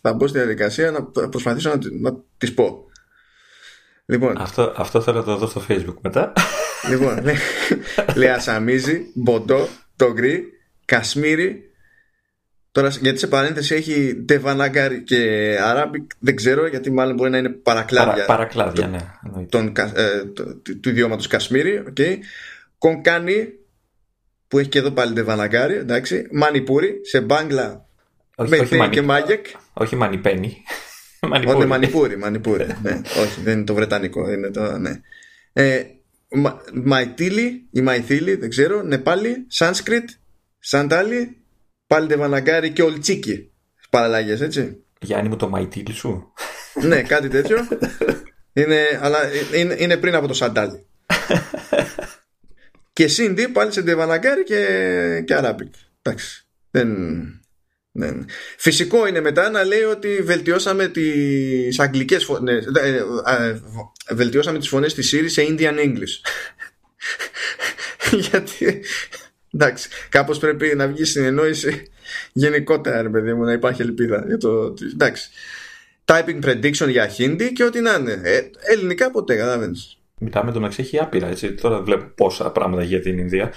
θα 0.00 0.12
μπω 0.12 0.26
στη 0.26 0.38
διαδικασία 0.38 0.90
να 0.90 1.28
προσπαθήσω 1.28 1.68
να, 1.68 1.78
να 2.00 2.16
τις 2.38 2.54
πω. 2.54 2.84
Λοιπόν, 4.06 4.36
Αυτό, 4.38 4.72
αυτό 4.76 5.00
θέλω 5.00 5.18
να 5.18 5.24
το 5.24 5.36
δω 5.36 5.46
στο 5.46 5.64
facebook 5.68 5.96
μετά. 6.00 6.32
λοιπόν 6.88 7.20
λέει, 7.24 7.36
λέει 8.14 8.28
Ασαμίζη, 8.28 9.10
Μποντό, 9.14 9.68
Τογκρί, 9.96 10.44
Κασμίρι. 10.84 11.73
Τώρα, 12.74 12.88
γιατί 12.88 13.18
σε 13.18 13.26
παρένθεση 13.26 13.74
έχει 13.74 14.14
Ντεβανάγκαρ 14.24 15.02
και 15.02 15.50
Arabic, 15.60 16.06
δεν 16.18 16.36
ξέρω, 16.36 16.66
γιατί 16.66 16.90
μάλλον 16.90 17.14
μπορεί 17.14 17.30
να 17.30 17.38
είναι 17.38 17.48
παρακλάδια 17.48 18.12
Παρα, 18.12 18.24
παρακλάδια, 18.26 18.86
ναι. 18.86 18.98
εννοείται. 19.26 19.48
των, 19.58 19.72
κα- 19.72 19.92
ε, 19.96 20.24
το- 20.24 20.54
του, 20.56 20.80
του 20.80 20.88
ιδιώματος 20.88 21.26
Κασμίρι, 21.26 21.82
okay. 21.96 22.16
Κονκάνι, 22.78 23.48
που 24.48 24.58
έχει 24.58 24.68
και 24.68 24.78
εδώ 24.78 24.90
πάλι 24.90 25.12
Ντεβαναγκάρι, 25.12 25.74
εντάξει, 25.74 26.26
Μανιπούρι, 26.32 27.00
σε 27.02 27.20
Μπάγκλα, 27.20 27.86
όχι, 28.36 28.52
όχι, 28.54 28.60
Μπεντέι 28.62 28.78
μανι, 28.78 28.92
και 28.94 29.02
Μάγεκ. 29.02 29.46
όχι 29.72 29.96
μανιπένι. 29.96 30.62
Όχι, 31.20 31.30
Μανιπούρι. 31.32 31.66
Μανιπούρι, 31.66 32.16
Μανιπούρι. 32.18 32.66
ναι, 32.82 32.92
όχι, 33.22 33.40
δεν 33.40 33.56
είναι 33.56 33.64
το 33.64 33.74
Βρετανικό, 33.74 34.30
είναι 34.32 34.50
το, 34.50 34.78
ναι. 34.78 35.00
Ε, 35.52 35.82
Μα- 36.28 36.60
Μαϊτίλι 36.72 37.66
ή 37.70 37.80
Μαϊθίλι, 37.80 38.34
δεν 38.34 38.48
ξέρω, 38.48 38.82
Νεπάλι, 38.82 39.44
Σάνσκριτ, 39.48 40.08
Σαντάλι, 40.58 41.36
πάλι 41.94 42.06
Ντεβαναγκάρι 42.06 42.70
και 42.70 42.82
Ολτσίκι. 42.82 43.50
Παραλλαγές, 43.90 44.40
έτσι. 44.40 44.84
Γιάννη 45.00 45.28
μου 45.28 45.36
το 45.36 45.48
μαϊτήλι 45.48 45.92
σου. 45.92 46.32
ναι, 46.82 47.02
κάτι 47.02 47.28
τέτοιο. 47.28 47.68
είναι, 48.52 48.98
αλλά 49.00 49.18
είναι, 49.54 49.76
είναι 49.78 49.96
πριν 49.96 50.14
από 50.14 50.26
το 50.26 50.34
Σαντάλι. 50.34 50.86
και 52.92 53.08
Σίντι 53.08 53.48
πάλι 53.48 53.72
σε 53.72 53.82
Ντεβαναγκάρι 53.82 54.44
και, 54.44 54.64
και 55.26 55.36
Arabic. 55.38 55.70
Εντάξει. 56.02 56.46
Δεν, 56.70 56.88
δεν. 57.92 58.26
Φυσικό 58.56 59.06
είναι 59.06 59.20
μετά 59.20 59.50
να 59.50 59.64
λέει 59.64 59.82
ότι 59.82 60.22
βελτιώσαμε 60.22 60.88
τις 60.88 61.78
αγγλικές 61.78 62.24
φωνές, 62.24 62.66
ε, 62.82 62.88
ε, 62.88 62.96
ε, 63.38 63.60
βελτιώσαμε 64.14 64.58
τις 64.58 64.68
φωνές 64.68 64.94
της 64.94 65.14
Siri 65.14 65.26
σε 65.28 65.46
Indian 65.48 65.78
English. 65.78 66.20
Γιατί 68.30 68.82
εντάξει, 69.54 69.88
κάπως 70.08 70.38
πρέπει 70.38 70.72
να 70.76 70.86
βγει 70.86 71.04
συνεννόηση 71.04 71.86
γενικότερα, 72.32 73.02
ρε 73.02 73.08
παιδί 73.08 73.34
μου, 73.34 73.44
να 73.44 73.52
υπάρχει 73.52 73.82
ελπίδα. 73.82 74.24
Για 74.26 74.38
το, 74.38 74.48
ότι- 74.48 74.84
εντάξει. 74.92 75.30
Typing 76.04 76.44
prediction 76.44 76.88
για 76.88 77.10
Hindi 77.18 77.50
και 77.54 77.64
ό,τι 77.64 77.80
να 77.80 77.94
είναι. 77.94 78.20
Ε, 78.22 78.40
ελληνικά 78.72 79.10
ποτέ, 79.10 79.36
καταλαβαίνεις. 79.36 79.98
Μιλάμε 80.18 80.52
το 80.52 80.58
μεταξύ 80.60 80.82
έχει 80.82 80.98
άπειρα. 80.98 81.26
Έτσι. 81.26 81.54
Τώρα 81.54 81.80
βλέπω 81.80 82.04
πόσα 82.14 82.50
πράγματα 82.50 82.82
για 82.82 83.00
την 83.00 83.18
Ινδία. 83.18 83.52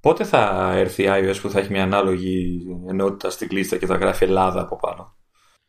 Πότε 0.00 0.24
θα 0.24 0.72
έρθει 0.74 1.02
η 1.02 1.08
iOS 1.10 1.34
που 1.42 1.50
θα 1.50 1.58
έχει 1.58 1.70
μια 1.72 1.82
ανάλογη 1.82 2.60
ενότητα 2.88 3.30
στην 3.30 3.48
λίστα 3.50 3.76
και 3.76 3.86
θα 3.86 3.94
γράφει 3.96 4.24
Ελλάδα 4.24 4.60
από 4.60 4.76
πάνω; 4.76 5.16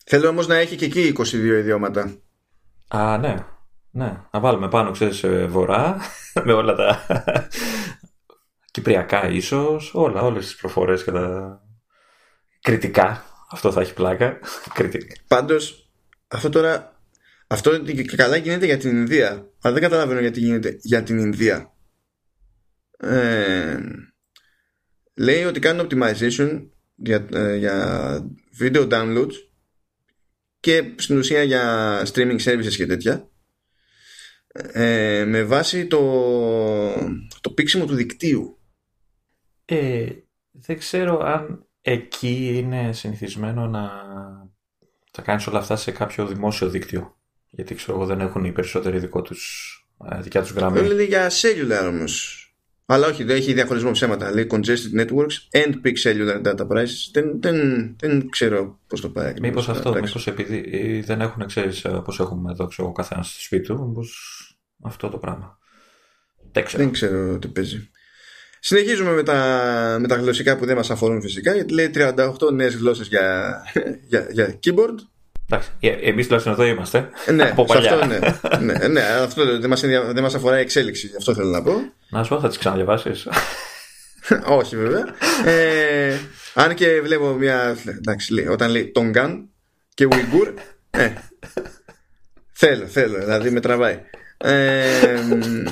Θέλω 0.06 0.28
όμως 0.28 0.48
να 0.48 0.56
έχει 0.56 0.76
και 0.76 0.86
εκεί 0.86 1.14
22 1.18 1.34
ιδιώματα. 1.34 2.14
Α, 2.88 3.18
ναι. 3.18 3.36
Ναι. 3.92 4.18
Να 4.32 4.40
βάλουμε 4.40 4.70
πάνω, 4.70 4.92
ξέρεις, 4.92 5.24
ε, 5.24 5.46
βορρά 5.50 5.98
με 6.46 6.54
όλα 6.54 6.76
τα 6.76 7.06
κυπριακά 8.72 9.30
ίσως, 9.30 9.94
όλα, 9.94 10.22
όλες 10.22 10.46
τις 10.46 10.56
προφορές 10.56 11.04
και 11.04 11.12
τα 11.12 11.60
κριτικά. 12.62 13.24
Αυτό 13.52 13.72
θα 13.72 13.82
έχει 13.82 13.94
πλάκα. 13.94 14.40
Κριτικά. 14.74 15.16
Πάντως, 15.28 15.90
αυτό 16.28 16.50
τώρα 16.50 17.00
αυτό 17.52 17.80
και 17.80 18.04
καλά 18.04 18.36
γίνεται 18.36 18.66
για 18.66 18.78
την 18.78 18.90
Ινδία. 18.90 19.30
Αλλά 19.62 19.74
δεν 19.74 19.82
καταλαβαίνω 19.82 20.20
γιατί 20.20 20.40
γίνεται 20.40 20.78
για 20.82 21.04
την 21.04 21.18
Ινδία. 21.18 21.74
Ε, 22.98 23.78
λέει 25.14 25.44
ότι 25.44 25.60
κάνουν 25.60 25.88
optimization 25.88 26.68
για, 26.96 27.28
ε, 27.34 27.56
για 27.56 28.32
video 28.60 28.90
downloads 28.90 29.34
και 30.60 30.94
στην 30.96 31.18
ουσία 31.18 31.44
για 31.44 32.02
streaming 32.14 32.40
services 32.40 32.74
και 32.76 32.86
τέτοια 32.86 33.30
ε, 34.52 35.26
με 35.28 35.44
βάση 35.44 35.88
το, 35.88 36.00
το 37.42 37.50
πήξιμο 37.50 37.86
του 37.86 37.96
δικτύου. 37.96 38.59
Ε, 39.72 40.08
δεν 40.52 40.78
ξέρω 40.78 41.20
αν 41.20 41.68
εκεί 41.82 42.52
είναι 42.58 42.94
συνηθισμένο 42.94 43.68
να 43.68 43.92
τα 45.12 45.22
κάνεις 45.22 45.48
όλα 45.48 45.60
αυτά 45.60 45.76
σε 45.76 45.92
κάποιο 45.92 46.26
δημόσιο 46.28 46.70
δίκτυο. 46.70 47.18
Γιατί 47.50 47.76
ξέρω 47.76 47.98
εγώ 47.98 48.06
δεν 48.06 48.20
έχουν 48.20 48.44
οι 48.44 48.52
περισσότεροι 48.52 49.00
δικό 49.00 49.22
τους, 49.22 49.74
ε, 50.12 50.22
δικιά 50.22 50.42
τους 50.42 50.52
γραμμή. 50.52 50.80
Αυτό 50.80 50.94
λέει 50.94 51.06
για 51.06 51.30
cellular 51.30 51.88
όμως. 51.88 52.44
Αλλά 52.86 53.08
όχι, 53.08 53.24
δεν 53.24 53.36
έχει 53.36 53.54
διαχωρισμό 53.54 53.92
ψέματα. 53.92 54.32
Λέει 54.32 54.48
congested 54.52 55.00
networks 55.00 55.36
and 55.52 55.74
peak 55.84 55.96
cellular 56.04 56.42
data 56.44 56.68
prices. 56.68 57.10
Δεν, 57.12 57.42
δεν, 57.42 57.56
δεν 58.00 58.30
ξέρω 58.30 58.80
πώς 58.88 59.02
το 59.02 59.10
πάει. 59.10 59.28
ακριβώς. 59.28 59.50
Μήπως 59.50 59.70
αυτό, 59.70 59.90
Εντάξει. 59.90 60.08
μήπως 60.08 60.28
επειδή 60.28 60.70
ε, 60.72 61.02
δεν 61.02 61.22
έχουν, 61.22 61.46
ξέρεις, 61.46 61.84
ε, 61.84 61.90
όπως 61.90 62.20
έχουμε 62.20 62.52
εδώ, 62.52 62.68
ξέρω, 62.68 62.88
ο 62.88 62.92
καθένας 62.92 63.30
στο 63.30 63.42
σπίτι 63.42 63.68
του, 63.68 63.88
μήπως 63.88 64.12
αυτό 64.82 65.10
το 65.10 65.18
πράγμα. 65.18 65.58
Δεν 66.52 66.66
ξέρω. 66.66 66.84
Δεν 66.84 66.92
ξέρω 66.92 67.40
τι 67.40 67.48
παίζει. 67.48 67.90
Συνεχίζουμε 68.60 69.12
με 69.12 69.24
τα, 69.24 69.36
με 70.00 70.08
τα 70.08 70.16
γλωσσικά 70.16 70.58
που 70.58 70.66
δεν 70.66 70.76
μας 70.76 70.90
αφορούν 70.90 71.22
φυσικά 71.22 71.54
γιατί 71.54 71.74
λέει 71.74 71.92
38 71.96 72.52
νέες 72.54 72.76
γλώσσες 72.76 73.08
για, 73.08 73.56
για, 74.08 74.28
για 74.32 74.60
keyboard. 74.64 74.96
Εντάξει, 75.52 75.70
ε, 75.80 75.88
εμείς 75.90 76.26
τουλάχιστον 76.26 76.54
εδώ 76.54 76.64
είμαστε. 76.66 77.10
Ε, 77.26 77.32
ναι, 77.32 77.44
από 77.52 77.66
σε 77.68 77.74
παλιά. 77.74 77.94
αυτό, 77.94 78.06
ναι, 78.60 78.74
ναι, 78.74 78.88
ναι, 78.88 79.02
αυτό 79.02 79.60
δεν 79.60 79.70
μας, 79.70 79.84
ενδια- 79.84 80.14
δεν 80.14 80.24
μας 80.24 80.36
αφορά 80.36 80.58
η 80.58 80.62
εξέλιξη, 80.62 81.12
αυτό 81.18 81.34
θέλω 81.34 81.48
να 81.50 81.62
πω. 81.62 81.74
Να 82.10 82.24
σου 82.24 82.30
πω, 82.36 82.40
θα 82.40 82.48
τις 82.48 82.58
ξαναδιαβάσεις. 82.58 83.28
Όχι 84.60 84.76
βέβαια. 84.78 85.06
Ε, 85.46 86.18
αν 86.54 86.74
και 86.76 87.02
βλέπω 87.02 87.34
μια. 87.34 87.78
Εντάξει, 87.86 88.34
λέει, 88.34 88.48
όταν 88.48 88.72
λέει 88.72 88.92
Τονγκάν 88.92 89.50
και 89.94 90.06
Ουιγκούρ. 90.06 90.54
Ε, 90.92 91.14
θέλω, 92.52 92.86
θέλω, 92.86 93.20
δηλαδή 93.20 93.50
με 93.50 93.60
τραβάει. 93.60 94.00
Ε, 94.38 95.20
μ, 95.30 95.66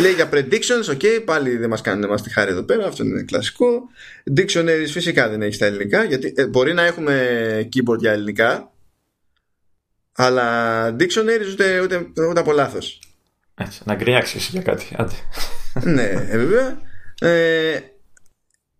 λέει 0.00 0.12
για 0.12 0.28
predictions, 0.32 0.94
ok, 0.94 1.22
πάλι 1.24 1.56
δεν 1.56 1.68
μας 1.68 1.80
κάνουν 1.80 2.08
μας 2.08 2.22
τη 2.22 2.30
χάρη 2.30 2.50
εδώ 2.50 2.62
πέρα, 2.62 2.86
αυτό 2.86 3.04
είναι 3.04 3.22
κλασικό. 3.22 3.82
Dictionaries 4.36 4.88
φυσικά 4.88 5.28
δεν 5.28 5.42
έχει 5.42 5.54
στα 5.54 5.66
ελληνικά, 5.66 6.04
γιατί 6.04 6.32
ε, 6.36 6.46
μπορεί 6.46 6.74
να 6.74 6.82
έχουμε 6.82 7.68
keyboard 7.72 7.98
για 7.98 8.12
ελληνικά, 8.12 8.72
αλλά 10.12 10.88
dictionaries 10.98 11.52
ούτε, 11.52 11.80
ούτε, 11.80 12.06
ούτε 12.30 12.40
από 12.40 12.52
λάθος. 12.52 12.98
Έτσι, 13.54 13.82
να 13.84 13.94
γκρινιάξεις 13.94 14.48
για 14.48 14.62
κάτι. 14.62 14.88
Άντε. 14.96 15.14
ναι, 15.92 16.26
ε, 16.30 16.38
βέβαια. 16.38 16.80
Ε, 17.18 17.78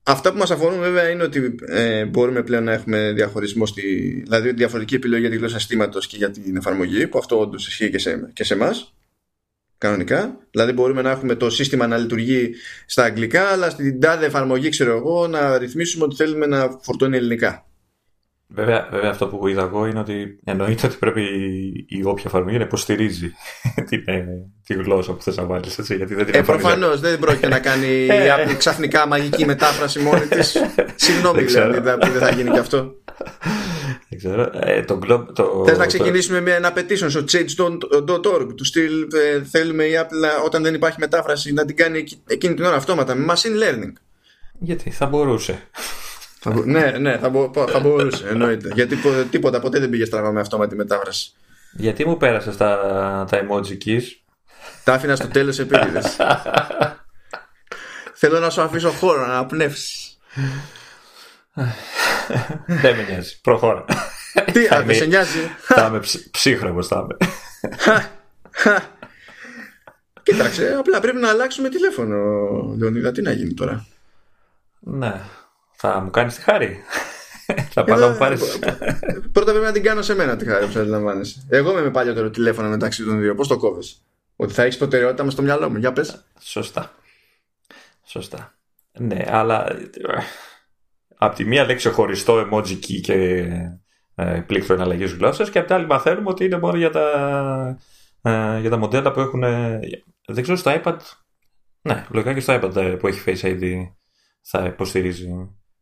αυτά 0.03 0.33
που 0.33 0.39
μας 0.39 0.51
αφορούν 0.51 0.79
βέβαια 0.79 1.09
είναι 1.09 1.23
ότι 1.23 1.55
ε, 1.67 2.05
μπορούμε 2.05 2.43
πλέον 2.43 2.65
να 2.65 2.73
έχουμε 2.73 3.13
διαχωρισμό 3.13 3.67
στη, 3.67 3.83
δηλαδή 4.23 4.53
διαφορετική 4.53 4.95
επιλογή 4.95 5.21
για 5.21 5.31
τη 5.31 5.37
γλώσσα 5.37 5.59
στήματος 5.59 6.07
και 6.07 6.17
για 6.17 6.31
την 6.31 6.57
εφαρμογή 6.57 7.07
που 7.07 7.19
αυτό 7.19 7.41
όντως 7.41 7.67
ισχύει 7.67 7.91
και 7.91 7.99
σε, 7.99 8.31
και 8.33 8.45
σε 8.45 8.55
εμάς 8.55 8.95
κανονικά. 9.85 10.37
Δηλαδή 10.51 10.73
μπορούμε 10.73 11.03
να 11.03 11.11
έχουμε 11.11 11.35
το 11.35 11.51
σύστημα 11.51 11.87
να 11.87 11.97
λειτουργεί 11.97 12.51
στα 12.87 13.05
αγγλικά, 13.05 13.43
αλλά 13.49 13.71
στην 13.71 14.01
τάδε 14.01 14.27
εφαρμογή, 14.27 14.69
ξέρω 14.69 14.97
εγώ, 14.97 15.27
να 15.27 15.59
ρυθμίσουμε 15.59 16.05
ότι 16.05 16.17
θέλουμε 16.17 16.47
να 16.47 16.79
φορτώνει 16.83 17.17
ελληνικά. 17.17 17.67
Βέβαια, 18.47 18.89
βέβαια 18.91 19.11
αυτό 19.11 19.27
που 19.27 19.49
είδα 19.49 19.63
εγώ 19.63 19.87
είναι 19.87 19.99
ότι 19.99 20.39
εννοείται 20.45 20.87
ότι 20.87 20.97
πρέπει 20.97 21.23
η 21.89 22.05
όποια 22.05 22.25
εφαρμογή 22.27 22.59
να 22.59 22.65
υποστηρίζει 22.65 23.33
την, 23.89 24.03
ε, 24.05 24.25
τη 24.67 24.75
γλώσσα 24.75 25.13
που 25.13 25.23
θες 25.23 25.37
να 25.37 25.45
βάλεις, 25.45 25.79
έτσι, 25.79 25.97
γιατί 25.97 26.15
δεν 26.15 26.27
την 26.27 26.35
ε, 26.35 26.43
προφανώς 26.43 27.01
δεν 27.01 27.19
πρόκειται 27.19 27.49
να 27.49 27.59
κάνει 27.59 28.07
ε. 28.11 28.55
ξαφνικά 28.59 29.07
μαγική 29.07 29.47
μετάφραση 29.47 29.99
μόνη 29.99 30.27
της. 30.27 30.57
Συγγνώμη 31.05 31.43
δηλαδή 31.43 31.81
που 31.81 32.11
δεν 32.11 32.21
θα 32.21 32.31
γίνει 32.31 32.51
και 32.51 32.59
αυτό. 32.59 32.95
Δεν 34.15 34.19
ξέρω. 34.19 34.51
Ε, 34.61 34.83
το, 34.83 34.99
το, 35.35 35.65
Θες 35.67 35.79
να 35.79 35.87
ξεκινήσουμε 35.87 36.41
με 36.41 36.51
ένα 36.51 36.73
petition 36.77 37.07
στο 37.09 37.25
change.org 37.33 38.49
του 38.57 38.65
στυλ 38.65 39.09
ε, 39.15 39.43
θέλουμε 39.43 39.85
η 39.85 39.93
Apple 40.01 40.45
όταν 40.45 40.63
δεν 40.63 40.75
υπάρχει 40.75 40.97
μετάφραση 41.01 41.53
να 41.53 41.65
την 41.65 41.77
κάνει 41.77 42.05
εκείνη 42.27 42.55
την 42.55 42.65
ώρα 42.65 42.77
αυτόματα 42.77 43.15
με 43.15 43.33
machine 43.33 43.63
learning. 43.63 43.93
Γιατί 44.59 44.91
θα 44.91 45.07
μπορούσε 45.07 45.63
ναι, 46.51 46.91
ναι, 46.91 47.19
θα, 47.19 47.29
μπο, 47.29 47.51
θα 47.69 47.81
μπορούσε, 47.81 48.29
εννοείται. 48.29 48.71
Γιατί 48.75 48.97
τίποτα 49.31 49.61
ποτέ 49.61 49.79
δεν 49.79 49.91
πήγε 49.91 50.05
στραβά 50.05 50.33
με 50.33 50.41
αυτόματη 50.41 50.77
μετάφραση. 50.77 51.33
Γιατί 51.73 52.07
μου 52.07 52.17
πέρασε 52.17 52.51
τα, 52.51 52.79
τα 53.31 53.41
emoji 53.41 53.79
keys. 53.85 54.03
Τα 54.85 54.93
άφηνα 54.93 55.17
στο 55.17 55.29
τέλος 55.29 55.59
επίτηδες. 55.59 56.05
Θέλω 58.21 58.39
να 58.39 58.51
σου 58.51 58.61
αφήσω 58.61 58.91
χώρο 58.91 59.27
να 59.27 59.33
αναπνεύσεις. 59.33 60.19
δεν 62.83 62.97
με 62.97 63.07
νοιάζει. 63.09 63.41
Προχώρα. 63.41 63.85
Τι, 64.53 64.67
αν 64.69 64.87
δεν 64.87 64.97
σε 64.97 65.05
νοιάζει. 65.05 65.39
Θα 65.59 65.87
είμαι 65.87 66.01
ψύχρεμο, 66.31 66.83
θα 66.83 67.07
είμαι. 67.07 67.17
Κοίταξε, 70.23 70.75
απλά 70.79 71.01
πρέπει 71.01 71.17
να 71.17 71.29
αλλάξουμε 71.29 71.69
τηλέφωνο, 71.69 72.17
Λεωνίδα. 72.79 73.13
Τι 73.13 73.23
να 73.23 73.33
γίνει 73.33 73.55
τώρα; 73.55 73.87
Ναι. 74.81 75.21
Θα 75.77 76.01
μου 76.01 76.11
κάνεις 76.11 76.35
τη 76.35 76.41
χάρη. 76.41 76.85
θα 77.71 77.85
πάω 77.85 77.99
να 77.99 78.09
μου 78.09 78.17
πάρεις. 78.17 78.59
Πρώτα 79.33 79.51
πρέπει 79.51 79.65
να 79.65 79.73
την 79.73 79.83
κάνω 79.83 80.03
σε 80.03 80.15
μένα 80.15 80.37
τη 80.37 80.45
χάρη 80.45 80.67
που 80.67 80.79
αντιλαμβάνεσαι. 80.79 81.47
Εγώ 81.49 81.71
είμαι 81.71 81.83
με 81.83 81.91
παλιότερο 81.91 82.31
τηλέφωνο 82.31 82.69
μεταξύ 82.69 83.05
των 83.05 83.21
δύο. 83.21 83.35
Πώς 83.35 83.49
το 83.49 83.57
κόβεις; 83.57 84.03
Ότι 84.37 84.53
θα 84.53 84.63
έχεις 84.63 84.77
προτεραιότητα 84.77 85.25
με 85.25 85.31
στο 85.31 85.43
μυαλό 85.43 85.71
μου. 85.71 85.79
Για 85.79 85.93
πες. 85.93 86.25
Σωστά. 86.41 86.93
Σωστά. 88.05 88.55
Ναι, 88.93 89.25
αλλά 89.29 89.67
από 91.25 91.37
τη 91.37 91.45
μία 91.45 91.65
λέξη 91.65 91.91
χωριστό 91.91 92.49
emoji 92.49 92.73
key 92.73 93.01
και 93.03 93.15
ε, 94.15 94.43
πλήκτρο 94.47 94.75
εναλλαγής 94.75 95.13
γλώσσας 95.13 95.51
και 95.51 95.59
από 95.59 95.67
την 95.67 95.77
άλλη 95.77 95.87
μαθαίνουμε 95.87 96.29
ότι 96.29 96.45
είναι 96.45 96.59
μόνο 96.59 96.77
για 96.77 96.91
τα, 96.91 97.79
ε, 98.23 98.61
για 98.61 98.71
τα 98.71 98.77
μοντέλα 98.77 99.13
που 99.13 99.21
έχουν. 99.21 99.41
δεν 100.27 100.43
ξέρω 100.43 100.57
στο 100.57 100.81
iPad. 100.83 100.97
Ναι, 101.83 102.05
λογικά 102.11 102.35
και 102.35 102.41
στο 102.41 102.61
iPad 102.63 102.77
ε, 102.77 102.89
που 102.89 103.07
έχει 103.07 103.23
Face 103.27 103.47
ID 103.47 103.63
θα 104.41 104.65
υποστηρίζει 104.65 105.29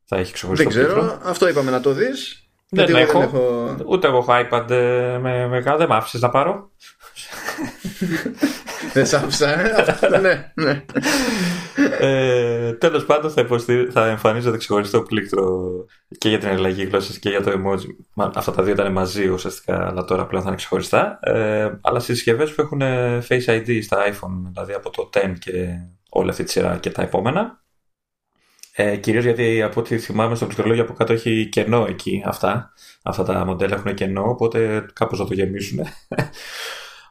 θα 0.04 0.16
έχει 0.16 0.32
ξεχωριστό 0.32 0.70
Δεν 0.70 0.86
ξέρω, 0.86 1.18
αυτό 1.22 1.48
είπαμε 1.48 1.70
να 1.70 1.80
το 1.80 1.92
δεις. 1.92 2.46
Δεν, 2.68 2.94
έχω, 2.94 3.18
δεν 3.18 3.28
έχω. 3.28 3.76
Ούτε 3.86 4.06
εγώ 4.06 4.18
έχω 4.18 4.32
iPad 4.32 4.70
ε, 4.70 5.18
με, 5.18 5.46
με 5.46 5.60
Δεν 5.60 5.88
με 5.88 5.94
άφησες 5.94 6.20
να 6.20 6.30
πάρω. 6.30 6.70
δεν 8.94 9.06
σ' 9.06 9.14
άφησα, 9.14 9.60
ε, 9.60 10.18
ναι, 10.20 10.52
ναι. 10.54 10.84
ε, 12.00 12.72
Τέλος 12.72 13.04
πάντων, 13.04 13.30
θα, 13.30 13.40
υποστηρι... 13.40 13.90
θα 13.90 14.06
εμφανίζεται 14.06 14.56
ξεχωριστό 14.56 15.02
πλήκτρο 15.02 15.70
και 16.18 16.28
για 16.28 16.38
την 16.38 16.48
αλλαγή 16.48 16.84
γλώσσας 16.84 17.18
και 17.18 17.28
για 17.28 17.42
το 17.42 17.50
emoji. 17.50 18.30
Αυτά 18.34 18.52
τα 18.52 18.62
δύο 18.62 18.72
ήταν 18.72 18.92
μαζί 18.92 19.28
ουσιαστικά, 19.28 19.86
αλλά 19.88 20.04
τώρα 20.04 20.26
πλέον 20.26 20.42
θα 20.42 20.48
είναι 20.48 20.58
ξεχωριστά. 20.58 21.18
Ε, 21.22 21.78
αλλά 21.80 22.00
στις 22.00 22.14
συσκευές 22.14 22.54
που 22.54 22.60
έχουν 22.60 22.80
Face 23.28 23.46
ID 23.46 23.82
στα 23.82 23.98
iPhone, 24.06 24.42
δηλαδή 24.50 24.72
από 24.72 24.90
το 24.90 25.10
10 25.12 25.32
και 25.38 25.66
όλη 26.10 26.30
αυτή 26.30 26.44
τη 26.44 26.50
σειρά 26.50 26.76
και 26.76 26.90
τα 26.90 27.02
επόμενα, 27.02 27.62
ε, 28.74 28.96
Κυρίως 28.96 29.24
γιατί 29.24 29.62
από 29.62 29.80
ό,τι 29.80 29.98
θυμάμαι 29.98 30.34
στο 30.34 30.44
πληκτρολόγιο 30.44 30.82
από 30.82 30.92
κάτω 30.92 31.12
έχει 31.12 31.48
κενό 31.48 31.86
εκεί 31.88 32.22
αυτά. 32.26 32.72
Αυτά 33.02 33.22
τα 33.22 33.44
μοντέλα 33.44 33.74
έχουν 33.74 33.94
κενό, 33.94 34.28
οπότε 34.28 34.86
κάπως 34.92 35.18
θα 35.18 35.26
το 35.26 35.34
γεμίσουν. 35.34 35.78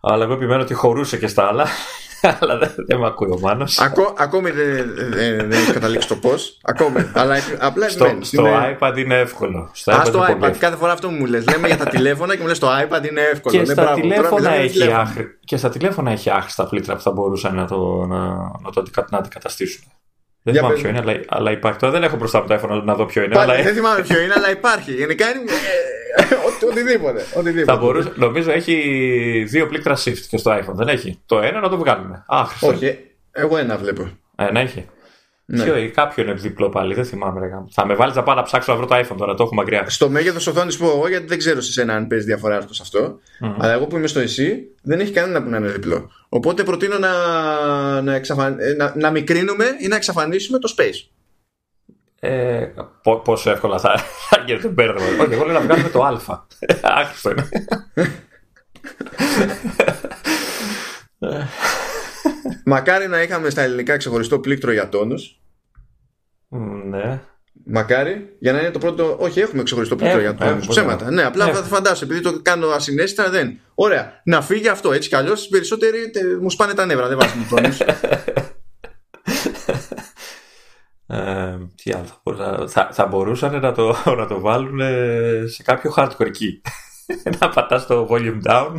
Αλλά 0.02 0.24
εγώ 0.24 0.34
επιμένω 0.34 0.62
ότι 0.62 0.74
χωρούσε 0.74 1.18
και 1.18 1.28
στα 1.28 1.48
άλλα. 1.48 1.66
Αλλά 2.40 2.58
δεν, 2.58 2.72
δεν 2.88 2.98
με 2.98 3.06
ακούει 3.06 3.30
ο 3.32 3.40
Μάνος. 3.40 3.80
ακόμη 4.18 4.52
δεν, 4.52 4.94
δεν, 4.96 5.52
έχει 5.52 5.72
καταλήξει 5.72 6.08
το 6.08 6.16
πώς. 6.16 6.58
Ακόμη. 6.64 7.10
Αλλά 7.14 7.36
απλά 7.60 7.90
στο, 7.90 8.18
στο 8.22 8.46
iPad 8.80 8.94
είναι 8.98 9.20
εύκολο. 9.20 9.70
Στο 9.74 9.92
Α, 9.92 10.06
στο 10.06 10.26
iPad. 10.30 10.56
Κάθε 10.60 10.76
φορά 10.76 10.92
αυτό 10.92 11.10
μου 11.10 11.26
λες. 11.26 11.46
Λέμε 11.50 11.68
για 11.68 11.78
τα 11.78 11.86
τηλέφωνα 11.86 12.36
και 12.36 12.42
μου 12.42 12.48
λες 12.48 12.60
το 12.60 12.68
iPad 12.68 13.10
είναι 13.10 13.22
εύκολο. 13.22 13.58
Και, 13.58 13.66
στα, 13.66 13.94
τηλέφωνα 13.94 14.52
έχει 14.52 14.90
και 15.46 15.58
στα 15.58 15.70
τηλέφωνα 15.70 16.12
έχει 16.12 16.30
άχρηστα 16.30 16.68
πλήτρα 16.68 16.96
που 16.96 17.02
θα 17.02 17.12
μπορούσαν 17.12 17.56
να 17.56 17.68
το, 17.68 18.06
να, 18.06 18.20
να 18.62 18.72
το 18.74 18.84
να 19.10 19.18
αντικαταστήσουν. 19.18 19.84
Δεν 20.44 20.54
θυμάμαι 20.54 20.74
ποιο 20.74 20.90
είναι, 20.90 21.00
αλλά, 21.00 21.20
αλλά 21.28 21.52
υπάρχει. 21.52 21.80
Τώρα 21.80 21.94
δεν 21.94 22.04
έχω 22.04 22.16
μπροστά 22.16 22.38
από 22.38 22.48
το 22.48 22.56
iPhone 22.56 22.82
να 22.84 22.96
δω 22.96 23.06
ποιο 23.06 23.24
είναι. 23.24 23.36
Πάλι, 23.36 23.52
αλλά... 23.52 23.64
Δεν 23.64 23.74
θυμάμαι 23.74 24.02
ποιο 24.02 24.22
είναι, 24.22 24.34
αλλά 24.38 24.52
υπάρχει. 24.52 24.94
Γενικά 24.94 25.30
είναι. 25.30 25.52
Ε, 26.62 26.66
οτιδήποτε. 26.72 27.26
οτιδήποτε. 27.36 27.72
Θα 27.72 27.78
μπορούσε, 27.78 28.12
νομίζω 28.16 28.52
έχει 28.52 28.76
δύο 29.48 29.68
πλήκτρα 29.68 29.96
shift 29.98 30.20
και 30.30 30.38
στο 30.38 30.52
iPhone. 30.52 30.74
Δεν 30.74 30.88
έχει. 30.88 31.20
Το 31.26 31.40
ένα 31.40 31.60
να 31.60 31.70
το 31.70 31.78
βγάλουμε. 31.78 32.24
Αχ, 32.28 32.64
Όχι, 32.64 32.98
εγώ 33.32 33.58
ένα 33.58 33.78
βλέπω. 33.78 34.10
Ένα 34.36 34.60
έχει. 34.60 34.86
Ναι. 35.46 35.64
Ποιο, 35.64 35.92
κάποιο 35.94 36.24
είναι 36.24 36.34
διπλό 36.34 36.70
πάλι, 36.70 36.94
δεν 36.94 37.06
θυμάμαι. 37.06 37.40
Ρε. 37.40 37.50
Θα 37.72 37.86
με 37.86 37.96
βάλεις 37.96 38.16
να 38.16 38.24
πάω 38.24 38.36
να 38.36 38.44
ψάξω 38.44 38.72
να 38.72 38.78
βρω 38.78 38.88
το 38.88 38.96
iPhone 38.96 39.18
τώρα, 39.18 39.34
το 39.34 39.44
έχω 39.44 39.54
μακριά. 39.54 39.90
Στο 39.90 40.10
μέγεθος 40.10 40.48
οθόνης 40.48 40.78
που 40.78 40.86
εγώ, 40.86 41.08
γιατί 41.08 41.26
δεν 41.26 41.38
ξέρω 41.38 41.62
σε 41.62 41.82
ένα 41.82 41.96
αν 41.96 42.08
παίζει 42.08 42.26
διαφορά 42.26 42.58
αυτό 42.58 42.74
αυτό. 42.82 43.20
Mm-hmm. 43.42 43.56
Αλλά 43.60 43.74
εγώ 43.74 43.88
που 43.88 43.98
είμαι 43.98 44.08
στο 44.08 44.20
εσύ, 44.20 44.58
δεν 44.82 45.00
έχει 45.00 45.12
κανένα 45.12 45.44
που 45.44 45.50
να 45.50 45.58
είναι 45.58 45.68
διπλό. 45.68 46.12
Οπότε 46.30 46.64
προτείνω 46.64 46.98
να, 46.98 47.12
να, 48.02 48.16
εξαφαν... 48.16 48.58
να, 48.78 48.94
να 48.96 49.12
μικρύνουμε 49.12 49.66
ή 49.80 49.88
να 49.88 49.96
εξαφανίσουμε 49.96 50.60
το 50.60 50.74
space. 50.78 51.11
Ε, 52.24 52.74
πόσο 53.24 53.52
εύκολα 53.52 53.80
θα, 53.80 53.98
θα 54.30 54.44
γίνεται 54.46 54.68
μπέρδεμα. 54.68 55.24
Όχι, 55.24 55.34
εγώ 55.34 55.46
λέω 55.46 55.54
να 55.54 55.62
βγάλουμε 55.62 55.90
το 55.90 56.04
Α. 56.04 56.46
Άχρηστο 56.82 57.30
είναι. 57.30 57.50
Μακάρι 62.66 63.08
να 63.08 63.22
είχαμε 63.22 63.50
στα 63.50 63.62
ελληνικά 63.62 63.98
ξεχωριστό 63.98 64.40
πλήκτρο 64.40 64.72
για 64.72 64.90
τόνους 64.90 65.42
ναι. 66.90 67.22
Μακάρι, 67.66 68.36
για 68.40 68.52
να 68.52 68.60
είναι 68.60 68.72
το 68.72 68.80
πρώτο. 68.80 69.18
Όχι, 69.20 69.40
έχουμε 69.40 69.64
ξεχωριστό 69.64 69.96
πλήκτρο 69.96 70.20
για 70.20 70.36
τόνους 70.36 70.68
Ψέματα. 70.68 71.12
Ναι, 71.12 71.24
απλά 71.24 71.54
θα 71.54 71.64
φαντάσου, 71.64 72.04
επειδή 72.04 72.22
το 72.22 72.40
κάνω 72.42 72.68
ασυνέστητα, 72.68 73.30
δεν. 73.30 73.60
Ωραία, 73.76 74.22
να 74.24 74.42
φύγει 74.42 74.68
αυτό 74.68 74.92
έτσι 74.92 75.10
κι 75.10 75.16
αλλιώς. 75.16 75.46
Οι 75.46 75.50
περισσότεροι 75.50 76.12
μου 76.42 76.50
σπάνε 76.50 76.74
τα 76.74 76.86
νεύρα, 76.86 77.08
δεν 77.08 77.18
βάζουν 77.18 77.48
τόνους. 77.50 77.78
Ε, 81.12 81.58
τι 81.84 81.92
άλλο 81.92 82.38
θα, 82.38 82.68
θα, 82.68 82.90
θα 82.92 83.06
μπορούσαν 83.06 83.60
να 83.60 83.72
το, 83.72 83.96
να 84.20 84.28
το 84.28 84.40
βάλουν 84.40 84.80
σε 85.48 85.64
κάποιο 85.64 85.94
hardcore 85.98 86.28
key. 86.28 86.62
να 87.40 87.50
πατάς 87.50 87.86
το 87.88 88.08
volume 88.12 88.42
down 88.44 88.76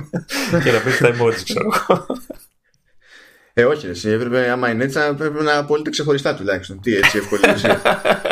και 0.65 0.73
να 0.73 0.81
πεις 0.85 0.99
τα 0.99 1.09
emojis, 1.09 1.43
ξέρω 1.45 1.71
εγώ. 1.75 2.07
Ε, 3.55 3.65
όχι, 3.65 3.87
εσύ 3.87 4.11
έπρεπε, 4.11 4.51
άμα 4.51 4.71
είναι 4.71 4.85
έτσι, 4.85 4.99
να 4.99 5.15
πρέπει 5.15 5.43
να 5.43 5.57
απολύτω 5.57 5.91
ξεχωριστά 5.91 6.35
τουλάχιστον. 6.35 6.81
Τι 6.81 6.97
έτσι, 6.97 7.19
εύκολη 7.19 7.43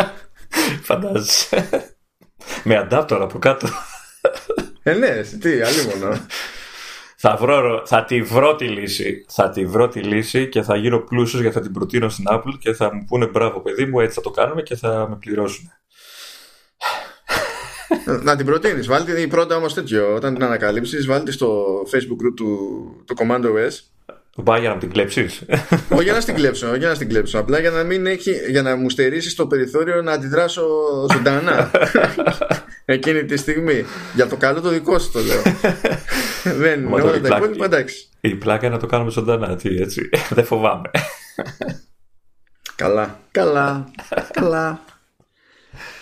Φαντάζεσαι. 0.88 1.68
Με 2.64 2.76
αντάπτορα 2.76 3.24
από 3.24 3.38
κάτω. 3.38 3.68
Ε, 4.82 4.92
ναι, 4.92 5.06
εσύ, 5.06 5.38
τι, 5.38 5.60
άλλη 5.60 5.86
μόνο. 5.86 6.26
Θα, 7.22 7.36
βρω, 7.36 7.82
θα 7.86 8.04
τη 8.04 8.22
βρω 8.22 8.56
τη 8.56 8.68
λύση. 8.68 9.24
Θα 9.28 9.50
τη 9.50 9.66
βρω 9.66 9.88
τη 9.88 10.00
λύση 10.00 10.48
και 10.48 10.62
θα 10.62 10.76
γίνω 10.76 10.98
πλούσιος 10.98 11.40
γιατί 11.40 11.56
θα 11.56 11.62
την 11.62 11.72
προτείνω 11.72 12.08
στην 12.08 12.24
Apple 12.28 12.58
και 12.58 12.72
θα 12.72 12.94
μου 12.94 13.04
πούνε 13.04 13.26
μπράβο 13.26 13.60
παιδί 13.60 13.84
μου, 13.84 14.00
έτσι 14.00 14.14
θα 14.14 14.20
το 14.20 14.30
κάνουμε 14.30 14.62
και 14.62 14.76
θα 14.76 15.06
με 15.08 15.16
πληρώσουν. 15.16 15.72
να 18.22 18.36
την 18.36 18.46
προτείνεις. 18.46 18.86
Βάλτε 18.86 19.26
πρώτα 19.26 19.56
όμως 19.56 19.74
τέτοιο. 19.74 20.14
Όταν 20.14 20.34
την 20.34 20.44
ανακαλύψεις, 20.44 21.06
βάλτε 21.06 21.30
στο 21.30 21.64
Facebook 21.92 22.26
group 22.26 22.34
του 22.36 22.56
το 23.06 23.14
Command 23.18 23.44
OS 23.44 23.72
Πάει 24.42 24.60
για 24.60 24.68
να 24.68 24.76
την 24.76 24.90
κλέψεις; 24.90 25.42
Όχι 25.88 26.02
για 26.02 26.12
να 26.12 26.22
την 26.22 26.34
κλέψω, 26.34 26.74
για 26.74 26.88
να 26.88 26.96
την 26.96 27.08
κλέψω. 27.08 27.38
Απλά 27.38 27.58
για 27.58 27.70
να, 27.70 27.82
μην 27.82 28.06
έχει, 28.06 28.32
για 28.50 28.62
να 28.62 28.76
μου 28.76 28.90
στερήσει 28.90 29.36
το 29.36 29.46
περιθώριο 29.46 30.02
να 30.02 30.12
αντιδράσω 30.12 30.66
ζωντανά. 31.12 31.70
Εκείνη 32.84 33.24
τη 33.24 33.36
στιγμή. 33.36 33.84
Για 34.14 34.26
το 34.26 34.36
καλό 34.36 34.60
το 34.60 34.68
δικό 34.68 34.98
σου 34.98 35.10
το 35.10 35.20
λέω. 35.20 35.42
Δεν 36.62 36.80
είναι 36.80 37.02
όλα 37.02 37.20
τα 37.20 37.36
υπόλοιπα, 37.36 37.64
εντάξει. 37.64 38.08
Η 38.20 38.34
πλάκα 38.34 38.66
είναι 38.66 38.74
να 38.74 38.80
το 38.80 38.86
κάνουμε 38.86 39.10
ζωντανά, 39.10 39.56
τι, 39.56 39.76
έτσι. 39.76 40.08
Δεν 40.36 40.44
φοβάμαι. 40.44 40.90
καλά, 42.74 43.20
καλά, 43.30 43.90
καλά. 44.30 44.80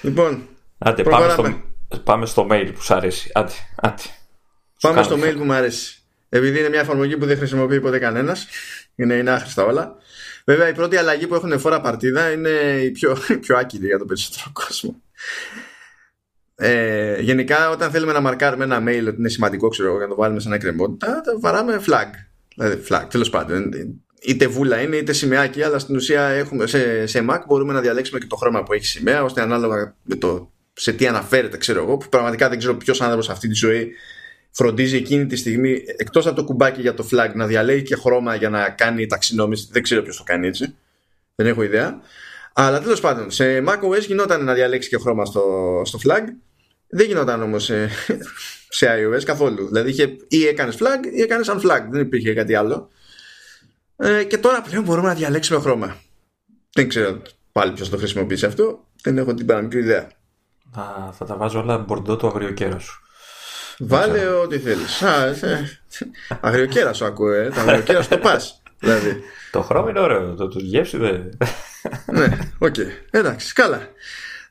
Λοιπόν, 0.02 0.43
Άντε, 0.78 1.02
πάμε 1.02 1.28
στο, 1.28 1.62
πάμε 2.05 2.27
στο 2.27 2.47
mail 2.51 2.70
που 2.74 2.82
σου 2.82 2.94
αρέσει. 2.94 3.31
Άντε, 3.35 3.52
άντε. 3.77 4.02
Πάμε 4.81 5.02
στο 5.02 5.16
mail 5.16 5.35
που 5.36 5.44
μου 5.44 5.52
αρέσει 5.52 5.97
επειδή 6.28 6.59
είναι 6.59 6.68
μια 6.68 6.80
εφαρμογή 6.80 7.16
που 7.16 7.26
δεν 7.26 7.36
χρησιμοποιεί 7.36 7.80
ποτέ 7.80 7.98
κανένας. 7.98 8.46
Είναι, 8.94 9.14
είναι 9.14 9.30
άχρηστα 9.30 9.64
όλα. 9.64 9.96
Βέβαια, 10.44 10.68
η 10.68 10.72
πρώτη 10.72 10.96
αλλαγή 10.96 11.26
που 11.26 11.34
έχουν 11.34 11.59
φορά 11.59 11.80
παρτίδα 11.80 12.30
είναι 12.30 12.50
η 12.82 12.90
πιο, 12.90 13.16
πιο 13.40 13.56
άκυρη 13.56 13.86
για 13.86 13.98
τον 13.98 14.06
περισσότερο 14.06 14.50
κόσμο. 14.52 15.02
Ε, 16.55 17.20
γενικά, 17.20 17.70
όταν 17.70 17.90
θέλουμε 17.90 18.12
να 18.12 18.20
μαρκάρουμε 18.20 18.64
ένα 18.64 18.82
mail 18.82 19.06
ότι 19.09 19.16
είναι 19.18 19.28
σημαντικό, 19.28 19.68
ξέρω 19.68 19.90
για 19.90 20.00
να 20.00 20.09
το 20.09 20.14
βάλουμε 20.14 20.40
σε 20.40 20.48
ένα 20.48 20.59
κρεμότητα, 20.59 21.20
το 21.20 21.40
βαράμε 21.40 21.80
flag. 21.86 22.10
Δηλαδή 22.56 22.82
flag, 22.88 23.05
τέλος 23.10 23.30
πάντων. 23.30 23.70
Είτε 24.22 24.46
βούλα 24.46 24.80
είναι 24.80 24.96
είτε 24.96 25.12
σημαίακι, 25.12 25.62
αλλά 25.62 25.78
στην 25.78 25.96
ουσία 25.96 26.22
έχουμε, 26.22 26.66
σε, 26.66 27.06
σε 27.06 27.26
Mac 27.30 27.38
μπορούμε 27.46 27.72
να 27.72 27.80
διαλέξουμε 27.80 28.18
και 28.18 28.26
το 28.26 28.36
χρώμα 28.36 28.62
που 28.62 28.72
έχει 28.72 28.86
σημαία, 28.86 29.22
ώστε 29.24 29.40
ανάλογα 29.40 29.96
με 30.02 30.14
το 30.14 30.52
σε 30.72 30.92
τι 30.92 31.06
αναφέρεται, 31.06 31.56
ξέρω 31.56 31.82
εγώ, 31.82 31.96
που 31.96 32.09
πραγματικά 32.09 32.48
δεν 32.48 32.59
ξέρω 32.59 32.74
ποιος 32.74 33.00
άνθρωπος 33.00 33.24
σε 33.24 33.32
αυτή 33.32 33.48
τη 33.48 33.55
ζωή 33.55 33.92
φροντίζει 34.50 34.96
εκείνη 34.96 35.26
τη 35.26 35.36
στιγμή, 35.36 35.82
εκτός 35.96 36.26
από 36.26 36.36
το 36.36 36.44
κουμπάκι 36.44 36.80
για 36.80 36.94
το 36.94 37.08
flag, 37.10 37.30
να 37.34 37.46
διαλέγει 37.46 37.82
και 37.82 37.96
χρώμα 37.96 38.34
για 38.34 38.50
να 38.50 38.70
κάνει 38.70 39.06
ταξινόμηση. 39.06 39.68
Δεν 39.70 39.82
ξέρω 39.82 40.02
ποιος 40.02 40.16
το 40.16 40.22
κάνει 40.22 40.46
έτσι. 40.46 40.74
Δεν 41.34 41.46
έχω 41.46 41.62
ιδέα. 41.62 42.00
Αλλά 42.52 42.80
τέλος 42.80 43.00
πάντων, 43.00 43.30
σε 43.30 43.64
macOS 43.66 44.00
γινόταν 44.06 44.44
να 44.44 44.54
διαλέξει 44.54 44.88
και 44.88 44.98
χρώμα 44.98 45.24
στο, 45.24 45.42
στο 45.84 45.98
flag. 46.04 46.22
Δεν 46.88 47.06
γινόταν 47.06 47.42
όμως 47.42 47.64
σε, 47.64 47.88
σε 48.78 48.86
iOS 48.86 49.22
καθόλου. 49.24 49.66
Δηλαδή 49.66 49.90
είχε, 49.90 50.16
ή 50.28 50.46
έκανες 50.46 50.76
flag 50.78 51.06
ή 51.14 51.20
έκανες 51.20 51.50
unflag. 51.50 51.80
Δεν 51.90 52.00
υπήρχε 52.00 52.34
κάτι 52.34 52.54
άλλο. 52.54 52.88
Ε, 53.96 54.24
και 54.24 54.38
τώρα 54.38 54.62
πλέον 54.62 54.84
μπορούμε 54.84 55.08
να 55.08 55.14
διαλέξουμε 55.14 55.60
χρώμα. 55.60 55.96
Δεν 56.72 56.88
ξέρω 56.88 57.22
πάλι 57.52 57.72
ποιος 57.72 57.88
το 57.88 57.96
χρησιμοποιήσει 57.96 58.46
αυτό. 58.46 58.84
Δεν 59.02 59.18
έχω 59.18 59.34
την 59.34 59.46
παραμικρή 59.46 59.80
ιδέα. 59.80 60.10
Α, 60.78 61.12
θα 61.12 61.24
τα 61.24 61.36
βάζω 61.36 61.60
όλα 61.60 61.78
μπορντό 61.78 62.16
του 62.16 62.26
αγριοκέρα 62.26 62.78
σου. 62.78 63.02
Βάλε 63.78 64.26
ό,τι 64.26 64.59
θέλεις. 64.59 65.02
Αγριοκέρα 66.40 66.92
σου 66.92 67.05
ακούω, 67.05 67.32
ε. 67.32 67.48
Τα 67.55 67.60
αγριοκέρα 67.60 68.02
σου 68.02 68.09
το 68.09 68.18
πας. 68.18 68.62
Δηλαδή. 68.78 69.20
Το 69.50 69.62
χρώμα 69.62 69.90
είναι 69.90 70.00
ωραίο. 70.00 70.34
Το, 70.34 70.48
το 70.48 70.59
γεύση 70.59 70.96
δεν. 70.96 71.38
ναι, 72.12 72.38
οκ. 72.59 72.74
Okay. 72.78 72.90
Εντάξει, 73.10 73.52
καλά. 73.52 73.88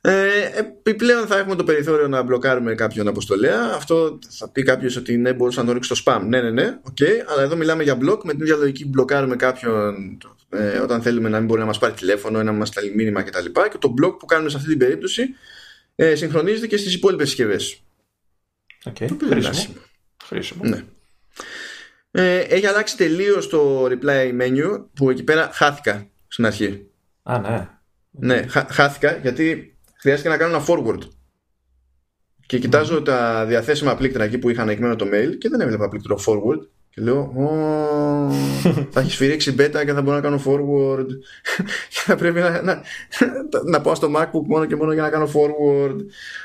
Ε, 0.01 0.27
επιπλέον 0.55 1.27
θα 1.27 1.37
έχουμε 1.37 1.55
το 1.55 1.63
περιθώριο 1.63 2.07
να 2.07 2.21
μπλοκάρουμε 2.21 2.75
κάποιον 2.75 3.07
αποστολέα. 3.07 3.61
Αυτό 3.75 4.19
θα 4.29 4.49
πει 4.49 4.63
κάποιος 4.63 4.95
ότι 4.95 5.17
ναι, 5.17 5.33
μπορούσα 5.33 5.61
να 5.61 5.67
το 5.67 5.73
ρίξει 5.73 5.95
στο 5.95 6.03
spam. 6.05 6.21
Ναι, 6.27 6.41
ναι, 6.41 6.49
ναι, 6.49 6.79
okay. 6.89 7.23
αλλά 7.27 7.41
εδώ 7.41 7.55
μιλάμε 7.55 7.83
για 7.83 7.95
μπλοκ. 7.95 8.23
Με 8.23 8.31
την 8.31 8.41
ίδια 8.41 8.55
λογική 8.55 8.85
μπλοκάρουμε 8.85 9.35
κάποιον 9.35 10.17
ε, 10.49 10.77
όταν 10.77 11.01
θέλουμε 11.01 11.29
να 11.29 11.37
μην 11.37 11.47
μπορεί 11.47 11.59
να 11.59 11.65
μας 11.65 11.77
πάρει 11.77 11.93
τηλέφωνο 11.93 12.39
ή 12.39 12.43
να 12.43 12.51
μας 12.51 12.67
στείλει 12.67 12.95
μήνυμα 12.95 13.23
κτλ. 13.23 13.45
Και, 13.45 13.67
και 13.71 13.77
το 13.77 13.87
μπλοκ 13.87 14.17
που 14.17 14.25
κάνουμε 14.25 14.49
σε 14.49 14.57
αυτή 14.57 14.69
την 14.69 14.77
περίπτωση 14.77 15.23
ε, 15.95 16.15
συγχρονίζεται 16.15 16.67
και 16.67 16.77
στις 16.77 16.93
υπόλοιπες 16.93 17.27
συσκευές. 17.27 17.81
Okay. 18.88 19.07
Χρήσιμο. 19.30 19.76
Χρήσιμο. 20.23 20.64
Ναι. 20.64 20.84
Ε, 22.11 22.39
έχει 22.39 22.65
αλλάξει 22.65 22.97
τελείως 22.97 23.49
το 23.49 23.85
reply 23.85 24.41
menu 24.41 24.85
που 24.93 25.09
εκεί 25.09 25.23
πέρα 25.23 25.49
χάθηκα 25.53 26.07
στην 26.27 26.45
αρχή. 26.45 26.88
Α, 27.23 27.39
ναι. 27.39 27.69
Ναι, 28.09 28.45
χάθηκα 28.69 29.18
γιατί 29.22 29.77
χρειάστηκε 29.93 30.30
να 30.30 30.38
κάνω 30.38 30.55
ένα 30.55 30.65
forward. 30.68 31.01
Και 32.45 32.59
κοιτάζω 32.59 33.01
τα 33.01 33.45
διαθέσιμα 33.45 33.95
πλήκτρα 33.95 34.23
εκεί 34.23 34.38
που 34.38 34.49
είχα 34.49 34.61
ανακοινωμένο 34.61 34.95
το 34.95 35.05
mail 35.05 35.38
και 35.38 35.49
δεν 35.49 35.61
έβλεπα 35.61 35.89
πλήκτρο 35.89 36.19
forward. 36.26 36.68
Και 36.89 37.01
λέω, 37.01 37.34
θα 38.91 38.99
έχεις 38.99 39.14
σφυρίξει 39.14 39.55
beta 39.59 39.81
και 39.85 39.93
θα 39.93 40.01
μπορώ 40.01 40.15
να 40.15 40.22
κάνω 40.22 40.41
forward. 40.45 41.07
και 41.93 41.99
θα 42.05 42.15
πρέπει 42.15 42.39
να, 42.39 42.61
να, 42.61 42.81
να 43.65 43.81
πάω 43.81 43.95
στο 43.95 44.11
MacBook 44.15 44.45
μόνο 44.45 44.65
και 44.65 44.76
μόνο 44.76 44.93
για 44.93 45.01
να 45.01 45.09
κάνω 45.09 45.30
forward. 45.34 45.97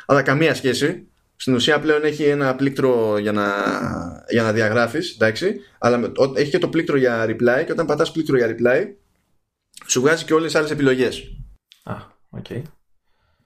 Αλλά 0.07 0.23
καμία 0.23 0.55
σχέση. 0.55 1.07
Στην 1.43 1.55
ουσία 1.55 1.81
πλέον 1.81 2.05
έχει 2.05 2.25
ένα 2.25 2.55
πλήκτρο 2.55 3.19
για 3.19 3.33
να, 3.33 3.45
για 4.29 4.43
να 4.43 4.53
διαγράφεις, 4.53 5.15
εντάξει, 5.15 5.61
αλλά 5.79 6.13
έχει 6.35 6.51
και 6.51 6.59
το 6.59 6.69
πλήκτρο 6.69 6.97
για 6.97 7.25
reply 7.25 7.63
και 7.67 7.73
όταν 7.73 7.87
πατάς 7.87 8.13
πλήκτρο 8.13 8.37
για 8.37 8.57
reply 8.57 8.87
σου 9.87 10.01
βγάζει 10.01 10.25
και 10.25 10.35
όλες 10.35 10.47
τις 10.47 10.55
άλλες 10.55 10.71
επιλογές. 10.71 11.37
Α, 11.83 11.95
οκ. 12.31 12.45
Okay. 12.49 12.63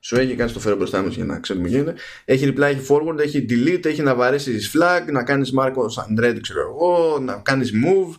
Σου 0.00 0.16
έχει 0.16 0.34
κάνει 0.34 0.52
το 0.52 0.60
φέρω 0.60 0.76
μπροστά 0.76 1.02
μου 1.02 1.08
για 1.08 1.24
να 1.24 1.40
ξέρουμε 1.40 1.68
τι 1.68 1.74
γίνεται. 1.74 1.94
Έχει 2.24 2.52
reply, 2.52 2.60
έχει 2.62 2.86
forward, 2.88 3.18
έχει 3.18 3.46
delete, 3.48 3.84
έχει 3.84 4.02
να 4.02 4.14
βαρέσεις 4.14 4.76
flag, 4.76 5.12
να 5.12 5.22
κάνεις 5.22 5.52
mark 5.58 5.72
as 5.72 6.20
unread, 6.20 6.38
ξέρω 6.40 6.60
εγώ, 6.60 7.18
να 7.18 7.36
κάνεις 7.36 7.72
move 7.86 8.14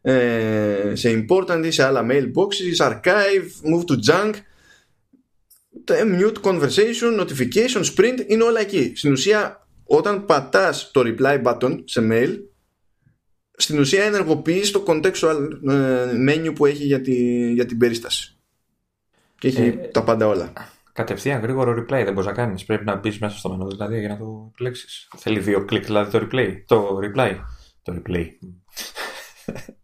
ε, 0.00 0.92
σε 0.92 1.24
important 1.28 1.62
ή 1.64 1.70
σε 1.70 1.82
άλλα 1.82 2.06
mailboxes, 2.10 2.86
archive, 2.86 3.72
move 3.72 3.84
to 3.86 4.12
junk. 4.12 4.32
Mute 5.88 6.40
conversation, 6.42 7.20
notification, 7.20 7.84
sprint 7.84 8.24
είναι 8.26 8.42
όλα 8.42 8.60
εκεί. 8.60 8.92
Στην 8.94 9.12
ουσία, 9.12 9.66
όταν 9.84 10.24
πατάς 10.24 10.90
το 10.90 11.02
reply 11.04 11.42
button 11.42 11.80
σε 11.84 12.08
mail, 12.10 12.38
στην 13.56 13.78
ουσία 13.78 14.04
ενεργοποιείς 14.04 14.70
το 14.70 14.84
contextual 14.86 15.48
ε, 15.68 16.06
menu 16.28 16.52
που 16.54 16.66
έχει 16.66 16.84
για, 16.84 17.00
τη, 17.00 17.14
για 17.52 17.66
την 17.66 17.78
περίσταση. 17.78 18.36
Και 19.38 19.48
έχει 19.48 19.62
ε, 19.62 19.70
τα 19.70 20.04
πάντα 20.04 20.26
όλα 20.26 20.52
κατευθείαν 20.92 21.40
γρήγορο 21.40 21.72
replay 21.72 22.02
δεν 22.04 22.12
μπορείς 22.12 22.26
να 22.26 22.32
κάνεις. 22.32 22.64
Πρέπει 22.64 22.84
να 22.84 22.96
μπεις 22.96 23.18
μέσα 23.18 23.38
στο 23.38 23.50
μενού 23.50 23.70
δηλαδή 23.70 23.98
για 23.98 24.08
να 24.08 24.16
το 24.16 24.48
επιλέξεις. 24.52 25.08
Θέλει 25.16 25.40
δύο 25.40 25.64
κλικ 25.64 25.84
δηλαδή 25.84 26.18
το 26.18 26.26
replay. 26.26 26.62
Το 26.66 26.98
replay. 27.02 27.36
Το 27.82 27.94
replay. 27.96 28.26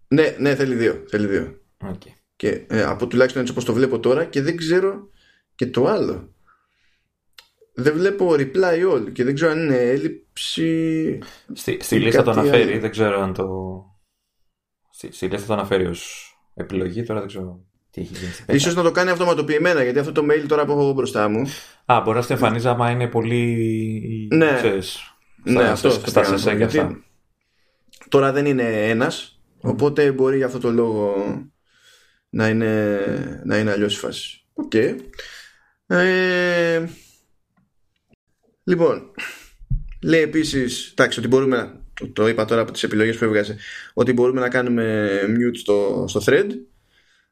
ναι, 0.09 0.37
ναι, 0.39 0.55
θέλει 0.55 0.75
δύο. 0.75 1.05
Θέλει 1.09 1.27
δύο. 1.27 1.61
Okay. 1.85 2.13
Και 2.37 2.65
ε, 2.69 2.83
από 2.83 3.07
τουλάχιστον 3.07 3.41
έτσι 3.41 3.53
όπως 3.53 3.65
το 3.65 3.73
βλέπω 3.73 4.01
τώρα 4.01 4.25
και 4.25 4.43
δεν 4.43 4.57
ξέρω 4.57 5.09
και 5.59 5.67
το 5.67 5.87
άλλο. 5.87 6.35
Δεν 7.75 7.93
βλέπω 7.93 8.31
reply 8.31 8.95
all 8.95 9.13
και 9.13 9.25
δεν 9.25 9.35
ξέρω 9.35 9.51
αν 9.51 9.59
είναι 9.59 9.77
έλλειψη. 9.77 11.19
Στη, 11.53 11.79
στη 11.81 11.99
λίστα 11.99 12.23
το 12.23 12.31
αναφέρει, 12.31 12.79
δεν 12.79 12.91
ξέρω 12.91 13.21
αν 13.21 13.33
το. 13.33 13.47
Στη, 14.91 15.13
στη 15.13 15.27
λίστα 15.27 15.47
το 15.47 15.53
αναφέρει 15.53 15.87
ως 15.87 16.33
επιλογή, 16.55 17.03
τώρα 17.03 17.19
δεν 17.19 17.29
ξέρω 17.29 17.65
τι 17.91 18.01
έχει 18.01 18.15
γίνει. 18.15 18.33
Ίσως 18.47 18.75
να 18.75 18.83
το 18.83 18.91
κάνει 18.91 19.11
αυτοματοποιημένα 19.11 19.83
γιατί 19.83 19.99
αυτό 19.99 20.13
το 20.13 20.27
mail 20.31 20.45
τώρα 20.49 20.65
που 20.65 20.73
έχω 20.73 20.93
μπροστά 20.93 21.29
μου. 21.29 21.49
Α, 21.85 22.01
μπορεί 22.05 22.19
να 22.19 22.27
το 22.27 22.33
εμφανίζει 22.33 22.69
άμα 22.69 22.91
είναι 22.91 23.09
πολύ. 23.09 24.29
Ναι, 24.35 24.55
ξέρεις, 24.57 24.99
ναι 25.43 25.69
αυτό. 25.69 25.91
Στα, 25.91 26.37
στα 26.37 26.53
γιατί 26.53 27.03
Τώρα 28.09 28.33
δεν 28.33 28.47
είναι 28.47 28.89
ένας, 28.89 29.41
οπότε 29.61 30.13
μπορεί 30.13 30.37
για 30.37 30.47
αυτό 30.47 30.59
το 30.59 30.71
λόγο 30.71 31.15
να 32.29 32.49
είναι, 32.49 32.99
να 33.45 33.59
είναι 33.59 33.71
αλλιώς 33.71 33.97
η 33.97 33.99
φάση. 33.99 34.47
Οκ. 34.55 34.71
Okay. 34.75 34.97
Ε, 35.91 36.89
λοιπόν, 38.65 39.11
λέει 40.03 40.23
επίσης, 40.23 40.91
εντάξει, 40.91 41.19
ότι 41.19 41.29
μπορούμε, 41.29 41.81
το, 41.95 42.09
το 42.09 42.29
είπα 42.29 42.45
τώρα 42.45 42.61
από 42.61 42.73
τις 42.73 42.83
επιλογές 42.83 43.17
που 43.17 43.25
έβγαζε, 43.25 43.57
ότι 43.95 44.13
μπορούμε 44.13 44.41
να 44.41 44.49
κάνουμε 44.49 45.09
mute 45.27 45.57
στο, 45.57 46.05
στο 46.09 46.21
thread. 46.25 46.47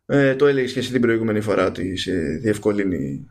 Ε, 0.06 0.34
το 0.34 0.46
έλεγες 0.46 0.72
και 0.72 0.78
εσύ 0.78 0.92
την 0.92 1.00
προηγούμενη 1.00 1.40
φορά 1.40 1.66
ότι 1.66 1.96
σε 1.96 2.12
διευκολύνει 2.12 3.30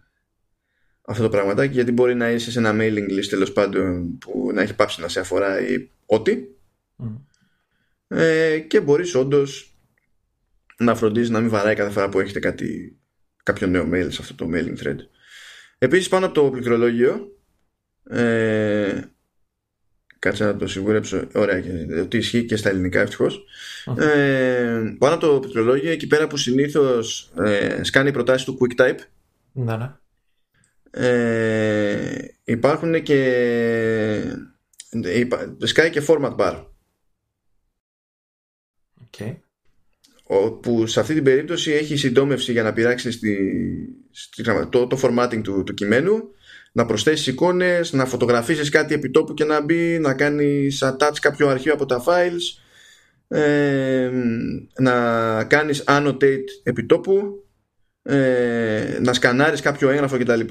αυτό 1.02 1.23
το 1.23 1.30
πραγματάκι 1.30 1.73
γιατί 1.73 1.91
μπορεί 1.91 2.15
να 2.15 2.31
είσαι 2.31 2.52
σε 2.52 2.60
ένα 2.60 2.72
mailing 2.73 3.10
list 3.10 3.26
τέλος 3.30 3.52
πάντων 3.52 4.18
που 4.18 4.52
να 4.53 4.61
έχει 4.61 4.76
πάψει 4.76 5.02
να 5.02 5.07
σε 5.07 5.19
αφορά 5.19 5.68
ή 5.68 5.89
ό,τι. 6.06 6.43
Ε, 8.07 8.60
και 8.60 8.81
μπορείς 8.81 9.15
όντως 9.15 9.76
να 10.77 10.95
φροντίζεις 10.95 11.30
να 11.30 11.39
μην 11.39 11.49
βαράει 11.49 11.76
κάθε 11.76 11.91
φορά 11.91 12.10
που 12.10 12.19
έχετε 12.19 12.39
κάτι, 12.39 12.97
κάποιο 13.43 13.68
νέο 13.68 13.89
mail 13.93 14.07
σε 14.10 14.22
αυτό 14.22 14.35
το 14.35 14.49
mailing 14.53 14.77
thread. 14.84 14.97
Επίσης 15.77 16.07
πάνω 16.07 16.26
από 16.26 16.34
το 16.34 16.49
πληκτρολόγιο 16.49 17.38
ε, 18.10 19.02
Κάτσε 20.26 20.43
να 20.43 20.56
το 20.56 20.68
σιγουρέψω. 20.68 21.27
Ωραία, 21.34 21.64
ότι 22.02 22.18
ισχύει 22.18 22.45
και 22.45 22.56
στα 22.56 22.69
ελληνικά 22.69 23.02
ευτυχώς. 23.02 23.45
Ε, 23.97 24.95
πάνω 24.97 25.15
από 25.15 25.27
το 25.27 25.39
πληκτρολόγιο, 25.39 25.91
εκεί 25.91 26.07
πέρα 26.07 26.27
που 26.27 26.38
συνήθως 26.38 27.31
ε, 27.45 27.84
σκάνει 27.84 28.11
προτάσεις 28.11 28.45
του 28.45 28.57
QuickType. 28.60 28.97
Ναι, 29.52 29.77
ναι. 29.77 29.91
Ε, 30.91 32.26
υπάρχουν 32.43 33.03
και. 33.03 33.19
Σκάει 35.60 35.89
και 35.89 36.03
format 36.07 36.35
bar. 36.35 36.65
Okay. 39.10 39.35
Που 40.61 40.88
σε 40.88 40.99
αυτή 40.99 41.14
την 41.14 41.23
περίπτωση 41.23 41.72
έχει 41.72 41.97
συντόμευση 41.97 42.52
για 42.52 42.64
να 42.64 42.73
πειράξεις 42.73 43.15
στη, 43.15 43.38
το, 44.70 44.88
το 44.88 45.00
formatting 45.02 45.42
του, 45.44 45.64
του 45.64 45.74
κειμένου 45.74 46.30
να 46.72 46.86
προσθέσεις 46.86 47.28
εικόνες, 47.28 47.94
να 47.94 48.06
φωτογραφίσεις 48.06 48.70
κάτι 48.70 48.94
επιτόπου 48.94 49.34
και 49.34 49.44
να 49.44 49.62
μπει, 49.62 50.00
να 50.00 50.14
κάνεις 50.14 50.84
attach 50.84 51.16
κάποιο 51.22 51.48
αρχείο 51.48 51.74
από 51.74 51.86
τα 51.86 52.04
files, 52.08 52.62
ε, 53.28 54.12
να 54.80 54.94
κάνεις 55.44 55.84
annotate 55.88 56.46
επιτόπου, 56.64 57.44
ε, 58.04 58.98
να 59.02 59.14
σκανάρεις 59.14 59.62
κάποιο 59.62 59.90
έγγραφο 59.90 60.18
κτλ. 60.18 60.42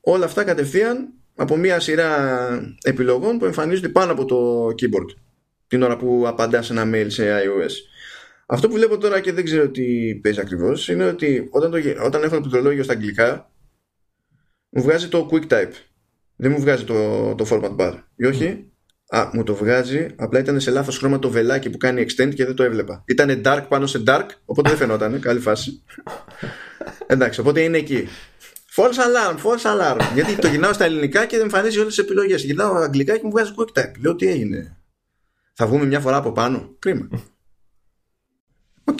Όλα 0.00 0.24
αυτά 0.24 0.44
κατευθείαν 0.44 1.08
από 1.34 1.56
μια 1.56 1.80
σειρά 1.80 2.76
επιλογών 2.82 3.38
που 3.38 3.44
εμφανίζονται 3.44 3.88
πάνω 3.88 4.12
από 4.12 4.24
το 4.24 4.66
keyboard 4.68 5.16
την 5.66 5.82
ώρα 5.82 5.96
που 5.96 6.24
απαντάς 6.26 6.70
ένα 6.70 6.90
mail 6.94 7.06
σε 7.06 7.24
iOS. 7.24 7.72
Αυτό 8.46 8.68
που 8.68 8.74
βλέπω 8.74 8.98
τώρα 8.98 9.20
και 9.20 9.32
δεν 9.32 9.44
ξέρω 9.44 9.68
τι 9.68 10.14
παίζει 10.14 10.40
ακριβώς 10.40 10.88
είναι 10.88 11.04
ότι 11.04 11.48
όταν, 11.50 11.70
το, 11.70 11.78
όταν 12.04 12.22
έχω 12.22 12.34
το 12.34 12.40
πληκτρολόγιο 12.40 12.82
στα 12.82 12.92
αγγλικά 12.92 13.50
μου 14.68 14.82
βγάζει 14.82 15.08
το 15.08 15.28
quick 15.30 15.46
type. 15.48 15.72
Δεν 16.36 16.50
μου 16.50 16.60
βγάζει 16.60 16.84
το, 16.84 16.94
το 17.34 17.46
format 17.50 17.76
bar. 17.76 17.94
Ή 18.16 18.24
όχι; 18.24 18.72
Α, 19.08 19.30
μου 19.32 19.42
το 19.42 19.54
βγάζει. 19.54 20.06
Απλά 20.16 20.38
ήταν 20.38 20.60
σε 20.60 20.70
λάθος 20.70 20.98
χρώμα 20.98 21.18
το 21.18 21.30
βελάκι 21.30 21.70
που 21.70 21.78
κάνει 21.78 22.02
extend 22.02 22.34
και 22.34 22.44
δεν 22.44 22.54
το 22.54 22.62
έβλεπα. 22.62 23.04
Ήταν 23.06 23.42
dark 23.44 23.64
πάνω 23.68 23.86
σε 23.86 24.02
dark, 24.06 24.26
οπότε 24.44 24.68
δεν 24.68 24.78
φαινόταν. 24.78 25.20
Καλή 25.20 25.40
φάση. 25.40 25.82
Εντάξει, 27.06 27.40
οπότε 27.40 27.60
είναι 27.60 27.78
εκεί. 27.78 28.08
False 28.76 28.84
alarm, 28.84 29.36
false 29.36 29.80
alarm. 29.80 30.00
Γιατί 30.14 30.36
το 30.36 30.48
γυρνάω 30.48 30.72
στα 30.72 30.84
ελληνικά 30.84 31.26
και 31.26 31.36
δεν 31.36 31.44
εμφανίζει 31.44 31.78
όλες 31.78 31.94
τις 31.94 32.04
επιλογές. 32.04 32.44
Γυρνάω 32.44 32.74
αγγλικά 32.74 33.16
και 33.16 33.20
μου 33.24 33.30
βγάζει 33.30 33.52
quick 33.56 33.80
type. 33.80 33.92
Λέω 34.00 34.16
τι 34.16 34.26
έγινε; 34.26 34.76
Θα 35.54 35.66
βγούμε 35.66 35.84
μια 35.84 36.00
φορά 36.00 36.16
από 36.16 36.32
πάνω; 36.32 36.76
Κρίμα. 36.78 37.08
Οκ. 38.84 38.96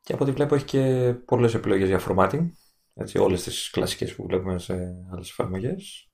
Και 0.00 0.12
από 0.12 0.22
ό,τι 0.22 0.32
βλέπω 0.32 0.54
έχει 0.54 0.64
και 0.64 1.14
πολλές 1.24 1.54
επιλογές 1.54 1.88
για 1.88 2.00
formatting. 2.08 2.50
Έτσι, 2.94 3.18
όλες 3.18 3.42
τις 3.42 3.70
κλασικές 3.70 4.14
που 4.14 4.26
βλέπουμε 4.26 4.58
σε 4.58 4.74
άλλες 5.12 5.30
εφαρμογές. 5.30 6.10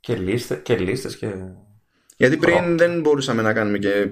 Και, 0.00 0.16
λίστες, 0.16 0.60
και 0.62 0.76
λίστες 0.76 1.16
και... 1.16 1.34
Γιατί 2.16 2.36
πριν 2.36 2.76
δεν 2.78 3.00
μπορούσαμε 3.00 3.42
να 3.42 3.52
κάνουμε 3.52 3.78
και 3.78 4.10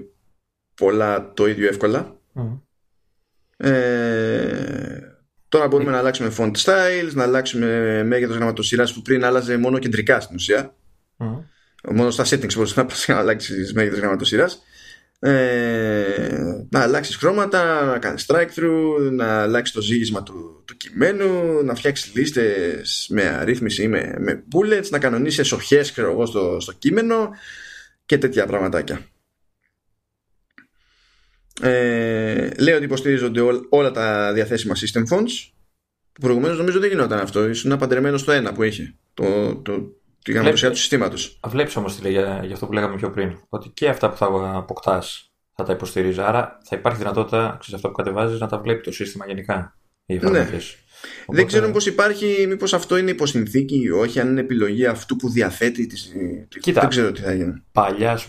πολλά 0.75 1.33
το 1.33 1.47
ίδιο 1.47 1.67
εύκολα. 1.67 2.19
Ε, 3.57 4.99
τώρα 5.49 5.67
μπορούμε 5.67 5.91
να 5.91 5.97
αλλάξουμε 5.97 6.33
font 6.37 6.55
styles, 6.55 7.11
να 7.13 7.23
αλλάξουμε 7.23 8.03
μέγεθος 8.03 8.35
γραμματοσύρας 8.35 8.93
που 8.93 9.01
πριν 9.01 9.23
άλλαζε 9.23 9.57
μόνο 9.57 9.79
κεντρικά 9.79 10.19
στην 10.19 10.35
ουσία. 10.35 10.75
Μόνο 11.83 12.11
στα 12.11 12.23
settings 12.25 12.53
μπορούσε 12.55 12.85
να 13.07 13.17
αλλάξει 13.17 13.71
μέγεθος 13.73 13.99
γραμματοσύρας. 13.99 14.63
Ε, 15.21 16.65
να 16.69 16.81
αλλάξεις 16.81 17.15
χρώματα, 17.15 17.85
να 17.85 17.99
κάνεις 17.99 18.25
strike 18.27 18.49
through, 18.55 19.11
να 19.11 19.41
αλλάξεις 19.41 19.75
το 19.75 19.81
ζύγισμα 19.81 20.23
του, 20.23 20.63
του 20.65 20.77
κειμένου, 20.77 21.63
να 21.63 21.75
φτιάξεις 21.75 22.15
λίστες 22.15 23.07
με 23.09 23.23
αρρύθμιση 23.23 23.83
ή 23.83 23.87
με, 23.87 24.15
με 24.19 24.43
bullets, 24.53 24.89
να 24.89 24.99
κανονίσεις 24.99 25.39
εσοχές 25.39 25.87
στο, 26.25 26.57
στο 26.59 26.73
κείμενο 26.73 27.29
και 28.05 28.17
τέτοια 28.17 28.45
πραγματάκια. 28.45 29.05
Ε, 31.61 32.49
λέει 32.57 32.73
ότι 32.73 32.83
υποστηρίζονται 32.83 33.41
όλα 33.69 33.91
τα 33.91 34.33
διαθέσιμα 34.33 34.75
system 34.75 35.03
fonts. 35.15 35.51
Προηγουμένως 36.21 36.57
νομίζω 36.57 36.79
δεν 36.79 36.89
γινόταν 36.89 37.19
αυτό. 37.19 37.47
Ήσουν 37.47 37.77
παντρεμένο 37.77 38.17
στο 38.17 38.31
ένα 38.31 38.53
που 38.53 38.63
είχε. 38.63 38.93
Το, 39.13 39.55
το, 39.55 39.98
τη 40.23 40.31
γραμματοσία 40.31 40.69
του 40.69 40.77
συστήματος. 40.77 41.39
Βλέπεις 41.47 41.75
όμως 41.75 41.95
τι 41.95 42.01
λέει 42.01 42.11
για, 42.11 42.41
για 42.43 42.53
αυτό 42.53 42.65
που 42.65 42.73
λέγαμε 42.73 42.95
πιο 42.95 43.09
πριν. 43.09 43.37
Ότι 43.49 43.69
και 43.69 43.89
αυτά 43.89 44.09
που 44.09 44.17
θα 44.17 44.51
αποκτάς 44.55 45.31
θα 45.55 45.63
τα 45.63 45.73
υποστηρίζει. 45.73 46.21
Άρα 46.21 46.59
θα 46.63 46.75
υπάρχει 46.75 46.99
δυνατότητα, 46.99 47.57
ξέρεις 47.59 47.75
αυτό 47.75 47.87
που 47.87 47.95
κατεβάζεις, 47.95 48.39
να 48.39 48.47
τα 48.47 48.59
βλέπει 48.59 48.81
το 48.81 48.91
σύστημα 48.91 49.25
γενικά. 49.27 49.77
Οι 50.05 50.13
ναι. 50.13 50.19
Οπότε... 50.19 50.47
Δεν 51.27 51.47
ξέρω 51.47 51.71
πώς 51.71 51.85
υπάρχει, 51.85 52.45
μήπως 52.47 52.73
αυτό 52.73 52.97
είναι 52.97 53.11
υποσυνθήκη 53.11 53.81
ή 53.81 53.89
όχι, 53.89 54.19
αν 54.19 54.29
είναι 54.29 54.39
επιλογή 54.39 54.85
αυτού 54.85 55.15
που 55.15 55.29
διαθέτει. 55.29 55.87
Τις... 55.87 56.13
Κοίτα, 56.59 56.79
δεν 56.79 56.89
ξέρω 56.89 57.11
τι 57.11 57.21
θα 57.21 57.33
γίνει. 57.33 57.63
Παλιά, 57.71 58.11
ας 58.11 58.25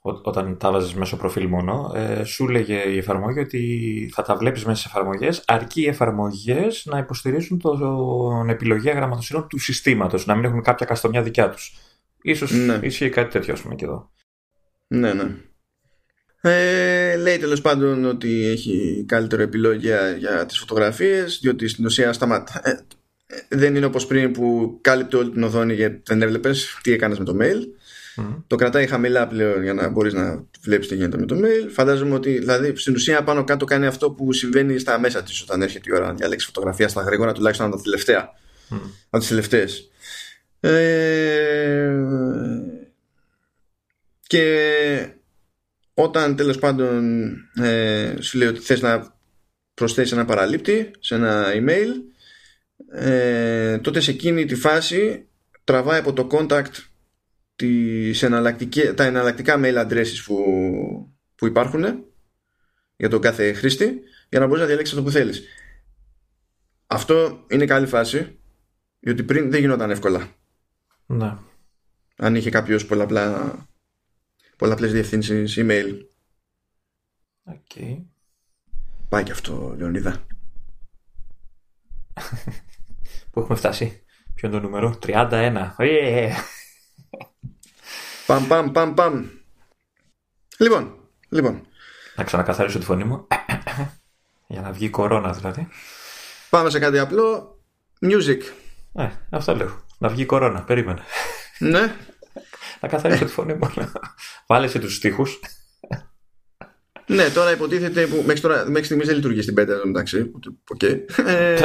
πούμε, 0.00 0.20
όταν 0.22 0.56
τα 0.58 0.70
βάζεις 0.70 0.94
μέσω 0.94 1.16
προφίλ 1.16 1.46
μόνο, 1.46 1.92
ε, 1.94 2.24
σου 2.24 2.48
λέγε 2.48 2.78
η 2.88 2.98
εφαρμογή 2.98 3.38
ότι 3.38 4.10
θα 4.14 4.22
τα 4.22 4.36
βλέπεις 4.36 4.64
μέσα 4.64 4.80
σε 4.80 4.88
εφαρμογές, 4.88 5.42
αρκεί 5.46 5.80
οι 5.80 5.88
εφαρμογές 5.88 6.86
να 6.86 6.98
υποστηρίζουν 6.98 7.58
τον 7.58 8.48
επιλογή 8.48 8.90
γραμματοσύνων 8.90 9.48
του 9.48 9.58
συστήματος, 9.58 10.26
να 10.26 10.34
μην 10.34 10.44
έχουν 10.44 10.62
κάποια 10.62 10.86
καστομιά 10.86 11.22
δικιά 11.22 11.50
τους. 11.50 11.74
Ίσως 12.22 12.52
ναι. 12.52 12.78
ισχύει 12.82 13.08
κάτι 13.08 13.30
τέτοιο, 13.30 13.52
ας 13.52 13.60
πούμε, 13.60 13.74
και 13.74 13.84
εδώ. 13.84 14.10
Ναι, 14.86 15.12
ναι. 15.12 15.36
Ε, 16.42 17.16
λέει 17.16 17.38
τέλος 17.38 17.60
πάντων 17.60 18.04
ότι 18.04 18.46
έχει 18.46 19.04
καλύτερο 19.08 19.42
επιλογία 19.42 20.10
για 20.10 20.46
τις 20.46 20.58
φωτογραφίες, 20.58 21.38
διότι 21.42 21.68
στην 21.68 21.84
ουσία 21.84 22.12
σταματά... 22.12 22.60
Ε, 22.64 22.70
ε, 23.26 23.56
δεν 23.56 23.74
είναι 23.74 23.86
όπως 23.86 24.06
πριν 24.06 24.32
που 24.32 24.78
κάλυπτε 24.80 25.16
όλη 25.16 25.30
την 25.30 25.42
οθόνη 25.42 25.74
γιατί 25.74 26.00
δεν 26.04 26.22
έβλεπες 26.22 26.78
τι 26.82 26.92
έκανες 26.92 27.18
με 27.18 27.24
το 27.24 27.36
mail. 27.40 27.58
Το 28.46 28.56
κρατάει 28.56 28.86
χαμηλά 28.86 29.26
πλέον 29.26 29.62
για 29.62 29.74
να 29.74 29.88
μπορείς 29.88 30.12
να 30.12 30.44
βλέπεις 30.60 30.88
τι 30.88 30.94
γίνεται 30.94 31.18
με 31.18 31.26
το 31.26 31.36
mail. 31.38 31.70
Φαντάζομαι 31.70 32.14
ότι 32.14 32.38
δηλαδή, 32.38 32.76
στην 32.76 32.94
ουσία 32.94 33.24
πάνω 33.24 33.44
κάτω 33.44 33.64
κάνει 33.64 33.86
αυτό 33.86 34.10
που 34.10 34.32
συμβαίνει 34.32 34.78
στα 34.78 34.98
μέσα 34.98 35.22
της 35.22 35.42
όταν 35.42 35.62
έρχεται 35.62 35.90
η 35.90 35.94
ώρα 35.94 36.06
να 36.06 36.14
διαλέξει 36.14 36.46
φωτογραφία 36.46 36.88
στα 36.88 37.02
γρήγορα, 37.02 37.32
τουλάχιστον 37.32 37.66
από 37.66 37.76
τα 37.76 37.82
τελευταία. 37.82 38.30
Mm. 38.70 38.76
Από 39.10 39.18
τις 39.18 39.28
τελευταίες. 39.28 39.90
Ε, 40.60 41.94
και 44.26 45.08
όταν 45.94 46.36
τέλος 46.36 46.58
πάντων 46.58 47.30
ε, 47.54 48.14
σου 48.20 48.38
λέει 48.38 48.48
ότι 48.48 48.60
θες 48.60 48.80
να 48.80 49.14
προσθέσεις 49.74 50.12
ένα 50.12 50.24
παραλήπτη 50.24 50.90
σε 50.98 51.14
ένα 51.14 51.46
email 51.54 51.88
ε, 52.92 53.78
τότε 53.78 54.00
σε 54.00 54.10
εκείνη 54.10 54.44
τη 54.44 54.54
φάση 54.54 55.26
τραβάει 55.64 55.98
από 55.98 56.12
το 56.12 56.26
contact 56.30 56.89
τις 57.60 58.24
τα 58.94 59.04
εναλλακτικά 59.04 59.56
mail 59.58 59.86
addresses 59.86 60.22
που, 60.24 60.44
που 61.34 61.46
υπάρχουν 61.46 62.04
για 62.96 63.08
τον 63.08 63.20
κάθε 63.20 63.52
χρήστη 63.52 64.00
για 64.28 64.40
να 64.40 64.46
μπορείς 64.46 64.60
να 64.60 64.66
διαλέξεις 64.66 64.96
αυτό 64.96 65.06
που 65.06 65.12
θέλεις. 65.12 65.42
Αυτό 66.86 67.44
είναι 67.50 67.64
καλή 67.64 67.86
φάση 67.86 68.38
γιατί 69.00 69.22
πριν 69.22 69.50
δεν 69.50 69.60
γινόταν 69.60 69.90
εύκολα. 69.90 70.28
Ναι. 71.06 71.36
Αν 72.16 72.34
είχε 72.34 72.50
κάποιος 72.50 72.86
πολλαπλά, 72.86 73.56
πολλαπλές 74.56 74.92
διευθύνσεις 74.92 75.56
email. 75.58 75.94
Okay. 77.44 78.04
Πάει 79.08 79.22
και 79.22 79.32
αυτό, 79.32 79.74
Λεωνίδα. 79.78 80.26
Πού 83.30 83.40
έχουμε 83.40 83.56
φτάσει. 83.56 84.02
Ποιο 84.34 84.48
είναι 84.48 84.60
το 84.60 84.62
νούμερο; 84.62 84.98
31. 85.02 85.74
Yeah. 85.78 86.32
Παμ, 88.30 88.46
παμ, 88.46 88.72
παμ, 88.72 88.94
παμ. 88.94 89.28
Λοιπόν, 90.58 90.94
λοιπόν. 91.28 91.66
Να 92.16 92.24
ξανακαθαρίσω 92.24 92.78
τη 92.78 92.84
φωνή 92.84 93.04
μου. 93.04 93.26
Για 94.46 94.60
να 94.60 94.72
βγει 94.72 94.84
η 94.84 94.90
κορώνα 94.90 95.32
δηλαδή. 95.32 95.68
Πάμε 96.50 96.70
σε 96.70 96.78
κάτι 96.78 96.98
απλό. 96.98 97.58
Music. 98.00 98.40
Ε, 98.94 99.08
αυτό 99.30 99.56
λέω. 99.56 99.84
Να 99.98 100.08
βγει 100.08 100.22
η 100.22 100.26
κορώνα. 100.26 100.62
Περίμενε. 100.62 101.02
Ναι. 101.58 101.96
να 102.80 102.88
καθαρίσω 102.88 103.24
τη 103.24 103.32
φωνή 103.32 103.54
μου. 103.54 103.70
Βάλε 104.46 104.68
σε 104.68 104.78
τους 104.78 104.94
στίχους. 104.94 105.40
ναι, 107.06 107.28
τώρα 107.28 107.50
υποτίθεται 107.52 108.06
που 108.06 108.22
μέχρι, 108.26 108.40
τώρα, 108.40 108.64
μέχρι 108.64 108.84
στιγμής 108.84 109.06
δεν 109.06 109.16
λειτουργεί 109.16 109.42
στην 109.42 109.54
πέντε 109.54 109.74
εντάξει. 109.86 110.30
Οκ. 110.68 110.80
Okay. 110.80 110.98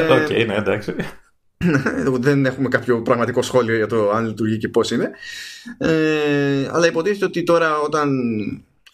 okay, 0.10 0.46
ναι, 0.48 0.56
εντάξει. 0.56 0.96
δεν 2.20 2.46
έχουμε 2.46 2.68
κάποιο 2.68 3.02
πραγματικό 3.02 3.42
σχόλιο 3.42 3.76
για 3.76 3.88
το 3.88 4.12
αν 4.12 4.26
λειτουργεί 4.26 4.58
και 4.58 4.70
πώς 4.70 4.92
είναι. 4.92 5.12
Ε, 5.78 6.70
αλλά 6.72 6.88
υποτίθεται 6.88 7.26
ότι 7.26 7.44
τώρα 7.44 7.80
όταν 7.80 8.10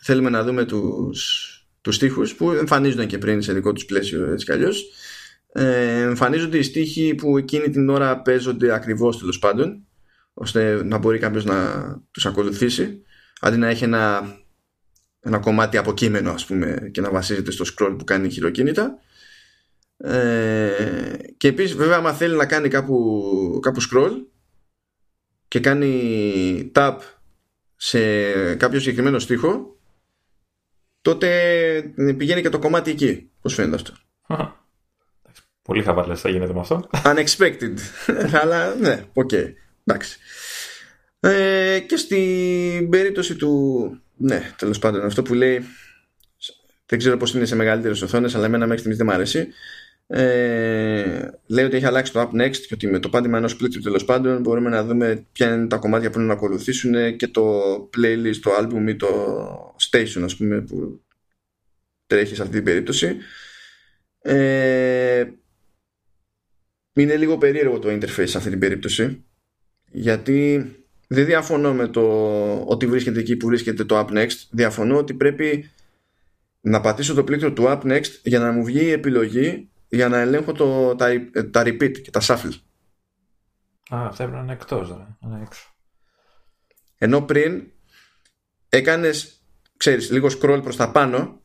θέλουμε 0.01 0.29
να 0.29 0.43
δούμε 0.43 0.65
τους, 0.65 1.47
τους 1.81 1.95
στίχους 1.95 2.35
που 2.35 2.51
εμφανίζονται 2.51 3.05
και 3.05 3.17
πριν 3.17 3.41
σε 3.41 3.53
δικό 3.53 3.73
τους 3.73 3.85
πλαίσιο 3.85 4.31
έτσι 4.31 4.45
κι 4.45 4.51
αλλιώς 4.51 4.85
ε, 5.53 6.01
εμφανίζονται 6.01 6.57
οι 6.57 6.63
στίχοι 6.63 7.15
που 7.15 7.37
εκείνη 7.37 7.69
την 7.69 7.89
ώρα 7.89 8.21
παίζονται 8.21 8.73
ακριβώς 8.73 9.19
τέλος 9.19 9.39
πάντων 9.39 9.85
ώστε 10.33 10.83
να 10.83 10.97
μπορεί 10.97 11.17
κάποιος 11.17 11.45
να 11.45 11.55
τους 12.11 12.25
ακολουθήσει 12.25 13.01
αντί 13.39 13.57
να 13.57 13.67
έχει 13.67 13.83
ένα, 13.83 14.35
ένα 15.19 15.37
κομμάτι 15.37 15.77
από 15.77 15.93
κείμενο 15.93 16.31
ας 16.31 16.45
πούμε 16.45 16.89
και 16.91 17.01
να 17.01 17.11
βασίζεται 17.11 17.51
στο 17.51 17.65
scroll 17.67 17.95
που 17.97 18.03
κάνει 18.03 18.29
χειροκίνητα 18.29 18.99
ε, 20.03 21.15
και 21.37 21.47
επίσης 21.47 21.75
βέβαια 21.75 21.97
άμα 21.97 22.13
θέλει 22.13 22.35
να 22.35 22.45
κάνει 22.45 22.67
κάπου, 22.67 23.59
κάπου 23.61 23.81
scroll 23.81 24.11
και 25.47 25.59
κάνει 25.59 26.71
tap 26.75 26.97
σε 27.75 27.99
κάποιο 28.55 28.79
συγκεκριμένο 28.79 29.19
στίχο 29.19 29.79
τότε 31.01 31.93
πηγαίνει 32.17 32.41
και 32.41 32.49
το 32.49 32.59
κομμάτι 32.59 32.91
εκεί. 32.91 33.29
Πώς 33.41 33.53
φαίνεται 33.53 33.75
αυτό. 33.75 33.93
Πολύ 35.61 35.83
χαβαλές 35.83 36.21
θα 36.21 36.29
γίνεται 36.29 36.53
με 36.53 36.59
αυτό. 36.59 36.89
Unexpected. 36.91 37.73
Αλλά 38.41 38.75
ναι, 38.75 39.05
οκ. 39.13 39.29
Okay. 39.33 39.53
Εντάξει. 39.85 40.19
Ε, 41.19 41.79
και 41.79 41.97
στην 41.97 42.89
περίπτωση 42.89 43.35
του 43.35 44.01
ναι, 44.17 44.51
τέλος 44.57 44.79
πάντων 44.79 45.05
αυτό 45.05 45.21
που 45.21 45.33
λέει 45.33 45.65
δεν 46.85 46.99
ξέρω 46.99 47.17
πώς 47.17 47.33
είναι 47.33 47.45
σε 47.45 47.55
μεγαλύτερες 47.55 48.01
οθόνες 48.01 48.35
αλλά 48.35 48.45
εμένα 48.45 48.63
μέχρι 48.63 48.77
στιγμής 48.77 48.97
δεν 48.97 49.07
μου 49.09 49.13
αρέσει 49.13 49.47
ε, 50.13 51.29
λέει 51.47 51.65
ότι 51.65 51.75
έχει 51.75 51.85
αλλάξει 51.85 52.11
το 52.11 52.21
Up 52.21 52.41
Next 52.41 52.57
και 52.57 52.73
ότι 52.73 52.87
με 52.87 52.99
το 52.99 53.09
πάτημα 53.09 53.37
ενός 53.37 53.55
πλήκτρου 53.55 53.81
τέλος 53.81 54.05
πάντων 54.05 54.41
μπορούμε 54.41 54.69
να 54.69 54.83
δούμε 54.83 55.25
ποια 55.31 55.53
είναι 55.53 55.67
τα 55.67 55.77
κομμάτια 55.77 56.09
που 56.09 56.17
είναι 56.17 56.27
να 56.27 56.33
ακολουθήσουν 56.33 57.15
και 57.15 57.27
το 57.27 57.61
playlist, 57.97 58.35
το 58.41 58.51
album 58.59 58.87
ή 58.87 58.95
το 58.95 59.07
station 59.89 60.21
ας 60.23 60.35
πούμε 60.35 60.61
που 60.61 61.01
τρέχει 62.07 62.35
σε 62.35 62.41
αυτή 62.41 62.53
την 62.53 62.63
περίπτωση. 62.63 63.17
Ε, 64.21 65.25
είναι 66.93 67.15
λίγο 67.15 67.37
περίεργο 67.37 67.79
το 67.79 67.89
interface 67.89 68.27
σε 68.27 68.37
αυτή 68.37 68.49
την 68.49 68.59
περίπτωση 68.59 69.23
γιατί 69.91 70.65
δεν 71.07 71.25
διαφωνώ 71.25 71.73
με 71.73 71.87
το 71.87 72.01
ότι 72.63 72.87
βρίσκεται 72.87 73.19
εκεί 73.19 73.35
που 73.35 73.47
βρίσκεται 73.47 73.83
το 73.83 73.99
Up 73.99 74.17
Next. 74.17 74.47
Διαφωνώ 74.49 74.97
ότι 74.97 75.13
πρέπει 75.13 75.71
να 76.61 76.81
πατήσω 76.81 77.13
το 77.13 77.23
πλήκτρο 77.23 77.53
του 77.53 77.63
Up 77.67 77.81
Next 77.81 78.11
για 78.23 78.39
να 78.39 78.51
μου 78.51 78.63
βγει 78.63 78.83
η 78.83 78.91
επιλογή 78.91 79.70
για 79.91 80.07
να 80.07 80.17
ελέγχω 80.17 80.51
το, 80.51 80.95
τα, 80.95 81.09
τα 81.51 81.63
repeat 81.65 82.01
και 82.01 82.11
τα 82.11 82.21
shuffle. 82.23 82.53
Α, 83.93 84.05
αυτά 84.07 84.23
έπρεπε 84.23 84.37
να 84.37 84.43
είναι 84.43 84.53
εκτός, 84.53 84.87
δηλαδή, 84.87 85.41
έξω. 85.41 85.75
Ενώ 86.97 87.21
πριν 87.21 87.71
έκανες, 88.69 89.43
ξέρεις, 89.77 90.11
λίγο 90.11 90.27
scroll 90.27 90.59
προς 90.63 90.75
τα 90.75 90.91
πάνω, 90.91 91.41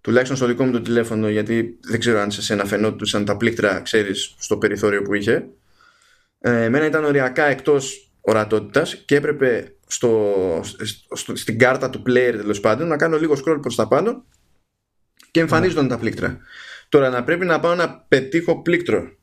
τουλάχιστον 0.00 0.36
στο 0.36 0.46
δικό 0.46 0.64
μου 0.64 0.72
το 0.72 0.80
τηλέφωνο, 0.80 1.28
γιατί 1.28 1.78
δεν 1.82 2.00
ξέρω 2.00 2.20
αν 2.20 2.30
σε 2.30 2.42
σένα 2.42 2.64
φαινόντουσαν 2.64 3.24
τα 3.24 3.36
πλήκτρα, 3.36 3.80
ξέρεις, 3.80 4.34
στο 4.38 4.58
περιθώριο 4.58 5.02
που 5.02 5.14
είχε. 5.14 5.48
Ε, 6.38 6.64
εμένα 6.64 6.86
ήταν 6.86 7.04
οριακά 7.04 7.44
εκτός 7.44 8.12
ορατότητας 8.20 8.94
και 8.94 9.16
έπρεπε 9.16 9.76
στο, 9.86 10.34
στο, 11.12 11.36
στην 11.36 11.58
κάρτα 11.58 11.90
του 11.90 12.02
player 12.06 12.34
τέλος 12.36 12.60
πάντων 12.60 12.88
να 12.88 12.96
κάνω 12.96 13.18
λίγο 13.18 13.34
scroll 13.44 13.58
προς 13.60 13.74
τα 13.74 13.88
πάνω 13.88 14.24
και 15.30 15.40
εμφανίζονταν 15.40 15.88
τα 15.88 15.98
πλήκτρα. 15.98 16.38
Τώρα 16.92 17.10
να 17.10 17.24
πρέπει 17.24 17.44
να 17.44 17.60
πάω 17.60 17.74
να 17.74 17.98
πετύχω 17.98 18.62
πλήκτρο 18.62 19.16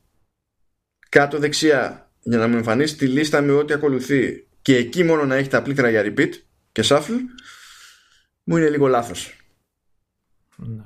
κάτω 1.08 1.38
δεξιά 1.38 2.10
για 2.22 2.38
να 2.38 2.48
μου 2.48 2.56
εμφανίσει 2.56 2.96
τη 2.96 3.06
λίστα 3.06 3.40
με 3.40 3.52
ό,τι 3.52 3.72
ακολουθεί 3.72 4.48
και 4.62 4.76
εκεί 4.76 5.04
μόνο 5.04 5.24
να 5.24 5.34
έχει 5.34 5.48
τα 5.48 5.62
πλήκτρα 5.62 5.90
για 5.90 6.02
repeat 6.04 6.30
και 6.72 6.82
shuffle 6.84 7.18
μου 8.42 8.56
είναι 8.56 8.68
λίγο 8.68 8.86
λάθος. 8.86 9.36
Ναι. 10.56 10.82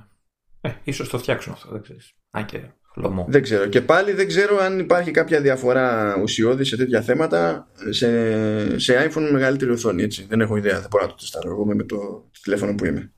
Ε, 0.60 0.72
ίσως 0.84 1.08
το 1.08 1.18
φτιάξουν 1.18 1.52
αυτό, 1.52 1.70
δεν 1.70 1.82
ξέρεις. 1.82 2.12
Αν 2.30 2.44
και 2.44 2.60
χλωμό. 2.92 3.26
Δεν 3.28 3.42
ξέρω. 3.42 3.66
Και 3.66 3.80
πάλι 3.80 4.12
δεν 4.12 4.26
ξέρω 4.26 4.58
αν 4.58 4.78
υπάρχει 4.78 5.10
κάποια 5.10 5.40
διαφορά 5.40 6.16
ουσιώδης 6.22 6.68
σε 6.68 6.76
τέτοια 6.76 7.02
θέματα 7.02 7.70
σε, 7.90 8.78
σε 8.78 9.08
iPhone 9.08 9.22
με 9.22 9.30
μεγαλύτερη 9.30 9.70
οθόνη. 9.70 10.02
Έτσι. 10.02 10.26
Δεν 10.28 10.40
έχω 10.40 10.56
ιδέα. 10.56 10.80
Δεν 10.80 10.88
μπορώ 10.90 11.04
να 11.04 11.10
το 11.10 11.16
τεστάρω 11.16 11.50
εγώ 11.50 11.66
με 11.66 11.84
το 11.84 12.30
τηλέφωνο 12.42 12.74
που 12.74 12.84
είμαι. 12.84 13.12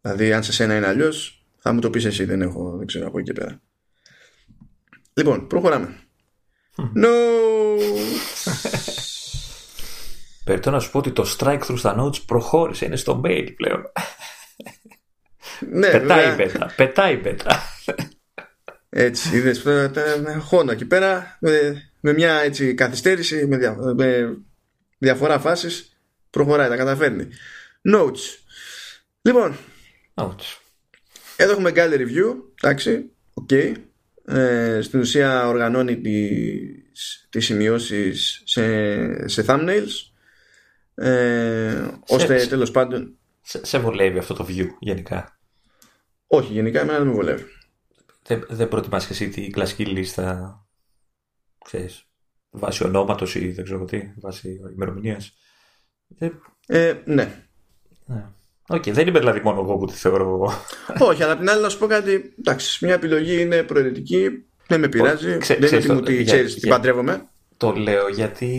Δηλαδή, 0.00 0.32
αν 0.32 0.42
σε 0.42 0.52
σένα 0.52 0.76
είναι 0.76 0.86
αλλιώς, 0.86 1.39
θα 1.60 1.72
μου 1.72 1.80
το 1.80 1.90
πεις 1.90 2.04
εσύ. 2.04 2.24
Δεν 2.24 2.42
έχω, 2.42 2.76
δεν 2.76 2.86
ξέρω 2.86 3.06
από 3.06 3.18
εκεί 3.18 3.32
και 3.32 3.40
πέρα. 3.40 3.60
Λοιπόν, 5.14 5.46
προχωράμε. 5.46 5.96
No! 6.76 7.08
Περιτώ 10.44 10.70
να 10.70 10.80
σου 10.80 10.90
πω 10.90 10.98
ότι 10.98 11.12
το 11.12 11.36
strike 11.38 11.60
through 11.60 11.78
στα 11.78 11.96
notes 12.00 12.22
προχώρησε. 12.26 12.84
Είναι 12.84 12.96
στο 12.96 13.20
mail 13.24 13.48
πλέον. 13.56 13.82
ναι, 15.70 15.90
πετάει 15.98 16.26
βέβαια. 16.28 16.36
πέτα. 16.46 16.72
Πετάει 16.76 17.16
πέτα. 17.18 17.62
Έτσι, 18.92 19.36
είδες, 19.36 19.62
τα- 19.62 19.90
τα- 19.90 20.38
χώνα 20.40 20.72
εκεί 20.72 20.84
πέρα 20.84 21.36
με, 21.40 21.82
με 22.00 22.12
μια 22.12 22.34
έτσι 22.34 22.74
καθυστέρηση, 22.74 23.46
με, 23.46 23.56
δια- 23.56 23.76
με 23.96 24.36
διαφορά 24.98 25.38
φάσης 25.38 26.00
προχωράει, 26.30 26.68
τα 26.68 26.76
καταφέρνει. 26.76 27.28
Notes. 27.94 28.18
Λοιπόν, 29.22 29.56
Notes. 30.14 30.56
Εδώ 31.42 31.52
έχουμε 31.52 31.72
gallery 31.74 32.06
view, 32.08 32.34
εντάξει, 32.62 33.10
οκ. 33.34 33.50
Ε, 34.24 34.80
στην 34.82 35.00
ουσία 35.00 35.48
οργανώνει 35.48 36.00
τις, 36.00 37.26
τις 37.30 37.44
σημειώσεις 37.44 38.42
σε, 38.44 39.28
σε 39.28 39.44
thumbnails 39.46 39.88
ε, 40.94 41.88
ώστε 42.08 42.38
σε- 42.38 42.48
τέλος 42.48 42.70
πάντων 42.70 43.18
Σε, 43.42 43.66
σε 43.66 43.78
βολεύει 43.78 44.18
αυτό 44.18 44.34
το 44.34 44.46
view 44.48 44.66
γενικά; 44.78 45.38
όχι 46.26 46.52
γενικά 46.52 46.80
εμένα 46.80 46.98
δεν 46.98 47.06
με 47.06 47.12
βολεύει 47.12 47.44
Δεν, 48.22 48.46
δεν 48.48 48.68
προτιμάς 48.68 49.06
και 49.06 49.12
εσύ 49.12 49.28
την 49.28 49.52
κλασική 49.52 49.84
λίστα, 49.86 50.58
ξέρεις, 51.64 52.04
βάσει 52.50 52.84
ονόματος 52.84 53.34
ή 53.34 53.50
δεν 53.52 53.64
ξέρω 53.64 53.84
τι, 53.84 54.12
βάσει 54.16 54.60
ημερομηνίας; 54.74 55.36
Δεν, 56.06 56.42
ε, 56.66 56.94
ναι 57.04 57.44
ναι. 58.06 58.24
Οκ, 58.72 58.90
δεν 58.90 59.06
είμαι 59.08 59.18
δηλαδή 59.18 59.40
μόνο 59.44 59.60
εγώ 59.60 59.76
που 59.76 59.86
τη 59.86 59.92
θεωρώ. 59.92 60.52
Όχι, 60.98 61.22
αλλά 61.22 61.32
απ' 61.32 61.38
την 61.38 61.50
άλλη 61.50 61.62
να 61.62 61.68
σου 61.68 61.78
πω 61.78 61.86
κάτι. 61.86 62.34
Εντάξει, 62.38 62.84
μια 62.84 62.94
επιλογή 62.94 63.40
είναι 63.40 63.62
προαιρετική. 63.62 64.44
Δεν 64.66 64.80
με 64.80 64.88
πειράζει. 64.88 65.36
Ξέ- 65.38 65.58
δεν 65.60 65.68
είναι 65.68 65.80
ξέρεις 65.80 65.84
ότι 65.84 65.94
μου 65.94 66.00
το- 66.00 66.06
τη 66.06 66.14
για- 66.14 66.24
ξέρεις, 66.24 66.52
την 66.54 66.62
για- 66.64 66.72
παντρεύομαι. 66.76 67.24
Το 67.56 67.72
λέω 67.72 68.08
γιατί 68.08 68.50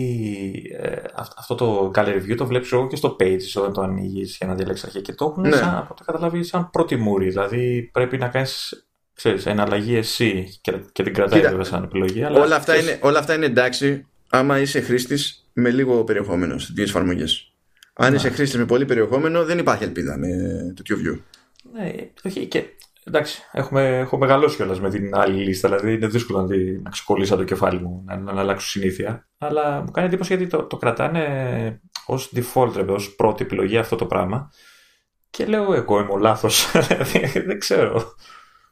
ε, 0.80 0.92
αυ- 1.14 1.32
αυτό 1.38 1.54
το 1.54 1.90
gallery 1.94 2.14
review 2.30 2.34
το 2.36 2.46
βλέπεις 2.46 2.72
εγώ 2.72 2.86
και 2.86 2.96
στο 2.96 3.16
page 3.20 3.40
όταν 3.56 3.72
το 3.72 3.80
ανοίγεις 3.80 4.36
για 4.36 4.46
να 4.46 4.54
διαλέξεις 4.54 4.84
αρχεία 4.84 5.00
και 5.00 5.12
το 5.12 5.24
έχουν 5.30 5.48
Ναι. 5.48 5.56
σαν, 5.56 5.76
από 5.76 5.94
το 5.94 6.04
καταλάβεις 6.04 6.48
σαν 6.48 6.70
πρώτη 6.70 6.96
μούρη. 6.96 7.28
Δηλαδή 7.28 7.90
πρέπει 7.92 8.18
να 8.18 8.28
κάνεις 8.28 8.84
ξέρεις, 9.14 9.46
εναλλαγή 9.46 9.96
εσύ 9.96 10.58
και, 10.60 10.72
και 10.92 11.02
την 11.02 11.14
κρατάει 11.14 11.38
Κοίτα, 11.38 11.50
βέβαια 11.50 11.64
σαν 11.66 11.82
επιλογή. 11.82 12.22
Αλλά 12.24 12.40
Όλα 12.42 12.56
αυτά, 12.56 12.72
ξέρεις, 12.72 12.90
είναι, 12.90 12.98
όλα 13.02 13.18
αυτά 13.18 13.34
είναι 13.34 13.46
εντάξει 13.46 14.06
άμα 14.30 14.58
είσαι 14.60 14.80
χρήστης 14.80 15.46
με 15.52 15.70
λίγο 15.70 16.04
περιεχόμενος 16.04 16.62
στις 16.62 16.88
εφαρμογές. 16.88 17.51
Αν 17.94 18.14
είσαι 18.14 18.30
χρήστη 18.30 18.58
με 18.58 18.64
πολύ 18.66 18.84
περιεχόμενο, 18.84 19.44
δεν 19.44 19.58
υπάρχει 19.58 19.84
ελπίδα 19.84 20.18
με 20.18 20.28
τέτοιο 20.76 20.96
view. 20.96 21.18
Ναι, 21.72 21.92
όχι 22.24 22.46
και 22.46 22.64
εντάξει, 23.04 23.42
έχουμε, 23.52 23.98
έχω 23.98 24.18
μεγαλώσει 24.18 24.56
κιόλας 24.56 24.80
με 24.80 24.90
την 24.90 25.14
άλλη 25.14 25.42
λίστα. 25.42 25.68
Δηλαδή 25.68 25.92
είναι 25.92 26.06
δύσκολο 26.06 26.40
να, 26.42 26.46
τη- 26.48 26.78
να 26.82 26.90
ξεκολλήσω 26.90 27.36
το 27.36 27.44
κεφάλι 27.44 27.80
μου, 27.80 28.02
να, 28.06 28.16
να 28.16 28.40
αλλάξω 28.40 28.68
συνήθεια. 28.68 29.28
Αλλά 29.38 29.80
μου 29.80 29.90
κάνει 29.90 30.06
εντύπωση 30.06 30.34
γιατί 30.36 30.50
το, 30.50 30.62
το 30.62 30.76
κρατάνε 30.76 31.80
ως 32.06 32.32
default, 32.36 32.72
ρε, 32.76 32.82
ως 32.92 33.14
πρώτη 33.14 33.42
επιλογή 33.44 33.76
αυτό 33.78 33.96
το 33.96 34.06
πράγμα. 34.06 34.50
Και 35.30 35.46
λέω 35.46 35.72
εγώ 35.74 36.00
είμαι 36.00 36.12
ο 36.12 36.16
λάθος. 36.18 36.70
δεν 37.46 37.58
ξέρω. 37.58 38.14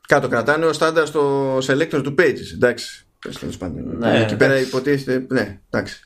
Κάτω 0.09 0.29
κρατάνε 0.29 0.67
ως 0.67 0.77
στάνταρ 0.77 1.07
στο 1.07 1.57
selector 1.59 2.01
του 2.03 2.15
pages. 2.19 2.53
Εντάξει. 2.55 3.07
Πες, 3.19 3.39
τέλος 3.39 3.57
πάντων. 3.57 3.97
Ναι, 3.99 4.21
Εκεί 4.21 4.37
πέρα 4.37 4.53
εντάξει. 4.53 4.69
υποτίθεται. 4.69 5.35
Ναι, 5.35 5.61
εντάξει. 5.71 6.01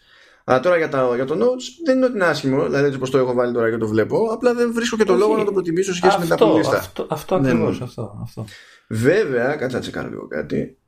Αλλά 0.44 0.60
τώρα 0.60 0.76
για, 0.76 0.88
τα, 0.88 1.14
για 1.14 1.24
το 1.24 1.34
Notes 1.34 1.62
δεν 1.84 1.96
είναι 1.96 2.04
ότι 2.04 2.14
είναι 2.14 2.24
άσχημο, 2.24 2.64
δηλαδή 2.64 2.84
έτσι 2.84 2.96
όπως 2.96 3.10
το 3.10 3.18
έχω 3.18 3.32
βάλει 3.34 3.52
τώρα 3.52 3.70
και 3.70 3.76
το 3.76 3.86
βλέπω. 3.88 4.18
Απλά 4.32 4.54
δεν 4.54 4.72
βρίσκω 4.72 4.96
και 4.96 5.04
το 5.04 5.12
Όχι. 5.12 5.20
λόγο 5.22 5.36
να 5.36 5.44
το 5.44 5.52
προτιμήσω 5.52 5.90
σε 5.92 5.96
σχέση 5.96 6.18
με 6.18 6.26
τα 6.26 6.34
αυτό, 6.34 6.46
απλή 6.46 6.58
λίστα. 6.58 6.76
αυτό, 6.78 7.06
αυτό 7.10 7.38
Ναι, 7.38 7.48
ακριβώς. 7.48 7.78
ναι. 7.78 7.84
Αυτό, 7.84 8.18
αυτό. 8.22 8.44
Βέβαια, 8.88 9.56
κάτσε 9.56 9.76
να 9.76 9.82
τσεκάρω 9.82 10.08
λίγο 10.08 10.26
κάτι. 10.28 10.78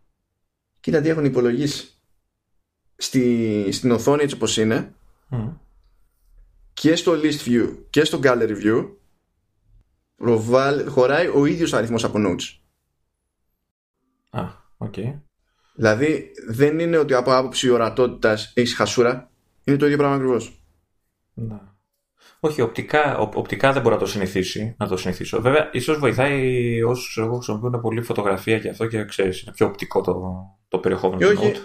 Κοίτα 0.80 1.00
τι 1.00 1.08
έχουν 1.08 1.24
υπολογίσει. 1.24 1.90
Στη, 2.96 3.68
στην 3.72 3.90
οθόνη 3.90 4.22
έτσι 4.22 4.34
όπως 4.34 4.56
είναι 4.56 4.94
Μμ. 5.28 5.48
και 6.72 6.96
στο 6.96 7.12
list 7.12 7.48
view 7.48 7.76
και 7.90 8.04
στο 8.04 8.20
gallery 8.22 8.56
view 8.64 8.88
προβάλλ- 10.16 10.88
χωράει 10.88 11.26
ο 11.34 11.44
ίδιος 11.46 11.72
αριθμός 11.72 12.04
από 12.04 12.18
notes. 12.18 12.58
Α, 14.30 14.42
οκ. 14.76 14.94
Δηλαδή 15.74 16.30
δεν 16.48 16.78
είναι 16.78 16.96
ότι 16.96 17.14
από 17.14 17.34
άποψη 17.36 17.70
ορατότητας 17.70 18.52
έχεις 18.54 18.74
χασούρα. 18.74 19.30
Είναι 19.66 19.76
το 19.76 19.84
ίδιο 19.84 19.96
πράγμα 19.98 20.14
ακριβώς. 20.16 20.60
Ναι. 21.34 21.60
Όχι, 22.40 22.60
οπτικά, 22.60 23.18
οπ- 23.18 23.36
οπτικά 23.36 23.72
δεν 23.72 23.82
μπορώ 23.82 23.94
να 23.94 24.00
το 24.00 24.06
συνηθίσει, 24.06 24.74
να 24.78 24.88
το 24.88 24.96
συνηθίσω. 24.96 25.40
Βέβαια, 25.40 25.70
ίσως 25.72 25.98
βοηθάει 25.98 26.82
όσους 26.82 27.16
εγώ 27.16 27.34
χρησιμοποιούν 27.34 27.80
πολύ 27.80 28.02
φωτογραφία 28.02 28.58
και 28.58 28.68
αυτό 28.68 28.86
και 28.86 29.04
ξέρεις, 29.04 29.42
είναι 29.42 29.52
πιο 29.52 29.66
οπτικό 29.66 30.00
το, 30.00 30.22
το 30.68 30.78
περιεχόμενο 30.78 31.18
Και 31.18 31.34
του 31.34 31.40
όχι. 31.42 31.52
Note. 31.54 31.60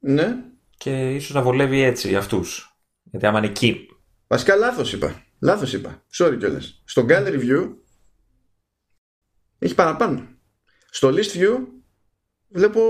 Ναι. 0.00 0.36
Και 0.76 1.14
ίσως 1.14 1.34
να 1.34 1.42
βολεύει 1.42 1.80
έτσι 1.80 2.16
αυτούς. 2.16 2.76
Γιατί 3.02 3.26
άμα 3.26 3.38
είναι 3.38 3.46
εκεί. 3.46 3.86
Βασικά 4.26 4.56
λάθος 4.56 4.92
είπα. 4.92 5.22
Λάθος 5.40 5.72
είπα. 5.72 6.04
Sorry 6.18 6.36
κιόλας. 6.38 6.82
Στο 6.84 7.04
gallery 7.08 7.40
view 7.40 7.68
έχει 9.58 9.74
παραπάνω. 9.74 10.28
Στο 10.90 11.08
list 11.08 11.36
view 11.36 11.58
βλέπω 12.48 12.80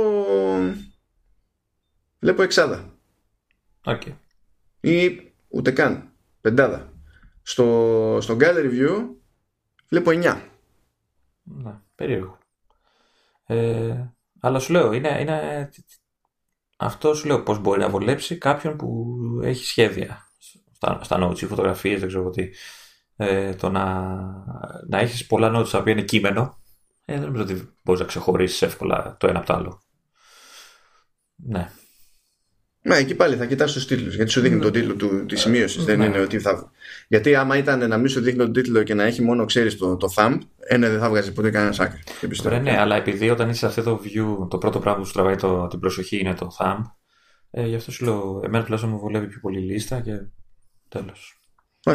βλέπω 2.18 2.42
εξάδα. 2.42 2.95
Οκ. 3.86 4.02
ή 4.80 5.20
ούτε 5.48 5.70
καν 5.70 6.12
πεντάδα 6.40 6.92
στο, 7.42 8.18
στο 8.20 8.36
gallery 8.40 8.70
view 8.72 9.04
βλέπω 9.88 10.10
9 10.14 10.40
Ναι, 11.42 11.80
περίεργο. 11.94 12.38
Ε, 13.46 14.04
αλλά 14.40 14.58
σου 14.58 14.72
λέω, 14.72 14.92
είναι, 14.92 15.20
είναι... 15.20 15.70
αυτό 16.76 17.14
σου 17.14 17.26
λέω 17.26 17.42
πώς 17.42 17.58
μπορεί 17.58 17.80
να 17.80 17.88
βολέψει 17.88 18.38
κάποιον 18.38 18.76
που 18.76 19.16
έχει 19.42 19.64
σχέδια 19.64 20.28
στα, 20.72 21.00
στα 21.02 21.18
notes 21.20 21.40
ή 21.40 21.46
φωτογραφίες, 21.46 21.98
δεν 21.98 22.08
ξέρω 22.08 22.22
εγώ 22.22 22.32
τι. 22.32 22.50
Ε, 23.16 23.54
το 23.54 23.70
να, 23.70 23.84
να 24.88 24.98
έχεις 24.98 25.26
πολλά 25.26 25.60
notes 25.60 25.68
τα 25.70 25.78
οποία 25.78 25.92
είναι 25.92 26.02
κείμενο, 26.02 26.62
ε, 27.04 27.12
δεν 27.14 27.22
νομίζω 27.22 27.42
ότι 27.42 27.74
μπορείς 27.82 28.00
να 28.00 28.06
ξεχωρίσεις 28.06 28.62
εύκολα 28.62 29.16
το 29.16 29.26
ένα 29.26 29.38
από 29.38 29.46
το 29.46 29.54
άλλο. 29.54 29.82
Ναι. 31.36 31.70
Μα 32.86 32.96
εκεί 32.96 33.14
πάλι 33.14 33.36
θα 33.36 33.44
κοιτάς 33.46 33.72
τους 33.72 33.86
τίτλους 33.86 34.14
γιατί 34.14 34.30
σου 34.30 34.40
δείχνει 34.40 34.60
τον 34.60 34.72
τίτλο 34.72 34.94
του, 34.94 35.26
της 35.26 35.40
σημείωσης 35.40 35.84
δεν 35.84 35.98
Ναι. 35.98 36.04
είναι 36.04 36.20
ότι 36.20 36.38
θα... 36.38 36.70
γιατί 37.08 37.34
άμα 37.34 37.56
ήταν 37.56 37.88
να 37.88 37.96
μην 37.96 38.08
σου 38.08 38.20
δείχνει 38.20 38.38
τον 38.38 38.52
τίτλο 38.52 38.82
και 38.82 38.94
να 38.94 39.04
έχει 39.04 39.22
μόνο 39.22 39.44
ξέρεις 39.44 39.76
το, 39.76 39.96
το 39.96 40.08
thumb 40.16 40.38
ένα 40.58 40.88
δεν 40.88 40.98
θα 40.98 41.08
βγάζει 41.08 41.32
ποτέ 41.32 41.50
κανένα 41.50 41.74
άκρη 41.78 42.02
δεν 42.20 42.30
πιστεύω. 42.30 42.54
Ωραία, 42.56 42.72
ναι, 42.72 42.78
αλλά 42.80 42.96
επειδή 42.96 43.30
όταν 43.30 43.48
είσαι 43.48 43.58
σε 43.58 43.66
αυτό 43.66 43.82
το 43.82 44.00
view, 44.04 44.48
το 44.50 44.58
πρώτο 44.58 44.78
πράγμα 44.78 45.00
που 45.00 45.06
σου 45.06 45.12
τραβάει 45.12 45.36
το, 45.36 45.66
την 45.66 45.80
προσοχή 45.80 46.18
είναι 46.18 46.34
το 46.34 46.56
thumb, 46.58 46.82
ε, 47.50 47.66
γι' 47.66 47.74
αυτό 47.74 47.90
σου 47.90 48.04
λέω, 48.04 48.40
εμένα 48.44 48.62
τουλάχιστον 48.64 48.92
μου 48.94 48.98
βολεύει 49.00 49.26
πιο 49.26 49.38
πολύ 49.40 49.58
η 49.58 49.62
λίστα 49.62 50.00
και 50.00 50.12
τέλος. 50.88 51.35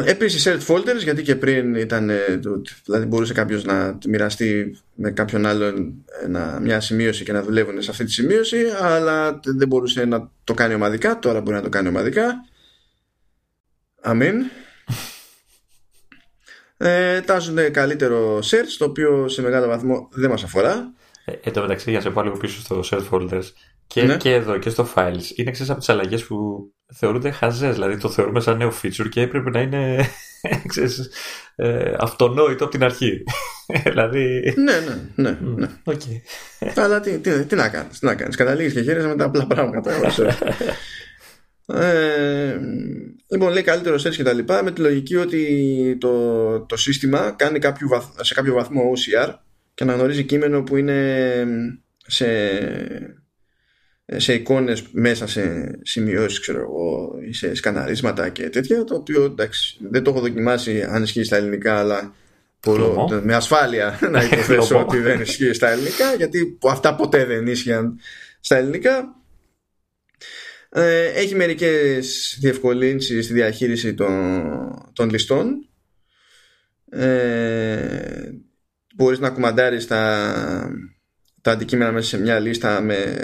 Επίσης 0.04 0.48
shared 0.48 0.66
folders 0.74 1.02
γιατί 1.02 1.22
και 1.22 1.36
πριν 1.36 1.74
ήταν 1.74 2.10
ε, 2.10 2.38
το- 2.42 2.60
δηλαδή 2.84 3.04
μπορούσε 3.06 3.32
κάποιος 3.32 3.64
να 3.64 3.98
μοιραστεί 4.08 4.78
με 4.94 5.10
κάποιον 5.10 5.46
άλλον 5.46 6.04
ένα, 6.22 6.58
μια 6.60 6.80
σημείωση 6.80 7.24
και 7.24 7.32
να 7.32 7.42
δουλεύουν 7.42 7.82
σε 7.82 7.90
αυτή 7.90 8.04
τη 8.04 8.10
σημείωση 8.12 8.64
αλλά 8.80 9.40
δεν 9.44 9.68
μπορούσε 9.68 10.04
να 10.04 10.30
το 10.44 10.54
κάνει 10.54 10.74
ομαδικά 10.74 11.18
τώρα 11.18 11.40
μπορεί 11.40 11.56
να 11.56 11.62
το 11.62 11.68
κάνει 11.68 11.88
ομαδικά. 11.88 12.34
Αμήν. 14.00 14.34
Ε, 16.76 17.20
τάζουν 17.20 17.70
καλύτερο 17.72 18.38
search 18.38 18.74
το 18.78 18.84
οποίο 18.84 19.28
σε 19.28 19.42
μεγάλο 19.42 19.66
βαθμό 19.66 20.08
δεν 20.12 20.30
μας 20.30 20.42
αφορά. 20.42 20.92
Ε, 21.24 21.32
εν 21.42 21.52
τω 21.52 21.60
μεταξύ, 21.60 21.90
για 21.90 21.98
να 21.98 22.04
σε 22.04 22.10
πάω 22.10 22.24
λίγο 22.24 22.36
πίσω 22.36 22.60
στο 22.60 22.82
shared 22.84 23.08
folders 23.10 23.44
και, 23.86 24.02
Ναι. 24.02 24.16
και 24.16 24.34
εδώ 24.34 24.58
και 24.58 24.70
στο 24.70 24.88
files, 24.94 25.22
είναι 25.34 25.50
ξέρεις 25.50 25.70
από 25.70 25.78
τις 25.78 25.88
αλλαγές 25.88 26.24
που 26.24 26.70
θεωρούνται 26.92 27.30
χαζές. 27.30 27.74
Δηλαδή 27.74 27.96
το 27.96 28.08
θεωρούμε 28.08 28.40
σαν 28.40 28.56
νέο 28.56 28.72
feature 28.82 29.08
και 29.10 29.20
έπρεπε 29.20 29.50
να 29.50 29.60
είναι 29.60 30.08
ξέρεις, 30.66 31.10
ε, 31.56 31.94
αυτονόητο 31.98 32.64
από 32.64 32.72
την 32.72 32.84
αρχή. 32.84 33.22
δηλαδή. 33.84 34.54
ναι 34.56 34.72
ναι 34.80 35.30
ναι, 35.30 35.38
ναι. 35.56 35.68
οκ. 35.84 36.00
Αλλά 36.76 37.00
τι, 37.00 37.18
τι, 37.18 37.44
τι 37.44 37.54
να 37.54 37.68
κάνεις, 37.68 37.98
τι 37.98 38.06
να 38.06 38.14
κάνεις. 38.14 38.36
Καταλήγεις 38.36 38.72
και 38.72 38.82
χαίρεσαι 38.82 39.06
με 39.06 39.16
τα 39.16 39.24
απλά 39.24 39.46
πράγματα. 39.46 39.92
εγώ 39.92 40.06
ξέρω. 40.06 40.30
ε, 41.80 42.58
Λοιπόν, 43.32 43.52
λέει 43.52 43.62
καλύτερο 43.62 43.96
search 43.96 44.14
και 44.14 44.22
τα 44.22 44.32
λοιπά 44.32 44.62
με 44.62 44.70
τη 44.70 44.80
λογική 44.80 45.16
ότι 45.16 45.96
το, 46.00 46.60
το 46.60 46.76
σύστημα 46.76 47.30
κάνει 47.30 47.58
κάποιο 47.58 47.88
σε 48.20 48.34
κάποιο 48.34 48.54
βαθμό 48.54 48.82
OCR 48.92 49.34
και 49.74 49.82
αναγνωρίζει 49.82 50.24
κείμενο 50.24 50.62
που 50.62 50.76
είναι 50.76 51.46
σε, 52.06 52.26
σε 54.16 54.34
εικόνες 54.34 54.84
μέσα 54.92 55.26
σε 55.26 55.70
σημειώσεις 55.82 56.40
ξέρω 56.40 56.60
εγώ 56.60 57.18
ή 57.28 57.32
σε 57.32 57.54
σκαναρίσματα 57.54 58.28
και 58.28 58.48
τέτοια 58.50 58.84
το 58.84 58.94
οποίο 58.94 59.24
εντάξει 59.24 59.78
δεν 59.90 60.02
το 60.02 60.10
έχω 60.10 60.20
δοκιμάσει 60.20 60.82
αν 60.82 61.02
ισχύει 61.02 61.24
στα 61.24 61.36
ελληνικά 61.36 61.78
αλλά 61.78 62.14
μπορώ 62.66 63.08
με 63.22 63.34
ασφάλεια 63.34 63.98
να 64.12 64.22
υποθέσω 64.22 64.80
ότι 64.80 64.98
δεν 64.98 65.20
ισχύει 65.20 65.52
στα 65.52 65.70
ελληνικά 65.70 66.14
γιατί 66.14 66.58
αυτά 66.62 66.94
ποτέ 66.94 67.24
δεν 67.24 67.46
ίσχυαν 67.46 67.98
στα 68.40 68.56
ελληνικά. 68.56 69.16
Ε, 70.68 71.06
έχει 71.06 71.34
μερικές 71.34 72.36
διευκολύνσεις 72.40 73.24
στη 73.24 73.34
διαχείριση 73.34 73.94
των, 73.94 74.42
των 74.92 75.10
ληστών. 75.10 75.68
Ε, 76.90 78.32
μπορείς 78.94 79.18
να 79.18 79.30
κουμαντάρεις 79.30 79.86
τα, 79.86 80.34
τα 81.40 81.50
αντικείμενα 81.50 81.92
μέσα 81.92 82.08
σε 82.08 82.20
μια 82.20 82.38
λίστα 82.38 82.80
με, 82.80 83.16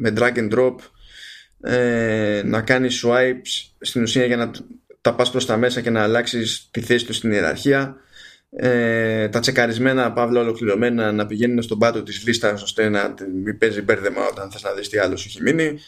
με 0.00 0.12
drag 0.16 0.36
and 0.36 0.50
drop 0.54 0.74
ε, 1.60 2.42
να 2.44 2.60
κάνεις 2.60 3.04
swipes 3.04 3.70
στην 3.80 4.02
ουσία 4.02 4.24
για 4.24 4.36
να 4.36 4.50
τα 5.00 5.14
πας 5.14 5.30
προς 5.30 5.46
τα 5.46 5.56
μέσα 5.56 5.80
και 5.80 5.90
να 5.90 6.02
αλλάξεις 6.02 6.68
τη 6.70 6.80
θέση 6.80 7.06
του 7.06 7.12
στην 7.12 7.32
ιεραρχία. 7.32 7.96
Ε, 8.50 9.28
τα 9.28 9.40
τσεκαρισμένα 9.40 10.12
παύλα 10.12 10.40
ολοκληρωμένα 10.40 11.12
να 11.12 11.26
πηγαίνουν 11.26 11.62
στον 11.62 11.78
πάτο 11.78 12.02
της 12.02 12.26
λίστας 12.26 12.62
ώστε 12.62 12.88
να 12.88 13.14
μην 13.44 13.58
παίζει 13.58 13.82
μπέρδεμα 13.82 14.26
όταν 14.26 14.50
θες 14.50 14.62
να 14.62 14.72
δεις 14.72 14.88
τι 14.88 14.98
άλλο 14.98 15.16
σου 15.16 15.26
έχει 15.28 15.42
μείνει. 15.42 15.78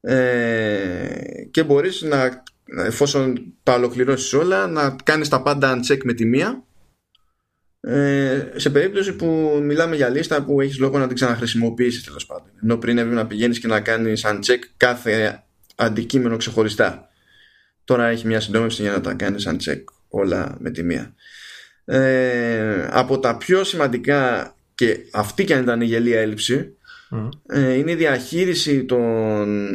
Ε, 0.00 1.44
και 1.50 1.62
μπορείς 1.62 2.02
να 2.02 2.42
εφόσον 2.86 3.54
τα 3.62 3.74
ολοκληρώσεις 3.74 4.32
όλα 4.32 4.66
να 4.66 4.96
κάνεις 5.04 5.28
τα 5.28 5.42
πάντα 5.42 5.78
uncheck 5.78 5.98
με 6.02 6.12
τη 6.12 6.24
μία 6.24 6.64
ε, 7.84 8.52
σε 8.56 8.70
περίπτωση 8.70 9.12
που 9.12 9.60
μιλάμε 9.62 9.96
για 9.96 10.08
λίστα 10.08 10.44
που 10.44 10.60
έχεις 10.60 10.78
λόγο 10.78 10.98
να 10.98 11.06
την 11.06 11.14
ξαναχρησιμοποιήσεις 11.14 12.04
τέλος 12.04 12.26
πάντων. 12.26 12.50
Ενώ 12.62 12.76
πριν 12.76 12.98
έπρεπε 12.98 13.16
να 13.16 13.26
πηγαίνεις 13.26 13.58
και 13.58 13.66
να 13.66 13.80
κάνεις 13.80 14.24
uncheck 14.26 14.58
κάθε 14.76 15.42
αντικείμενο 15.76 16.36
ξεχωριστά. 16.36 17.08
Τώρα 17.84 18.06
έχει 18.06 18.26
μια 18.26 18.40
συντόμευση 18.40 18.82
για 18.82 18.90
να 18.90 19.00
τα 19.00 19.14
κάνεις 19.14 19.48
uncheck 19.48 19.84
όλα 20.08 20.56
με 20.58 20.70
τη 20.70 20.82
μία. 20.82 21.14
Ε, 21.84 22.88
από 22.90 23.18
τα 23.18 23.36
πιο 23.36 23.64
σημαντικά 23.64 24.54
και 24.74 24.98
αυτή 25.12 25.44
και 25.44 25.54
αν 25.54 25.62
ήταν 25.62 25.80
η 25.80 25.84
γελία 25.84 26.20
έλλειψη 26.20 26.76
ε, 27.46 27.72
είναι 27.72 27.90
η 27.90 27.94
διαχείριση 27.94 28.84
των, 28.84 29.68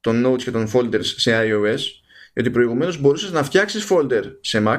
των 0.00 0.26
notes 0.26 0.42
και 0.42 0.50
των 0.50 0.70
folders 0.72 1.04
σε 1.04 1.32
iOS. 1.34 1.80
Γιατί 2.32 2.50
προηγουμένως 2.50 3.00
μπορούσες 3.00 3.32
να 3.32 3.42
φτιάξεις 3.42 3.86
folder 3.90 4.22
σε 4.40 4.62
Mac 4.66 4.78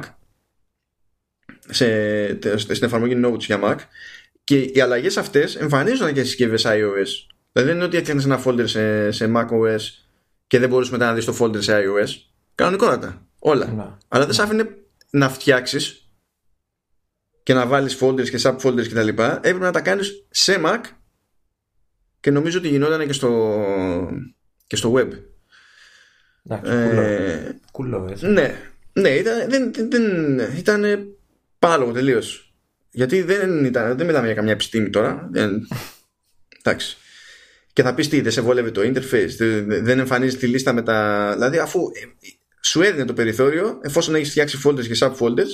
σε, 1.69 2.57
στην 2.57 2.83
εφαρμογή 2.83 3.21
Notes 3.25 3.39
για 3.39 3.59
Mac. 3.63 3.75
Και 4.43 4.59
οι 4.59 4.81
αλλαγές 4.81 5.17
αυτές 5.17 5.55
εμφανίζονταν 5.55 6.13
και 6.13 6.19
στις 6.19 6.29
συσκευές 6.29 6.65
iOS. 6.65 7.07
Δηλαδή 7.51 7.69
δεν 7.69 7.75
είναι 7.75 7.83
ότι 7.83 7.97
έφτιαξες 7.97 8.25
ένα 8.25 8.43
folder 8.45 8.67
σε, 8.67 9.11
σε 9.11 9.31
macOS 9.35 9.81
και 10.47 10.59
δεν 10.59 10.69
μπορούσες 10.69 10.91
μετά 10.91 11.05
να 11.05 11.13
δεις 11.13 11.25
το 11.25 11.37
folder 11.39 11.61
σε 11.61 11.73
iOS. 11.75 12.09
Κανονικότατα. 12.55 13.27
Όλα. 13.39 13.65
Ναι. 13.65 13.85
αλλά 14.07 14.25
δεν 14.25 14.33
σ' 14.33 14.39
άφηνε 14.39 14.67
να 15.09 15.29
φτιάξεις 15.29 16.09
και 17.43 17.53
να 17.53 17.65
βάλεις 17.65 17.97
folders 18.01 18.29
και 18.29 18.39
subfolders 18.41 18.87
κτλ 18.87 19.07
έπρεπε 19.07 19.57
να 19.57 19.71
τα 19.71 19.81
κάνεις 19.81 20.25
σε 20.29 20.61
Mac 20.65 20.81
και 22.19 22.31
νομίζω 22.31 22.57
ότι 22.57 22.67
γινόταν 22.67 23.07
και 23.07 23.13
στο, 23.13 23.61
και 24.67 24.75
στο 24.75 24.93
web. 24.95 25.09
Εντάξει, 26.43 27.59
κουλό, 27.71 28.15
ε, 28.21 28.27
Ναι, 28.27 28.55
ναι 28.93 29.09
ήταν, 29.09 29.49
δεν, 29.49 29.73
δεν, 29.89 30.39
ήταν 30.57 30.83
παράλογο 31.67 31.91
τελείως. 31.91 32.53
Γιατί 32.91 33.21
δεν, 33.21 33.65
ήταν, 33.65 33.97
δεν 33.97 34.05
μιλάμε 34.05 34.25
για 34.25 34.35
καμιά 34.35 34.51
επιστήμη 34.51 34.89
τώρα. 34.89 35.29
Δεν, 35.31 35.67
εντάξει. 36.59 36.97
Και 37.73 37.83
θα 37.83 37.93
πεις 37.93 38.09
τι, 38.09 38.21
δεν 38.21 38.31
σε 38.31 38.41
βόλευε 38.41 38.71
το 38.71 38.81
interface, 38.81 39.63
δεν 39.65 39.99
εμφανίζει 39.99 40.37
τη 40.37 40.47
λίστα 40.47 40.73
με 40.73 40.81
τα. 40.81 41.29
Δηλαδή, 41.33 41.57
αφού 41.57 41.79
ε, 41.93 42.27
σου 42.61 42.81
έδινε 42.81 43.05
το 43.05 43.13
περιθώριο, 43.13 43.79
εφόσον 43.81 44.15
έχεις 44.15 44.29
φτιάξει 44.29 44.61
folders 44.63 44.87
και 44.87 44.97
subfolders, 44.99 45.51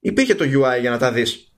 υπήρχε 0.00 0.34
το 0.34 0.44
UI 0.44 0.80
για 0.80 0.90
να 0.90 0.98
τα 0.98 1.12
δεις. 1.12 1.48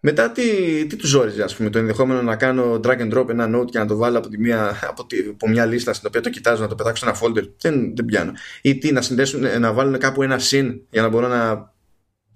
Μετά 0.00 0.30
τι, 0.30 0.42
τι 0.86 0.96
τους 0.96 1.08
ζόριζε, 1.08 1.42
ας 1.42 1.56
πούμε, 1.56 1.70
το 1.70 1.78
ενδεχόμενο 1.78 2.22
να 2.22 2.36
κάνω 2.36 2.80
drag 2.84 2.98
and 2.98 3.14
drop 3.14 3.28
ένα 3.28 3.58
note 3.58 3.70
και 3.70 3.78
να 3.78 3.86
το 3.86 3.96
βάλω 3.96 4.18
από, 4.18 4.28
τη 4.28 4.38
μία, 4.38 4.78
από, 4.82 5.06
τη, 5.06 5.18
από 5.30 5.48
μια 5.48 5.66
λίστα 5.66 5.92
στην 5.92 6.08
οποία 6.08 6.20
το 6.20 6.30
κοιτάζω, 6.30 6.62
να 6.62 6.68
το 6.68 6.74
πετάξω 6.74 7.04
σε 7.04 7.10
ένα 7.10 7.18
folder. 7.20 7.48
Δεν, 7.60 7.96
δεν 7.96 8.04
πιάνω. 8.04 8.32
Ή 8.62 8.78
τι, 8.78 8.92
να 8.92 9.02
συνδέσουν, 9.02 9.60
να 9.60 9.72
βάλουν 9.72 9.98
κάπου 9.98 10.22
ένα 10.22 10.38
συν 10.38 10.80
για 10.90 11.02
να 11.02 11.08
μπορώ 11.08 11.28
να 11.28 11.69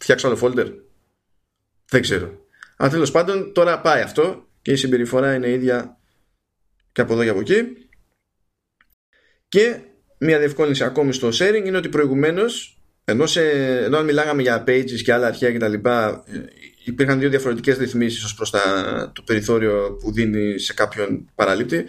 φτιάξω 0.05 0.27
άλλο 0.27 0.39
folder; 0.43 0.73
Δεν 1.89 2.03
ξέρω. 2.03 2.47
Αλλά 2.77 2.91
τέλος 2.91 3.11
πάντων 3.11 3.53
τώρα 3.53 3.81
πάει 3.81 4.03
αυτό 4.03 4.49
και 4.63 4.73
η 4.73 4.77
συμπεριφορά 4.77 5.35
είναι 5.35 5.49
ίδια 5.49 5.99
και 6.93 7.01
από 7.01 7.13
εδώ 7.13 7.23
και 7.23 7.29
από 7.29 7.41
εκεί. 7.41 7.89
Και 9.49 9.81
μια 10.19 10.39
διευκόλυνση 10.39 10.85
ακόμη 10.85 11.13
στο 11.13 11.29
sharing 11.29 11.63
είναι 11.65 11.77
ότι 11.77 11.89
προηγουμένως, 11.89 12.79
ενώ, 13.05 13.25
ενώ 13.85 14.03
μιλάγαμε 14.03 14.43
για 14.43 14.65
pages 14.67 15.03
και 15.05 15.13
άλλα 15.13 15.27
αρχεία 15.27 15.53
κτλ., 15.53 15.75
υπήρχαν 16.85 17.19
δύο 17.19 17.29
διαφορετικές 17.29 17.77
ρυθμίσεις 17.77 18.25
ως 18.25 18.35
προς 18.35 18.51
το 19.13 19.23
περιθώριο 19.23 19.97
που 20.01 20.13
δίνει 20.13 20.59
σε 20.59 20.75
κάποιον 20.75 21.31
παραλήπτη 21.35 21.85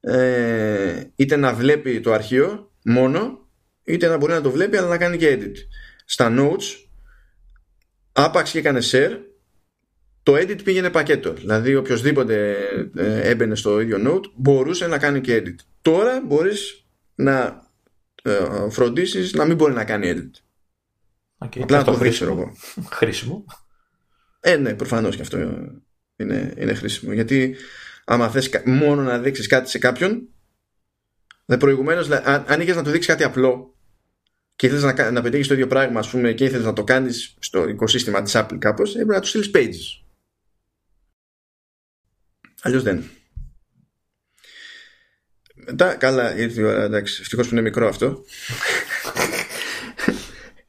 ε, 0.00 1.02
είτε 1.16 1.36
να 1.36 1.54
βλέπει 1.54 2.00
το 2.00 2.12
αρχείο 2.12 2.70
μόνο 2.84 3.48
είτε 3.84 4.06
να 4.06 4.16
μπορεί 4.16 4.32
να 4.32 4.40
το 4.40 4.50
βλέπει 4.50 4.76
αλλά 4.76 4.88
να 4.88 4.98
κάνει 4.98 5.16
και 5.16 5.38
edit 5.40 5.54
στα 6.04 6.34
notes 6.38 6.85
άπαξ 8.16 8.50
και 8.50 8.58
έκανε 8.58 8.80
share 8.90 9.18
το 10.22 10.34
edit 10.34 10.64
πήγαινε 10.64 10.90
πακέτο 10.90 11.32
δηλαδή 11.32 11.74
οποιοδήποτε 11.74 12.56
ε, 12.96 13.28
έμπαινε 13.28 13.54
στο 13.54 13.80
ίδιο 13.80 13.98
note 14.06 14.30
μπορούσε 14.34 14.86
να 14.86 14.98
κάνει 14.98 15.20
και 15.20 15.42
edit 15.42 15.64
τώρα 15.82 16.22
μπορείς 16.26 16.84
να 17.14 17.62
ε, 18.22 18.70
φροντίσεις 18.70 19.32
να 19.32 19.44
μην 19.44 19.56
μπορεί 19.56 19.72
να 19.72 19.84
κάνει 19.84 20.12
edit 20.14 20.40
Okay, 21.38 21.60
Απλά 21.62 21.78
να 21.78 21.84
το 21.84 21.92
χρήσιμο. 21.92 22.52
χρήσιμο. 22.90 23.44
Ε, 24.40 24.56
ναι, 24.56 24.74
προφανώς 24.74 25.16
και 25.16 25.22
αυτό 25.22 25.38
είναι, 26.16 26.54
είναι 26.56 26.74
χρήσιμο. 26.74 27.12
Γιατί 27.12 27.56
άμα 28.04 28.28
θες 28.28 28.50
μόνο 28.64 29.02
να 29.02 29.18
δείξεις 29.18 29.46
κάτι 29.46 29.70
σε 29.70 29.78
κάποιον, 29.78 30.28
δε 31.44 31.56
προηγουμένως, 31.56 32.10
αν, 32.10 32.44
αν 32.48 32.60
είχες 32.60 32.76
να 32.76 32.82
του 32.82 32.90
δείξεις 32.90 33.10
κάτι 33.10 33.24
απλό 33.24 33.75
και 34.56 34.66
ήθελες 34.66 34.82
να, 34.82 35.10
να 35.10 35.22
πετύχεις 35.22 35.46
το 35.48 35.54
ίδιο 35.54 35.66
πράγμα, 35.66 35.98
ας 35.98 36.10
πούμε, 36.10 36.32
και 36.32 36.44
ήθελες 36.44 36.64
να 36.64 36.72
το 36.72 36.84
κάνεις 36.84 37.34
στο 37.38 37.68
οικοσύστημα 37.68 38.22
της 38.22 38.32
Apple 38.36 38.56
κάπως, 38.58 38.94
έπρεπε 38.94 39.12
να 39.12 39.20
τους 39.20 39.28
στείλεις 39.28 39.50
pages. 39.54 40.04
Αλλιώς 42.62 42.82
δεν. 42.82 43.04
Μετά, 45.54 45.94
καλά, 45.94 46.36
ήρθε 46.36 46.60
η 46.60 46.64
ώρα, 46.64 46.82
εντάξει, 46.82 47.18
ευτυχώς 47.20 47.48
που 47.48 47.54
είναι 47.54 47.62
μικρό 47.62 47.88
αυτό. 47.88 48.24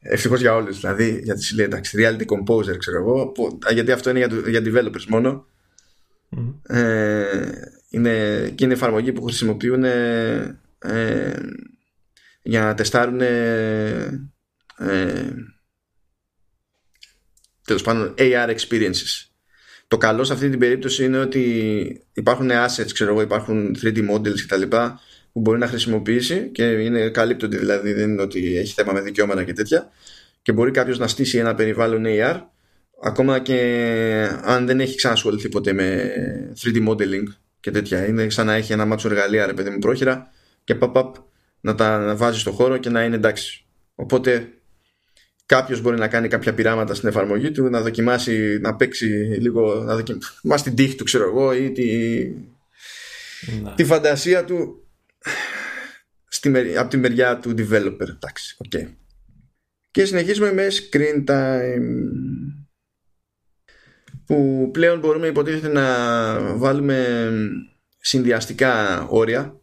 Ευτυχώς 0.00 0.40
για 0.40 0.54
όλους. 0.54 0.80
Δηλαδή 0.80 1.20
για 1.22 1.34
τη 1.34 1.62
εντάξει, 1.62 1.96
Reality 2.00 2.24
Composer, 2.26 2.78
ξέρω 2.78 2.98
εγώ. 2.98 3.26
Που, 3.26 3.58
γιατί 3.72 3.92
αυτό 3.92 4.10
είναι 4.10 4.18
για, 4.18 4.60
για 4.60 4.62
developers 4.64 5.04
μόνο. 5.08 5.46
Ε, 6.62 7.50
είναι, 7.90 8.48
και 8.54 8.64
είναι 8.64 8.72
εφαρμογή 8.72 9.12
που 9.12 9.22
χρησιμοποιούν 9.22 9.84
ε, 9.84 10.58
για 12.48 12.60
να 12.60 12.74
τεστάρουν 12.74 13.20
ε, 13.20 14.20
τέλος 17.64 17.82
πάντων 17.82 18.14
AR 18.18 18.56
experiences. 18.56 19.26
Το 19.88 19.96
καλό 19.96 20.24
σε 20.24 20.32
αυτή 20.32 20.50
την 20.50 20.58
περίπτωση 20.58 21.04
είναι 21.04 21.18
ότι 21.18 21.42
υπάρχουν 22.12 22.50
assets, 22.50 22.92
ξέρω 22.92 23.10
εγώ, 23.10 23.20
υπάρχουν 23.20 23.76
3D 23.82 24.10
models 24.10 24.40
κτλ 24.46 24.62
που 25.32 25.40
μπορεί 25.40 25.58
να 25.58 25.66
χρησιμοποιήσει 25.66 26.50
και 26.52 26.64
είναι 26.64 27.08
καλύπτονται. 27.08 27.58
Δηλαδή 27.58 27.92
δεν 27.92 28.10
είναι 28.10 28.22
ότι 28.22 28.56
έχει 28.56 28.72
θέμα 28.72 28.92
με 28.92 29.00
δικαιώματα 29.00 29.44
και 29.44 29.52
τέτοια. 29.52 29.90
Και 30.42 30.52
μπορεί 30.52 30.70
κάποιος 30.70 30.98
να 30.98 31.08
στήσει 31.08 31.38
ένα 31.38 31.54
περιβάλλον 31.54 32.04
AR 32.06 32.40
ακόμα 33.02 33.38
και 33.38 33.58
αν 34.42 34.66
δεν 34.66 34.80
έχει 34.80 34.96
ξανασχοληθεί 34.96 35.48
ποτέ 35.48 35.72
με 35.72 36.12
3D 36.62 36.88
modeling 36.88 37.24
και 37.60 37.70
τέτοια. 37.70 38.06
Είναι 38.06 38.30
σαν 38.30 38.46
να 38.46 38.54
έχει 38.54 38.72
ένα 38.72 38.84
μάτσο 38.84 39.08
εργαλεία 39.08 39.46
ρε 39.46 39.52
παιδί 39.52 39.70
μου 39.70 39.78
πρόχειρα 39.78 40.32
και 40.64 40.74
παπ, 40.74 40.92
παπ 40.92 41.16
να 41.60 41.74
τα 41.74 42.14
βάζεις 42.16 42.40
στο 42.40 42.52
χώρο 42.52 42.76
και 42.76 42.90
να 42.90 43.04
είναι 43.04 43.16
εντάξει 43.16 43.64
οπότε 43.94 44.48
κάποιος 45.46 45.80
μπορεί 45.80 45.98
να 45.98 46.08
κάνει 46.08 46.28
κάποια 46.28 46.54
πειράματα 46.54 46.94
στην 46.94 47.08
εφαρμογή 47.08 47.50
του 47.50 47.64
να 47.64 47.80
δοκιμάσει 47.80 48.58
να 48.60 48.76
παίξει 48.76 49.06
λίγο 49.40 49.74
να 49.74 49.94
δοκιμάσει 49.94 50.64
την 50.64 50.74
τύχη 50.74 50.94
του 50.94 51.04
ξέρω 51.04 51.24
εγώ 51.24 51.52
ή 51.52 51.72
τη, 51.72 52.20
τη 53.74 53.84
φαντασία 53.84 54.44
του 54.44 54.88
στη, 56.28 56.76
από 56.76 56.90
τη 56.90 56.96
μεριά 56.96 57.38
του 57.38 57.50
developer. 57.50 58.08
Εντάξει, 58.08 58.56
okay. 58.68 58.86
Και 59.90 60.04
συνεχίζουμε 60.04 60.52
με 60.52 60.66
screen 60.70 61.24
time 61.30 61.82
που 64.26 64.68
πλέον 64.72 64.98
μπορούμε 64.98 65.26
υποτίθεται 65.26 65.68
να 65.68 66.56
βάλουμε 66.56 67.30
συνδυαστικά 67.98 69.02
όρια 69.08 69.57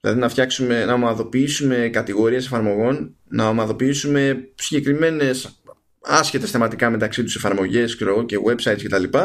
Δηλαδή 0.00 0.20
να 0.20 0.28
φτιάξουμε, 0.28 0.84
να 0.84 0.92
ομαδοποιήσουμε 0.92 1.88
κατηγορίες 1.92 2.44
εφαρμογών, 2.44 3.16
να 3.28 3.48
ομαδοποιήσουμε 3.48 4.48
συγκεκριμένες 4.54 5.62
άσχετες 6.00 6.50
θεματικά 6.50 6.90
μεταξύ 6.90 7.22
τους 7.22 7.36
εφαρμογές 7.36 7.96
και 8.26 8.36
websites 8.46 8.82
κτλ. 8.82 9.02
Και, 9.02 9.18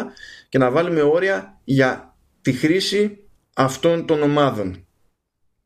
και 0.49 0.57
να 0.57 0.71
βάλουμε 0.71 1.01
όρια 1.01 1.59
για 1.63 2.15
τη 2.41 2.53
χρήση 2.53 3.17
αυτών 3.55 4.05
των 4.05 4.21
ομάδων 4.21 4.85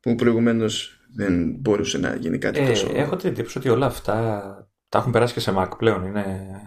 που 0.00 0.14
προηγουμένως 0.14 1.00
δεν 1.14 1.54
μπορούσε 1.58 1.98
να 1.98 2.14
γίνει 2.14 2.38
κάτι 2.38 2.60
ε, 2.60 2.66
τόσο. 2.66 2.90
Έχω 2.94 3.16
την 3.16 3.28
εντύπωση 3.28 3.58
ότι 3.58 3.68
όλα 3.68 3.86
αυτά 3.86 4.24
τα 4.88 4.98
έχουν 4.98 5.12
περάσει 5.12 5.34
και 5.34 5.40
σε 5.40 5.54
Mac 5.56 5.68
πλέον. 5.78 6.04
Είναι, 6.04 6.20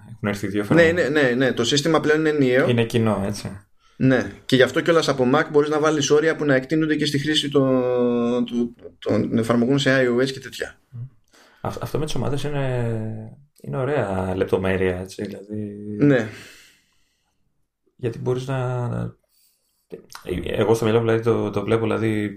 έχουν 0.10 0.28
έρθει 0.28 0.48
δύο 0.48 0.64
φορέ. 0.64 0.92
Ναι, 0.92 1.02
ναι, 1.02 1.22
ναι, 1.22 1.30
ναι, 1.30 1.54
το 1.54 1.64
σύστημα 1.64 2.00
πλέον 2.00 2.20
είναι 2.20 2.30
ενιαίο. 2.30 2.70
Είναι 2.70 2.84
κοινό, 2.84 3.24
έτσι. 3.26 3.66
Ναι, 3.96 4.32
και 4.46 4.56
γι' 4.56 4.62
αυτό 4.62 4.82
κιόλας 4.82 5.08
από 5.08 5.30
Mac 5.34 5.44
μπορείς 5.52 5.70
να 5.70 5.80
βάλεις 5.80 6.10
όρια 6.10 6.36
που 6.36 6.46
να 6.46 6.56
εκτείνονται 6.56 6.96
και 6.96 7.06
στη 7.06 7.20
χρήση 7.20 7.50
των, 7.50 8.46
των, 9.00 9.38
εφαρμογών 9.38 9.80
σε 9.80 10.08
iOS 10.08 10.32
και 10.32 10.40
τέτοια. 10.40 10.80
Αυτό 11.62 12.00
με 12.00 12.06
τις 12.06 12.16
ομάδες 12.16 12.44
είναι, 12.44 13.38
είναι 13.62 13.78
ωραία 13.78 14.36
λεπτομέρεια, 14.36 15.00
έτσι. 15.00 15.24
Δηλαδή... 15.24 15.56
Ναι. 16.00 16.30
Γιατί 17.96 18.20
μπορείς 18.20 18.48
να. 18.48 18.90
Εγώ 20.44 20.74
στο 20.74 20.86
μυαλό 20.86 21.00
δηλαδή, 21.00 21.24
το, 21.24 21.50
το 21.50 21.64
βλέπω, 21.64 21.84
δηλαδή, 21.84 22.36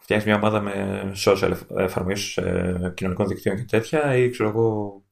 φτιάχνεις 0.00 0.26
μια 0.26 0.36
ομάδα 0.36 0.60
με 0.60 1.12
social 1.24 1.52
εφαρμογές 1.76 2.36
ε, 2.36 2.92
κοινωνικών 2.96 3.26
δικτύων 3.26 3.56
και 3.56 3.64
τέτοια, 3.64 4.16
ή 4.16 4.30
ξέρω 4.30 4.48
εγώ. 4.48 5.02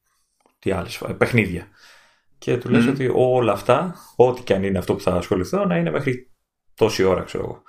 Τι 0.59 0.71
άλλες, 0.71 1.01
παιχνίδια 1.17 1.67
και 2.43 2.57
του 2.57 2.69
λες 2.69 2.87
ότι 2.87 3.11
όλα 3.13 3.51
αυτά, 3.51 3.95
ό,τι 4.15 4.41
και 4.41 4.53
αν 4.53 4.63
είναι 4.63 4.77
αυτό 4.77 4.95
που 4.95 5.01
θα 5.01 5.11
ασχοληθώ, 5.11 5.65
να 5.65 5.77
είναι 5.77 5.91
μέχρι 5.91 6.31
τόση 6.75 7.03
ώρα, 7.03 7.23
ξέρω 7.23 7.43
εγώ. 7.43 7.61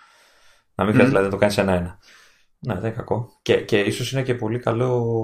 Να 0.74 0.84
μην 0.84 0.92
χρειάζεται 0.92 1.18
δηλαδή 1.18 1.24
να 1.24 1.30
το 1.30 1.36
κάνεις 1.36 1.58
ένα-ένα. 1.58 1.98
Ναι, 2.58 2.74
δεν 2.74 2.82
είναι 2.82 2.90
κακό. 2.90 3.38
Και, 3.42 3.60
και 3.60 3.80
ίσως 3.80 4.12
είναι 4.12 4.22
και 4.22 4.34
πολύ 4.34 4.58
καλό 4.58 5.16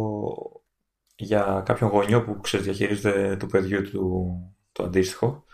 για 1.17 1.63
κάποιον 1.65 1.91
γονιό 1.91 2.25
που 2.25 2.41
ξέρεις 2.41 2.67
διαχειρίζεται 2.67 3.37
του 3.37 3.47
παιδιού 3.47 3.83
του 3.83 4.27
το 4.73 4.83
αντίστοιχο. 4.83 5.45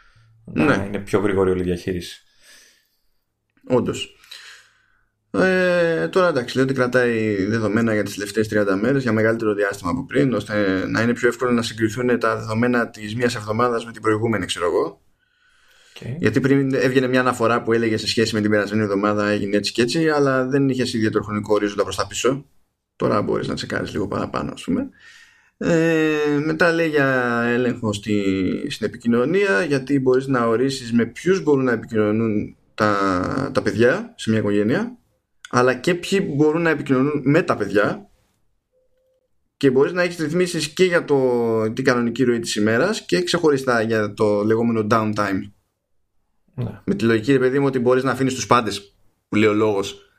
Ναι. 0.45 0.65
Να 0.65 0.85
είναι 0.85 0.99
πιο 0.99 1.21
γρήγορη 1.21 1.51
όλη 1.51 1.61
η 1.61 1.65
διαχείριση. 1.65 2.23
Όντως. 3.69 4.17
Ε, 5.43 6.09
τώρα 6.09 6.29
εντάξει, 6.29 6.57
λέω 6.57 6.65
ότι 6.65 6.75
κρατάει 6.75 7.45
δεδομένα 7.45 7.93
για 7.93 8.03
τις 8.03 8.15
τελευταίες 8.15 8.49
30 8.49 8.79
μέρες 8.81 9.03
για 9.03 9.13
μεγαλύτερο 9.13 9.55
διάστημα 9.55 9.91
από 9.91 10.05
πριν, 10.05 10.33
ώστε 10.33 10.85
να 10.87 11.03
είναι 11.03 11.13
πιο 11.13 11.29
εύκολο 11.29 11.51
να 11.51 11.63
συγκριθούν 11.63 12.19
τα 12.19 12.37
δεδομένα 12.37 12.89
της 12.89 13.15
μία 13.15 13.31
εβδομάδας 13.37 13.85
με 13.85 13.93
την 13.93 14.03
προηγούμενη, 14.03 14.47
ξέρω 14.47 14.67
εγώ. 14.67 15.01
Okay. 15.95 16.17
Γιατί 16.19 16.41
πριν 16.41 16.75
έβγαινε 16.75 17.07
μια 17.07 17.21
αναφορά 17.21 17.63
που 17.63 17.73
έλεγε 17.73 17.97
σε 17.97 18.07
σχέση 18.07 18.35
με 18.35 18.41
την 18.41 18.51
περασμένη 18.51 18.83
εβδομάδα 18.83 19.29
έγινε 19.29 19.57
έτσι 19.57 19.73
και 19.73 19.83
έτσι, 19.83 20.09
αλλά 20.09 20.47
δεν 20.47 20.69
είχε 20.69 20.83
ιδιαίτερο 20.83 21.25
χρονικό 21.25 21.55
ορίζοντα 21.55 21.83
προς 21.83 21.97
τα 21.97 22.07
πίσω. 22.07 22.47
Τώρα 22.97 23.23
μπορείς 23.23 23.49
να 23.49 23.55
τσεκάρεις 23.55 23.93
λίγο 23.93 24.09
παραπάνω, 24.09 24.53
ας 24.53 24.63
πούμε. 24.63 24.89
Ε, 25.59 26.17
μετά 26.45 26.73
λέει 26.73 26.89
για 26.89 27.41
έλεγχο 27.47 27.93
στη, 27.93 28.23
στην 28.71 28.87
επικοινωνία, 28.87 29.65
γιατί 29.65 30.01
μπορείς 30.01 30.27
να 30.27 30.47
ορίσεις 30.47 30.93
με 30.93 31.07
ποιους 31.07 31.43
μπορούν 31.43 31.65
να 31.65 31.73
επικοινωνούν 31.73 32.57
τα, 32.75 33.51
τα 33.55 33.63
παιδιά 33.63 34.15
σε 34.17 34.31
μια 34.31 34.39
οικογένεια 34.39 34.99
αλλά 35.51 35.75
και 35.75 35.95
ποιοι 35.95 36.33
μπορούν 36.35 36.63
να 36.63 36.71
επικοινωνούν 36.71 37.23
με 37.25 37.43
τα 37.43 37.57
παιδιά 37.57 38.09
και 39.57 39.71
μπορείς 39.71 39.93
να 39.93 40.03
έχεις 40.03 40.17
ρυθμίσεις 40.17 40.69
και 40.69 40.85
για 40.85 41.05
το, 41.05 41.73
την 41.73 41.85
κανονική 41.85 42.25
ροή 42.25 42.39
της 42.39 42.57
ημέρας 42.57 43.05
και 43.07 43.23
ξεχωριστά 43.23 43.83
για 43.83 44.15
το 44.15 44.45
λεγόμενο 44.45 44.87
downtime. 44.91 45.51
Ναι. 46.55 46.81
Με 46.85 46.95
τη 46.95 47.05
λογική, 47.05 47.33
ρε 47.33 47.39
παιδί 47.39 47.59
μου, 47.59 47.67
ότι 47.67 47.79
μπορείς 47.79 48.03
να 48.03 48.11
αφήνεις 48.11 48.35
τους 48.35 48.47
πάντες, 48.47 48.95
που 49.29 49.37
λέει 49.37 49.49
ο 49.49 49.55
λόγος, 49.55 50.11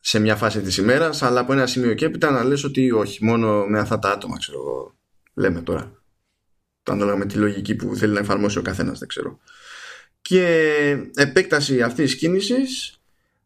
σε 0.00 0.18
μια 0.18 0.36
φάση 0.36 0.60
της 0.60 0.76
ημέρας, 0.76 1.22
αλλά 1.22 1.40
από 1.40 1.52
ένα 1.52 1.66
σημείο 1.66 1.94
και 1.94 2.04
έπειτα 2.04 2.30
να 2.30 2.44
λες 2.44 2.64
ότι 2.64 2.90
όχι, 2.90 3.24
μόνο 3.24 3.66
με 3.66 3.78
αυτά 3.78 3.98
τα 3.98 4.10
άτομα, 4.10 4.36
ξέρω 4.38 4.58
εγώ, 4.58 4.94
λέμε 5.34 5.60
τώρα. 5.60 6.02
Το 6.82 6.92
ανάλογα 6.92 7.16
με 7.16 7.26
τη 7.26 7.36
λογική 7.36 7.74
που 7.74 7.96
θέλει 7.96 8.12
να 8.12 8.20
εφαρμόσει 8.20 8.58
ο 8.58 8.62
καθένας, 8.62 8.98
δεν 8.98 9.08
ξέρω. 9.08 9.38
Και 10.22 10.96
επέκταση 11.14 11.82
αυτής 11.82 12.10
της 12.10 12.20
κίνησης 12.20 13.01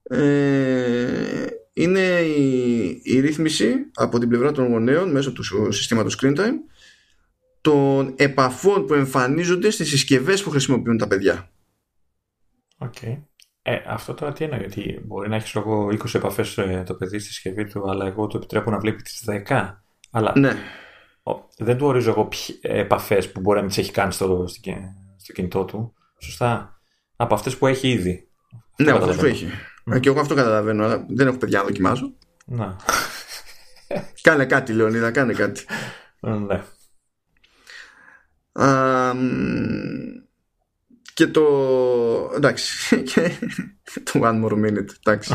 ε, 0.09 1.47
είναι 1.73 2.21
η, 2.21 3.01
η 3.03 3.21
ρύθμιση 3.21 3.75
από 3.95 4.19
την 4.19 4.29
πλευρά 4.29 4.53
των 4.53 4.67
γονέων 4.67 5.11
μέσω 5.11 5.33
του 5.33 5.73
συστήματος 5.73 6.19
screen 6.21 6.39
time 6.39 6.55
των 7.61 8.15
επαφών 8.17 8.87
που 8.87 8.95
εμφανίζονται 8.95 9.71
στις 9.71 9.89
συσκευές 9.89 10.43
που 10.43 10.51
χρησιμοποιούν 10.51 10.99
τα 10.99 11.07
παιδιά. 11.07 11.51
OK. 12.79 12.95
Okay. 13.01 13.23
Ε, 13.63 13.83
αυτό 13.87 14.15
τώρα 14.15 14.33
τι 14.33 14.45
εννοεί, 14.45 14.65
ότι 14.65 15.01
μπορεί 15.05 15.29
να 15.29 15.37
έχει 15.37 15.47
ξέρω 15.47 15.55
εγώ 15.55 15.87
20 15.87 16.15
επαφές 16.15 16.59
ε, 16.59 16.83
το 16.87 16.95
παιδί 16.95 17.19
στη 17.19 17.29
συσκευή 17.29 17.65
του, 17.65 17.91
αλλά 17.91 18.07
εγώ 18.07 18.27
του 18.27 18.37
επιτρέπω 18.37 18.71
να 18.71 18.79
βλέπει 18.79 19.03
τις 19.03 19.25
10. 19.49 19.75
Αλλά 20.11 20.33
ναι. 20.37 20.53
δεν 21.59 21.79
του 21.79 21.87
ορίζω 21.87 22.11
εγώ 22.11 22.29
επαφές 22.61 23.33
που 23.33 23.41
μπορεί 23.41 23.57
να 23.57 23.63
μην 23.63 23.71
τις 23.71 23.79
έχει 23.79 23.93
κάνει 23.93 24.13
στο, 24.13 24.47
στο, 25.17 25.33
κινητό 25.33 25.65
του. 25.65 25.95
Σωστά. 26.19 26.81
Από 27.17 27.35
αυτές 27.35 27.57
που 27.57 27.67
έχει 27.67 27.89
ήδη. 27.89 28.29
Ναι, 28.77 28.91
από 28.91 29.05
αυτές 29.05 29.17
που 29.17 29.25
έχει. 29.25 29.47
Mm. 29.91 30.01
Και 30.01 30.09
εγώ 30.09 30.21
αυτό 30.21 30.35
καταλαβαίνω, 30.35 30.85
αλλά 30.85 31.07
δεν 31.09 31.27
έχω 31.27 31.37
παιδιά 31.37 31.59
να 31.59 31.65
δοκιμάζω. 31.65 32.13
Να. 32.47 32.77
κάνε 34.23 34.47
κάτι, 34.47 34.73
Λεωνίδα, 34.73 35.11
κάνε 35.11 35.33
κάτι. 35.33 35.65
Ναι. 36.21 36.63
και 41.15 41.27
το. 41.27 41.45
Εντάξει. 42.37 43.03
Και 43.13 43.31
το 44.03 44.21
One 44.23 44.45
More 44.45 44.53
Minute. 44.53 44.89
Εντάξει. 45.05 45.35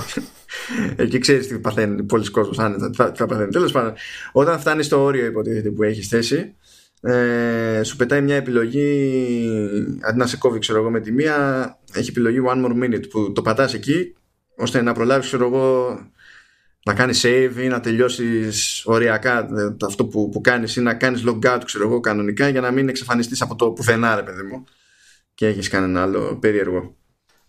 Εκεί 0.95 1.19
ξέρεις 1.19 1.47
τι 1.47 1.59
παθαίνει 1.59 2.03
πολλοί 2.03 2.31
κόσμοι 2.31 2.55
άνετα. 2.57 3.11
Τι 3.11 3.17
θα, 3.17 3.25
παθαίνει. 3.25 3.51
Τέλος 3.51 3.71
πάντων, 3.71 3.93
όταν 4.31 4.59
φτάνεις 4.59 4.85
στο 4.85 5.03
όριο, 5.03 5.25
υποτίθεται 5.25 5.69
που 5.69 5.83
έχεις 5.83 6.07
θέσει, 6.07 6.55
ε, 7.01 7.81
σου 7.83 7.95
πετάει 7.95 8.21
μια 8.21 8.35
επιλογή. 8.35 9.97
Αντί 10.01 10.17
να 10.17 10.27
σε 10.27 10.37
κόβει, 10.37 10.59
ξέρω 10.59 10.79
εγώ, 10.79 10.89
με 10.89 10.99
τη 10.99 11.11
μία, 11.11 11.79
έχει 11.93 12.09
επιλογή 12.09 12.41
One 12.47 12.65
More 12.65 12.83
Minute 12.83 13.09
που 13.09 13.31
το 13.31 13.41
πατάς 13.41 13.73
εκεί 13.73 14.15
ώστε 14.61 14.81
να 14.81 14.93
προλάβεις 14.93 15.27
ξέρω 15.27 15.45
εγώ 15.45 15.97
να 16.85 16.93
κάνεις 16.93 17.25
save 17.25 17.51
ή 17.57 17.67
να 17.67 17.79
τελειώσεις 17.79 18.83
οριακά 18.85 19.47
αυτό 19.85 20.05
που, 20.05 20.29
που 20.29 20.41
κάνεις 20.41 20.75
ή 20.75 20.81
να 20.81 20.93
κάνεις 20.93 21.23
logout 21.27 21.61
ξέρω 21.65 21.83
εγώ 21.83 21.99
κανονικά 21.99 22.47
για 22.47 22.61
να 22.61 22.71
μην 22.71 22.89
εξαφανιστείς 22.89 23.41
από 23.41 23.55
το 23.55 23.71
πουθενά 23.71 24.15
ρε 24.15 24.23
παιδί 24.23 24.41
μου. 24.41 24.63
Και 25.33 25.47
έχεις 25.47 25.69
κάνει 25.69 25.85
ένα 25.85 26.01
άλλο 26.01 26.37
περίεργο. 26.41 26.95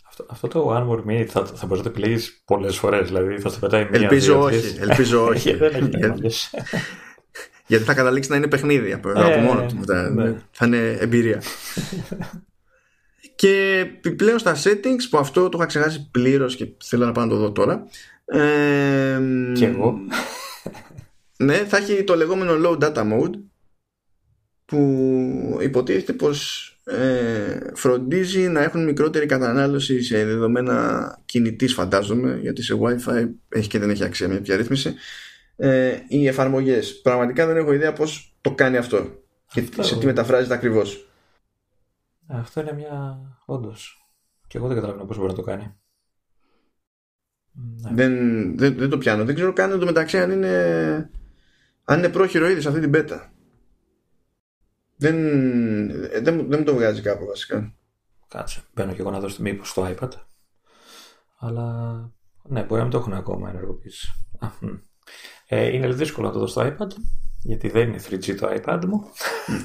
Αυτό, 0.09 0.27
αυτό 0.31 0.49
το 0.49 0.77
one 0.77 0.89
more 0.89 1.11
minute 1.11 1.27
θα, 1.29 1.47
θα 1.47 1.67
μπορείς 1.67 1.85
να 1.85 1.91
το 1.91 1.99
επιλέγεις 1.99 2.43
πολλές 2.45 2.77
φορές 2.77 3.07
δηλαδή 3.07 3.41
θα 3.41 3.49
στο 3.49 3.59
πετάει 3.59 3.89
μία 3.91 4.01
ελπίζω 4.01 4.41
όχι, 4.41 4.77
ελπίζω 4.81 5.25
όχι. 5.33 5.57
Γιατί 7.67 7.85
θα 7.85 7.95
καταλήξεις 7.95 8.31
να 8.31 8.37
είναι 8.37 8.47
παιχνίδι 8.49 8.93
από, 8.93 9.11
από 9.11 9.31
ε, 9.31 9.41
μόνο 9.41 9.67
του. 9.67 9.81
ναι. 10.15 10.35
θα 10.51 10.67
είναι 10.67 10.97
εμπειρία 11.01 11.43
Και 13.43 13.79
επιπλέον 13.79 14.39
στα 14.39 14.57
settings 14.65 15.09
που 15.11 15.19
αυτό 15.19 15.49
το 15.49 15.59
είχα 15.59 15.67
ξεχάσει 15.67 16.09
πλήρως 16.11 16.57
και 16.57 16.69
θέλω 16.85 17.07
να 17.07 17.13
πάω 17.13 17.25
να 17.25 17.31
το 17.31 17.37
δω 17.37 17.53
τώρα. 17.53 17.87
Ε, 18.25 19.21
και 19.55 19.65
εγώ. 19.65 19.99
Ναι, 21.37 21.55
θα 21.55 21.77
έχει 21.77 22.05
το 22.05 22.17
λεγόμενο 22.17 22.53
low 22.65 22.83
data 22.83 23.13
mode 23.13 23.31
που 24.65 25.59
υποτίθεται 25.63 26.13
πως 26.13 26.69
ε, 26.85 27.59
φροντίζει 27.75 28.49
να 28.49 28.63
έχουν 28.63 28.85
μικρότερη 28.85 29.27
κατανάλωση 29.27 30.03
σε 30.03 30.25
δεδομένα 30.25 31.19
κινητής 31.25 31.75
φαντάζομαι 31.75 32.39
γιατί 32.41 32.63
σε 32.63 32.79
wifi 32.81 33.29
έχει 33.49 33.69
και 33.69 33.79
δεν 33.79 33.91
έχει 33.91 34.05
αξία 34.05 34.29
μια 34.29 34.41
πια 34.41 34.57
ρύθμιση 34.57 34.95
ε, 35.57 35.97
οι 36.09 36.27
εφαρμογές 36.27 37.01
πραγματικά 37.01 37.47
δεν 37.47 37.57
έχω 37.57 37.73
ιδέα 37.73 37.93
πως 37.93 38.37
το 38.41 38.51
κάνει 38.55 38.77
αυτό, 38.77 38.97
αυτό... 39.47 39.61
και 39.77 39.83
σε 39.83 39.99
τι 39.99 40.07
μεταφράζεται 40.07 40.55
ακριβώς 40.55 41.07
αυτό 42.39 42.61
είναι 42.61 42.73
μια. 42.73 43.21
όντως. 43.47 44.07
Και 44.47 44.59
εγώ 44.59 44.67
δεν 44.67 44.77
καταλαβαίνω 44.77 45.07
πώς 45.07 45.17
μπορεί 45.17 45.29
να 45.29 45.37
το 45.37 45.43
κάνει. 45.43 45.77
Ναι. 47.53 47.91
Δεν, 47.95 48.13
δεν, 48.57 48.77
δεν 48.77 48.89
το 48.89 48.99
πιάνω. 48.99 49.25
Δεν 49.25 49.35
ξέρω 49.35 49.53
καν 49.53 49.79
το 49.79 49.85
μεταξύ 49.85 50.19
αν 50.19 50.31
είναι, 50.31 51.11
αν 51.85 51.99
είναι 51.99 52.09
πρόχειρο 52.09 52.49
ήδη 52.49 52.61
σε 52.61 52.69
αυτή 52.69 52.81
την 52.81 52.91
πέτα. 52.91 53.33
Δεν, 54.97 55.17
δεν, 56.23 56.49
δεν 56.49 56.59
μου 56.59 56.65
το 56.65 56.75
βγάζει 56.75 57.03
κάπου 57.03 57.27
βασικά. 57.27 57.75
Κάτσε. 58.29 58.63
Μπαίνω 58.75 58.93
και 58.93 59.01
εγώ 59.01 59.11
να 59.11 59.21
δω 59.21 59.29
μήπως 59.39 59.69
στο 59.69 59.95
iPad. 59.97 60.11
Αλλά 61.39 61.93
ναι, 62.43 62.63
μπορεί 62.63 62.77
να 62.77 62.83
μην 62.83 62.91
το 62.91 62.99
έχουν 62.99 63.13
ακόμα 63.13 63.51
ενεργοποιήσει. 63.51 64.09
Ε, 65.47 65.67
είναι 65.67 65.93
δύσκολο 65.93 66.27
να 66.27 66.33
το 66.33 66.39
δω 66.39 66.47
στο 66.47 66.63
iPad 66.63 66.89
γιατί 67.43 67.69
δεν 67.69 67.89
είναι 67.89 68.01
3G 68.11 68.35
το 68.35 68.61
iPad 68.63 68.81
μου. 68.87 69.11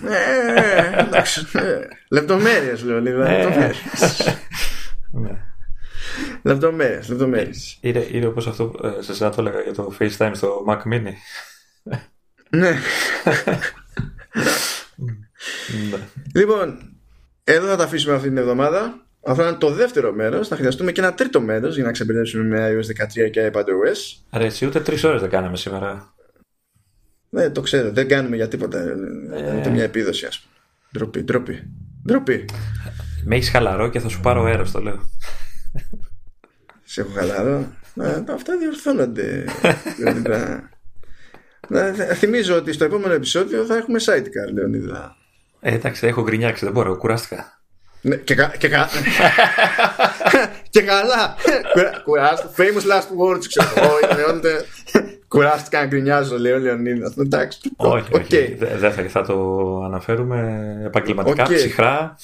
Ε, 0.09 0.99
εντάξει. 0.99 1.45
Λεπτομέρειες, 2.09 2.83
λέω 2.83 3.01
λίγο. 3.01 3.17
Λεπτομέρειες. 3.17 3.77
Λεπτομέρειες, 6.41 7.09
λεπτομέρειες. 7.09 7.77
Είναι, 7.81 8.07
είναι 8.11 8.25
όπως 8.25 8.47
αυτό 8.47 8.73
ε, 8.83 9.01
σε 9.01 9.11
εσά 9.11 9.29
το 9.29 9.41
έλεγα 9.41 9.61
για 9.61 9.73
το 9.73 9.95
FaceTime 9.99 10.31
στο 10.33 10.65
Mac 10.67 10.81
Mini. 10.93 11.13
Ναι. 12.49 12.79
Λοιπόν, 16.35 16.79
εδώ 17.43 17.67
θα 17.67 17.75
τα 17.75 17.83
αφήσουμε 17.83 18.15
αυτή 18.15 18.27
την 18.27 18.37
εβδομάδα. 18.37 19.05
Αυτό 19.25 19.43
είναι 19.43 19.57
το 19.57 19.69
δεύτερο 19.69 20.13
μέρος. 20.13 20.47
Θα 20.47 20.55
χρειαστούμε 20.55 20.91
και 20.91 21.01
ένα 21.01 21.13
τρίτο 21.13 21.41
μέρος 21.41 21.75
για 21.75 21.83
να 21.83 21.91
ξεμπερδέψουμε 21.91 22.43
με 22.43 22.69
iOS 22.71 23.25
13 23.25 23.29
και 23.31 23.51
iPadOS. 23.53 24.21
Ρε, 24.31 24.45
εσύ 24.45 24.65
ούτε 24.65 24.79
τρεις 24.79 25.03
ώρες 25.03 25.21
δεν 25.21 25.29
κάναμε 25.29 25.57
σήμερα. 25.57 26.13
Ναι, 27.29 27.49
το 27.49 27.61
ξέρω. 27.61 27.91
Δεν 27.91 28.07
κάνουμε 28.07 28.35
για 28.35 28.47
τίποτα. 28.47 28.79
Ε... 28.79 29.57
Ούτε 29.59 29.69
μια 29.69 29.83
επίδοση, 29.83 30.25
ας 30.25 30.39
πούμε. 30.39 30.53
Ντροπή, 30.93 31.23
ντροπή. 31.23 31.63
Ντροπή. 32.07 32.45
Με 33.25 33.35
έχεις 33.35 33.49
χαλαρό 33.49 33.89
και 33.89 33.99
θα 33.99 34.09
σου 34.09 34.19
πάρω 34.19 34.43
αέρα, 34.43 34.63
το 34.71 34.81
λέω. 34.81 35.09
Σε 36.83 37.01
έχω 37.01 37.11
χαλαρό. 37.11 37.67
αυτά 38.33 38.57
διορθώνονται. 38.57 39.45
Να, 41.69 41.93
θυμίζω 41.93 42.55
ότι 42.55 42.73
στο 42.73 42.83
επόμενο 42.83 43.13
επεισόδιο 43.13 43.65
θα 43.65 43.77
έχουμε 43.77 43.99
sidecar, 44.05 44.53
Λεωνίδα. 44.53 45.15
Ε, 45.59 45.73
εντάξει, 45.73 46.07
έχω 46.07 46.23
γκρινιάξει, 46.23 46.65
δεν 46.65 46.73
μπορώ, 46.73 46.97
κουράστηκα. 46.97 47.61
Ναι, 48.01 48.15
και, 48.15 48.35
κα, 48.35 48.53
και, 48.57 48.69
κα... 48.69 48.89
και 50.69 50.81
καλά. 50.81 51.35
Κουράστηκα. 52.03 52.51
Famous 52.57 52.91
last 52.91 53.35
words, 53.35 53.45
ξέρω 53.47 53.73
εγώ. 53.75 53.91
Κουράστηκα 55.27 55.79
να 55.79 55.85
γκρινιάζω, 55.85 56.37
λέει 56.39 56.51
ο 56.51 56.57
Λεωνίδα. 56.57 57.13
Εντάξει. 57.17 57.59
Όχι, 57.75 58.15
όχι. 58.15 58.55
Δεν 58.59 58.91
θα, 58.91 59.03
θα 59.03 59.25
το 59.25 59.79
αναφέρουμε 59.85 60.81
επαγγελματικά, 60.85 61.45
okay. 61.47 61.53
ψυχρά. 61.53 62.17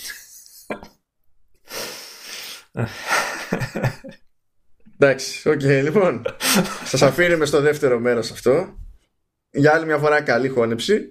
Εντάξει, 4.98 5.50
OK, 5.50 5.60
okay, 5.60 5.82
λοιπόν. 5.84 6.26
Σας 6.84 7.02
αφήνουμε 7.02 7.46
στο 7.46 7.62
δεύτερο 7.62 8.00
μέρος 8.00 8.32
αυτό 8.32 8.78
για 9.52 9.74
άλλη 9.74 9.86
μια 9.86 9.98
φορά 9.98 10.22
καλή 10.22 10.48
χώνεψη 10.48 11.10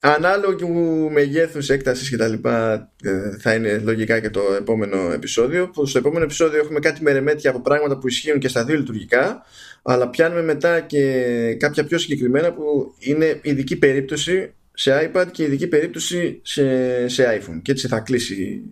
ανάλογου 0.00 1.10
μεγέθους 1.10 1.68
έκτασης 1.68 2.10
και 2.10 2.16
τα 2.16 2.28
λοιπά 2.28 2.88
ε, 3.02 3.36
θα 3.38 3.54
είναι 3.54 3.78
λογικά 3.78 4.20
και 4.20 4.30
το 4.30 4.40
επόμενο 4.58 5.12
επεισόδιο 5.12 5.68
που 5.68 5.86
στο 5.86 5.98
επόμενο 5.98 6.24
επεισόδιο 6.24 6.60
έχουμε 6.60 6.78
κάτι 6.78 7.02
μερεμέτια 7.02 7.50
από 7.50 7.60
πράγματα 7.60 7.98
που 7.98 8.08
ισχύουν 8.08 8.38
και 8.38 8.48
στα 8.48 8.64
δύο 8.64 8.76
λειτουργικά 8.76 9.44
αλλά 9.82 10.08
πιάνουμε 10.08 10.42
μετά 10.42 10.80
και 10.80 11.54
κάποια 11.54 11.84
πιο 11.84 11.98
συγκεκριμένα 11.98 12.52
που 12.52 12.94
είναι 12.98 13.40
ειδική 13.42 13.76
περίπτωση 13.76 14.54
σε 14.72 15.12
iPad 15.14 15.26
και 15.30 15.42
ειδική 15.42 15.66
περίπτωση 15.66 16.40
σε, 16.42 17.08
σε 17.08 17.40
iPhone 17.40 17.60
και 17.62 17.72
έτσι 17.72 17.88
θα 17.88 18.00
κλείσει 18.00 18.62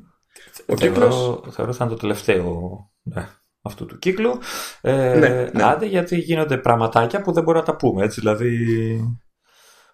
ο 0.66 0.74
κύκλος 0.74 1.40
Θεωρώ 1.50 1.72
θα 1.72 1.84
είναι 1.84 1.94
το 1.94 2.00
τελευταίο 2.00 2.78
ναι 3.02 3.28
αυτού 3.68 3.86
του 3.86 3.98
κύκλου. 3.98 4.38
Ε, 4.80 5.14
ναι, 5.18 5.50
ναι. 5.52 5.62
Άντε 5.64 5.86
γιατί 5.86 6.16
γίνονται 6.16 6.56
πραγματάκια 6.56 7.20
που 7.20 7.32
δεν 7.32 7.42
μπορούμε 7.42 7.64
να 7.64 7.72
τα 7.72 7.76
πούμε. 7.76 8.04
Έτσι, 8.04 8.20
δηλαδή, 8.20 8.56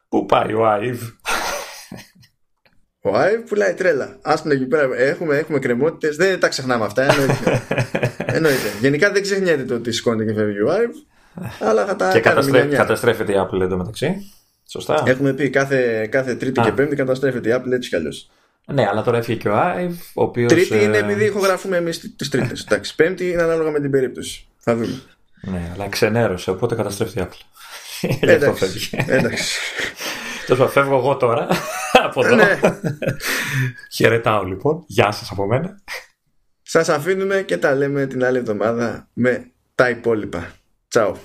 πού 0.08 0.26
πάει 0.26 0.52
ο 0.52 0.66
Άιβ; 0.66 1.02
Ο 3.06 3.16
Άιβ 3.16 3.40
πουλάει 3.40 3.74
τρέλα. 3.74 4.16
Άστον 4.22 4.52
εκεί 4.52 4.64
πέρα. 4.64 4.88
Έχουμε, 4.96 5.36
έχουμε 5.36 5.58
κρεμότητε. 5.58 6.14
Δεν 6.14 6.40
τα 6.40 6.48
ξεχνάμε 6.48 6.84
αυτά. 6.84 7.02
Εννοείται. 7.02 7.62
εννοείται. 8.36 8.68
Γενικά 8.80 9.10
δεν 9.10 9.22
ξεχνιέται 9.22 9.62
το 9.62 9.74
ότι 9.74 9.92
σηκώνεται 9.92 10.32
και 10.32 10.38
φεύγει 10.38 10.60
ο 10.60 10.70
Άιβ. 10.70 10.90
Αλλά 11.60 11.84
θα 11.84 11.96
τα 11.96 12.10
Και 12.12 12.20
καταστρέφεται 12.76 13.32
η 13.32 13.36
Apple 13.38 13.60
εντωμεταξύ. 13.60 14.32
Σωστά. 14.68 15.02
Έχουμε 15.06 15.32
πει 15.32 15.50
κάθε, 15.50 16.06
κάθε 16.06 16.34
Τρίτη 16.34 16.60
Α. 16.60 16.62
και 16.64 16.72
Πέμπτη 16.72 16.96
καταστρέφεται 16.96 17.48
η 17.48 17.52
Apple 17.56 17.72
έτσι 17.72 17.88
κι 17.88 17.96
αλλιώς. 17.96 18.30
Ναι, 18.64 18.86
αλλά 18.90 19.02
τώρα 19.02 19.18
έφυγε 19.18 19.38
και 19.38 19.48
ο 19.48 19.56
Άιβ. 19.56 19.94
Ο 20.14 20.22
οποίος, 20.22 20.52
Τρίτη 20.52 20.82
είναι 20.82 20.96
ε, 20.96 21.00
επειδή 21.00 21.24
ηχογραφούμε 21.24 21.76
εμείς 21.76 22.14
τις 22.16 22.28
Τρίτες. 22.28 22.60
Εντάξει, 22.60 22.94
Πέμπτη 22.94 23.30
είναι 23.30 23.42
ανάλογα 23.42 23.70
με 23.70 23.80
την 23.80 23.90
περίπτωση. 23.90 24.46
Θα 24.58 24.74
δούμε. 24.74 25.00
Ναι, 25.40 25.70
αλλά 25.74 25.88
ξενέρωσε, 25.88 26.50
οπότε 26.50 26.74
καταστρέφει 26.74 27.18
η 27.18 27.26
Apple. 27.28 27.66
Εντάξει. 28.20 28.90
εντάξει. 29.06 29.58
Τόσο 30.46 30.68
φεύγω 30.68 30.96
εγώ 30.96 31.16
τώρα 31.16 31.48
από 32.14 32.26
εδώ. 32.26 32.34
Ναι. 32.34 32.58
Χαιρετάω 33.92 34.42
λοιπόν. 34.42 34.84
Γεια 34.86 35.12
σας 35.12 35.30
από 35.30 35.46
μένα. 35.46 35.82
Σας 36.62 36.88
αφήνουμε 36.88 37.42
και 37.42 37.58
τα 37.58 37.74
λέμε 37.74 38.06
την 38.06 38.24
άλλη 38.24 38.38
εβδομάδα 38.38 39.08
με 39.12 39.50
τα 39.74 39.88
υπόλοιπα. 39.90 40.52
Τσάου. 40.88 41.16